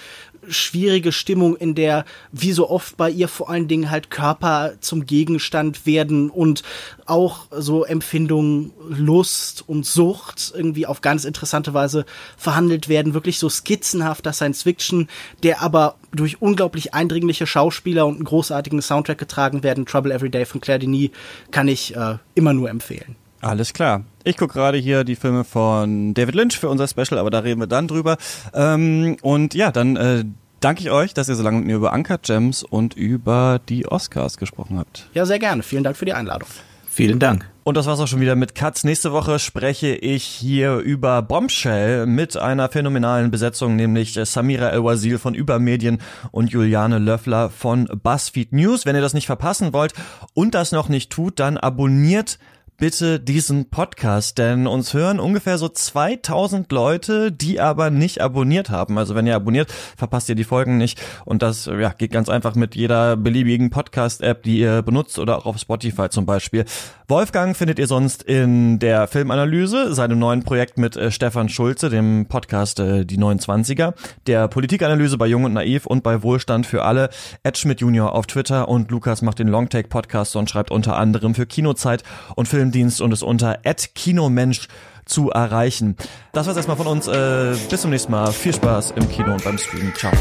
schwierige 0.49 1.11
Stimmung, 1.11 1.55
in 1.55 1.75
der, 1.75 2.05
wie 2.31 2.51
so 2.51 2.69
oft 2.69 2.97
bei 2.97 3.09
ihr, 3.09 3.27
vor 3.27 3.49
allen 3.49 3.67
Dingen 3.67 3.89
halt 3.89 4.09
Körper 4.09 4.73
zum 4.79 5.05
Gegenstand 5.05 5.85
werden 5.85 6.29
und 6.29 6.63
auch 7.05 7.47
so 7.51 7.83
Empfindungen, 7.85 8.71
Lust 8.89 9.63
und 9.67 9.85
Sucht 9.85 10.53
irgendwie 10.55 10.85
auf 10.85 11.01
ganz 11.01 11.25
interessante 11.25 11.73
Weise 11.73 12.05
verhandelt 12.37 12.89
werden. 12.89 13.13
Wirklich 13.13 13.39
so 13.39 13.49
skizzenhafter 13.49 14.33
Science 14.33 14.63
Fiction, 14.63 15.07
der 15.43 15.61
aber 15.61 15.95
durch 16.11 16.41
unglaublich 16.41 16.93
eindringliche 16.93 17.47
Schauspieler 17.47 18.05
und 18.05 18.15
einen 18.15 18.25
großartigen 18.25 18.81
Soundtrack 18.81 19.17
getragen 19.17 19.63
werden. 19.63 19.85
Trouble 19.85 20.13
Every 20.13 20.29
Day 20.29 20.45
von 20.45 20.61
Claire 20.61 20.79
Denis 20.79 21.11
kann 21.51 21.67
ich 21.67 21.95
äh, 21.95 22.17
immer 22.35 22.53
nur 22.53 22.69
empfehlen. 22.69 23.15
Alles 23.41 23.73
klar. 23.73 24.03
Ich 24.23 24.37
gucke 24.37 24.53
gerade 24.53 24.77
hier 24.77 25.03
die 25.03 25.15
Filme 25.15 25.43
von 25.43 26.13
David 26.13 26.35
Lynch 26.35 26.57
für 26.57 26.69
unser 26.69 26.87
Special, 26.87 27.19
aber 27.19 27.29
da 27.29 27.39
reden 27.39 27.59
wir 27.59 27.67
dann 27.67 27.87
drüber. 27.87 28.17
Ähm, 28.53 29.17
und 29.21 29.53
ja, 29.53 29.71
dann 29.71 29.95
äh, 29.95 30.25
danke 30.59 30.81
ich 30.81 30.89
euch, 30.89 31.13
dass 31.13 31.29
ihr 31.29 31.35
so 31.35 31.43
lange 31.43 31.57
mit 31.59 31.67
mir 31.67 31.75
über 31.75 31.93
Uncut 31.93 32.23
Gems 32.23 32.63
und 32.63 32.95
über 32.95 33.59
die 33.69 33.87
Oscars 33.87 34.37
gesprochen 34.37 34.79
habt. 34.79 35.09
Ja, 35.13 35.25
sehr 35.25 35.39
gerne. 35.39 35.61
Vielen 35.61 35.83
Dank 35.83 35.95
für 35.95 36.05
die 36.05 36.13
Einladung. 36.13 36.49
Vielen 36.89 37.19
Dank. 37.19 37.45
Und 37.65 37.75
das 37.75 37.87
war's 37.87 37.99
auch 37.99 38.07
schon 38.07 38.21
wieder 38.21 38.35
mit 38.35 38.55
Cuts. 38.55 38.85
Nächste 38.85 39.11
Woche 39.11 39.37
spreche 39.37 39.95
ich 39.95 40.23
hier 40.23 40.77
über 40.77 41.21
Bombshell 41.21 42.05
mit 42.05 42.37
einer 42.37 42.69
phänomenalen 42.69 43.31
Besetzung, 43.31 43.75
nämlich 43.75 44.13
Samira 44.13 44.69
El-Wazil 44.69 45.17
von 45.17 45.33
Übermedien 45.33 45.99
und 46.31 46.51
Juliane 46.51 46.99
Löffler 46.99 47.49
von 47.49 47.85
BuzzFeed 47.85 48.53
News. 48.53 48.85
Wenn 48.85 48.95
ihr 48.95 49.01
das 49.01 49.13
nicht 49.13 49.25
verpassen 49.25 49.73
wollt 49.73 49.93
und 50.33 50.55
das 50.55 50.71
noch 50.71 50.87
nicht 50.87 51.11
tut, 51.11 51.39
dann 51.39 51.57
abonniert 51.57 52.39
bitte 52.77 53.19
diesen 53.19 53.69
Podcast, 53.69 54.37
denn 54.37 54.67
uns 54.67 54.93
hören 54.93 55.19
ungefähr 55.19 55.57
so 55.57 55.69
2000 55.69 56.71
Leute, 56.71 57.31
die 57.31 57.59
aber 57.59 57.89
nicht 57.89 58.21
abonniert 58.21 58.69
haben. 58.69 58.97
Also 58.97 59.15
wenn 59.15 59.27
ihr 59.27 59.35
abonniert, 59.35 59.71
verpasst 59.71 60.27
ihr 60.29 60.35
die 60.35 60.43
Folgen 60.43 60.77
nicht 60.77 61.01
und 61.23 61.41
das 61.41 61.65
ja, 61.65 61.89
geht 61.93 62.11
ganz 62.11 62.27
einfach 62.27 62.55
mit 62.55 62.75
jeder 62.75 63.15
beliebigen 63.15 63.69
Podcast-App, 63.69 64.43
die 64.43 64.59
ihr 64.59 64.81
benutzt 64.81 65.19
oder 65.19 65.37
auch 65.37 65.45
auf 65.45 65.57
Spotify 65.57 66.09
zum 66.09 66.25
Beispiel. 66.25 66.65
Wolfgang 67.07 67.55
findet 67.55 67.77
ihr 67.77 67.85
sonst 67.85 68.23
in 68.23 68.79
der 68.79 69.07
Filmanalyse, 69.07 69.93
seinem 69.93 70.17
neuen 70.17 70.43
Projekt 70.43 70.77
mit 70.77 70.97
äh, 70.97 71.11
Stefan 71.11 71.49
Schulze, 71.49 71.89
dem 71.89 72.25
Podcast 72.25 72.79
äh, 72.79 73.05
Die 73.05 73.19
29er, 73.19 73.93
der 74.25 74.47
Politikanalyse 74.47 75.17
bei 75.17 75.27
Jung 75.27 75.43
und 75.43 75.53
Naiv 75.53 75.85
und 75.85 76.01
bei 76.01 76.23
Wohlstand 76.23 76.65
für 76.65 76.83
alle, 76.83 77.09
Ed 77.43 77.57
Schmidt 77.57 77.81
Junior 77.81 78.13
auf 78.13 78.25
Twitter 78.25 78.67
und 78.67 78.89
Lukas 78.89 79.21
macht 79.21 79.37
den 79.37 79.47
Longtake 79.47 79.87
Podcast 79.87 80.35
und 80.35 80.49
schreibt 80.49 80.71
unter 80.71 80.97
anderem 80.97 81.35
für 81.35 81.45
Kinozeit 81.45 82.03
und 82.35 82.47
Filmdienst 82.65 83.01
und 83.01 83.11
ist 83.11 83.23
unter 83.23 83.59
@kinomensch 83.93 84.67
zu 85.05 85.29
erreichen. 85.29 85.95
Das 86.33 86.47
war's 86.47 86.57
erstmal 86.57 86.77
von 86.77 86.87
uns. 86.87 87.07
Äh, 87.07 87.55
bis 87.69 87.81
zum 87.81 87.91
nächsten 87.91 88.11
Mal. 88.11 88.31
Viel 88.31 88.55
Spaß 88.55 88.91
im 88.95 89.07
Kino 89.09 89.33
und 89.33 89.43
beim 89.43 89.57
Streaming. 89.57 89.93
Ciao. 89.93 90.11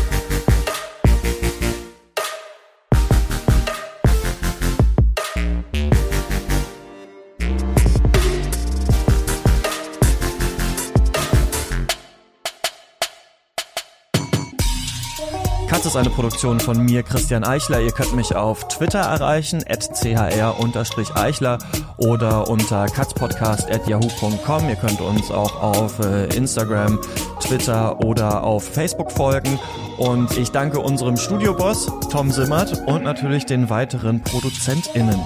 Katz 15.85 15.93
ist 15.93 15.99
eine 15.99 16.09
Produktion 16.09 16.61
von 16.61 16.82
mir, 16.82 17.03
Christian 17.03 17.45
Eichler. 17.45 17.78
Ihr 17.82 17.93
könnt 17.93 18.14
mich 18.14 18.35
auf 18.35 18.68
Twitter 18.68 19.01
erreichen, 19.01 19.62
at 19.68 19.87
chr-eichler 19.93 21.59
oder 21.99 22.49
unter 22.49 22.87
katzpodcast.yahoo.com. 22.87 24.68
Ihr 24.70 24.76
könnt 24.76 25.03
uns 25.03 25.30
auch 25.30 25.62
auf 25.62 25.99
äh, 25.99 26.35
Instagram, 26.35 26.99
Twitter 27.41 28.01
oder 28.01 28.45
auf 28.45 28.64
Facebook 28.64 29.12
folgen. 29.12 29.59
Und 29.99 30.35
ich 30.39 30.53
danke 30.53 30.80
unserem 30.80 31.18
Studioboss 31.18 31.93
Tom 32.11 32.30
Simmert 32.30 32.82
und 32.87 33.05
natürlich 33.05 33.45
den 33.45 33.68
weiteren 33.68 34.22
ProduzentInnen. 34.22 35.20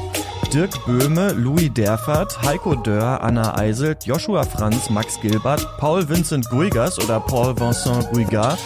Dirk 0.53 0.70
Böhme, 0.86 1.32
Louis 1.32 1.70
Derfert, 1.70 2.40
Heiko 2.42 2.74
Dörr, 2.74 3.22
Anna 3.22 3.57
Eiselt, 3.57 4.07
Joshua 4.07 4.44
Franz, 4.44 4.88
Max 4.88 5.20
Gilbert, 5.20 5.66
Paul 5.78 6.09
Vincent 6.09 6.49
Guigas 6.49 6.99
oder 6.99 7.20
Paul 7.20 7.55
Vincent 7.59 8.11
Guigat, 8.12 8.59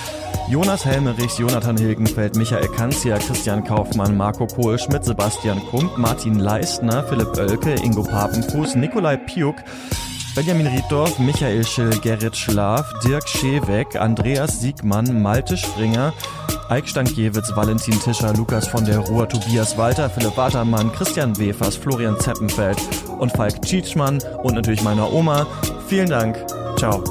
Jonas 0.48 0.84
Helmerich, 0.84 1.38
Jonathan 1.38 1.76
Hilgenfeld, 1.76 2.36
Michael 2.36 2.68
Kanzia, 2.68 3.18
Christian 3.18 3.64
Kaufmann, 3.64 4.16
Marco 4.16 4.46
Kohlschmidt, 4.46 5.04
Sebastian 5.04 5.60
Kump, 5.70 5.98
Martin 5.98 6.38
Leistner, 6.38 7.02
Philipp 7.04 7.36
Oelke, 7.36 7.74
Ingo 7.82 8.02
Papenfuß, 8.02 8.76
Nikolai 8.76 9.16
Piuk, 9.16 9.56
Benjamin 10.34 10.66
Rieddorf, 10.66 11.18
Michael 11.18 11.62
Schill, 11.64 11.90
Gerrit 12.00 12.34
Schlaf, 12.34 12.90
Dirk 13.04 13.28
Scheweck, 13.28 13.96
Andreas 13.96 14.60
Siegmann, 14.60 15.20
Malte 15.20 15.58
Springer, 15.58 16.14
Eik 16.70 16.88
Stankiewicz, 16.88 17.54
Valentin 17.54 18.00
Tischer, 18.00 18.32
Lukas 18.32 18.66
von 18.66 18.84
der 18.86 19.00
Ruhr, 19.00 19.28
Tobias 19.28 19.76
Walter, 19.76 20.08
Philipp 20.08 20.36
Watermann, 20.38 20.90
Christian 20.92 21.38
Wefers, 21.38 21.76
Florian 21.76 22.18
Zeppenfeld 22.18 22.78
und 23.18 23.30
Falk 23.32 23.60
Tschitschmann 23.60 24.22
und 24.42 24.54
natürlich 24.54 24.82
meiner 24.82 25.12
Oma. 25.12 25.46
Vielen 25.86 26.08
Dank. 26.08 26.38
Ciao. 26.78 27.02